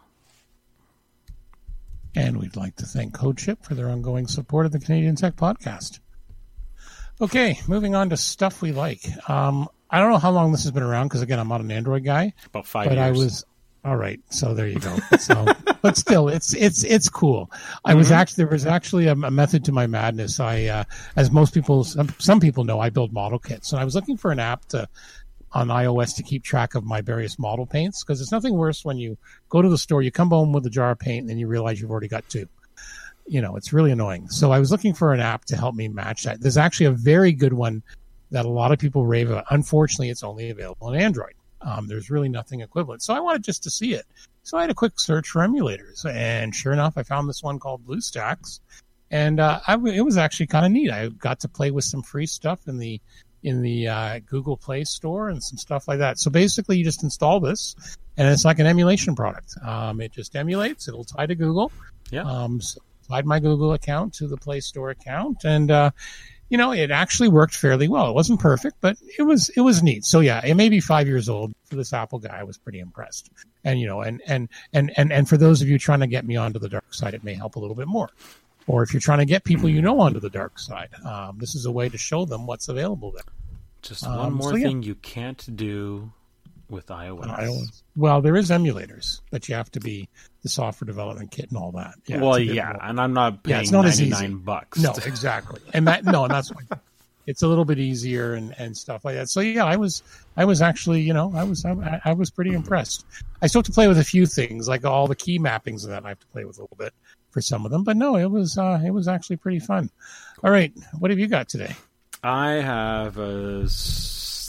And 2.14 2.38
we'd 2.38 2.56
like 2.56 2.76
to 2.76 2.84
thank 2.84 3.16
CodeShip 3.16 3.64
for 3.64 3.74
their 3.74 3.88
ongoing 3.88 4.26
support 4.26 4.66
of 4.66 4.72
the 4.72 4.80
Canadian 4.80 5.16
Tech 5.16 5.34
Podcast. 5.36 6.00
Okay, 7.20 7.58
moving 7.68 7.94
on 7.94 8.10
to 8.10 8.16
stuff 8.16 8.60
we 8.60 8.72
like. 8.72 9.00
Um, 9.30 9.68
I 9.90 10.00
don't 10.00 10.10
know 10.10 10.18
how 10.18 10.30
long 10.30 10.52
this 10.52 10.64
has 10.64 10.72
been 10.72 10.82
around 10.82 11.08
because 11.08 11.22
again, 11.22 11.38
I'm 11.38 11.48
not 11.48 11.60
an 11.60 11.70
Android 11.70 12.04
guy. 12.04 12.34
About 12.46 12.66
five 12.66 12.88
but 12.88 12.98
years. 12.98 13.06
I 13.06 13.10
was 13.10 13.44
all 13.84 13.96
right. 13.96 14.20
So 14.30 14.54
there 14.54 14.68
you 14.68 14.78
go. 14.78 14.96
So, 15.18 15.44
but 15.82 15.96
still, 15.96 16.28
it's 16.28 16.54
it's 16.54 16.84
it's 16.84 17.08
cool. 17.08 17.50
I 17.84 17.94
was 17.94 18.12
actually 18.12 18.44
there 18.44 18.52
was 18.52 18.64
actually 18.64 19.08
a, 19.08 19.12
a 19.12 19.30
method 19.30 19.64
to 19.64 19.72
my 19.72 19.88
madness. 19.88 20.38
I, 20.38 20.66
uh, 20.66 20.84
as 21.16 21.32
most 21.32 21.52
people, 21.52 21.82
some, 21.82 22.14
some 22.18 22.38
people 22.38 22.62
know, 22.62 22.78
I 22.78 22.90
build 22.90 23.12
model 23.12 23.40
kits, 23.40 23.72
and 23.72 23.80
I 23.80 23.84
was 23.84 23.96
looking 23.96 24.16
for 24.16 24.30
an 24.30 24.38
app 24.38 24.66
to 24.66 24.88
on 25.54 25.68
iOS 25.68 26.16
to 26.16 26.22
keep 26.22 26.44
track 26.44 26.74
of 26.74 26.84
my 26.84 27.00
various 27.00 27.38
model 27.38 27.66
paints 27.66 28.02
because 28.02 28.20
it's 28.20 28.32
nothing 28.32 28.54
worse 28.54 28.84
when 28.84 28.96
you 28.96 29.18
go 29.48 29.60
to 29.60 29.68
the 29.68 29.76
store, 29.76 30.00
you 30.00 30.10
come 30.10 30.30
home 30.30 30.52
with 30.52 30.64
a 30.64 30.70
jar 30.70 30.92
of 30.92 30.98
paint, 30.98 31.22
and 31.22 31.30
then 31.30 31.38
you 31.38 31.46
realize 31.46 31.80
you've 31.80 31.90
already 31.90 32.08
got 32.08 32.26
two. 32.28 32.48
You 33.26 33.40
know, 33.40 33.56
it's 33.56 33.72
really 33.72 33.90
annoying. 33.90 34.28
So 34.28 34.52
I 34.52 34.58
was 34.58 34.70
looking 34.70 34.94
for 34.94 35.12
an 35.12 35.20
app 35.20 35.44
to 35.46 35.56
help 35.56 35.74
me 35.74 35.88
match 35.88 36.24
that. 36.24 36.40
There's 36.40 36.56
actually 36.56 36.86
a 36.86 36.92
very 36.92 37.32
good 37.32 37.52
one 37.52 37.82
that 38.30 38.46
a 38.46 38.48
lot 38.48 38.72
of 38.72 38.78
people 38.78 39.06
rave 39.06 39.30
about. 39.30 39.44
Unfortunately, 39.50 40.08
it's 40.08 40.22
only 40.22 40.50
available 40.50 40.88
on 40.88 40.96
Android. 40.96 41.34
Um, 41.64 41.88
there's 41.88 42.10
really 42.10 42.28
nothing 42.28 42.60
equivalent. 42.60 43.02
So 43.02 43.14
I 43.14 43.20
wanted 43.20 43.44
just 43.44 43.62
to 43.64 43.70
see 43.70 43.94
it. 43.94 44.06
So 44.42 44.58
I 44.58 44.62
had 44.62 44.70
a 44.70 44.74
quick 44.74 44.98
search 44.98 45.28
for 45.28 45.40
emulators, 45.40 46.04
and 46.04 46.54
sure 46.54 46.72
enough, 46.72 46.94
I 46.96 47.04
found 47.04 47.28
this 47.28 47.42
one 47.42 47.58
called 47.60 47.86
BlueStacks, 47.86 48.60
and 49.10 49.38
uh, 49.38 49.60
I, 49.66 49.74
it 49.74 50.00
was 50.00 50.16
actually 50.16 50.48
kind 50.48 50.66
of 50.66 50.72
neat. 50.72 50.90
I 50.90 51.08
got 51.08 51.40
to 51.40 51.48
play 51.48 51.70
with 51.70 51.84
some 51.84 52.02
free 52.02 52.26
stuff 52.26 52.66
in 52.66 52.78
the 52.78 53.00
in 53.44 53.62
the 53.62 53.88
uh, 53.88 54.20
Google 54.26 54.56
Play 54.56 54.84
Store 54.84 55.28
and 55.28 55.42
some 55.42 55.58
stuff 55.58 55.88
like 55.88 55.98
that. 55.98 56.18
So 56.18 56.30
basically, 56.30 56.78
you 56.78 56.84
just 56.84 57.02
install 57.02 57.38
this, 57.40 57.76
and 58.16 58.28
it's 58.28 58.44
like 58.44 58.58
an 58.58 58.66
emulation 58.66 59.14
product. 59.14 59.54
Um, 59.64 60.00
it 60.00 60.12
just 60.12 60.34
emulates. 60.34 60.88
It'll 60.88 61.04
tie 61.04 61.26
to 61.26 61.34
Google. 61.34 61.70
Yeah. 62.10 62.22
Um, 62.22 62.60
so 62.60 62.80
tied 63.08 63.26
my 63.26 63.38
Google 63.38 63.72
account 63.74 64.14
to 64.14 64.26
the 64.26 64.36
Play 64.36 64.60
Store 64.60 64.90
account, 64.90 65.44
and 65.44 65.70
uh, 65.70 65.90
you 66.52 66.58
know, 66.58 66.70
it 66.70 66.90
actually 66.90 67.28
worked 67.30 67.54
fairly 67.54 67.88
well. 67.88 68.10
It 68.10 68.14
wasn't 68.14 68.38
perfect, 68.38 68.76
but 68.82 68.98
it 69.18 69.22
was 69.22 69.48
it 69.56 69.62
was 69.62 69.82
neat. 69.82 70.04
So 70.04 70.20
yeah, 70.20 70.44
it 70.44 70.54
may 70.54 70.68
be 70.68 70.80
five 70.80 71.06
years 71.08 71.26
old 71.30 71.54
for 71.64 71.76
this 71.76 71.94
Apple 71.94 72.18
guy. 72.18 72.38
I 72.40 72.42
was 72.42 72.58
pretty 72.58 72.78
impressed. 72.78 73.30
And 73.64 73.80
you 73.80 73.86
know, 73.86 74.02
and 74.02 74.20
and 74.26 74.50
and 74.74 74.92
and 74.98 75.10
and 75.10 75.26
for 75.26 75.38
those 75.38 75.62
of 75.62 75.68
you 75.68 75.78
trying 75.78 76.00
to 76.00 76.06
get 76.06 76.26
me 76.26 76.36
onto 76.36 76.58
the 76.58 76.68
dark 76.68 76.92
side, 76.92 77.14
it 77.14 77.24
may 77.24 77.32
help 77.32 77.56
a 77.56 77.58
little 77.58 77.74
bit 77.74 77.88
more. 77.88 78.10
Or 78.66 78.82
if 78.82 78.92
you're 78.92 79.00
trying 79.00 79.20
to 79.20 79.24
get 79.24 79.44
people 79.44 79.68
you 79.70 79.80
know 79.80 79.98
onto 80.00 80.20
the 80.20 80.28
dark 80.28 80.58
side, 80.58 80.90
um, 81.06 81.38
this 81.38 81.54
is 81.54 81.64
a 81.64 81.72
way 81.72 81.88
to 81.88 81.96
show 81.96 82.26
them 82.26 82.46
what's 82.46 82.68
available 82.68 83.12
there. 83.12 83.24
Just 83.80 84.06
one 84.06 84.18
Um, 84.18 84.34
more 84.34 84.50
so, 84.50 84.56
yeah. 84.56 84.66
thing 84.66 84.82
you 84.82 84.94
can't 84.96 85.56
do 85.56 86.12
with 86.72 86.86
iOS. 86.88 87.28
I 87.28 87.44
don't- 87.44 87.70
well, 87.96 88.20
there 88.20 88.36
is 88.36 88.50
emulators, 88.50 89.20
but 89.30 89.48
you 89.48 89.54
have 89.54 89.70
to 89.72 89.80
be 89.80 90.08
the 90.42 90.48
software 90.48 90.86
development 90.86 91.30
kit 91.30 91.48
and 91.50 91.58
all 91.58 91.70
that. 91.72 91.94
Yeah, 92.06 92.20
well, 92.20 92.34
it's 92.34 92.44
a 92.44 92.46
bit 92.48 92.56
yeah, 92.56 92.76
and 92.80 93.00
I'm 93.00 93.12
not 93.12 93.34
Yeah, 93.34 93.38
paying 93.56 93.60
it's 93.62 93.70
not 93.70 93.84
as 93.86 94.00
easy. 94.00 94.10
99 94.10 94.38
bucks. 94.44 94.78
No, 94.80 94.92
exactly. 95.06 95.60
And 95.74 95.86
that 95.86 96.04
no, 96.04 96.24
and 96.24 96.32
that's 96.34 96.50
why 96.52 96.62
it's 97.28 97.42
a 97.42 97.46
little 97.46 97.64
bit 97.64 97.78
easier 97.78 98.34
and, 98.34 98.52
and 98.58 98.76
stuff 98.76 99.04
like 99.04 99.14
that. 99.14 99.28
So 99.28 99.40
yeah, 99.40 99.64
I 99.64 99.76
was 99.76 100.02
I 100.36 100.44
was 100.44 100.60
actually 100.62 101.02
you 101.02 101.12
know 101.14 101.32
I 101.36 101.44
was 101.44 101.64
I, 101.64 102.00
I 102.04 102.12
was 102.14 102.30
pretty 102.30 102.52
impressed. 102.54 103.04
I 103.42 103.46
still 103.46 103.60
have 103.60 103.66
to 103.66 103.72
play 103.72 103.86
with 103.86 103.98
a 103.98 104.04
few 104.04 104.26
things 104.26 104.66
like 104.68 104.84
all 104.84 105.06
the 105.06 105.14
key 105.14 105.38
mappings 105.38 105.84
and 105.84 105.92
that 105.92 106.04
I 106.04 106.08
have 106.08 106.20
to 106.20 106.26
play 106.28 106.44
with 106.44 106.58
a 106.58 106.62
little 106.62 106.76
bit 106.78 106.92
for 107.30 107.40
some 107.40 107.64
of 107.64 107.70
them. 107.70 107.84
But 107.84 107.96
no, 107.96 108.16
it 108.16 108.30
was 108.30 108.58
uh, 108.58 108.80
it 108.84 108.90
was 108.90 109.06
actually 109.06 109.36
pretty 109.36 109.60
fun. 109.60 109.90
All 110.42 110.50
right, 110.50 110.72
what 110.98 111.10
have 111.12 111.20
you 111.20 111.28
got 111.28 111.48
today? 111.48 111.76
I 112.24 112.52
have 112.52 113.18
a 113.18 113.68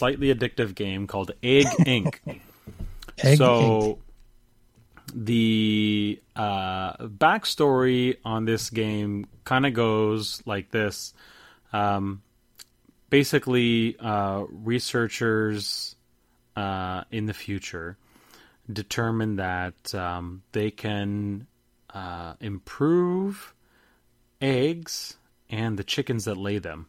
slightly 0.04 0.36
addictive 0.36 0.76
game 0.76 1.08
called 1.08 1.32
Egg 1.42 1.66
Inc. 1.86 2.20
Egg 3.20 3.38
so 3.38 4.00
Inc. 5.08 5.16
the 5.16 6.22
uh, 6.36 6.98
backstory 6.98 8.18
on 8.26 8.44
this 8.44 8.70
game 8.70 9.26
kind 9.46 9.66
of 9.66 9.74
goes 9.74 10.44
like 10.46 10.72
this. 10.72 11.14
Um, 11.72 12.22
basically, 13.10 13.96
uh, 13.98 14.44
researchers 14.50 15.96
uh, 16.58 17.06
in 17.10 17.26
the 17.26 17.34
future 17.34 17.98
determine 18.72 19.38
that 19.38 19.96
um, 19.96 20.44
they 20.52 20.70
can 20.70 21.48
uh, 21.94 22.34
improve 22.42 23.54
eggs 24.42 25.16
and 25.50 25.80
the 25.80 25.84
chickens 25.86 26.26
that 26.26 26.36
lay 26.36 26.58
them 26.58 26.88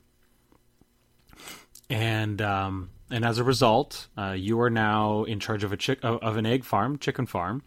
and 1.89 2.41
um, 2.43 2.91
and 3.11 3.25
as 3.25 3.39
a 3.39 3.45
result, 3.45 4.09
uh, 4.17 4.33
you 4.33 4.61
are 4.61 4.71
now 4.71 5.25
in 5.25 5.41
charge 5.41 5.65
of 5.65 5.73
a 5.73 5.77
chick 5.77 5.99
of 6.03 6.37
an 6.37 6.47
egg 6.47 6.65
farm, 6.65 6.99
chicken 6.99 7.27
farm, 7.27 7.63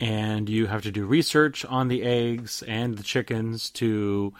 and 0.00 0.48
you 0.48 0.66
have 0.66 0.82
to 0.82 0.90
do 0.90 1.06
research 1.06 1.64
on 1.64 1.88
the 1.88 2.02
eggs 2.02 2.62
and 2.66 2.96
the 2.96 3.02
chickens 3.02 3.70
to 3.70 4.32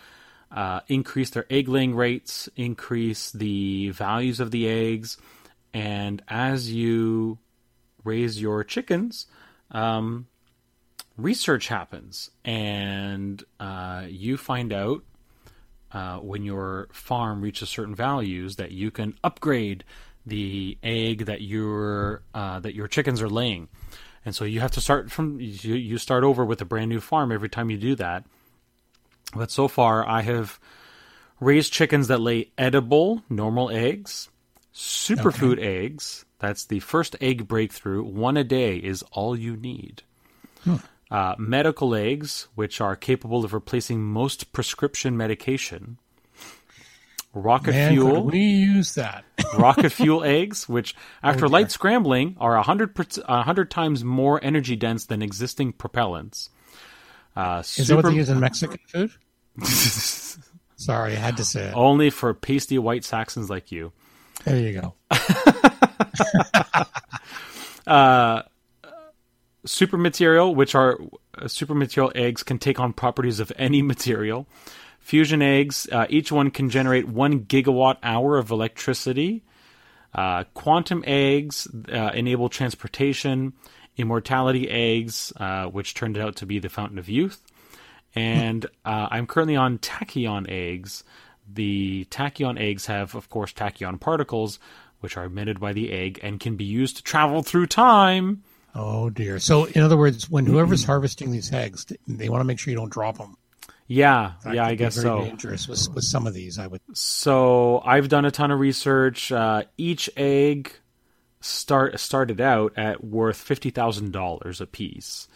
uh, 0.50 0.80
increase 0.88 1.30
their 1.30 1.46
egg 1.50 1.68
laying 1.68 1.94
rates, 1.94 2.48
increase 2.56 3.32
the 3.32 3.90
values 3.90 4.40
of 4.40 4.50
the 4.50 4.68
eggs, 4.68 5.16
and 5.72 6.22
as 6.28 6.72
you 6.72 7.38
raise 8.04 8.40
your 8.40 8.62
chickens, 8.64 9.26
um, 9.72 10.26
research 11.16 11.68
happens, 11.68 12.30
and 12.44 13.42
uh, 13.60 14.04
you 14.08 14.36
find 14.36 14.72
out 14.72 15.02
uh, 15.92 16.18
when 16.18 16.44
your 16.44 16.88
farm 16.92 17.40
reaches 17.40 17.68
certain 17.68 17.94
values 17.94 18.56
that 18.56 18.72
you 18.72 18.90
can 18.90 19.16
upgrade 19.22 19.84
the 20.26 20.78
egg 20.82 21.26
that 21.26 21.42
your 21.42 22.22
uh, 22.34 22.60
that 22.60 22.74
your 22.74 22.88
chickens 22.88 23.20
are 23.22 23.28
laying, 23.28 23.68
and 24.24 24.34
so 24.34 24.44
you 24.44 24.60
have 24.60 24.72
to 24.72 24.80
start 24.80 25.10
from 25.10 25.40
you, 25.40 25.74
you 25.74 25.98
start 25.98 26.24
over 26.24 26.44
with 26.44 26.60
a 26.60 26.64
brand 26.64 26.88
new 26.88 27.00
farm 27.00 27.32
every 27.32 27.48
time 27.48 27.70
you 27.70 27.76
do 27.76 27.94
that. 27.96 28.24
But 29.34 29.50
so 29.50 29.68
far, 29.68 30.06
I 30.08 30.22
have 30.22 30.60
raised 31.40 31.72
chickens 31.72 32.08
that 32.08 32.20
lay 32.20 32.50
edible 32.56 33.22
normal 33.28 33.70
eggs, 33.70 34.28
superfood 34.74 35.58
eggs. 35.58 36.24
That's 36.38 36.64
the 36.66 36.80
first 36.80 37.16
egg 37.20 37.48
breakthrough. 37.48 38.02
One 38.02 38.36
a 38.36 38.44
day 38.44 38.76
is 38.76 39.02
all 39.12 39.36
you 39.36 39.56
need 39.56 40.02
uh, 41.10 41.34
medical 41.38 41.94
eggs, 41.94 42.48
which 42.54 42.80
are 42.80 42.96
capable 42.96 43.44
of 43.44 43.52
replacing 43.52 44.02
most 44.02 44.52
prescription 44.52 45.16
medication. 45.16 45.98
Rocket 47.34 47.72
Man, 47.72 47.92
fuel, 47.92 48.24
we 48.24 48.38
use 48.38 48.94
that? 48.94 49.24
rocket 49.58 49.90
fuel 49.92 50.22
eggs, 50.22 50.68
which 50.68 50.94
after 51.22 51.40
dear. 51.40 51.48
light 51.48 51.70
scrambling 51.72 52.36
are 52.38 52.56
a 52.56 52.62
hundred 52.62 52.94
per- 52.94 53.04
a 53.26 53.42
hundred 53.42 53.70
times 53.70 54.04
more 54.04 54.38
energy 54.42 54.76
dense 54.76 55.06
than 55.06 55.20
existing 55.20 55.72
propellants. 55.72 56.48
Uh, 57.36 57.62
Is 57.76 57.88
that 57.88 57.96
what 57.96 58.04
they 58.04 58.14
use 58.14 58.28
in 58.28 58.38
Mexican 58.38 58.78
food? 58.86 59.10
Sorry, 60.76 61.12
I 61.12 61.18
had 61.18 61.36
to 61.38 61.44
say 61.44 61.64
it. 61.68 61.74
only 61.74 62.10
for 62.10 62.32
pasty 62.34 62.78
white 62.78 63.04
Saxons 63.04 63.50
like 63.50 63.72
you. 63.72 63.90
There 64.44 64.58
you 64.58 64.80
go. 64.80 64.94
super 69.66 69.96
material, 69.96 70.54
which 70.54 70.74
are 70.74 70.98
uh, 71.38 71.48
super 71.48 71.74
material 71.74 72.12
eggs, 72.14 72.42
can 72.42 72.58
take 72.58 72.78
on 72.78 72.92
properties 72.92 73.40
of 73.40 73.50
any 73.56 73.82
material. 73.82 74.46
Fusion 75.04 75.42
eggs, 75.42 75.86
uh, 75.92 76.06
each 76.08 76.32
one 76.32 76.50
can 76.50 76.70
generate 76.70 77.06
one 77.06 77.40
gigawatt 77.40 77.98
hour 78.02 78.38
of 78.38 78.50
electricity. 78.50 79.44
Uh, 80.14 80.44
quantum 80.54 81.04
eggs 81.06 81.68
uh, 81.92 82.10
enable 82.14 82.48
transportation. 82.48 83.52
Immortality 83.98 84.70
eggs, 84.70 85.30
uh, 85.36 85.66
which 85.66 85.92
turned 85.92 86.16
out 86.16 86.36
to 86.36 86.46
be 86.46 86.58
the 86.58 86.70
fountain 86.70 86.98
of 86.98 87.10
youth. 87.10 87.44
And 88.14 88.64
uh, 88.86 89.08
I'm 89.10 89.26
currently 89.26 89.56
on 89.56 89.76
tachyon 89.76 90.48
eggs. 90.48 91.04
The 91.52 92.06
tachyon 92.10 92.58
eggs 92.58 92.86
have, 92.86 93.14
of 93.14 93.28
course, 93.28 93.52
tachyon 93.52 94.00
particles, 94.00 94.58
which 95.00 95.18
are 95.18 95.24
emitted 95.24 95.60
by 95.60 95.74
the 95.74 95.92
egg 95.92 96.18
and 96.22 96.40
can 96.40 96.56
be 96.56 96.64
used 96.64 96.96
to 96.96 97.02
travel 97.02 97.42
through 97.42 97.66
time. 97.66 98.42
Oh 98.74 99.10
dear. 99.10 99.38
So, 99.38 99.66
in 99.66 99.82
other 99.82 99.98
words, 99.98 100.30
when 100.30 100.46
whoever's 100.46 100.84
harvesting 100.84 101.30
these 101.30 101.52
eggs, 101.52 101.92
they 102.08 102.30
want 102.30 102.40
to 102.40 102.44
make 102.44 102.58
sure 102.58 102.70
you 102.70 102.78
don't 102.78 102.90
drop 102.90 103.18
them. 103.18 103.36
Yeah, 103.86 104.32
That 104.44 104.54
yeah, 104.54 104.66
I 104.66 104.74
guess 104.76 104.94
very 104.96 105.04
so. 105.04 105.24
Dangerous 105.24 105.68
with, 105.68 105.88
with 105.94 106.04
some 106.04 106.26
of 106.26 106.32
these, 106.32 106.58
I 106.58 106.66
would. 106.66 106.80
So 106.94 107.82
I've 107.84 108.08
done 108.08 108.24
a 108.24 108.30
ton 108.30 108.50
of 108.50 108.58
research. 108.58 109.30
Uh, 109.30 109.64
each 109.76 110.08
egg 110.16 110.72
start 111.40 112.00
started 112.00 112.40
out 112.40 112.72
at 112.78 113.04
worth 113.04 113.36
fifty 113.36 113.68
thousand 113.70 114.12
dollars 114.12 114.60
a 114.62 114.66
piece. 114.66 115.28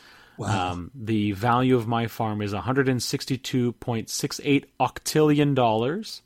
Um, 0.43 0.93
the 0.95 1.33
value 1.33 1.77
of 1.77 1.87
my 1.89 2.07
farm 2.07 2.41
is 2.41 2.55
one 2.55 2.63
hundred 2.63 2.89
and 2.89 3.03
sixty-two 3.03 3.73
point 3.73 4.09
six 4.09 4.41
eight 4.45 4.71
octillion 4.81 5.55
dollars, 5.55 6.23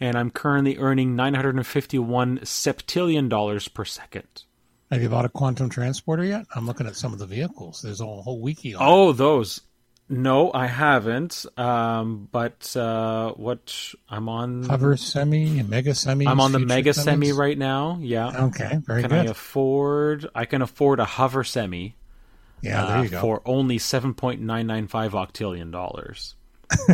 and 0.00 0.18
I'm 0.18 0.30
currently 0.30 0.76
earning 0.76 1.16
nine 1.16 1.32
hundred 1.34 1.54
and 1.54 1.66
fifty-one 1.66 2.40
septillion 2.40 3.28
dollars 3.28 3.68
per 3.68 3.84
second. 3.84 4.42
Have 4.90 5.00
you 5.00 5.08
bought 5.08 5.24
a 5.24 5.28
quantum 5.28 5.68
transporter 5.70 6.24
yet? 6.24 6.46
I'm 6.54 6.66
looking 6.66 6.86
at 6.88 6.96
some 6.96 7.12
of 7.12 7.20
the 7.20 7.26
vehicles. 7.26 7.80
There's 7.80 8.00
a 8.00 8.06
whole 8.06 8.40
wiki 8.40 8.74
on. 8.74 8.82
it. 8.82 8.84
Oh, 8.86 9.12
those. 9.12 9.60
No, 10.12 10.52
I 10.52 10.66
haven't. 10.66 11.46
Um, 11.56 12.28
but 12.32 12.74
uh, 12.76 13.30
what 13.34 13.94
I'm 14.08 14.28
on. 14.28 14.64
Hover 14.64 14.96
semi, 14.96 15.62
mega 15.62 15.94
semi. 15.94 16.26
I'm 16.26 16.40
on 16.40 16.50
the 16.50 16.58
mega 16.58 16.92
semi 16.92 17.30
right 17.30 17.56
now. 17.56 17.96
Yeah. 18.00 18.46
Okay, 18.46 18.80
very 18.84 19.02
Can 19.02 19.10
good. 19.10 19.26
I 19.28 19.30
afford? 19.30 20.26
I 20.34 20.46
can 20.46 20.62
afford 20.62 20.98
a 20.98 21.04
hover 21.04 21.44
semi. 21.44 21.94
Yeah, 22.60 22.84
there 22.86 22.96
uh, 22.96 23.02
you 23.04 23.08
go. 23.08 23.20
for 23.20 23.42
only 23.46 23.78
7.995 23.78 24.40
octillion 25.12 25.70
dollars. 25.70 26.34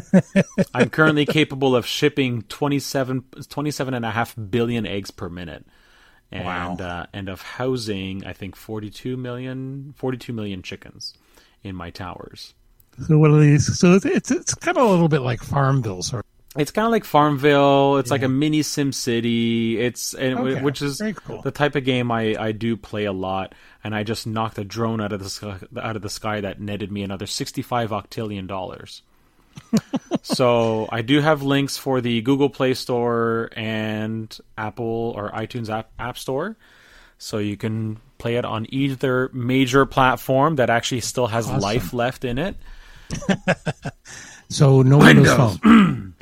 I'm 0.74 0.90
currently 0.90 1.24
capable 1.26 1.74
of 1.74 1.86
shipping 1.86 2.42
27, 2.42 3.24
27 3.48 3.94
and 3.94 4.04
a 4.04 4.10
half 4.10 4.34
billion 4.50 4.86
eggs 4.86 5.10
per 5.10 5.28
minute. 5.28 5.66
And, 6.30 6.44
Wow. 6.44 6.76
uh, 6.76 7.06
and 7.12 7.28
of 7.28 7.40
housing, 7.40 8.26
I 8.26 8.32
think 8.32 8.56
42 8.56 9.16
million, 9.16 9.94
42 9.96 10.32
million 10.32 10.62
chickens 10.62 11.14
in 11.62 11.74
my 11.74 11.90
towers. 11.90 12.54
So 13.06 13.18
what 13.18 13.30
are 13.30 13.40
these? 13.40 13.78
So 13.78 13.94
it's 13.94 14.04
it's, 14.06 14.30
it's 14.30 14.54
kind 14.54 14.76
of 14.76 14.84
a 14.84 14.90
little 14.90 15.08
bit 15.08 15.20
like 15.20 15.42
Farmville, 15.42 16.02
sort. 16.02 16.24
of. 16.24 16.60
It's 16.60 16.70
kind 16.70 16.86
of 16.86 16.92
like 16.92 17.04
Farmville. 17.04 17.98
It's 17.98 18.10
like 18.10 18.22
a 18.22 18.28
mini 18.28 18.62
Sim 18.62 18.92
City. 18.92 19.78
It's 19.78 20.14
and 20.14 20.38
Okay, 20.38 20.62
which 20.62 20.80
is 20.80 21.02
cool. 21.26 21.42
the 21.42 21.50
type 21.50 21.74
of 21.76 21.84
game 21.84 22.10
I, 22.10 22.34
I 22.38 22.52
do 22.52 22.76
play 22.76 23.04
a 23.04 23.12
lot. 23.12 23.54
And 23.84 23.94
I 23.94 24.02
just 24.02 24.26
knocked 24.26 24.58
a 24.58 24.64
drone 24.64 25.00
out 25.00 25.12
of 25.12 25.22
the 25.22 25.28
sky, 25.28 25.58
out 25.80 25.96
of 25.96 26.02
the 26.02 26.08
sky 26.08 26.40
that 26.40 26.60
netted 26.60 26.90
me 26.90 27.02
another 27.02 27.26
sixty 27.26 27.62
five 27.62 27.90
octillion 27.90 28.46
dollars. 28.46 29.02
so 30.22 30.88
I 30.90 31.02
do 31.02 31.20
have 31.20 31.42
links 31.42 31.76
for 31.76 32.00
the 32.00 32.20
Google 32.22 32.50
Play 32.50 32.74
Store 32.74 33.50
and 33.54 34.36
Apple 34.56 35.12
or 35.16 35.30
iTunes 35.30 35.68
app, 35.70 35.90
app 35.98 36.18
Store, 36.18 36.56
so 37.18 37.38
you 37.38 37.56
can 37.56 37.98
play 38.18 38.36
it 38.36 38.44
on 38.44 38.66
either 38.70 39.30
major 39.32 39.86
platform 39.86 40.56
that 40.56 40.70
actually 40.70 41.00
still 41.00 41.26
has 41.26 41.50
life 41.50 41.92
left 41.92 42.24
in 42.24 42.38
it. 42.38 42.56
So 44.48 44.82
no 44.82 44.98
Windows 44.98 45.58
Phone. 45.62 46.14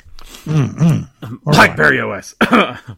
BlackBerry 1.45 2.01
OS. 2.01 2.35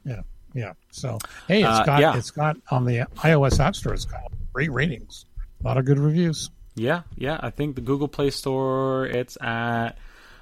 Yeah, 0.05 0.21
yeah. 0.53 0.73
So 0.91 1.17
hey, 1.47 1.59
it's 1.63 1.67
Uh, 1.79 1.83
got 1.83 2.01
yeah. 2.01 2.17
it's 2.17 2.31
got 2.31 2.57
on 2.71 2.85
the 2.85 3.05
iOS 3.17 3.59
App 3.59 3.75
Store. 3.75 3.93
It's 3.93 4.05
got 4.05 4.31
great 4.53 4.71
ratings, 4.71 5.25
a 5.63 5.67
lot 5.67 5.77
of 5.77 5.85
good 5.85 5.99
reviews. 5.99 6.49
Yeah, 6.75 7.01
yeah. 7.15 7.39
I 7.41 7.49
think 7.49 7.75
the 7.75 7.81
Google 7.81 8.07
Play 8.07 8.29
Store, 8.29 9.05
it's 9.07 9.37
at, 9.41 9.97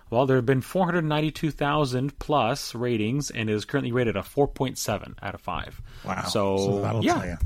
well, 0.10 0.26
there 0.26 0.36
have 0.36 0.46
been 0.46 0.62
492,000 0.62 2.20
plus 2.20 2.76
ratings 2.76 3.30
and 3.32 3.50
is 3.50 3.64
currently 3.66 3.92
rated 3.94 4.18
a 4.18 4.22
4.7 4.22 5.16
out 5.22 5.34
of 5.34 5.40
5. 5.42 5.82
Wow. 6.06 6.24
So, 6.24 6.82
that'll 6.82 7.04
yeah. 7.06 7.14
tell 7.14 7.26
you. 7.26 7.38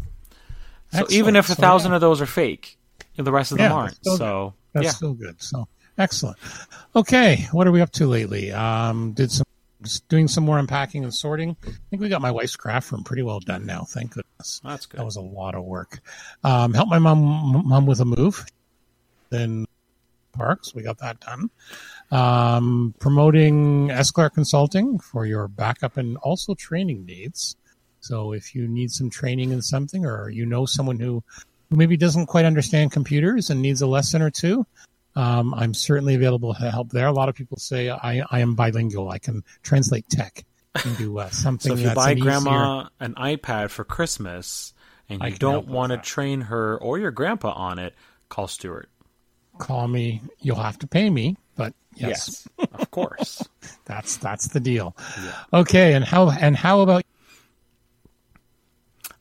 So 0.92 1.06
even 1.12 1.36
if 1.36 1.46
a 1.50 1.54
So, 1.56 1.62
thousand 1.62 1.92
yeah. 1.92 1.96
of 1.98 2.02
those 2.02 2.20
are 2.20 2.26
fake, 2.26 2.80
the 3.16 3.32
rest 3.32 3.52
of 3.52 3.60
them 3.60 3.70
Yeah, 3.70 3.78
aren't. 3.78 4.04
So, 4.04 4.56
That's 4.74 4.86
yeah. 4.86 4.92
still 4.92 5.14
good. 5.14 5.40
So 5.42 5.68
excellent. 6.00 6.38
Okay, 6.96 7.48
what 7.52 7.68
are 7.68 7.72
we 7.72 7.82
up 7.82 7.92
to 7.92 8.08
lately? 8.08 8.52
Um, 8.52 9.12
did 9.14 9.32
some 9.32 9.46
doing 10.10 10.28
some 10.28 10.44
more 10.44 10.60
unpacking 10.60 11.04
and 11.04 11.14
sorting. 11.14 11.56
I 11.66 11.72
think 11.90 12.02
we 12.02 12.10
got 12.10 12.22
my 12.22 12.32
wife's 12.32 12.56
craft 12.56 12.92
room 12.92 13.04
pretty 13.04 13.24
well 13.24 13.40
done 13.40 13.66
now. 13.66 13.86
Thank 13.88 14.12
goodness. 14.12 14.62
That's 14.64 14.86
good. 14.86 15.00
That 15.00 15.06
was 15.06 15.16
a 15.16 15.22
lot 15.22 15.56
of 15.56 15.64
work. 15.64 16.02
Um, 16.44 16.74
helped 16.74 16.90
my 16.90 17.00
mom 17.00 17.64
mom 17.66 17.86
with 17.86 18.00
a 18.00 18.06
move. 18.06 18.46
Then 19.30 19.66
parks, 20.34 20.74
we 20.74 20.82
got 20.82 20.98
that 21.00 21.20
done. 21.20 21.50
Um, 22.12 22.94
promoting 23.00 23.90
Esclar 23.90 24.34
Consulting 24.34 25.00
for 25.00 25.26
your 25.26 25.48
backup 25.48 25.98
and 25.98 26.18
also 26.18 26.56
training 26.56 27.06
needs. 27.06 27.56
So 28.02 28.34
if 28.34 28.56
you 28.56 28.68
need 28.68 28.92
some 28.92 29.10
training 29.10 29.52
in 29.52 29.62
something, 29.62 30.06
or 30.06 30.30
you 30.30 30.46
know 30.46 30.66
someone 30.66 31.00
who 31.00 31.24
who 31.70 31.76
maybe 31.76 31.98
doesn't 31.98 32.26
quite 32.26 32.46
understand 32.46 32.92
computers 32.92 33.50
and 33.50 33.62
needs 33.62 33.82
a 33.82 33.88
lesson 33.88 34.22
or 34.22 34.32
two, 34.32 34.66
um, 35.16 35.54
I'm 35.54 35.74
certainly 35.74 36.16
available 36.16 36.54
to 36.54 36.72
help 36.72 36.90
there. 36.90 37.08
A 37.08 37.12
lot 37.12 37.30
of 37.30 37.36
people 37.36 37.58
say 37.58 37.90
I, 37.90 38.24
I 38.30 38.40
am 38.40 38.56
bilingual. 38.56 39.10
I 39.10 39.20
can 39.20 39.44
translate 39.64 40.08
tech 40.10 40.44
into 40.86 41.20
uh, 41.20 41.30
something 41.30 41.72
So 41.76 41.78
if 41.78 41.82
you 41.82 41.94
buy 41.94 42.12
an 42.12 42.18
easier- 42.20 42.32
grandma 42.32 42.88
an 43.00 43.16
iPad 43.16 43.70
for 43.70 43.84
Christmas 43.84 44.74
and 45.10 45.22
you 45.24 45.32
don't 45.38 45.68
want 45.68 45.92
to 45.92 45.98
train 45.98 46.42
her 46.42 46.78
or 46.78 47.00
your 47.00 47.12
grandpa 47.12 47.52
on 47.52 47.80
it, 47.80 47.96
call 48.30 48.48
Stuart. 48.48 48.90
call 49.58 49.88
me. 49.88 50.22
You'll 50.40 50.56
have 50.58 50.78
to 50.80 50.88
pay 50.88 51.10
me, 51.10 51.36
but 51.56 51.74
yes, 51.96 52.48
of 52.60 52.92
course. 52.92 53.44
that's 53.86 54.18
that's 54.18 54.50
the 54.50 54.60
deal. 54.60 54.96
Okay, 55.52 55.94
and 55.94 56.06
how 56.06 56.30
and 56.30 56.56
how 56.56 56.82
about 56.82 57.04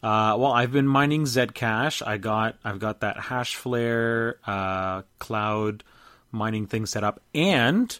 Uh, 0.02 0.36
well, 0.38 0.52
I've 0.52 0.70
been 0.72 0.86
mining 0.86 1.24
Zcash. 1.24 2.06
I 2.06 2.18
got 2.18 2.56
I've 2.64 2.78
got 2.78 3.00
that 3.00 3.16
HashFlare 3.16 4.34
uh, 4.46 5.02
cloud 5.18 5.82
mining 6.30 6.66
thing 6.66 6.86
set 6.86 7.02
up, 7.02 7.20
and 7.34 7.98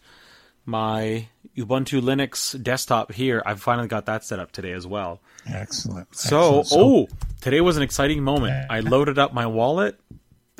my 0.65 1.27
Ubuntu 1.57 2.01
Linux 2.01 2.61
desktop 2.63 3.11
here. 3.13 3.43
I've 3.45 3.61
finally 3.61 3.89
got 3.89 4.07
that 4.07 4.23
set 4.23 4.39
up 4.39 4.53
today 4.53 4.73
as 4.73 4.87
well. 4.87 5.21
excellent? 5.53 6.15
So, 6.15 6.61
excellent. 6.61 7.11
oh, 7.13 7.17
today 7.41 7.61
was 7.61 7.77
an 7.77 7.83
exciting 7.83 8.23
moment. 8.23 8.67
I 8.71 8.79
loaded 8.81 9.19
up 9.19 9.33
my 9.35 9.47
wallet, 9.47 9.99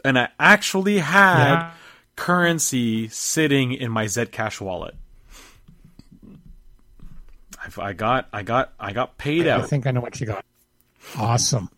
and 0.05 0.19
I 0.19 0.31
actually 0.41 0.99
had 0.99 1.55
Yeah. 1.55 1.71
currency 2.17 3.07
sitting 3.09 3.75
in 3.75 3.93
my 3.93 4.07
Zcash 4.07 4.61
wallet. 4.61 4.97
I've, 7.65 7.79
I 7.79 7.93
got 7.93 8.29
I 8.33 8.43
got 8.43 8.73
I 8.81 8.93
got 8.93 9.19
paid 9.19 9.47
I 9.47 9.51
out. 9.51 9.65
I 9.65 9.67
think 9.67 9.87
I 9.87 9.91
know 9.93 10.01
what 10.01 10.19
you 10.21 10.27
got. 10.27 10.45
Awesome. 11.17 11.71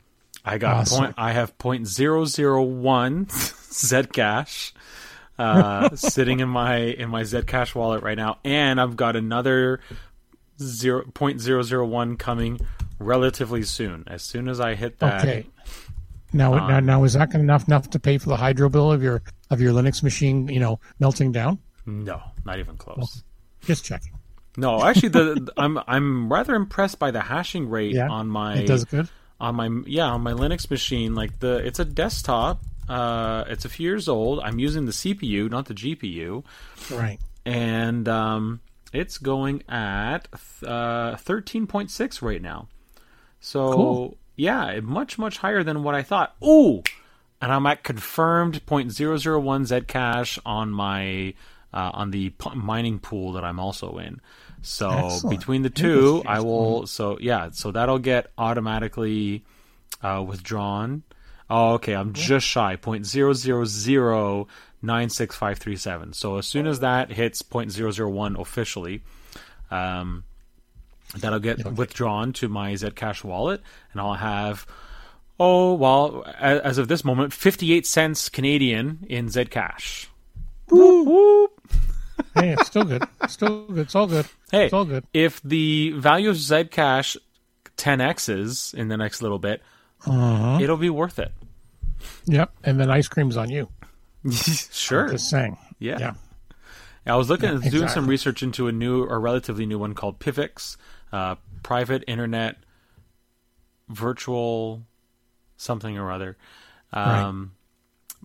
I 0.45 0.59
got 0.59 0.77
Awesome. 0.77 1.05
point. 1.05 1.15
I 1.19 1.33
have 1.33 1.57
point 1.59 1.87
zero 1.87 2.25
zero 2.25 2.63
one 2.63 3.27
Zcash 3.81 4.73
uh, 5.39 5.91
sitting 5.97 6.41
in 6.41 6.49
my 6.49 6.77
in 6.77 7.09
my 7.11 7.23
Zcash 7.23 7.75
wallet 7.75 8.03
right 8.03 8.17
now, 8.17 8.39
and 8.45 8.81
I've 8.81 8.97
got 8.97 9.17
another 9.17 9.81
zero 10.61 11.05
point 11.15 11.41
zero 11.41 11.63
zero 11.63 11.87
one 11.87 12.17
coming 12.17 12.61
relatively 12.99 13.63
soon. 13.63 14.05
As 14.07 14.23
soon 14.23 14.49
as 14.49 14.61
I 14.61 14.75
hit 14.75 14.99
that, 14.99 15.21
Okay. 15.23 15.47
Now, 16.33 16.55
Uh, 16.55 16.69
now, 16.69 16.81
now, 16.81 17.05
is 17.05 17.15
that 17.15 17.35
enough 17.35 17.67
enough 17.67 17.91
to 17.91 17.99
pay 17.99 18.17
for 18.19 18.29
the 18.29 18.37
hydro 18.37 18.69
bill 18.69 18.93
of 18.93 19.03
your 19.03 19.23
of 19.51 19.61
your 19.61 19.73
Linux 19.73 20.03
machine? 20.03 20.49
You 20.49 20.61
know, 20.61 20.81
melting 21.01 21.33
down. 21.33 21.59
no, 21.87 22.21
not 22.45 22.59
even 22.61 22.77
close. 22.77 23.23
Just 23.65 23.85
checking. 23.85 24.13
No, 24.57 24.83
actually, 24.85 25.09
the 25.11 25.49
I'm 25.57 25.79
I'm 25.89 26.33
rather 26.33 26.55
impressed 26.55 26.99
by 26.99 27.11
the 27.11 27.21
hashing 27.21 27.69
rate 27.69 27.95
Yeah, 27.95 28.09
on 28.09 28.29
my 28.29 28.59
it 28.59 28.67
does 28.67 28.85
good. 28.85 29.09
On 29.41 29.55
my 29.57 29.69
yeah 29.87 30.07
on 30.07 30.23
my 30.23 30.33
Linux 30.33 30.71
machine. 30.71 31.15
Like 31.15 31.39
the 31.41 31.57
it's 31.57 31.79
a 31.79 31.85
desktop. 31.85 32.63
Uh, 32.89 33.45
it's 33.49 33.65
a 33.65 33.69
few 33.69 33.89
years 33.89 34.09
old. 34.09 34.41
I'm 34.41 34.59
using 34.59 34.85
the 34.87 34.93
CPU, 34.93 35.49
not 35.51 35.67
the 35.67 35.75
GPU. 35.75 36.45
Right. 36.91 37.19
and 37.47 38.09
um, 38.09 38.61
it's 38.93 39.19
going 39.19 39.63
at 39.69 40.27
uh, 40.67 41.15
13.6 41.15 42.21
right 42.23 42.43
now. 42.43 42.67
So 43.41 43.73
Cool. 43.73 44.17
yeah, 44.37 44.81
much 44.81 45.19
much 45.19 45.39
higher 45.39 45.63
than 45.63 45.83
what 45.85 45.95
I 45.95 46.03
thought. 46.03 46.35
Ooh, 46.45 46.83
and 47.41 47.53
I'm 47.53 47.65
at 47.67 47.85
confirmed 47.85 48.65
0.001 48.67 49.85
Zcash 49.85 50.39
on 50.45 50.71
my 50.71 51.35
uh, 51.73 51.91
on 51.95 52.11
the 52.11 52.31
p- 52.31 52.51
mining 52.57 52.99
pool 52.99 53.33
that 53.35 53.45
I'm 53.45 53.61
also 53.61 53.99
in. 53.99 54.21
So 54.63 54.91
Excellent. 54.91 55.39
between 55.39 55.63
the 55.63 55.71
two, 55.71 56.23
I 56.27 56.41
will. 56.41 56.87
So 56.87 57.19
yeah, 57.21 57.51
so 57.53 57.71
that'll 57.73 57.99
get 57.99 58.31
automatically 58.37 59.45
uh, 60.03 60.23
withdrawn. 60.27 61.03
Oh, 61.49 61.75
okay. 61.75 61.95
I'm 61.95 62.13
just 62.13 62.47
shy. 62.47 62.77
Point 62.77 63.07
zero 63.07 63.33
zero 63.33 63.65
zero 63.65 64.49
nine 64.83 65.09
six 65.09 65.35
five 65.35 65.59
three 65.59 65.77
seven. 65.77 66.13
So 66.13 66.37
as 66.39 66.47
soon 66.47 66.67
as 66.67 66.81
that 66.81 67.11
hits 67.11 67.43
point 67.43 67.73
zero 67.73 67.91
zero 67.91 68.11
one 68.11 68.37
officially, 68.37 69.03
um, 69.71 70.25
that'll 71.17 71.41
get 71.41 71.73
withdrawn 71.73 72.33
to 72.35 72.49
my 72.49 72.73
Zcash 72.75 73.25
wallet, 73.25 73.63
and 73.93 74.01
I'll 74.01 74.15
have. 74.15 74.67
Oh 75.43 75.73
well, 75.73 76.23
as 76.39 76.77
of 76.77 76.89
this 76.89 77.03
moment, 77.03 77.33
fifty-eight 77.33 77.87
cents 77.87 78.29
Canadian 78.29 79.07
in 79.09 79.29
Zcash. 79.29 80.07
Hey, 82.35 82.51
it's 82.53 82.67
still 82.67 82.85
good. 82.85 83.03
It's 83.23 83.33
Still 83.35 83.67
good. 83.67 83.79
It's 83.79 83.95
all 83.95 84.07
good. 84.07 84.27
Hey, 84.51 84.65
It's 84.67 84.73
all 84.75 84.85
good. 84.85 85.05
if 85.13 85.41
the 85.43 85.93
value 85.93 86.31
of 86.31 86.37
Zcash 86.37 87.17
10x's 87.77 88.75
in 88.75 88.89
the 88.89 88.97
next 88.97 89.23
little 89.23 89.39
bit, 89.39 89.63
Uh-huh. 90.07 90.59
it'll 90.61 90.77
be 90.77 90.91
worth 90.91 91.19
it. 91.19 91.33
Yep. 92.27 92.53
And 92.65 92.79
then 92.81 92.91
ice 92.91 93.09
cream's 93.09 93.37
on 93.37 93.51
you. 93.51 93.69
Sure. 94.31 95.09
Just 95.09 95.31
saying. 95.31 95.57
Yeah. 95.79 95.99
Yeah. 95.99 96.13
I 97.07 97.17
was 97.17 97.29
looking 97.31 97.59
doing 97.61 97.89
some 97.89 98.07
research 98.07 98.43
into 98.43 98.69
a 98.69 98.73
new 98.73 99.05
or 99.05 99.19
relatively 99.21 99.65
new 99.67 99.79
one 99.79 99.95
called 99.95 100.19
Pivix, 100.21 100.77
uh, 101.13 101.37
private 101.63 102.05
internet 102.07 102.57
virtual 103.89 104.83
something 105.57 105.99
or 105.99 106.11
other. 106.13 106.37
Um, 106.93 107.53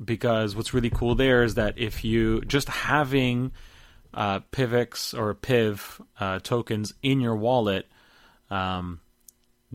Because 0.03 0.55
what's 0.57 0.73
really 0.73 0.89
cool 0.89 1.15
there 1.15 1.43
is 1.43 1.55
that 1.55 1.77
if 1.77 2.03
you 2.03 2.41
just 2.41 2.67
having 2.67 3.53
uh, 4.15 4.39
Pivx 4.51 5.17
or 5.17 5.35
Piv 5.35 6.01
uh, 6.19 6.39
tokens 6.39 6.93
in 7.03 7.19
your 7.19 7.35
wallet 7.35 7.87
um, 8.49 9.01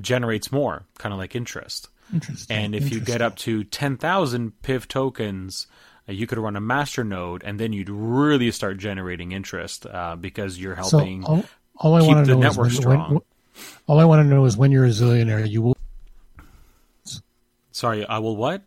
generates 0.01 0.51
more, 0.51 0.85
kind 0.99 1.13
of 1.13 1.19
like 1.19 1.37
interest. 1.37 1.89
Interesting. 2.13 2.57
And 2.57 2.75
if 2.75 2.91
you 2.91 3.01
get 3.01 3.23
up 3.23 3.37
to 3.37 3.63
10,000 3.63 4.53
PIV 4.63 4.89
tokens, 4.89 5.67
uh, 6.09 6.13
you 6.13 6.27
could 6.27 6.39
run 6.39 6.57
a 6.57 6.61
master 6.61 7.05
node 7.05 7.45
and 7.45 7.61
then 7.61 7.73
you'd 7.73 7.91
really 7.91 8.51
start 8.51 8.79
generating 8.79 9.31
interest 9.33 9.87
uh, 9.87 10.17
because 10.17 10.59
you're 10.59 10.77
so 10.83 10.99
helping. 10.99 11.25
all, 11.25 11.45
all 11.77 11.95
I 11.95 12.01
keep 12.01 12.09
want 12.09 12.27
the 12.27 12.33
to 12.33 12.41
know 12.41 12.49
network 12.49 12.69
is 12.69 12.75
when, 12.75 12.83
strong. 12.83 13.15
when, 13.15 13.23
all 13.87 14.01
I 14.01 14.05
want 14.07 14.27
to 14.27 14.35
know 14.35 14.45
is 14.47 14.57
when 14.57 14.73
you're 14.73 14.87
a 14.87 14.89
zillionaire, 14.89 15.49
you 15.49 15.63
will 15.63 15.77
Sorry, 17.73 18.05
I 18.05 18.19
will 18.19 18.37
what? 18.37 18.63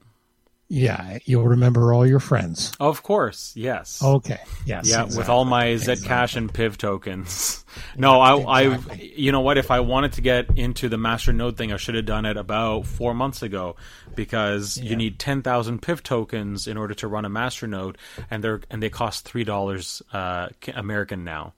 Yeah, 0.70 1.20
you'll 1.26 1.48
remember 1.48 1.94
all 1.94 2.06
your 2.06 2.20
friends. 2.20 2.72
Of 2.80 3.04
course, 3.04 3.54
yes. 3.56 4.02
Okay. 4.02 4.40
Yes. 4.66 4.90
yeah, 4.90 5.04
with 5.04 5.30
all 5.30 5.46
my 5.46 5.66
Exactly. 5.68 6.08
Zcash 6.08 6.36
and 6.36 6.52
PIV 6.52 6.78
tokens. 6.78 7.64
no, 7.98 8.22
I, 8.22 8.64
exactly. 8.64 9.12
I, 9.14 9.14
you 9.16 9.32
know 9.32 9.42
what? 9.42 9.58
If 9.58 9.70
I 9.70 9.82
wanted 9.82 10.14
to 10.14 10.22
get 10.22 10.58
into 10.58 10.90
the 10.90 10.98
master 10.98 11.32
node 11.32 11.58
thing, 11.58 11.72
I 11.72 11.78
should 11.78 11.96
have 11.96 12.06
done 12.06 12.26
it 12.26 12.38
about 12.38 12.88
four 12.88 13.14
months 13.14 13.44
ago 13.44 13.76
because 14.16 14.78
you 14.78 14.96
need 14.96 15.20
ten 15.20 15.42
thousand 15.42 15.82
PIV 15.82 16.02
tokens 16.02 16.68
in 16.68 16.78
order 16.78 16.94
to 16.96 17.08
run 17.08 17.26
a 17.26 17.30
master 17.30 17.68
node, 17.68 17.98
and 18.32 18.44
they're 18.44 18.62
and 18.72 18.82
they 18.82 18.90
cost 18.90 19.26
three 19.26 19.44
dollars 19.44 20.02
uh, 20.12 20.50
American 20.74 21.24
now. 21.24 21.54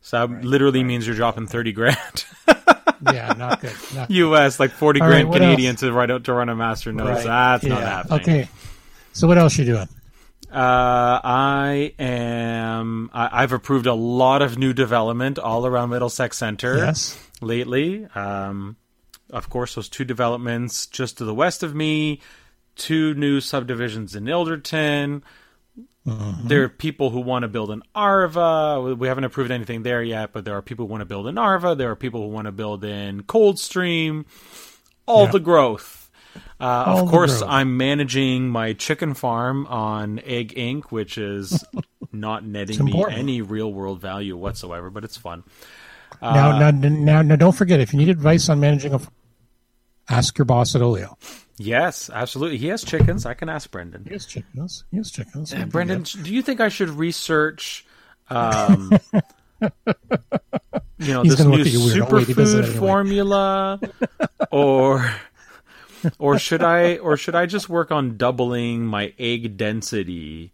So 0.00 0.26
that 0.26 0.44
literally 0.44 0.84
means 0.84 1.06
you're 1.06 1.16
dropping 1.16 1.46
thirty 1.46 1.72
grand 1.72 2.24
Yeah, 3.12 3.34
not 3.38 3.60
good. 3.60 3.74
Not 3.94 4.10
U.S. 4.10 4.58
like 4.60 4.70
forty 4.72 5.00
All 5.00 5.06
right, 5.08 5.14
grand 5.16 5.28
what 5.28 5.38
Canadian 5.40 5.76
to 5.76 5.92
write 5.92 6.10
out 6.10 6.24
to 6.24 6.32
run 6.32 6.48
a 6.48 6.56
master 6.56 6.92
node. 6.92 7.08
Right. 7.08 7.24
That's 7.24 7.64
not 7.64 7.82
happening. 7.82 8.20
Okay. 8.20 8.48
So 9.12 9.26
what 9.28 9.38
else 9.38 9.56
you 9.58 9.64
doing? 9.64 9.88
Uh, 10.50 11.20
I 11.24 11.92
am. 11.98 13.10
I, 13.12 13.42
I've 13.42 13.52
approved 13.52 13.86
a 13.86 13.94
lot 13.94 14.40
of 14.42 14.56
new 14.58 14.72
development 14.72 15.38
all 15.38 15.66
around 15.66 15.90
Middlesex 15.90 16.38
Centre 16.38 16.76
Yes. 16.76 17.18
lately. 17.40 18.06
Um, 18.14 18.76
of 19.30 19.50
course, 19.50 19.74
those 19.74 19.88
two 19.90 20.04
developments 20.04 20.86
just 20.86 21.18
to 21.18 21.24
the 21.24 21.34
west 21.34 21.62
of 21.62 21.74
me, 21.74 22.20
two 22.76 23.12
new 23.14 23.40
subdivisions 23.40 24.14
in 24.14 24.24
Ilderton. 24.24 25.22
There 26.44 26.64
are 26.64 26.68
people 26.68 27.10
who 27.10 27.20
want 27.20 27.42
to 27.42 27.48
build 27.48 27.70
an 27.70 27.82
Arva. 27.94 28.94
We 28.98 29.08
haven't 29.08 29.24
approved 29.24 29.50
anything 29.50 29.82
there 29.82 30.02
yet, 30.02 30.32
but 30.32 30.44
there 30.44 30.56
are 30.56 30.62
people 30.62 30.86
who 30.86 30.90
want 30.90 31.00
to 31.02 31.06
build 31.06 31.26
an 31.26 31.38
Arva. 31.38 31.74
There 31.74 31.90
are 31.90 31.96
people 31.96 32.22
who 32.22 32.28
want 32.28 32.46
to 32.46 32.52
build 32.52 32.84
in 32.84 33.22
Coldstream. 33.24 34.24
All 35.06 35.24
Yeah. 35.24 35.30
the 35.32 35.40
growth. 35.40 36.10
Uh, 36.60 36.64
All 36.86 37.04
of 37.04 37.10
course, 37.10 37.38
growth. 37.38 37.50
I'm 37.50 37.76
managing 37.76 38.48
my 38.48 38.72
chicken 38.72 39.14
farm 39.14 39.66
on 39.66 40.20
Egg 40.24 40.54
Inc., 40.56 40.84
which 40.86 41.16
is 41.18 41.64
not 42.12 42.44
netting 42.44 42.84
me 42.84 43.04
any 43.10 43.42
real 43.42 43.72
world 43.72 44.00
value 44.00 44.36
whatsoever, 44.36 44.90
but 44.90 45.04
it's 45.04 45.16
fun. 45.16 45.44
now, 46.22 46.50
Uh, 46.50 46.70
now, 46.70 46.88
now, 46.88 47.22
now, 47.22 47.36
don't 47.36 47.54
forget 47.56 47.80
if 47.80 47.92
you 47.92 47.98
need 47.98 48.08
advice 48.08 48.48
on 48.48 48.60
managing 48.60 48.92
a, 48.94 49.00
ask 50.08 50.36
your 50.38 50.44
boss 50.44 50.74
at 50.74 50.82
Olio. 50.82 51.16
Yes, 51.58 52.08
absolutely. 52.12 52.58
He 52.58 52.68
has 52.68 52.84
chickens. 52.84 53.26
I 53.26 53.34
can 53.34 53.48
ask 53.48 53.70
Brendan. 53.70 54.04
He 54.06 54.12
has 54.12 54.26
chickens. 54.26 54.84
He 54.90 54.96
has 54.98 55.10
chickens. 55.10 55.52
Uh, 55.52 55.64
Brendan, 55.66 56.02
do 56.02 56.32
you 56.32 56.40
think 56.42 56.60
I 56.60 56.68
should 56.68 56.90
research, 56.90 57.84
um, 58.30 58.92
you 59.60 61.12
know, 61.12 61.22
He's 61.22 61.32
this 61.36 61.36
gonna 61.42 61.50
new 61.50 61.56
look 61.58 61.66
at 61.66 61.72
you 61.72 61.84
weird. 61.84 62.12
Wait, 62.12 62.26
he 62.28 62.34
does 62.34 62.54
it 62.54 62.64
superfood 62.64 62.64
anyway. 62.64 62.78
formula, 62.78 63.80
or 64.50 65.10
or 66.18 66.38
should 66.38 66.62
I 66.62 66.96
or 66.98 67.16
should 67.16 67.34
I 67.34 67.46
just 67.46 67.68
work 67.68 67.90
on 67.90 68.16
doubling 68.16 68.86
my 68.86 69.12
egg 69.18 69.56
density 69.56 70.52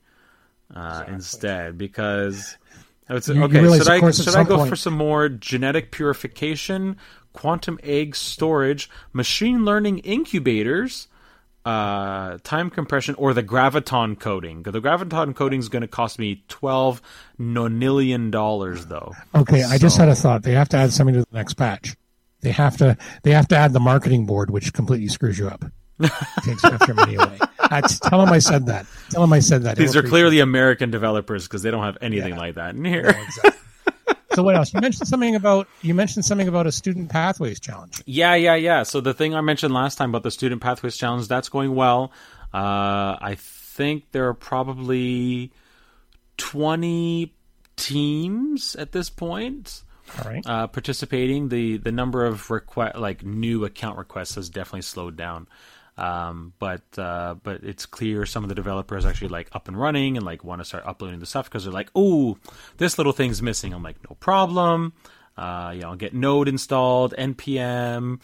uh, 0.75 1.05
instead? 1.09 1.77
Because 1.77 2.57
I 3.09 3.15
would 3.15 3.25
say, 3.25 3.35
You- 3.35 3.41
you 3.41 3.45
okay, 3.47 3.61
realize, 3.61 3.81
should 3.81 3.89
I 3.91 4.11
should 4.11 4.35
I 4.37 4.45
go 4.45 4.57
point- 4.57 4.71
for 4.71 4.77
some 4.77 4.95
more 4.95 5.29
genetic 5.29 5.91
purification, 5.91 6.97
quantum 7.35 7.79
egg 7.83 8.17
storage, 8.17 8.89
machine 9.13 9.65
learning 9.67 9.99
incubators? 9.99 11.09
uh, 11.67 12.37
time 12.45 12.69
compression 12.69 13.15
or 13.15 13.33
the 13.33 13.43
graviton 13.43 14.19
coding. 14.21 14.63
The 14.65 14.81
graviton 14.83 15.35
coding 15.35 15.61
is 15.61 15.71
going 15.71 15.81
to 15.81 15.89
cost 15.89 16.19
me 16.19 16.45
twelve 16.49 17.01
nonillion 17.41 18.31
dollars, 18.31 18.85
though. 18.85 19.13
Okay, 19.35 19.63
I 19.63 19.79
just 19.79 19.97
had 19.97 20.11
a 20.11 20.15
thought. 20.15 20.43
They 20.43 20.53
have 20.53 20.69
to 20.71 20.77
add 20.77 20.93
something 20.93 21.15
to 21.15 21.21
the 21.21 21.27
next 21.33 21.55
patch. 21.55 21.97
They 22.43 22.51
have 22.51 22.77
to. 22.79 22.99
They 23.23 23.31
have 23.31 23.49
to 23.49 23.57
add 23.57 23.73
the 23.73 23.81
marketing 23.81 24.27
board, 24.27 24.51
which 24.51 24.75
completely 24.75 25.09
screws 25.09 25.39
you 25.39 25.49
up. 25.49 25.65
Takes 26.43 26.63
half 26.63 26.87
your 26.87 26.97
money 26.97 27.15
away. 27.15 27.39
That's, 27.71 27.99
tell 27.99 28.19
them 28.19 28.29
I 28.29 28.41
said 28.41 28.67
that. 28.67 28.85
Tell 29.11 29.23
them 29.23 29.33
I 29.33 29.39
said 29.39 29.63
that. 29.63 29.77
These 29.79 29.97
are 29.97 30.03
clearly 30.03 30.41
American 30.41 30.91
developers 30.91 31.45
because 31.49 31.63
they 31.63 31.71
don't 31.71 31.85
have 31.85 31.97
anything 32.03 32.35
Yeah. 32.35 32.41
like 32.41 32.55
that 32.57 32.75
in 32.75 32.85
here. 32.85 33.07
appreciate 33.09 33.45
it. 33.45 33.55
So 34.35 34.43
what 34.43 34.57
else? 34.57 34.73
You 34.75 34.81
mentioned 34.81 35.09
something 35.09 35.35
about 35.35 35.69
you 35.83 35.95
mentioned 35.95 36.25
something 36.25 36.49
about 36.49 36.67
a 36.67 36.73
student 36.73 37.11
pathways 37.11 37.61
challenge. 37.61 38.03
Yeah, 38.07 38.35
yeah, 38.35 38.55
yeah. 38.55 38.83
So 38.83 39.01
the 39.01 39.15
thing 39.15 39.35
I 39.35 39.41
mentioned 39.41 39.73
last 39.73 39.97
time 39.97 40.11
about 40.11 40.23
the 40.23 40.31
Student 40.31 40.61
Pathways 40.61 40.97
Challenge, 40.97 41.29
that's 41.29 41.49
going 41.49 41.75
well. 41.75 42.13
Uh, 42.53 43.17
I 43.21 43.37
think 43.39 44.11
there 44.13 44.29
are 44.29 44.35
probably 44.35 45.53
20 46.37 47.35
teams 47.77 48.77
at 48.77 48.93
this 48.93 49.11
point 49.11 49.83
All 50.19 50.31
right. 50.31 50.47
uh, 50.47 50.67
participating. 50.69 51.49
The 51.49 51.79
the 51.79 51.93
number 51.93 52.25
of 52.25 52.51
request 52.51 52.97
like 52.97 53.25
new 53.25 53.65
account 53.65 53.99
requests 53.99 54.37
has 54.37 54.49
definitely 54.49 54.83
slowed 54.83 55.17
down. 55.17 55.49
Um, 55.97 56.53
but 56.59 56.83
uh, 56.99 57.37
but 57.43 57.63
it's 57.63 57.87
clear 57.87 58.27
some 58.27 58.43
of 58.43 58.49
the 58.49 58.55
developers 58.55 59.07
actually 59.07 59.29
like 59.29 59.49
up 59.53 59.69
and 59.69 59.79
running 59.79 60.17
and 60.17 60.27
like 60.27 60.43
want 60.43 60.61
to 60.61 60.65
start 60.65 60.85
uploading 60.87 61.21
the 61.21 61.27
stuff 61.27 61.49
because 61.49 61.65
they're 61.65 61.73
like, 61.73 61.91
oh, 61.95 62.37
this 62.79 62.99
little 62.99 63.13
thing's 63.13 63.41
missing. 63.41 63.73
I'm 63.73 63.83
like, 63.83 63.97
no 64.09 64.17
problem. 64.19 64.93
Uh, 65.37 65.73
you 65.75 65.83
know, 65.83 65.95
get 65.95 66.15
Node 66.15 66.49
installed, 66.49 67.15
npm, 67.17 68.21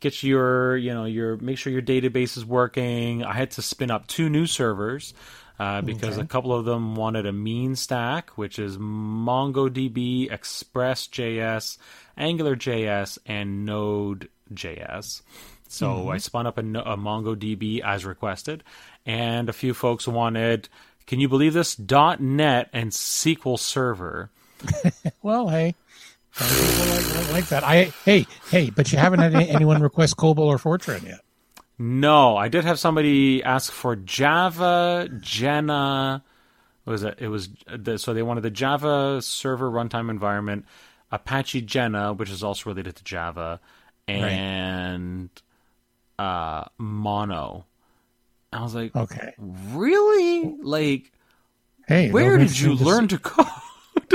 get 0.00 0.22
your 0.22 0.76
you 0.76 0.92
know 0.92 1.04
your 1.06 1.36
make 1.38 1.56
sure 1.56 1.72
your 1.72 1.82
database 1.82 2.36
is 2.36 2.44
working. 2.44 3.24
I 3.24 3.32
had 3.32 3.52
to 3.52 3.62
spin 3.62 3.90
up 3.90 4.06
two 4.06 4.28
new 4.28 4.46
servers. 4.46 5.14
Uh, 5.60 5.80
because 5.80 6.18
a 6.18 6.24
couple 6.24 6.54
of 6.54 6.64
them 6.64 6.94
wanted 6.94 7.26
a 7.26 7.32
mean 7.32 7.74
stack, 7.74 8.30
which 8.38 8.60
is 8.60 8.78
MongoDB, 8.78 10.30
Express.js, 10.30 11.78
AngularJS, 12.16 13.18
and 13.26 13.66
Node.js. 13.66 15.22
So 15.68 16.08
I 16.08 16.16
mm-hmm. 16.16 16.18
spun 16.18 16.46
up 16.46 16.58
a, 16.58 16.62
a 16.62 16.96
MongoDB 16.96 17.80
as 17.80 18.04
requested, 18.04 18.64
and 19.06 19.48
a 19.48 19.52
few 19.52 19.74
folks 19.74 20.08
wanted, 20.08 20.68
can 21.06 21.20
you 21.20 21.28
believe 21.28 21.52
this? 21.52 21.78
.NET 21.78 22.70
and 22.72 22.90
SQL 22.90 23.58
Server. 23.58 24.30
Well, 25.22 25.48
hey, 25.48 25.74
like, 26.40 27.32
like 27.32 27.48
that. 27.48 27.62
I 27.64 27.92
hey 28.04 28.26
hey, 28.50 28.70
but 28.70 28.90
you 28.92 28.98
haven't 28.98 29.20
had 29.20 29.34
anyone 29.34 29.82
request 29.82 30.16
COBOL 30.16 30.38
or 30.38 30.58
Fortran 30.58 31.04
yet. 31.04 31.20
No, 31.78 32.36
I 32.36 32.48
did 32.48 32.64
have 32.64 32.78
somebody 32.78 33.42
ask 33.42 33.72
for 33.72 33.94
Java, 33.94 35.08
Jena. 35.20 36.24
What 36.84 36.92
was 36.92 37.02
it? 37.04 37.18
It 37.20 37.28
was 37.28 37.50
the, 37.72 37.98
so 37.98 38.14
they 38.14 38.22
wanted 38.22 38.40
the 38.40 38.50
Java 38.50 39.20
server 39.22 39.70
runtime 39.70 40.10
environment, 40.10 40.64
Apache 41.12 41.62
Jena, 41.62 42.14
which 42.14 42.30
is 42.30 42.42
also 42.42 42.70
related 42.70 42.96
to 42.96 43.04
Java, 43.04 43.60
and 44.06 45.30
uh, 46.18 46.64
Mono. 46.78 47.64
I 48.52 48.62
was 48.62 48.74
like, 48.74 48.94
Okay. 48.96 49.34
really? 49.38 50.56
Like, 50.62 51.12
Hey, 51.86 52.10
where 52.10 52.36
did 52.38 52.58
you 52.58 52.76
to 52.76 52.84
learn 52.84 53.04
see- 53.08 53.16
to 53.16 53.22
code? 53.22 53.46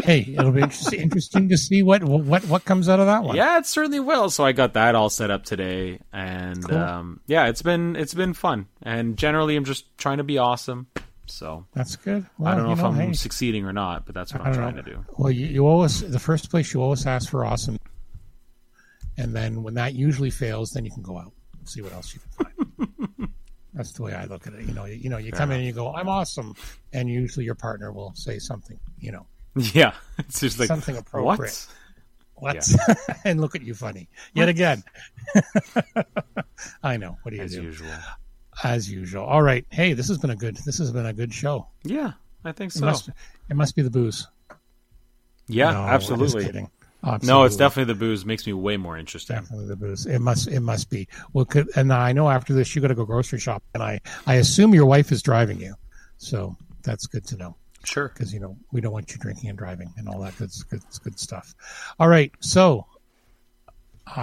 Hey, 0.03 0.33
it'll 0.37 0.51
be 0.51 0.61
interesting, 0.61 1.49
to 1.49 1.57
see 1.57 1.83
what 1.83 2.03
what 2.03 2.43
what 2.45 2.65
comes 2.65 2.89
out 2.89 2.99
of 2.99 3.05
that 3.05 3.23
one. 3.23 3.35
yeah, 3.35 3.59
it 3.59 3.67
certainly 3.67 3.99
will. 3.99 4.29
So 4.31 4.43
I 4.43 4.51
got 4.51 4.73
that 4.73 4.95
all 4.95 5.09
set 5.09 5.29
up 5.29 5.43
today, 5.45 5.99
and 6.11 6.63
Cool. 6.67 6.77
um, 6.77 7.19
yeah, 7.27 7.45
it's 7.45 7.61
been 7.61 7.95
it's 7.95 8.13
been 8.15 8.33
fun. 8.33 8.65
And 8.81 9.17
generally, 9.17 9.55
I'm 9.55 9.65
just 9.65 9.95
trying 9.99 10.17
to 10.17 10.23
be 10.23 10.39
awesome. 10.39 10.87
So 11.27 11.65
That's 11.73 11.95
good. 11.95 12.25
Well, 12.39 12.51
I 12.51 12.55
don't 12.55 12.65
know 12.65 12.73
if 12.73 12.83
I'm 12.83 12.95
hey, 12.95 13.13
succeeding 13.13 13.65
or 13.65 13.71
not, 13.73 14.05
but 14.07 14.15
that's 14.15 14.33
what 14.33 14.41
I'm 14.41 14.53
trying 14.55 14.75
know. 14.77 14.81
to 14.81 14.89
do. 14.91 15.05
Well, 15.17 15.31
you, 15.31 15.45
you 15.45 15.67
always 15.67 16.01
the 16.01 16.19
first 16.19 16.49
place 16.49 16.73
you 16.73 16.81
always 16.81 17.05
ask 17.05 17.29
for 17.29 17.45
awesome, 17.45 17.77
and 19.17 19.35
then 19.35 19.61
when 19.63 19.75
that 19.75 19.93
usually 19.93 20.31
fails, 20.31 20.71
then 20.71 20.85
you 20.85 20.91
can 20.91 21.03
go 21.03 21.17
out 21.19 21.31
and 21.63 21.69
see 21.69 21.81
what 21.81 21.93
else 21.93 22.13
you 22.13 22.19
can 22.19 22.45
find. 22.45 23.29
That's 23.73 23.93
the 23.93 24.03
way 24.03 24.13
I 24.13 24.25
look 24.25 24.45
at 24.45 24.53
it. 24.53 24.65
You 24.65 24.73
know, 24.73 24.83
you, 24.85 24.95
you 24.95 25.09
know, 25.09 25.17
you 25.17 25.31
come 25.31 25.49
in 25.51 25.57
and 25.57 25.65
you 25.65 25.71
go, 25.73 25.93
"I'm 25.95 26.09
awesome," 26.09 26.53
and 26.91 27.09
usually 27.09 27.45
your 27.45 27.55
partner 27.55 27.91
will 27.93 28.13
say 28.15 28.37
something. 28.37 28.77
You 28.99 29.13
know, 29.13 29.25
Yeah, 29.55 29.93
it's 30.19 30.41
just 30.41 30.59
like 30.59 30.67
Something 30.67 30.97
appropriate. 30.97 31.67
What? 32.35 32.55
what? 32.55 32.75
and 33.25 33.39
look 33.41 33.55
at 33.55 33.61
you 33.63 33.73
funny 33.73 34.09
yet 34.33 34.49
again. 34.49 34.83
I 36.83 36.97
know. 36.97 37.17
What 37.23 37.31
do 37.31 37.37
you 37.37 37.43
As 37.43 37.51
do? 37.53 37.63
usual. 37.63 37.87
As 38.63 38.91
usual. 38.91 39.23
All 39.23 39.41
right. 39.41 39.65
Hey, 39.71 39.93
this 39.93 40.07
has 40.09 40.17
been 40.17 40.29
a 40.31 40.35
good. 40.35 40.57
This 40.65 40.77
has 40.77 40.91
been 40.91 41.05
a 41.07 41.13
good 41.13 41.33
show. 41.33 41.67
Yeah, 41.83 42.11
I 42.45 42.51
think 42.51 42.71
It 42.75 42.79
so. 42.79 42.85
must. 42.85 43.09
It 43.49 43.55
must 43.55 43.75
be 43.75 43.81
the 43.81 43.89
booze. 43.89 44.27
yeah, 45.47 45.71
No, 45.71 45.97
just 45.97 46.11
absolutely. 47.03 47.27
No, 47.27 47.43
it's 47.43 47.55
definitely 47.55 47.93
the 47.93 47.99
booze. 47.99 48.25
Makes 48.25 48.45
me 48.47 48.53
way 48.53 48.77
more 48.77 48.97
interesting. 48.97 49.35
Definitely 49.35 49.67
the 49.67 49.75
booze. 49.75 50.05
It 50.05 50.19
must. 50.19 50.47
It 50.47 50.61
must 50.61 50.89
be. 50.89 51.07
Well, 51.33 51.45
could, 51.45 51.69
and 51.75 51.91
I 51.91 52.11
know 52.13 52.29
after 52.29 52.53
this 52.53 52.75
you 52.75 52.81
got 52.81 52.87
to 52.89 52.95
go 52.95 53.05
grocery 53.05 53.39
shop, 53.39 53.63
and 53.73 53.83
I 53.83 53.99
I 54.25 54.35
assume 54.35 54.73
your 54.73 54.85
wife 54.85 55.11
is 55.11 55.21
driving 55.21 55.59
you, 55.59 55.75
so 56.17 56.55
that's 56.83 57.07
good 57.07 57.25
to 57.27 57.37
know 57.37 57.55
Sure. 57.85 58.09
because 58.09 58.33
you 58.33 58.39
know 58.39 58.57
we 58.71 58.81
don't 58.81 58.93
want 58.93 59.11
you 59.11 59.17
drinking 59.17 59.49
and 59.49 59.57
driving 59.57 59.93
and 59.97 60.07
all 60.07 60.19
that 60.21 60.37
good 60.37 60.51
good 60.69 60.81
good 61.03 61.19
stuff. 61.19 61.53
All 61.99 62.07
right, 62.07 62.31
so 62.39 62.85
uh, 64.07 64.19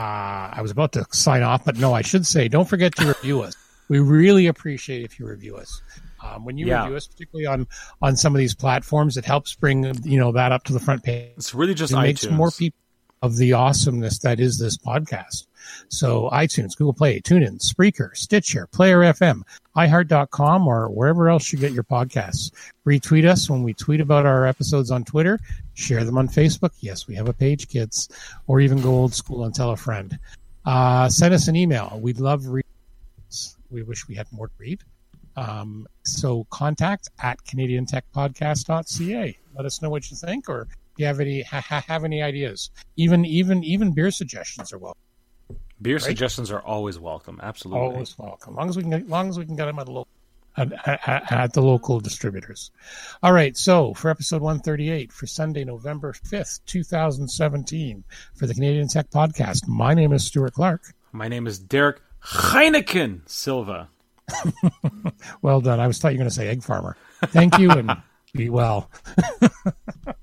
I 0.53 0.59
was 0.63 0.71
about 0.71 0.93
to 0.93 1.07
sign 1.11 1.43
off, 1.43 1.65
but 1.65 1.77
no, 1.79 1.93
I 1.95 2.03
should 2.03 2.27
say 2.27 2.49
don't 2.49 2.69
forget 2.69 2.95
to 2.97 3.07
review 3.07 3.43
us. 3.43 3.55
We 3.89 3.99
really 3.99 4.47
appreciate 4.47 5.03
if 5.05 5.19
you 5.19 5.27
review 5.27 5.57
us. 5.57 5.83
Um, 6.23 6.45
when 6.45 6.59
you 6.59 6.67
Yeah. 6.67 6.83
review 6.83 6.97
us, 6.97 7.07
particularly 7.07 7.47
on 7.47 7.67
on 8.03 8.17
some 8.17 8.35
of 8.35 8.39
these 8.39 8.55
platforms, 8.55 9.17
it 9.17 9.25
helps 9.25 9.55
bring 9.55 9.85
you 10.05 10.19
know 10.19 10.33
that 10.33 10.53
up 10.53 10.65
to 10.65 10.73
the 10.73 10.81
front 10.81 11.03
page 11.03 11.33
It's 11.37 11.55
really 11.55 11.75
just 11.75 11.93
it 11.93 11.97
iTunes. 11.97 12.03
makes 12.03 12.31
more 12.31 12.51
people 12.51 12.77
of 13.23 13.37
the 13.37 13.53
awesomeness 13.53 14.19
that 14.21 14.41
is 14.41 14.59
this 14.59 14.79
podcast. 14.79 15.47
So 15.89 16.31
iTunes, 16.33 16.75
Google 16.77 16.95
Play, 16.95 17.21
TuneIn, 17.21 17.61
Spreaker, 17.61 18.17
Stitcher, 18.17 18.67
Player 18.69 19.01
FM, 19.01 19.43
iHeart.com, 19.77 20.67
or 20.67 20.89
wherever 20.89 21.29
else 21.29 21.53
you 21.53 21.59
get 21.59 21.73
your 21.73 21.85
podcasts. 21.85 22.51
Retweet 22.87 23.27
us 23.29 23.51
when 23.51 23.63
we 23.63 23.75
tweet 23.75 24.01
about 24.01 24.25
our 24.25 24.47
episodes 24.47 24.91
on 24.91 25.05
Twitter. 25.05 25.39
Share 25.75 26.03
them 26.05 26.17
on 26.17 26.29
Facebook. 26.29 26.71
Yes, 26.81 27.07
we 27.07 27.15
have 27.15 27.29
a 27.29 27.35
page, 27.35 27.69
kids. 27.69 28.09
Or 28.47 28.59
even 28.61 28.81
go 28.81 28.91
old 28.91 29.13
school 29.15 29.45
and 29.45 29.55
tell 29.55 29.71
a 29.71 29.77
friend. 29.77 30.19
Uh, 30.65 31.09
send 31.11 31.35
us 31.35 31.47
an 31.47 31.57
email. 31.57 31.99
We'd 32.03 32.21
love 32.21 32.47
reads. 32.47 33.57
We 33.71 33.83
wish 33.83 34.09
we 34.09 34.15
had 34.15 34.27
more 34.33 34.49
to 34.49 34.55
read. 34.59 34.81
Um, 35.37 35.87
so 36.03 36.47
contact 36.51 37.09
at 37.23 37.39
CanadianTechPodcast.ca. 37.45 39.39
Let 39.55 39.67
us 39.67 39.83
know 39.83 39.91
what 39.91 40.11
you 40.11 40.17
think, 40.17 40.49
or 40.49 40.63
if 40.63 40.69
you 40.97 41.07
have 41.07 41.21
any 41.21 41.43
ha- 41.43 41.85
have 41.87 42.05
any 42.05 42.23
ideas. 42.23 42.71
Even 42.97 43.25
even 43.25 43.65
even 43.65 43.93
beer 43.93 44.11
suggestions 44.11 44.73
are 44.73 44.79
welcome. 44.79 45.01
Beer 45.83 45.95
right? 45.95 46.03
suggestions 46.03 46.51
are 46.51 46.61
always 46.61 46.99
welcome. 46.99 47.41
Absolutely, 47.43 47.81
always 47.81 48.19
welcome. 48.19 48.55
Long 48.55 48.69
as 48.69 48.77
we 48.77 48.83
can, 48.83 48.91
get, 48.91 49.09
long 49.09 49.29
as 49.29 49.39
we 49.39 49.47
can 49.47 49.57
get 49.57 49.67
them 49.67 49.79
at 49.79 49.87
the 49.87 49.93
local 49.93 50.09
at, 50.57 50.73
at, 50.87 51.33
at, 51.33 51.53
the 51.53 51.63
local 51.63 52.01
distributors. 52.01 52.71
All 53.23 53.33
right. 53.33 53.57
So 53.57 53.95
for 53.95 54.11
episode 54.11 54.43
138 54.43 55.13
for 55.13 55.27
Sunday, 55.27 55.65
November 55.65 56.13
5th, 56.13 56.61
2017, 56.67 58.05
for 58.35 58.47
the 58.47 58.55
Canadian 58.55 58.89
Tech 58.89 59.11
Podcast, 59.11 59.69
my 59.69 59.95
name 59.95 60.13
is 60.13 60.25
Stuart 60.25 60.55
Clark. 60.55 60.93
My 61.13 61.29
name 61.29 61.47
is 61.47 61.59
Derek 61.59 62.01
Heineken 62.23 63.29
Silva. 63.29 63.89
well 65.43 65.61
done. 65.61 65.81
I 65.81 65.87
was 65.87 65.99
thought 65.99 66.13
you 66.13 66.19
were 66.19 66.23
going 66.23 66.31
to 66.31 66.35
say 66.35 66.49
egg 66.49 66.63
farmer. 66.63 66.97
Thank 67.27 67.59
you 67.59 67.71
and 67.71 67.91
be 68.35 68.51
well. 68.51 68.91